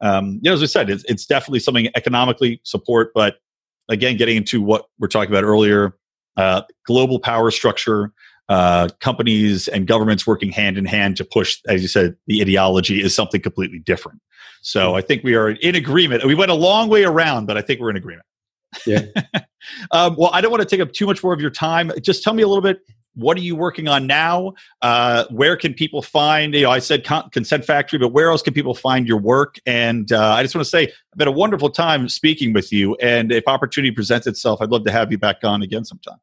um, 0.00 0.38
you 0.42 0.50
know, 0.50 0.54
as 0.54 0.62
I 0.62 0.66
said, 0.66 0.90
it's, 0.90 1.02
it's 1.08 1.26
definitely 1.26 1.58
something 1.58 1.88
economically 1.96 2.60
support. 2.62 3.10
But 3.14 3.38
again, 3.88 4.16
getting 4.16 4.36
into 4.36 4.62
what 4.62 4.86
we're 5.00 5.08
talking 5.08 5.32
about 5.32 5.42
earlier, 5.42 5.96
uh, 6.36 6.62
global 6.86 7.18
power 7.18 7.50
structure, 7.50 8.12
uh, 8.48 8.88
companies 9.00 9.68
and 9.68 9.86
governments 9.86 10.26
working 10.26 10.50
hand 10.50 10.76
in 10.76 10.84
hand 10.84 11.16
to 11.16 11.24
push, 11.24 11.60
as 11.68 11.82
you 11.82 11.88
said, 11.88 12.16
the 12.26 12.40
ideology 12.42 13.02
is 13.02 13.14
something 13.14 13.40
completely 13.40 13.78
different. 13.78 14.20
So 14.62 14.90
hmm. 14.90 14.96
I 14.96 15.00
think 15.00 15.24
we 15.24 15.34
are 15.34 15.50
in 15.50 15.74
agreement. 15.74 16.24
We 16.24 16.34
went 16.34 16.50
a 16.50 16.54
long 16.54 16.88
way 16.88 17.04
around, 17.04 17.46
but 17.46 17.56
I 17.56 17.62
think 17.62 17.80
we're 17.80 17.90
in 17.90 17.96
agreement. 17.96 18.26
Yeah. 18.86 19.02
um, 19.92 20.16
well, 20.16 20.30
I 20.32 20.40
don't 20.40 20.50
want 20.50 20.62
to 20.62 20.68
take 20.68 20.80
up 20.80 20.92
too 20.92 21.06
much 21.06 21.22
more 21.22 21.32
of 21.32 21.40
your 21.40 21.50
time. 21.50 21.92
Just 22.02 22.22
tell 22.22 22.34
me 22.34 22.42
a 22.42 22.48
little 22.48 22.62
bit. 22.62 22.80
What 23.16 23.36
are 23.36 23.42
you 23.42 23.54
working 23.54 23.86
on 23.86 24.08
now? 24.08 24.54
Uh, 24.82 25.24
where 25.30 25.56
can 25.56 25.72
people 25.72 26.02
find? 26.02 26.52
You 26.52 26.62
know, 26.62 26.70
I 26.70 26.80
said 26.80 27.04
con- 27.04 27.30
Consent 27.30 27.64
Factory, 27.64 27.96
but 27.96 28.08
where 28.08 28.30
else 28.30 28.42
can 28.42 28.52
people 28.52 28.74
find 28.74 29.06
your 29.06 29.18
work? 29.18 29.54
And 29.66 30.10
uh, 30.10 30.32
I 30.32 30.42
just 30.42 30.52
want 30.52 30.64
to 30.64 30.70
say, 30.70 30.86
I've 30.86 31.20
had 31.20 31.28
a 31.28 31.32
wonderful 31.32 31.70
time 31.70 32.08
speaking 32.08 32.52
with 32.52 32.72
you. 32.72 32.96
And 32.96 33.30
if 33.30 33.44
opportunity 33.46 33.92
presents 33.92 34.26
itself, 34.26 34.60
I'd 34.60 34.70
love 34.70 34.84
to 34.86 34.90
have 34.90 35.12
you 35.12 35.18
back 35.18 35.44
on 35.44 35.62
again 35.62 35.84
sometime. 35.84 36.18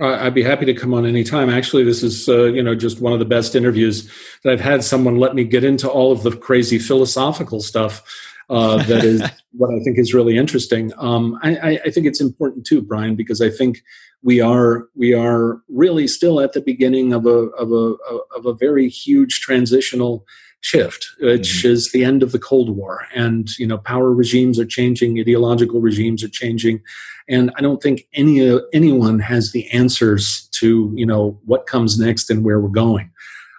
I'd 0.00 0.34
be 0.34 0.42
happy 0.42 0.64
to 0.66 0.74
come 0.74 0.94
on 0.94 1.06
anytime. 1.06 1.48
Actually, 1.48 1.84
this 1.84 2.02
is 2.02 2.28
uh, 2.28 2.44
you 2.44 2.62
know 2.62 2.74
just 2.74 3.00
one 3.00 3.12
of 3.12 3.18
the 3.18 3.24
best 3.24 3.54
interviews 3.54 4.10
that 4.42 4.52
I've 4.52 4.60
had. 4.60 4.82
Someone 4.82 5.16
let 5.16 5.34
me 5.34 5.44
get 5.44 5.64
into 5.64 5.88
all 5.88 6.12
of 6.12 6.22
the 6.22 6.36
crazy 6.36 6.78
philosophical 6.78 7.60
stuff. 7.60 8.02
Uh, 8.50 8.82
that 8.84 9.04
is 9.04 9.22
what 9.52 9.70
I 9.70 9.78
think 9.84 9.98
is 9.98 10.12
really 10.12 10.36
interesting. 10.36 10.92
Um, 10.98 11.38
I, 11.42 11.80
I, 11.84 11.90
think 11.90 12.06
it's 12.06 12.20
important 12.20 12.66
too, 12.66 12.82
Brian, 12.82 13.14
because 13.14 13.40
I 13.40 13.48
think 13.48 13.82
we 14.22 14.40
are 14.40 14.88
we 14.94 15.14
are 15.14 15.62
really 15.68 16.08
still 16.08 16.40
at 16.40 16.52
the 16.52 16.60
beginning 16.60 17.12
of 17.12 17.24
a 17.26 17.48
of 17.58 17.72
a 17.72 17.94
of 18.36 18.46
a 18.46 18.54
very 18.54 18.88
huge 18.88 19.40
transitional 19.40 20.26
shift, 20.62 21.10
which 21.20 21.58
mm-hmm. 21.58 21.68
is 21.68 21.92
the 21.92 22.04
end 22.04 22.22
of 22.22 22.32
the 22.32 22.38
Cold 22.38 22.74
War, 22.74 23.06
and 23.14 23.50
you 23.58 23.66
know 23.66 23.78
power 23.78 24.12
regimes 24.12 24.58
are 24.58 24.64
changing, 24.64 25.18
ideological 25.18 25.80
regimes 25.80 26.24
are 26.24 26.28
changing, 26.28 26.80
and 27.28 27.52
I 27.56 27.60
don't 27.60 27.82
think 27.82 28.06
any 28.14 28.48
uh, 28.48 28.60
anyone 28.72 29.18
has 29.18 29.52
the 29.52 29.70
answers 29.70 30.48
to 30.52 30.90
you 30.94 31.04
know 31.04 31.38
what 31.44 31.66
comes 31.66 31.98
next 31.98 32.30
and 32.30 32.44
where 32.44 32.60
we're 32.60 32.70
going. 32.70 33.10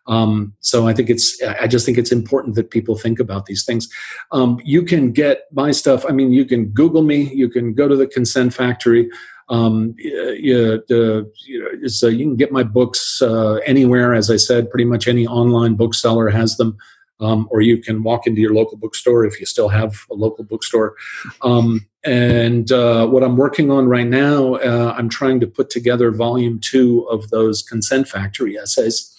Um, 0.07 0.53
so 0.59 0.87
I 0.87 0.93
think 0.93 1.09
it's 1.09 1.41
I 1.41 1.67
just 1.67 1.85
think 1.85 1.97
it's 1.97 2.11
important 2.11 2.55
that 2.55 2.71
people 2.71 2.97
think 2.97 3.19
about 3.19 3.45
these 3.45 3.63
things. 3.63 3.87
Um, 4.31 4.59
you 4.63 4.83
can 4.83 5.11
get 5.11 5.47
my 5.51 5.71
stuff. 5.71 6.05
I 6.07 6.11
mean, 6.11 6.31
you 6.33 6.45
can 6.45 6.65
Google 6.65 7.03
me. 7.03 7.33
You 7.33 7.49
can 7.49 7.73
go 7.73 7.87
to 7.87 7.95
the 7.95 8.07
Consent 8.07 8.53
Factory. 8.53 9.09
Um, 9.49 9.93
you, 9.97 10.81
uh, 10.89 11.23
you, 11.45 11.89
uh, 12.03 12.07
you 12.07 12.25
can 12.25 12.35
get 12.35 12.51
my 12.51 12.63
books 12.63 13.21
uh, 13.21 13.55
anywhere. 13.65 14.13
As 14.13 14.29
I 14.29 14.37
said, 14.37 14.69
pretty 14.69 14.85
much 14.85 15.07
any 15.07 15.27
online 15.27 15.75
bookseller 15.75 16.29
has 16.29 16.57
them. 16.57 16.77
Um, 17.19 17.47
or 17.51 17.61
you 17.61 17.77
can 17.77 18.03
walk 18.03 18.27
into 18.27 18.41
your 18.41 18.53
local 18.53 18.77
bookstore 18.77 19.23
if 19.25 19.39
you 19.39 19.45
still 19.45 19.69
have 19.69 19.95
a 20.11 20.13
local 20.13 20.43
bookstore. 20.43 20.95
Um, 21.41 21.87
and 22.03 22.69
uh, 22.71 23.07
what 23.07 23.23
I'm 23.23 23.37
working 23.37 23.71
on 23.71 23.87
right 23.87 24.07
now, 24.07 24.55
uh, 24.55 24.93
I'm 24.97 25.07
trying 25.07 25.39
to 25.39 25.47
put 25.47 25.69
together 25.69 26.11
volume 26.11 26.59
two 26.59 27.07
of 27.09 27.29
those 27.29 27.61
consent 27.61 28.09
factory 28.09 28.57
essays, 28.57 29.12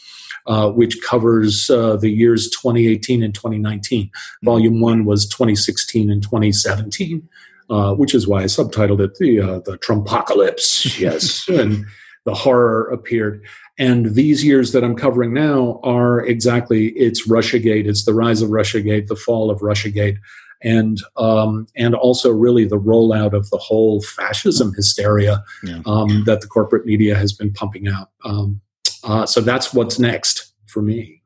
uh, 0.47 0.71
which 0.71 1.01
covers 1.03 1.71
uh, 1.71 1.97
the 1.97 2.11
years 2.11 2.51
2018 2.51 3.23
and 3.23 3.35
2019. 3.35 4.07
Mm-hmm. 4.07 4.47
Volume 4.47 4.81
one 4.81 5.05
was 5.05 5.27
2016 5.27 6.11
and 6.11 6.23
2017, 6.23 7.29
uh, 7.71 7.95
which 7.95 8.15
is 8.15 8.27
why 8.27 8.43
I 8.43 8.45
subtitled 8.45 9.01
it 9.01 9.17
the 9.17 9.41
uh, 9.41 9.59
the 9.61 9.79
Trumpocalypse. 9.79 10.99
Yes, 11.05 11.49
and 11.49 11.87
the 12.25 12.35
horror 12.35 12.91
appeared. 12.91 13.45
And 13.77 14.15
these 14.15 14.45
years 14.45 14.71
that 14.73 14.85
I'm 14.85 14.95
covering 14.95 15.35
now 15.35 15.81
are 15.83 16.25
exactly 16.25 16.89
it's 16.91 17.27
RussiaGate, 17.29 17.87
it's 17.87 18.05
the 18.05 18.15
rise 18.15 18.41
of 18.41 18.51
RussiaGate, 18.51 19.09
the 19.09 19.17
fall 19.17 19.51
of 19.51 19.61
RussiaGate 19.61 20.19
and 20.65 20.99
um, 21.17 21.67
and 21.77 21.95
also 21.95 22.31
really 22.31 22.65
the 22.65 22.81
rollout 22.81 23.35
of 23.35 23.49
the 23.51 23.59
whole 23.59 24.01
fascism 24.03 24.73
hysteria 24.75 25.45
yeah. 25.63 25.83
um, 25.87 26.25
that 26.25 26.41
the 26.41 26.47
corporate 26.47 26.87
media 26.87 27.15
has 27.15 27.33
been 27.33 27.53
pumping 27.53 27.87
out. 27.87 28.11
Um, 28.25 28.61
uh, 29.05 29.27
so 29.27 29.41
that's 29.41 29.73
what's 29.75 29.99
next 29.99 30.53
for 30.67 30.83
me. 30.83 31.23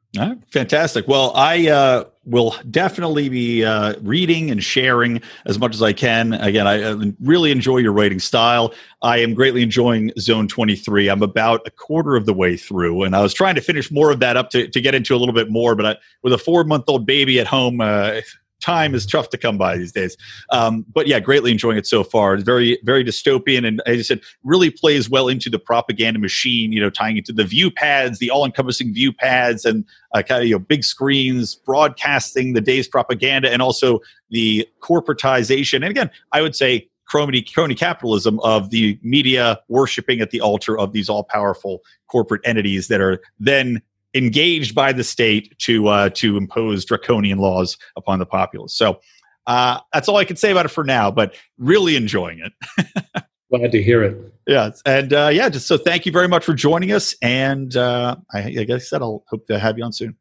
fantastic. 0.51 1.07
Well, 1.07 1.33
I 1.35 1.69
uh, 1.69 2.05
will 2.25 2.57
definitely 2.71 3.29
be 3.29 3.65
uh, 3.65 3.95
reading 4.01 4.51
and 4.51 4.65
sharing 4.65 5.21
as 5.45 5.59
much 5.59 5.75
as 5.75 5.83
I 5.83 5.93
can. 5.93 6.33
Again, 6.33 6.67
I 6.67 6.83
uh, 6.83 7.05
really 7.21 7.51
enjoy 7.51 7.79
your 7.79 7.93
writing 7.93 8.19
style. 8.19 8.73
I 9.03 9.19
am 9.19 9.35
greatly 9.35 9.63
enjoying 9.63 10.13
Zone 10.19 10.49
23. 10.49 11.09
I'm 11.09 11.23
about 11.23 11.67
a 11.67 11.71
quarter 11.71 12.17
of 12.17 12.25
the 12.25 12.33
way 12.33 12.57
through, 12.57 13.03
and 13.03 13.15
I 13.15 13.21
was 13.21 13.35
trying 13.35 13.55
to 13.57 13.61
finish 13.61 13.91
more 13.91 14.11
of 14.11 14.21
that 14.21 14.37
up 14.37 14.49
to, 14.51 14.67
to 14.69 14.81
get 14.81 14.95
into 14.95 15.15
a 15.15 15.19
little 15.19 15.35
bit 15.35 15.51
more. 15.51 15.75
But 15.75 15.87
I, 15.87 15.97
with 16.23 16.33
a 16.33 16.39
four 16.39 16.65
month 16.65 16.85
old 16.89 17.05
baby 17.05 17.39
at 17.39 17.47
home, 17.47 17.81
uh, 17.83 18.21
time 18.61 18.95
is 18.95 19.07
tough 19.07 19.31
to 19.31 19.39
come 19.39 19.59
by 19.59 19.77
these 19.77 19.93
days. 19.93 20.17
Um, 20.51 20.85
but 20.93 21.07
yeah, 21.07 21.21
greatly 21.21 21.51
enjoying 21.51 21.79
it 21.79 21.87
so 21.87 22.05
far. 22.05 22.35
It's 22.35 22.45
very, 22.45 22.79
very 22.85 23.05
dystopian, 23.05 23.67
and 23.67 23.81
as 23.87 23.99
I 23.99 24.03
said, 24.03 24.21
really 24.45 24.71
plays 24.71 25.09
well 25.09 25.29
into 25.29 25.51
the 25.51 25.59
propaganda 25.59 26.21
machine. 26.21 26.73
You 26.73 26.81
know, 26.81 26.91
tying 26.91 27.17
into 27.17 27.33
the 27.33 27.45
view 27.45 27.71
pads, 27.71 28.19
the 28.19 28.31
all-encompassing 28.31 28.93
view 28.93 29.13
pads, 29.13 29.65
and 29.65 29.85
uh, 30.15 30.23
kind 30.23 30.43
of 30.43 30.49
you 30.49 30.55
know 30.55 30.59
big 30.59 30.85
screens 30.85 31.55
broadcasting 31.55 32.53
the 32.53 32.61
day's 32.61 32.89
propaganda, 32.89 33.51
and 33.53 33.63
also 33.63 34.01
the 34.31 34.69
corporatization. 34.83 35.77
And 35.77 35.87
again, 35.87 36.11
I 36.33 36.43
would 36.43 36.57
say 36.57 36.89
crony, 37.07 37.43
crony 37.43 37.75
capitalism 37.75 38.39
of 38.41 38.71
the 38.71 38.99
media 39.03 39.61
worshiping 39.69 40.21
at 40.21 40.31
the 40.31 40.41
altar 40.41 40.79
of 40.79 40.93
these 40.93 41.09
all-powerful 41.09 41.81
corporate 42.09 42.43
entities 42.45 42.89
that 42.89 43.01
are 43.01 43.21
then 43.41 43.81
engaged 44.19 44.75
by 44.75 44.93
the 44.93 45.05
state 45.05 45.57
to 45.61 45.89
uh, 45.89 46.11
to 46.11 46.37
impose 46.37 46.85
draconian 46.85 47.39
laws 47.39 47.79
upon 47.97 48.19
the 48.19 48.27
populace. 48.27 48.75
So 48.77 49.01
uh, 49.47 49.81
that's 49.93 50.09
all 50.09 50.17
I 50.17 50.25
can 50.25 50.37
say 50.37 50.51
about 50.51 50.67
it 50.67 50.71
for 50.71 50.85
now. 50.85 51.11
But 51.11 51.35
really 51.57 51.97
enjoying 51.97 52.41
it. 52.41 52.87
Glad 53.51 53.73
to 53.73 53.83
hear 53.83 54.03
it. 54.03 54.35
Yeah, 54.47 54.71
and 54.85 55.13
uh, 55.13 55.31
yeah, 55.33 55.49
just 55.49 55.67
so 55.67 55.79
thank 55.79 56.05
you 56.05 56.13
very 56.13 56.29
much 56.29 56.45
for 56.45 56.53
joining 56.53 56.93
us. 56.93 57.15
And 57.23 57.75
uh, 57.77 58.17
I, 58.35 58.41
I 58.41 58.65
guess 58.65 58.91
that 58.91 59.01
I'll 59.01 59.25
hope 59.29 59.47
to 59.47 59.59
have 59.59 59.79
you 59.79 59.85
on 59.85 59.93
soon. 59.93 60.17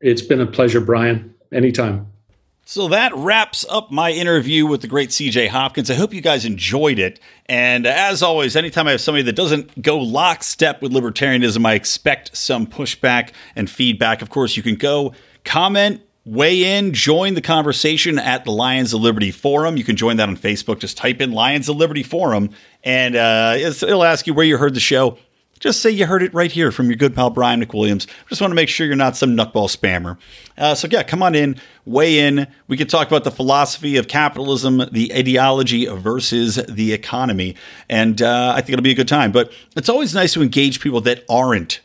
It's 0.00 0.22
been 0.22 0.40
a 0.40 0.46
pleasure, 0.46 0.80
Brian. 0.80 1.34
Anytime. 1.52 2.11
So 2.72 2.88
that 2.88 3.14
wraps 3.14 3.66
up 3.68 3.90
my 3.90 4.12
interview 4.12 4.64
with 4.64 4.80
the 4.80 4.86
great 4.86 5.10
CJ 5.10 5.48
Hopkins. 5.48 5.90
I 5.90 5.94
hope 5.94 6.14
you 6.14 6.22
guys 6.22 6.46
enjoyed 6.46 6.98
it. 6.98 7.20
And 7.44 7.86
as 7.86 8.22
always, 8.22 8.56
anytime 8.56 8.88
I 8.88 8.92
have 8.92 9.02
somebody 9.02 9.24
that 9.24 9.34
doesn't 9.34 9.82
go 9.82 9.98
lockstep 9.98 10.80
with 10.80 10.90
libertarianism, 10.90 11.66
I 11.66 11.74
expect 11.74 12.34
some 12.34 12.66
pushback 12.66 13.32
and 13.54 13.68
feedback. 13.68 14.22
Of 14.22 14.30
course, 14.30 14.56
you 14.56 14.62
can 14.62 14.76
go 14.76 15.12
comment, 15.44 16.00
weigh 16.24 16.78
in, 16.78 16.94
join 16.94 17.34
the 17.34 17.42
conversation 17.42 18.18
at 18.18 18.46
the 18.46 18.52
Lions 18.52 18.94
of 18.94 19.02
Liberty 19.02 19.32
Forum. 19.32 19.76
You 19.76 19.84
can 19.84 19.96
join 19.96 20.16
that 20.16 20.30
on 20.30 20.38
Facebook. 20.38 20.78
Just 20.78 20.96
type 20.96 21.20
in 21.20 21.32
Lions 21.32 21.68
of 21.68 21.76
Liberty 21.76 22.02
Forum, 22.02 22.48
and 22.82 23.16
uh, 23.16 23.54
it'll 23.58 24.02
ask 24.02 24.26
you 24.26 24.32
where 24.32 24.46
you 24.46 24.56
heard 24.56 24.72
the 24.72 24.80
show 24.80 25.18
just 25.62 25.80
say 25.80 25.90
you 25.90 26.06
heard 26.06 26.24
it 26.24 26.34
right 26.34 26.50
here 26.50 26.72
from 26.72 26.86
your 26.86 26.96
good 26.96 27.14
pal 27.14 27.30
Brian 27.30 27.64
McWilliams. 27.64 28.08
Just 28.28 28.40
want 28.40 28.50
to 28.50 28.56
make 28.56 28.68
sure 28.68 28.84
you're 28.84 28.96
not 28.96 29.16
some 29.16 29.36
nutball 29.36 29.70
spammer. 29.74 30.18
Uh, 30.58 30.74
so, 30.74 30.88
yeah, 30.90 31.04
come 31.04 31.22
on 31.22 31.36
in, 31.36 31.56
weigh 31.86 32.18
in. 32.18 32.48
We 32.66 32.76
could 32.76 32.90
talk 32.90 33.06
about 33.06 33.22
the 33.22 33.30
philosophy 33.30 33.96
of 33.96 34.08
capitalism, 34.08 34.82
the 34.90 35.14
ideology 35.14 35.86
versus 35.86 36.56
the 36.68 36.92
economy. 36.92 37.54
And 37.88 38.20
uh, 38.20 38.52
I 38.56 38.60
think 38.60 38.70
it'll 38.70 38.82
be 38.82 38.90
a 38.90 38.96
good 38.96 39.06
time. 39.06 39.30
But 39.30 39.52
it's 39.76 39.88
always 39.88 40.14
nice 40.14 40.32
to 40.34 40.42
engage 40.42 40.80
people 40.80 41.00
that 41.02 41.24
aren't 41.30 41.80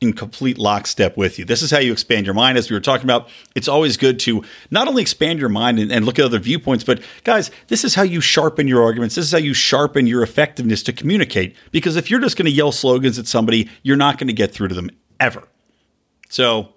in 0.00 0.12
complete 0.12 0.58
lockstep 0.58 1.16
with 1.16 1.38
you. 1.38 1.44
This 1.44 1.62
is 1.62 1.70
how 1.70 1.78
you 1.78 1.92
expand 1.92 2.26
your 2.26 2.34
mind. 2.34 2.58
As 2.58 2.70
we 2.70 2.76
were 2.76 2.80
talking 2.80 3.06
about, 3.06 3.28
it's 3.54 3.68
always 3.68 3.96
good 3.96 4.18
to 4.20 4.44
not 4.70 4.88
only 4.88 5.00
expand 5.00 5.38
your 5.38 5.48
mind 5.48 5.78
and, 5.78 5.90
and, 5.90 6.04
look 6.04 6.18
at 6.18 6.24
other 6.24 6.38
viewpoints, 6.38 6.84
but 6.84 7.00
guys, 7.24 7.50
this 7.68 7.82
is 7.82 7.94
how 7.94 8.02
you 8.02 8.20
sharpen 8.20 8.68
your 8.68 8.82
arguments. 8.82 9.14
This 9.14 9.24
is 9.24 9.32
how 9.32 9.38
you 9.38 9.54
sharpen 9.54 10.06
your 10.06 10.22
effectiveness 10.22 10.82
to 10.84 10.92
communicate. 10.92 11.56
Because 11.70 11.96
if 11.96 12.10
you're 12.10 12.20
just 12.20 12.36
going 12.36 12.46
to 12.46 12.52
yell 12.52 12.72
slogans 12.72 13.18
at 13.18 13.26
somebody, 13.26 13.70
you're 13.82 13.96
not 13.96 14.18
going 14.18 14.28
to 14.28 14.34
get 14.34 14.52
through 14.52 14.68
to 14.68 14.74
them 14.74 14.90
ever. 15.18 15.48
So 16.28 16.74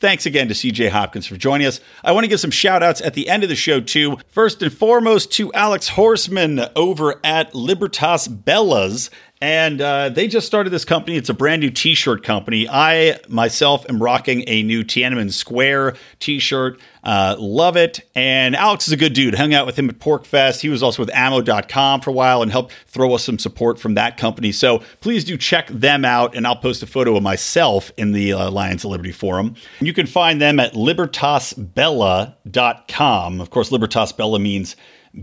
Thanks 0.00 0.26
again 0.26 0.46
to 0.46 0.54
CJ 0.54 0.90
Hopkins 0.90 1.26
for 1.26 1.36
joining 1.36 1.66
us. 1.66 1.80
I 2.04 2.12
want 2.12 2.22
to 2.22 2.28
give 2.28 2.38
some 2.38 2.52
shout 2.52 2.84
outs 2.84 3.00
at 3.00 3.14
the 3.14 3.28
end 3.28 3.42
of 3.42 3.48
the 3.48 3.56
show, 3.56 3.80
too. 3.80 4.18
First 4.28 4.62
and 4.62 4.72
foremost, 4.72 5.32
to 5.32 5.52
Alex 5.54 5.88
Horseman 5.88 6.60
over 6.76 7.18
at 7.24 7.52
Libertas 7.52 8.28
Bellas. 8.28 9.10
And 9.40 9.80
uh, 9.80 10.08
they 10.08 10.26
just 10.26 10.48
started 10.48 10.70
this 10.70 10.84
company. 10.84 11.16
It's 11.16 11.28
a 11.28 11.34
brand 11.34 11.62
new 11.62 11.70
t 11.70 11.94
shirt 11.94 12.24
company. 12.24 12.68
I 12.68 13.20
myself 13.28 13.88
am 13.88 14.02
rocking 14.02 14.42
a 14.48 14.64
new 14.64 14.82
Tiananmen 14.82 15.32
Square 15.32 15.94
t 16.18 16.40
shirt. 16.40 16.80
Uh, 17.04 17.36
love 17.38 17.76
it. 17.76 18.00
And 18.16 18.56
Alex 18.56 18.88
is 18.88 18.92
a 18.92 18.96
good 18.96 19.12
dude. 19.12 19.36
Hung 19.36 19.54
out 19.54 19.64
with 19.64 19.78
him 19.78 19.88
at 19.88 20.00
PorcFest. 20.00 20.60
He 20.60 20.68
was 20.68 20.82
also 20.82 21.02
with 21.02 21.14
ammo.com 21.14 22.00
for 22.00 22.10
a 22.10 22.12
while 22.12 22.42
and 22.42 22.50
helped 22.50 22.74
throw 22.88 23.14
us 23.14 23.22
some 23.24 23.38
support 23.38 23.78
from 23.78 23.94
that 23.94 24.16
company. 24.16 24.50
So 24.50 24.82
please 25.00 25.22
do 25.24 25.36
check 25.36 25.68
them 25.68 26.04
out. 26.04 26.34
And 26.34 26.44
I'll 26.44 26.56
post 26.56 26.82
a 26.82 26.86
photo 26.86 27.16
of 27.16 27.22
myself 27.22 27.92
in 27.96 28.10
the 28.12 28.32
uh, 28.32 28.50
Lions 28.50 28.84
of 28.84 28.90
Liberty 28.90 29.12
forum. 29.12 29.54
And 29.78 29.86
You 29.86 29.92
can 29.92 30.06
find 30.06 30.40
them 30.40 30.58
at 30.58 30.72
libertasbella.com. 30.74 33.40
Of 33.40 33.50
course, 33.50 33.70
Libertas 33.70 34.10
Bella 34.12 34.40
means 34.40 34.74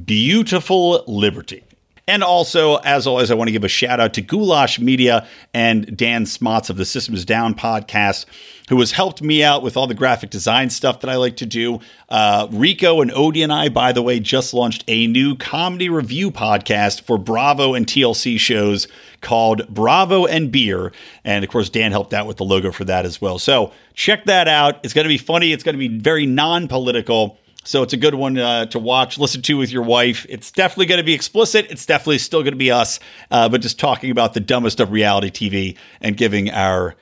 beautiful 0.05 1.03
liberty. 1.07 1.65
And 2.07 2.23
also, 2.23 2.75
as 2.77 3.07
always, 3.07 3.31
I 3.31 3.33
want 3.33 3.47
to 3.47 3.51
give 3.51 3.63
a 3.63 3.67
shout 3.67 3.99
out 3.99 4.13
to 4.13 4.21
Goulash 4.21 4.79
Media 4.79 5.27
and 5.55 5.97
Dan 5.97 6.27
Smots 6.27 6.69
of 6.69 6.77
the 6.77 6.85
Systems 6.85 7.25
Down 7.25 7.55
podcast, 7.55 8.27
who 8.69 8.79
has 8.79 8.91
helped 8.91 9.23
me 9.23 9.43
out 9.43 9.63
with 9.63 9.75
all 9.75 9.87
the 9.87 9.95
graphic 9.95 10.29
design 10.29 10.69
stuff 10.69 10.99
that 10.99 11.09
I 11.09 11.15
like 11.15 11.37
to 11.37 11.47
do. 11.47 11.79
Uh, 12.07 12.47
Rico 12.51 13.01
and 13.01 13.09
Odie 13.09 13.43
and 13.43 13.51
I, 13.51 13.69
by 13.69 13.91
the 13.91 14.03
way, 14.03 14.19
just 14.19 14.53
launched 14.53 14.83
a 14.87 15.07
new 15.07 15.35
comedy 15.35 15.89
review 15.89 16.29
podcast 16.29 17.01
for 17.01 17.17
Bravo 17.17 17.73
and 17.73 17.87
TLC 17.87 18.39
shows 18.39 18.87
called 19.21 19.67
Bravo 19.67 20.27
and 20.27 20.51
Beer. 20.51 20.91
And 21.23 21.43
of 21.43 21.49
course, 21.49 21.71
Dan 21.71 21.91
helped 21.91 22.13
out 22.13 22.27
with 22.27 22.37
the 22.37 22.45
logo 22.45 22.71
for 22.71 22.85
that 22.85 23.05
as 23.05 23.19
well. 23.19 23.39
So 23.39 23.73
check 23.95 24.25
that 24.25 24.47
out. 24.47 24.79
It's 24.83 24.93
going 24.93 25.05
to 25.05 25.09
be 25.09 25.17
funny, 25.17 25.53
it's 25.53 25.63
going 25.63 25.73
to 25.73 25.79
be 25.79 25.97
very 25.97 26.27
non 26.27 26.67
political. 26.67 27.39
So 27.65 27.81
it's 27.81 27.93
a 27.93 27.97
good 27.97 28.13
one 28.13 28.37
uh, 28.37 28.67
to 28.67 28.79
watch, 28.79 29.17
listen 29.17 29.41
to 29.41 29.57
with 29.57 29.71
your 29.71 29.81
wife. 29.81 30.25
It's 30.29 30.51
definitely 30.51 30.85
going 30.85 30.99
to 30.99 31.03
be 31.03 31.15
explicit. 31.15 31.65
It's 31.71 31.85
definitely 31.85 32.19
still 32.19 32.43
going 32.43 32.53
to 32.53 32.57
be 32.57 32.69
us, 32.69 32.99
uh, 33.31 33.49
but 33.49 33.61
just 33.61 33.79
talking 33.79 34.11
about 34.11 34.35
the 34.35 34.39
dumbest 34.39 34.79
of 34.79 34.91
reality 34.91 35.31
TV 35.31 35.77
and 35.99 36.15
giving 36.15 36.51
our 36.51 36.95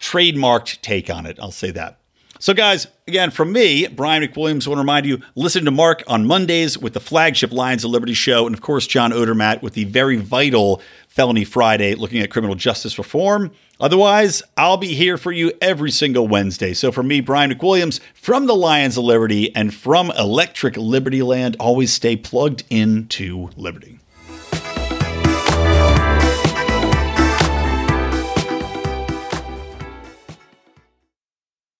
trademarked 0.00 0.80
take 0.80 1.08
on 1.08 1.24
it. 1.24 1.38
I'll 1.40 1.52
say 1.52 1.70
that. 1.70 2.00
So, 2.40 2.54
guys, 2.54 2.88
again, 3.06 3.30
from 3.30 3.52
me, 3.52 3.86
Brian 3.86 4.24
McWilliams, 4.24 4.66
I 4.66 4.70
want 4.70 4.78
to 4.78 4.82
remind 4.82 5.06
you 5.06 5.20
listen 5.36 5.64
to 5.64 5.70
Mark 5.70 6.02
on 6.08 6.26
Mondays 6.26 6.76
with 6.76 6.92
the 6.92 6.98
flagship 6.98 7.52
Lions 7.52 7.84
of 7.84 7.92
Liberty 7.92 8.14
show, 8.14 8.46
and 8.46 8.52
of 8.52 8.60
course, 8.60 8.88
John 8.88 9.12
Odermatt 9.12 9.62
with 9.62 9.74
the 9.74 9.84
very 9.84 10.16
vital 10.16 10.82
Felony 11.06 11.44
Friday 11.44 11.94
looking 11.94 12.20
at 12.20 12.30
criminal 12.30 12.56
justice 12.56 12.98
reform. 12.98 13.52
Otherwise, 13.82 14.44
I'll 14.56 14.76
be 14.76 14.94
here 14.94 15.18
for 15.18 15.32
you 15.32 15.52
every 15.60 15.90
single 15.90 16.28
Wednesday. 16.28 16.72
So, 16.72 16.92
for 16.92 17.02
me, 17.02 17.20
Brian 17.20 17.50
McWilliams 17.50 17.98
from 18.14 18.46
the 18.46 18.54
Lions 18.54 18.96
of 18.96 19.02
Liberty 19.02 19.54
and 19.56 19.74
from 19.74 20.12
Electric 20.12 20.74
Libertyland, 20.74 21.56
always 21.58 21.92
stay 21.92 22.14
plugged 22.14 22.62
into 22.70 23.50
Liberty. 23.56 23.98